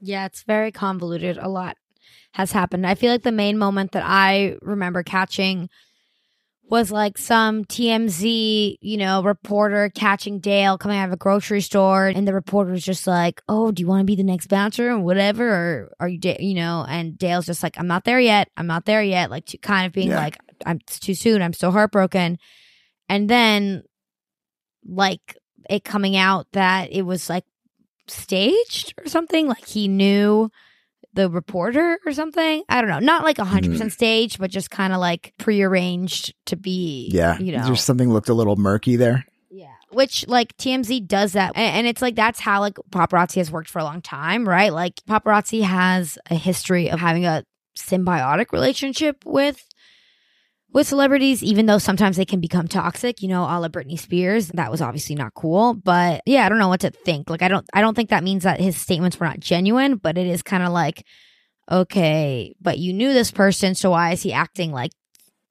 Yeah, 0.00 0.26
it's 0.26 0.42
very 0.42 0.72
convoluted. 0.72 1.38
A 1.38 1.48
lot 1.48 1.76
has 2.32 2.52
happened. 2.52 2.86
I 2.86 2.94
feel 2.94 3.12
like 3.12 3.22
the 3.22 3.32
main 3.32 3.58
moment 3.58 3.92
that 3.92 4.04
I 4.04 4.56
remember 4.62 5.02
catching 5.02 5.68
was 6.70 6.92
like 6.92 7.18
some 7.18 7.64
TMZ, 7.64 8.76
you 8.80 8.96
know, 8.96 9.22
reporter 9.22 9.90
catching 9.92 10.38
Dale 10.38 10.78
coming 10.78 10.98
out 10.98 11.08
of 11.08 11.12
a 11.12 11.16
grocery 11.16 11.60
store, 11.60 12.06
and 12.06 12.26
the 12.26 12.32
reporter 12.32 12.70
was 12.70 12.84
just 12.84 13.06
like, 13.06 13.42
"Oh, 13.48 13.72
do 13.72 13.82
you 13.82 13.88
want 13.88 14.00
to 14.00 14.04
be 14.04 14.14
the 14.14 14.22
next 14.22 14.46
bouncer 14.46 14.90
or 14.90 14.98
whatever, 15.00 15.48
or 15.48 15.92
are 15.98 16.08
you, 16.08 16.20
you 16.38 16.54
know?" 16.54 16.86
And 16.88 17.18
Dale's 17.18 17.46
just 17.46 17.62
like, 17.64 17.78
"I'm 17.78 17.88
not 17.88 18.04
there 18.04 18.20
yet. 18.20 18.48
I'm 18.56 18.68
not 18.68 18.84
there 18.84 19.02
yet." 19.02 19.30
Like, 19.30 19.46
to, 19.46 19.58
kind 19.58 19.86
of 19.86 19.92
being 19.92 20.10
Yeah. 20.10 20.18
like, 20.20 20.38
"I'm 20.64 20.76
it's 20.76 21.00
too 21.00 21.14
soon. 21.14 21.42
I'm 21.42 21.52
still 21.52 21.72
heartbroken," 21.72 22.38
and 23.08 23.28
then 23.28 23.82
like 24.86 25.36
it 25.68 25.84
coming 25.84 26.16
out 26.16 26.46
that 26.52 26.92
it 26.92 27.02
was 27.02 27.28
like 27.28 27.44
staged 28.06 28.94
or 28.98 29.08
something, 29.08 29.48
like 29.48 29.66
he 29.66 29.88
knew 29.88 30.50
the 31.20 31.30
reporter 31.30 31.98
or 32.06 32.12
something. 32.12 32.62
I 32.68 32.80
don't 32.80 32.90
know. 32.90 32.98
Not 32.98 33.24
like 33.24 33.36
100% 33.38 33.64
Mm. 33.80 33.92
staged, 33.92 34.38
but 34.38 34.50
just 34.50 34.70
kind 34.70 34.92
of 34.92 35.00
like 35.00 35.32
prearranged 35.38 36.34
to 36.46 36.56
be, 36.56 37.08
Yeah. 37.12 37.38
you 37.38 37.52
know. 37.56 37.64
There's 37.64 37.82
something 37.82 38.10
looked 38.12 38.28
a 38.28 38.34
little 38.34 38.56
murky 38.56 38.96
there. 38.96 39.24
Yeah. 39.50 39.66
Which 39.90 40.26
like 40.28 40.56
TMZ 40.56 41.06
does 41.06 41.32
that, 41.32 41.52
and, 41.56 41.76
and 41.78 41.86
it's 41.86 42.00
like 42.02 42.14
that's 42.14 42.40
how 42.40 42.60
like 42.60 42.74
paparazzi 42.90 43.36
has 43.36 43.50
worked 43.50 43.68
for 43.68 43.78
a 43.80 43.84
long 43.84 44.00
time, 44.00 44.48
right? 44.48 44.72
Like 44.72 44.94
paparazzi 45.08 45.62
has 45.62 46.18
a 46.30 46.34
history 46.36 46.90
of 46.90 47.00
having 47.00 47.26
a 47.26 47.44
symbiotic 47.76 48.52
relationship 48.52 49.24
with 49.24 49.64
with 50.72 50.86
celebrities, 50.86 51.42
even 51.42 51.66
though 51.66 51.78
sometimes 51.78 52.16
they 52.16 52.24
can 52.24 52.40
become 52.40 52.68
toxic. 52.68 53.22
You 53.22 53.28
know, 53.28 53.42
a 53.42 53.58
la 53.58 53.68
Britney 53.68 53.98
Spears, 53.98 54.48
that 54.54 54.70
was 54.70 54.80
obviously 54.80 55.16
not 55.16 55.34
cool. 55.34 55.74
But 55.74 56.22
yeah, 56.26 56.46
I 56.46 56.48
don't 56.48 56.58
know 56.58 56.68
what 56.68 56.80
to 56.80 56.90
think. 56.90 57.28
Like, 57.30 57.42
I 57.42 57.48
don't, 57.48 57.66
I 57.72 57.80
don't 57.80 57.94
think 57.94 58.10
that 58.10 58.24
means 58.24 58.44
that 58.44 58.60
his 58.60 58.76
statements 58.76 59.18
were 59.18 59.26
not 59.26 59.40
genuine, 59.40 59.96
but 59.96 60.16
it 60.18 60.26
is 60.26 60.42
kind 60.42 60.62
of 60.62 60.72
like, 60.72 61.04
okay, 61.70 62.54
but 62.60 62.78
you 62.78 62.92
knew 62.92 63.12
this 63.12 63.30
person, 63.30 63.74
so 63.74 63.90
why 63.90 64.12
is 64.12 64.22
he 64.22 64.32
acting 64.32 64.72
like 64.72 64.90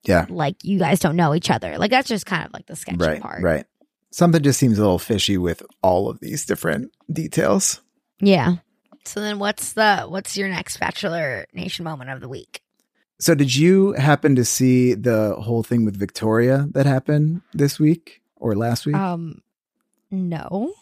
Yeah. 0.04 0.26
like 0.28 0.56
you 0.62 0.78
guys 0.78 1.00
don't 1.00 1.16
know 1.16 1.34
each 1.34 1.50
other? 1.50 1.78
Like 1.78 1.90
that's 1.90 2.08
just 2.08 2.26
kind 2.26 2.44
of 2.46 2.52
like 2.52 2.66
the 2.66 2.76
sketchy 2.76 2.98
right. 2.98 3.20
part. 3.20 3.42
Right. 3.42 3.64
Something 4.12 4.42
just 4.42 4.58
seems 4.58 4.76
a 4.78 4.82
little 4.82 4.98
fishy 4.98 5.38
with 5.38 5.62
all 5.82 6.10
of 6.10 6.20
these 6.20 6.44
different 6.44 6.90
details. 7.10 7.80
Yeah. 8.20 8.56
So 9.04 9.20
then 9.20 9.38
what's 9.38 9.72
the 9.72 10.02
what's 10.08 10.36
your 10.36 10.48
next 10.48 10.78
Bachelor 10.78 11.46
Nation 11.54 11.84
moment 11.84 12.10
of 12.10 12.20
the 12.20 12.28
week? 12.28 12.60
So, 13.20 13.34
did 13.34 13.54
you 13.54 13.92
happen 13.92 14.34
to 14.36 14.44
see 14.46 14.94
the 14.94 15.36
whole 15.38 15.62
thing 15.62 15.84
with 15.84 15.96
Victoria 15.96 16.66
that 16.72 16.86
happened 16.86 17.42
this 17.52 17.78
week 17.78 18.22
or 18.36 18.56
last 18.56 18.86
week? 18.86 18.96
Um 18.96 19.42
no. 20.10 20.72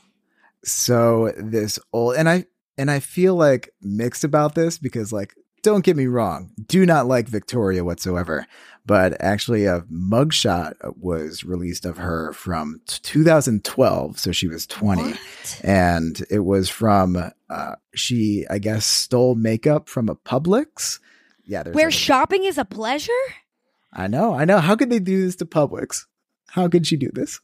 so 0.64 1.32
this 1.36 1.78
old 1.92 2.16
and 2.16 2.28
I 2.28 2.46
and 2.78 2.90
I 2.90 3.00
feel 3.00 3.34
like 3.34 3.74
mixed 3.82 4.24
about 4.24 4.54
this 4.54 4.78
because 4.78 5.12
like 5.12 5.34
don't 5.62 5.84
get 5.84 5.96
me 5.96 6.06
wrong, 6.06 6.52
do 6.66 6.86
not 6.86 7.06
like 7.06 7.26
Victoria 7.28 7.84
whatsoever. 7.84 8.46
But 8.86 9.20
actually 9.20 9.66
a 9.66 9.80
mugshot 9.92 10.74
was 10.96 11.44
released 11.44 11.84
of 11.84 11.98
her 11.98 12.32
from 12.32 12.80
t- 12.86 13.00
2012, 13.02 14.18
so 14.18 14.32
she 14.32 14.48
was 14.48 14.66
20. 14.66 15.14
And 15.62 16.22
it 16.30 16.38
was 16.40 16.70
from 16.70 17.32
uh 17.50 17.74
she 17.94 18.46
I 18.48 18.58
guess 18.58 18.86
stole 18.86 19.34
makeup 19.34 19.88
from 19.88 20.08
a 20.08 20.14
Publix. 20.14 21.00
Yeah, 21.48 21.62
there's 21.62 21.74
Where 21.74 21.90
shopping 21.90 22.44
is 22.44 22.58
a 22.58 22.64
pleasure? 22.64 23.10
I 23.92 24.06
know, 24.06 24.34
I 24.34 24.44
know. 24.44 24.58
How 24.58 24.76
could 24.76 24.90
they 24.90 24.98
do 24.98 25.24
this 25.24 25.34
to 25.36 25.46
Publix? 25.46 26.04
How 26.50 26.68
could 26.68 26.86
she 26.86 26.96
do 26.96 27.10
this? 27.12 27.40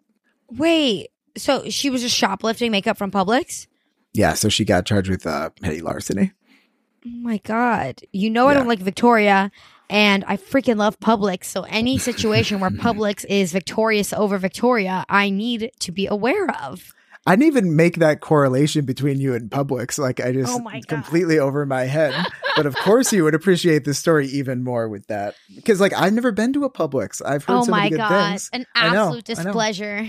Wait. 0.51 1.09
So 1.36 1.68
she 1.70 1.89
was 1.89 2.02
just 2.02 2.14
shoplifting 2.14 2.70
makeup 2.70 2.98
from 2.98 3.10
Publix? 3.10 3.66
Yeah, 4.12 4.35
so 4.35 4.48
she 4.51 4.64
got 4.64 4.85
charged 4.85 5.09
with 5.09 5.26
uh, 5.26 5.51
petty 5.60 5.81
larceny. 5.81 6.32
Oh 7.06 7.10
my 7.10 7.39
god. 7.39 8.02
You 8.12 8.28
know 8.28 8.47
I 8.48 8.55
don't 8.55 8.68
like 8.68 8.78
Victoria 8.78 9.51
and 9.89 10.22
I 10.26 10.36
freaking 10.36 10.76
love 10.76 11.01
Publix. 11.01 11.44
So 11.47 11.62
any 11.62 11.97
situation 11.97 12.60
where 12.60 12.70
Publix 12.86 13.24
is 13.28 13.52
victorious 13.52 14.12
over 14.12 14.36
Victoria, 14.36 15.05
I 15.09 15.31
need 15.31 15.70
to 15.81 15.93
be 15.93 16.06
aware 16.06 16.51
of. 16.62 16.94
I 17.26 17.36
didn't 17.36 17.46
even 17.46 17.76
make 17.76 17.96
that 18.01 18.20
correlation 18.20 18.84
between 18.84 19.18
you 19.18 19.34
and 19.34 19.51
Publix. 19.51 19.98
Like 19.98 20.20
I 20.20 20.32
just 20.32 20.52
Oh 20.52 20.70
completely 20.88 21.38
over 21.38 21.64
my 21.64 21.84
head. 21.84 22.14
but 22.56 22.66
of 22.66 22.76
course 22.76 23.12
you 23.12 23.24
would 23.24 23.34
appreciate 23.34 23.84
the 23.84 23.94
story 23.94 24.26
even 24.28 24.62
more 24.62 24.88
with 24.88 25.06
that. 25.06 25.34
Because 25.55 25.80
like 25.80 25.94
I've 25.94 26.12
never 26.12 26.32
been 26.32 26.52
to 26.52 26.64
a 26.64 26.70
Publix. 26.70 27.22
I've 27.24 27.44
heard 27.44 27.56
Oh 27.59 27.64
so 27.64 27.70
my 27.70 27.78
many 27.78 27.90
good 27.90 27.98
god, 27.98 28.28
things. 28.30 28.51
an 28.52 28.66
I 28.74 28.92
know, 28.92 29.05
absolute 29.06 29.28
know. 29.28 29.34
displeasure. 29.34 30.06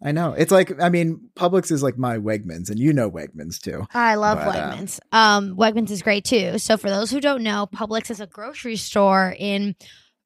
I 0.00 0.12
know. 0.12 0.32
It's 0.32 0.52
like 0.52 0.80
I 0.80 0.90
mean, 0.90 1.30
Publix 1.34 1.72
is 1.72 1.82
like 1.82 1.98
my 1.98 2.18
Wegmans, 2.18 2.70
and 2.70 2.78
you 2.78 2.92
know 2.92 3.10
Wegmans 3.10 3.58
too. 3.60 3.84
I 3.92 4.14
love 4.14 4.38
But, 4.38 4.54
uh, 4.56 4.72
Wegmans. 4.76 5.00
um, 5.10 5.56
Wegmans 5.56 5.90
is 5.90 6.02
great 6.02 6.24
too. 6.24 6.58
So 6.58 6.76
for 6.76 6.88
those 6.90 7.10
who 7.10 7.20
don't 7.20 7.42
know, 7.42 7.66
Publix 7.74 8.10
is 8.10 8.20
a 8.20 8.26
grocery 8.26 8.76
store 8.76 9.34
in 9.36 9.74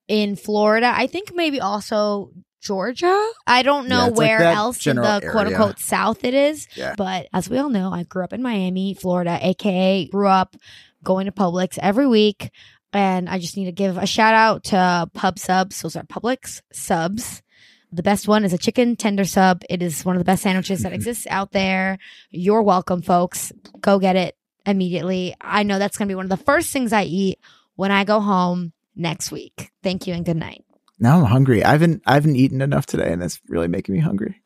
in 0.09 0.37
Florida. 0.37 0.93
I 0.95 1.07
think 1.07 1.33
maybe 1.35 1.59
also 1.61 2.33
Georgia. 2.63 3.29
I 3.47 3.63
don't 3.63 3.89
know 3.89 4.05
Yeah, 4.05 4.09
it's 4.09 4.19
like 4.19 4.29
where 4.29 4.43
else 4.45 4.87
in 4.87 4.97
the 4.97 5.29
quote 5.31 5.49
unquote 5.49 5.79
South 5.79 6.25
it 6.25 6.33
is. 6.33 6.69
Yeah. 6.75 6.95
But 6.97 7.29
as 7.33 7.51
we 7.51 7.59
all 7.59 7.69
know, 7.69 7.93
I 7.93 8.05
grew 8.05 8.25
up 8.25 8.33
in 8.33 8.41
Miami, 8.41 8.95
Florida, 8.95 9.39
aka 9.43 10.07
grew 10.07 10.29
up 10.29 10.57
going 11.03 11.27
to 11.27 11.33
Publix 11.33 11.79
every 11.83 12.07
week. 12.07 12.51
And 12.93 13.29
I 13.29 13.39
just 13.39 13.57
need 13.57 13.65
to 13.67 13.73
give 13.73 13.97
a 13.97 14.07
shout 14.07 14.35
out 14.35 14.65
to 14.65 15.11
Pub 15.15 15.39
Subs. 15.39 15.81
Those 15.83 15.97
are 15.97 16.05
Publix 16.05 16.61
subs. 16.73 17.43
The 17.91 18.03
best 18.03 18.29
one 18.29 18.45
is 18.45 18.53
a 18.53 18.59
chicken 18.59 18.97
tender 18.97 19.25
sub. 19.25 19.65
It 19.69 19.83
is 19.83 20.05
one 20.05 20.15
of 20.15 20.21
the 20.21 20.25
best 20.25 20.43
sandwiches 20.43 20.83
that 20.83 20.93
exists 20.99 21.27
out 21.29 21.53
there. 21.53 21.99
You're 22.31 22.63
welcome, 22.63 23.03
folks. 23.03 23.53
Go 23.81 23.99
get 23.99 24.17
it 24.17 24.37
immediately. 24.67 25.35
I 25.41 25.63
know 25.63 25.79
that's 25.79 25.99
going 25.99 26.07
to 26.09 26.13
be 26.13 26.17
one 26.17 26.31
of 26.31 26.39
the 26.39 26.45
first 26.45 26.73
things 26.73 26.93
I 26.93 27.05
eat 27.05 27.39
when 27.77 27.91
I 27.91 28.05
go 28.05 28.21
home 28.21 28.73
next 28.95 29.33
week. 29.33 29.71
Thank 29.83 30.07
you 30.07 30.15
and 30.15 30.25
good 30.25 30.37
night. 30.37 30.65
Now 30.99 31.19
I'm 31.19 31.25
hungry. 31.25 31.65
I 31.65 31.73
haven't 31.73 32.03
I 32.07 32.15
haven't 32.15 32.37
eaten 32.37 32.61
enough 32.61 32.87
today, 32.87 33.13
and 33.13 33.23
it's 33.23 33.41
really 33.49 33.69
making 33.69 33.95
me 33.95 34.01
hungry. 34.01 34.43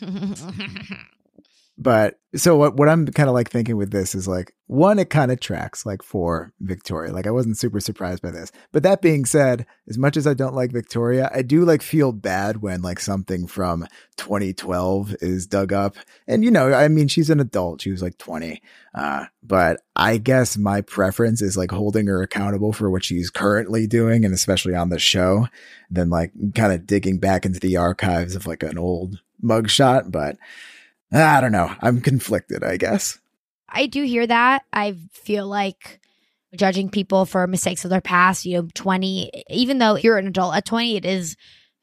But 1.78 2.18
so 2.34 2.56
what 2.56 2.76
what 2.76 2.88
I'm 2.88 3.06
kind 3.06 3.28
of 3.28 3.34
like 3.34 3.50
thinking 3.50 3.76
with 3.76 3.90
this 3.90 4.14
is 4.14 4.26
like 4.26 4.54
one, 4.66 4.98
it 4.98 5.10
kind 5.10 5.30
of 5.30 5.40
tracks 5.40 5.84
like 5.84 6.02
for 6.02 6.52
Victoria. 6.60 7.12
Like 7.12 7.26
I 7.26 7.30
wasn't 7.30 7.58
super 7.58 7.80
surprised 7.80 8.22
by 8.22 8.30
this. 8.30 8.50
But 8.72 8.82
that 8.82 9.02
being 9.02 9.26
said, 9.26 9.66
as 9.88 9.98
much 9.98 10.16
as 10.16 10.26
I 10.26 10.34
don't 10.34 10.54
like 10.54 10.72
Victoria, 10.72 11.30
I 11.34 11.42
do 11.42 11.64
like 11.64 11.82
feel 11.82 12.12
bad 12.12 12.62
when 12.62 12.80
like 12.80 12.98
something 12.98 13.46
from 13.46 13.86
2012 14.16 15.16
is 15.20 15.46
dug 15.46 15.72
up. 15.72 15.96
And 16.26 16.42
you 16.42 16.50
know, 16.50 16.72
I 16.72 16.88
mean, 16.88 17.08
she's 17.08 17.30
an 17.30 17.40
adult. 17.40 17.82
She 17.82 17.90
was 17.90 18.02
like 18.02 18.16
20. 18.18 18.60
Uh, 18.94 19.26
but 19.42 19.80
I 19.94 20.16
guess 20.16 20.56
my 20.56 20.80
preference 20.80 21.42
is 21.42 21.58
like 21.58 21.70
holding 21.70 22.06
her 22.06 22.22
accountable 22.22 22.72
for 22.72 22.90
what 22.90 23.04
she's 23.04 23.28
currently 23.28 23.86
doing, 23.86 24.24
and 24.24 24.32
especially 24.32 24.74
on 24.74 24.88
the 24.88 24.98
show, 24.98 25.48
than 25.90 26.08
like 26.08 26.32
kind 26.54 26.72
of 26.72 26.86
digging 26.86 27.18
back 27.18 27.44
into 27.44 27.60
the 27.60 27.76
archives 27.76 28.34
of 28.34 28.46
like 28.46 28.62
an 28.62 28.78
old 28.78 29.20
mugshot. 29.44 30.10
But 30.10 30.38
I 31.22 31.40
don't 31.40 31.52
know. 31.52 31.72
I'm 31.80 32.00
conflicted, 32.00 32.62
I 32.64 32.76
guess. 32.76 33.18
I 33.68 33.86
do 33.86 34.02
hear 34.04 34.26
that. 34.26 34.62
I 34.72 34.96
feel 35.12 35.46
like 35.46 36.00
judging 36.54 36.88
people 36.88 37.26
for 37.26 37.46
mistakes 37.46 37.84
of 37.84 37.90
their 37.90 38.00
past, 38.00 38.46
you 38.46 38.56
know, 38.62 38.68
20, 38.74 39.44
even 39.50 39.78
though 39.78 39.96
you're 39.96 40.18
an 40.18 40.26
adult 40.26 40.54
at 40.56 40.64
20, 40.64 40.96
it 40.96 41.04
is 41.04 41.36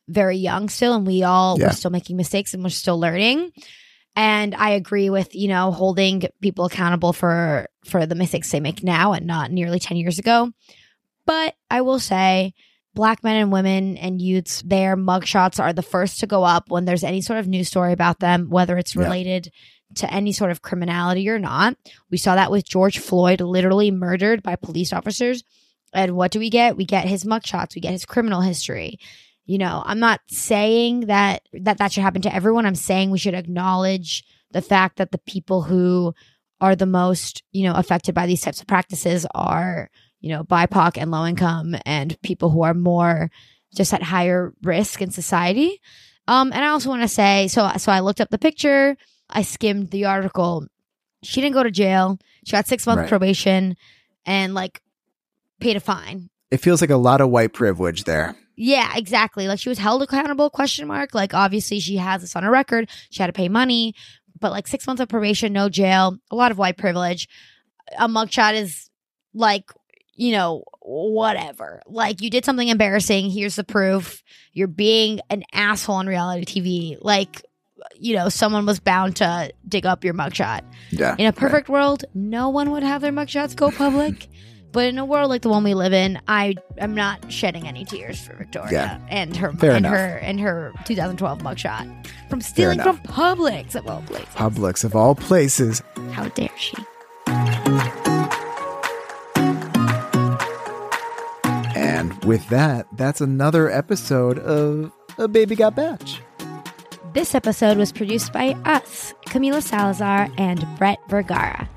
very 0.08 0.38
young 0.38 0.70
still. 0.70 0.94
And 0.96 1.06
we 1.06 1.24
all, 1.24 1.60
Yeah. 1.60 1.68
we're 1.68 1.74
still 1.74 1.92
making 1.92 2.18
mistakes 2.18 2.54
and 2.54 2.64
we're 2.64 2.70
still 2.70 3.00
learning. 3.00 3.52
And 4.16 4.54
I 4.56 4.72
agree 4.72 5.10
with, 5.10 5.36
you 5.36 5.48
know, 5.48 5.72
holding 5.72 6.24
people 6.42 6.66
accountable 6.66 7.14
for, 7.14 7.68
for 7.86 8.06
the 8.06 8.16
mistakes 8.16 8.52
they 8.52 8.60
make 8.60 8.84
now 8.84 9.14
and 9.14 9.26
not 9.26 9.52
nearly 9.52 9.80
10 9.80 9.98
years 9.98 10.20
ago. 10.20 10.52
But 11.26 11.56
I 11.70 11.82
will 11.82 12.00
say, 12.00 12.54
black 12.94 13.24
men 13.24 13.36
and 13.38 13.52
women 13.52 13.98
and 13.98 14.22
youths, 14.22 14.62
their 14.64 14.96
mugshots 14.96 15.60
are 15.60 15.74
the 15.74 15.82
first 15.82 16.20
to 16.20 16.28
go 16.28 16.44
up 16.44 16.70
when 16.70 16.86
there's 16.86 17.04
any 17.04 17.22
sort 17.22 17.40
of 17.40 17.48
news 17.48 17.68
story 17.68 17.92
about 17.94 18.20
them, 18.20 18.50
whether 18.50 18.78
it's 18.78 18.96
Yeah. 18.96 19.04
related 19.04 19.52
to 19.96 20.12
any 20.12 20.32
sort 20.32 20.52
of 20.52 20.62
criminality 20.62 21.30
or 21.30 21.40
not. 21.40 21.76
We 22.10 22.18
saw 22.18 22.36
that 22.36 22.52
with 22.52 22.68
George 22.68 22.98
Floyd, 22.98 23.42
literally 23.42 23.92
murdered 23.92 24.42
by 24.44 24.56
police 24.56 24.92
officers. 24.94 25.44
And 25.94 26.16
what 26.16 26.32
do 26.32 26.40
we 26.40 26.50
get? 26.50 26.78
We 26.78 26.86
get 26.86 27.08
his 27.08 27.24
mugshots. 27.24 27.76
We 27.76 27.82
get 27.82 27.92
his 27.92 28.06
criminal 28.06 28.42
history. 28.42 28.98
You 29.46 29.58
know, 29.58 29.84
I'm 29.86 30.00
not 30.00 30.22
saying 30.30 31.02
that 31.02 31.44
that 31.54 31.78
that 31.78 31.92
should 31.92 32.04
happen 32.04 32.22
to 32.24 32.34
everyone. 32.34 32.66
I'm 32.66 32.76
saying 32.76 33.12
we 33.12 33.20
should 33.20 33.34
acknowledge 33.36 34.24
the 34.52 34.62
fact 34.62 34.98
that 34.98 35.12
the 35.12 35.18
people 35.18 35.64
who 35.64 36.14
are 36.62 36.76
the 36.76 36.86
most, 36.86 37.44
you 37.52 37.64
know, 37.64 37.74
affected 37.74 38.16
by 38.16 38.26
these 38.26 38.42
types 38.42 38.62
of 38.62 38.68
practices 38.68 39.26
are, 39.36 39.90
you 40.24 40.30
know, 40.30 40.44
BIPOC 40.46 40.98
and 40.98 41.12
low 41.12 41.26
income 41.26 41.76
and 41.86 42.20
people 42.22 42.50
who 42.50 42.64
are 42.64 42.74
more 42.74 43.30
just 43.76 43.94
at 43.94 44.02
higher 44.02 44.54
risk 44.64 45.02
in 45.02 45.12
society. 45.12 45.82
Um, 46.30 46.54
and 46.54 46.64
I 46.64 46.70
also 46.70 46.88
want 46.90 47.02
to 47.02 47.08
say, 47.10 47.50
so 47.50 47.70
so 47.78 47.92
I 47.92 48.00
looked 48.00 48.22
up 48.22 48.30
the 48.30 48.38
picture, 48.38 48.96
I 49.30 49.42
skimmed 49.42 49.90
the 49.92 50.06
article. 50.06 50.66
She 51.24 51.42
didn't 51.42 51.56
go 51.56 51.64
to 51.64 51.72
jail. 51.72 52.18
She 52.46 52.54
got 52.54 52.68
six 52.68 52.88
months 52.88 53.02
Right. 53.02 53.10
probation 53.10 53.76
and 54.26 54.54
like 54.54 54.82
paid 55.60 55.76
a 55.76 55.82
fine. 55.82 56.30
It 56.52 56.58
feels 56.58 56.80
like 56.80 56.90
a 56.90 56.96
lot 56.98 57.20
of 57.20 57.30
white 57.30 57.52
privilege 57.52 58.06
there. 58.06 58.36
Yeah, 58.56 58.96
exactly. 58.96 59.48
Like 59.50 59.60
she 59.60 59.68
was 59.70 59.80
held 59.80 60.04
accountable? 60.04 60.50
Question 60.50 60.88
mark. 60.88 61.14
Like 61.14 61.34
obviously 61.34 61.80
she 61.82 61.98
has 61.98 62.22
this 62.22 62.36
on 62.38 62.44
her 62.44 62.52
record. 62.52 62.90
She 63.10 63.22
had 63.22 63.28
to 63.28 63.34
pay 63.34 63.50
money, 63.50 63.94
but 64.40 64.52
like 64.52 64.68
six 64.68 64.88
months 64.88 65.02
of 65.02 65.10
probation, 65.10 65.52
no 65.52 65.68
jail, 65.68 66.18
a 66.32 66.36
lot 66.36 66.52
of 66.52 66.58
white 66.58 66.78
privilege. 66.78 67.28
A 68.00 68.08
mugshot 68.08 68.54
is 68.54 68.90
like 69.34 69.72
you 70.16 70.32
know 70.32 70.64
whatever. 70.82 71.82
Like 71.88 72.22
you 72.22 72.30
did 72.30 72.46
something 72.46 72.68
embarrassing. 72.68 73.30
Here's 73.30 73.56
the 73.56 73.64
proof. 73.64 74.24
You're 74.54 74.68
being 74.68 75.20
an 75.30 75.44
asshole 75.54 75.96
on 75.96 76.08
reality 76.08 76.46
TV. 76.62 76.98
Like 77.02 77.42
you 77.96 78.16
know 78.16 78.30
someone 78.30 78.66
was 78.66 78.80
bound 78.80 79.18
to 79.18 79.52
dig 79.68 79.86
up 79.86 80.04
your 80.04 80.14
mugshot. 80.14 80.62
Yeah. 80.92 81.16
In 81.18 81.26
a 81.26 81.34
perfect 81.34 81.68
world, 81.70 82.06
no 82.14 82.50
one 82.50 82.72
would 82.72 82.84
have 82.84 83.02
their 83.02 83.12
mugshots 83.12 83.56
go 83.56 83.72
public. 83.72 84.28
But 84.74 84.88
in 84.88 84.98
a 84.98 85.06
world 85.06 85.30
like 85.30 85.44
the 85.44 85.50
one 85.50 85.64
we 85.64 85.76
live 85.76 85.94
in, 85.94 86.20
I 86.28 86.56
am 86.80 86.96
not 86.96 87.32
shedding 87.32 87.68
any 87.68 87.86
tears 87.86 88.20
for 88.26 88.34
Victoria 88.36 88.72
Yeah. 88.72 89.00
and 89.08 89.38
her 89.38 89.52
Fair 89.54 89.70
and 89.76 89.86
enough. 89.86 89.92
her 89.96 90.16
and 90.18 90.40
her 90.40 90.74
2012 90.86 91.44
mugshot 91.44 92.08
from 92.28 92.42
stealing 92.42 92.82
from 92.82 92.98
Publix 93.02 93.76
of 93.76 93.88
all 93.88 94.02
places. 94.08 94.34
Publix 94.34 94.84
of 94.84 94.96
all 94.96 95.14
places. 95.14 95.84
How 96.14 96.28
dare 96.30 96.50
she? 96.58 96.74
And 102.04 102.22
with 102.26 102.46
that, 102.50 102.86
that's 102.98 103.22
another 103.22 103.72
episode 103.72 104.38
of 104.40 104.92
A 105.18 105.30
Baby 105.30 105.56
Got 105.56 105.74
Batch. 105.74 106.20
This 107.14 107.34
episode 107.34 107.78
was 107.78 107.94
produced 107.94 108.34
by 108.34 108.58
us, 108.66 109.14
Camila 109.28 109.62
Salazar 109.62 110.28
and 110.38 110.68
Brett 110.78 111.00
Vergara. 111.08 111.70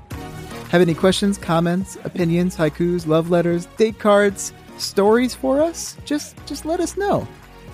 Have 0.69 0.81
any 0.81 0.93
questions, 0.93 1.37
comments, 1.37 1.97
opinions, 2.03 2.57
haikus, 2.57 3.07
love 3.07 3.29
letters, 3.29 3.67
date 3.77 3.99
cards, 3.99 4.51
stories 4.77 5.33
for 5.33 5.61
us? 5.61 5.95
Just 6.03 6.35
just 6.45 6.65
let 6.65 6.81
us 6.81 6.97
know. 6.97 7.25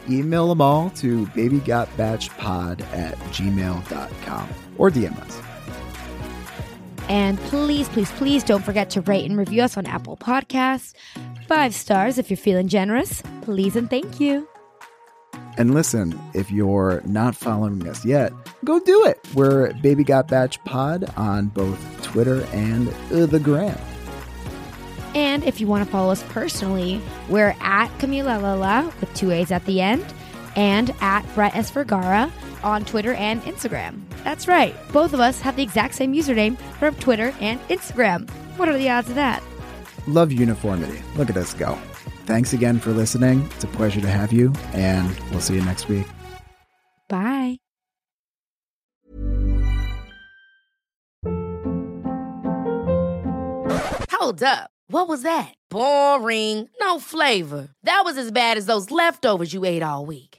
Email 0.08 0.48
them 0.48 0.62
all 0.62 0.92
to 0.92 1.26
babygotbatchpod 1.28 2.82
at 2.94 3.18
gmail.com 3.18 4.50
or 4.78 4.92
DM 4.92 5.20
us. 5.20 5.42
And 7.10 7.38
please, 7.40 7.90
please, 7.90 8.12
please 8.12 8.44
don't 8.44 8.64
forget 8.64 8.90
to 8.92 9.02
rate 9.02 9.30
and 9.30 9.38
review 9.38 9.64
us 9.64 9.76
on 9.76 9.86
Apple 9.86 10.18
Podcasts. 10.18 10.94
Five 11.54 11.76
stars 11.76 12.18
if 12.18 12.32
you're 12.32 12.38
feeling 12.38 12.68
generous. 12.68 13.22
Please 13.44 13.76
and 13.76 13.88
thank 13.88 14.20
you. 14.20 14.50
And 15.56 15.76
listen, 15.76 16.20
if 16.34 16.50
you're 16.50 17.04
not 17.06 17.36
following 17.36 17.88
us 17.88 18.04
yet, 18.04 18.34
go 18.66 18.80
do 18.80 19.06
it. 19.06 19.20
We're 19.36 19.72
Baby 19.74 20.04
Got 20.04 20.28
Batch 20.28 20.62
Pod 20.64 21.14
on 21.16 21.50
both 21.50 21.80
Twitter 22.02 22.44
and 22.54 22.90
uh, 23.12 23.28
the 23.28 23.40
Gram. 23.40 23.78
And 25.14 25.44
if 25.44 25.62
you 25.62 25.68
want 25.68 25.86
to 25.86 25.92
follow 25.92 26.12
us 26.12 26.24
personally, 26.30 27.00
we're 27.30 27.56
at 27.60 27.90
Camila 28.00 28.42
Lala 28.42 28.92
with 29.00 29.14
two 29.14 29.30
A's 29.30 29.52
at 29.52 29.64
the 29.66 29.80
end 29.80 30.12
and 30.56 30.92
at 31.02 31.22
Brett 31.36 31.56
S. 31.56 31.70
Vergara 31.70 32.32
on 32.64 32.84
Twitter 32.84 33.14
and 33.14 33.44
Instagram. 33.44 34.02
That's 34.24 34.48
right. 34.48 34.74
Both 34.92 35.14
of 35.14 35.20
us 35.20 35.40
have 35.42 35.56
the 35.56 35.64
exact 35.64 35.94
same 35.94 36.16
username 36.16 36.58
from 36.80 36.96
Twitter 36.96 37.32
and 37.40 37.60
Instagram. 37.68 38.28
What 38.58 38.70
are 38.70 38.78
the 38.78 38.90
odds 38.90 39.10
of 39.10 39.16
that? 39.16 39.44
Love 40.08 40.32
uniformity. 40.32 41.02
Look 41.16 41.30
at 41.30 41.38
us 41.38 41.54
go. 41.54 41.78
Thanks 42.26 42.54
again 42.54 42.80
for 42.80 42.92
listening. 42.92 43.42
It's 43.56 43.64
a 43.64 43.68
pleasure 43.68 44.02
to 44.02 44.10
have 44.10 44.32
you, 44.32 44.54
and 44.74 45.18
we'll 45.30 45.42
see 45.42 45.56
you 45.56 45.64
next 45.66 45.88
week. 45.88 46.08
Bye. 47.10 47.58
Hold 54.12 54.42
up. 54.42 54.70
What 54.88 55.08
was 55.08 55.24
that? 55.24 55.54
Boring. 55.70 56.70
No 56.80 57.00
flavor. 57.00 57.70
That 57.84 58.04
was 58.06 58.18
as 58.18 58.32
bad 58.32 58.58
as 58.58 58.68
those 58.68 58.90
leftovers 58.92 59.54
you 59.54 59.66
ate 59.66 59.84
all 59.84 60.06
week. 60.06 60.33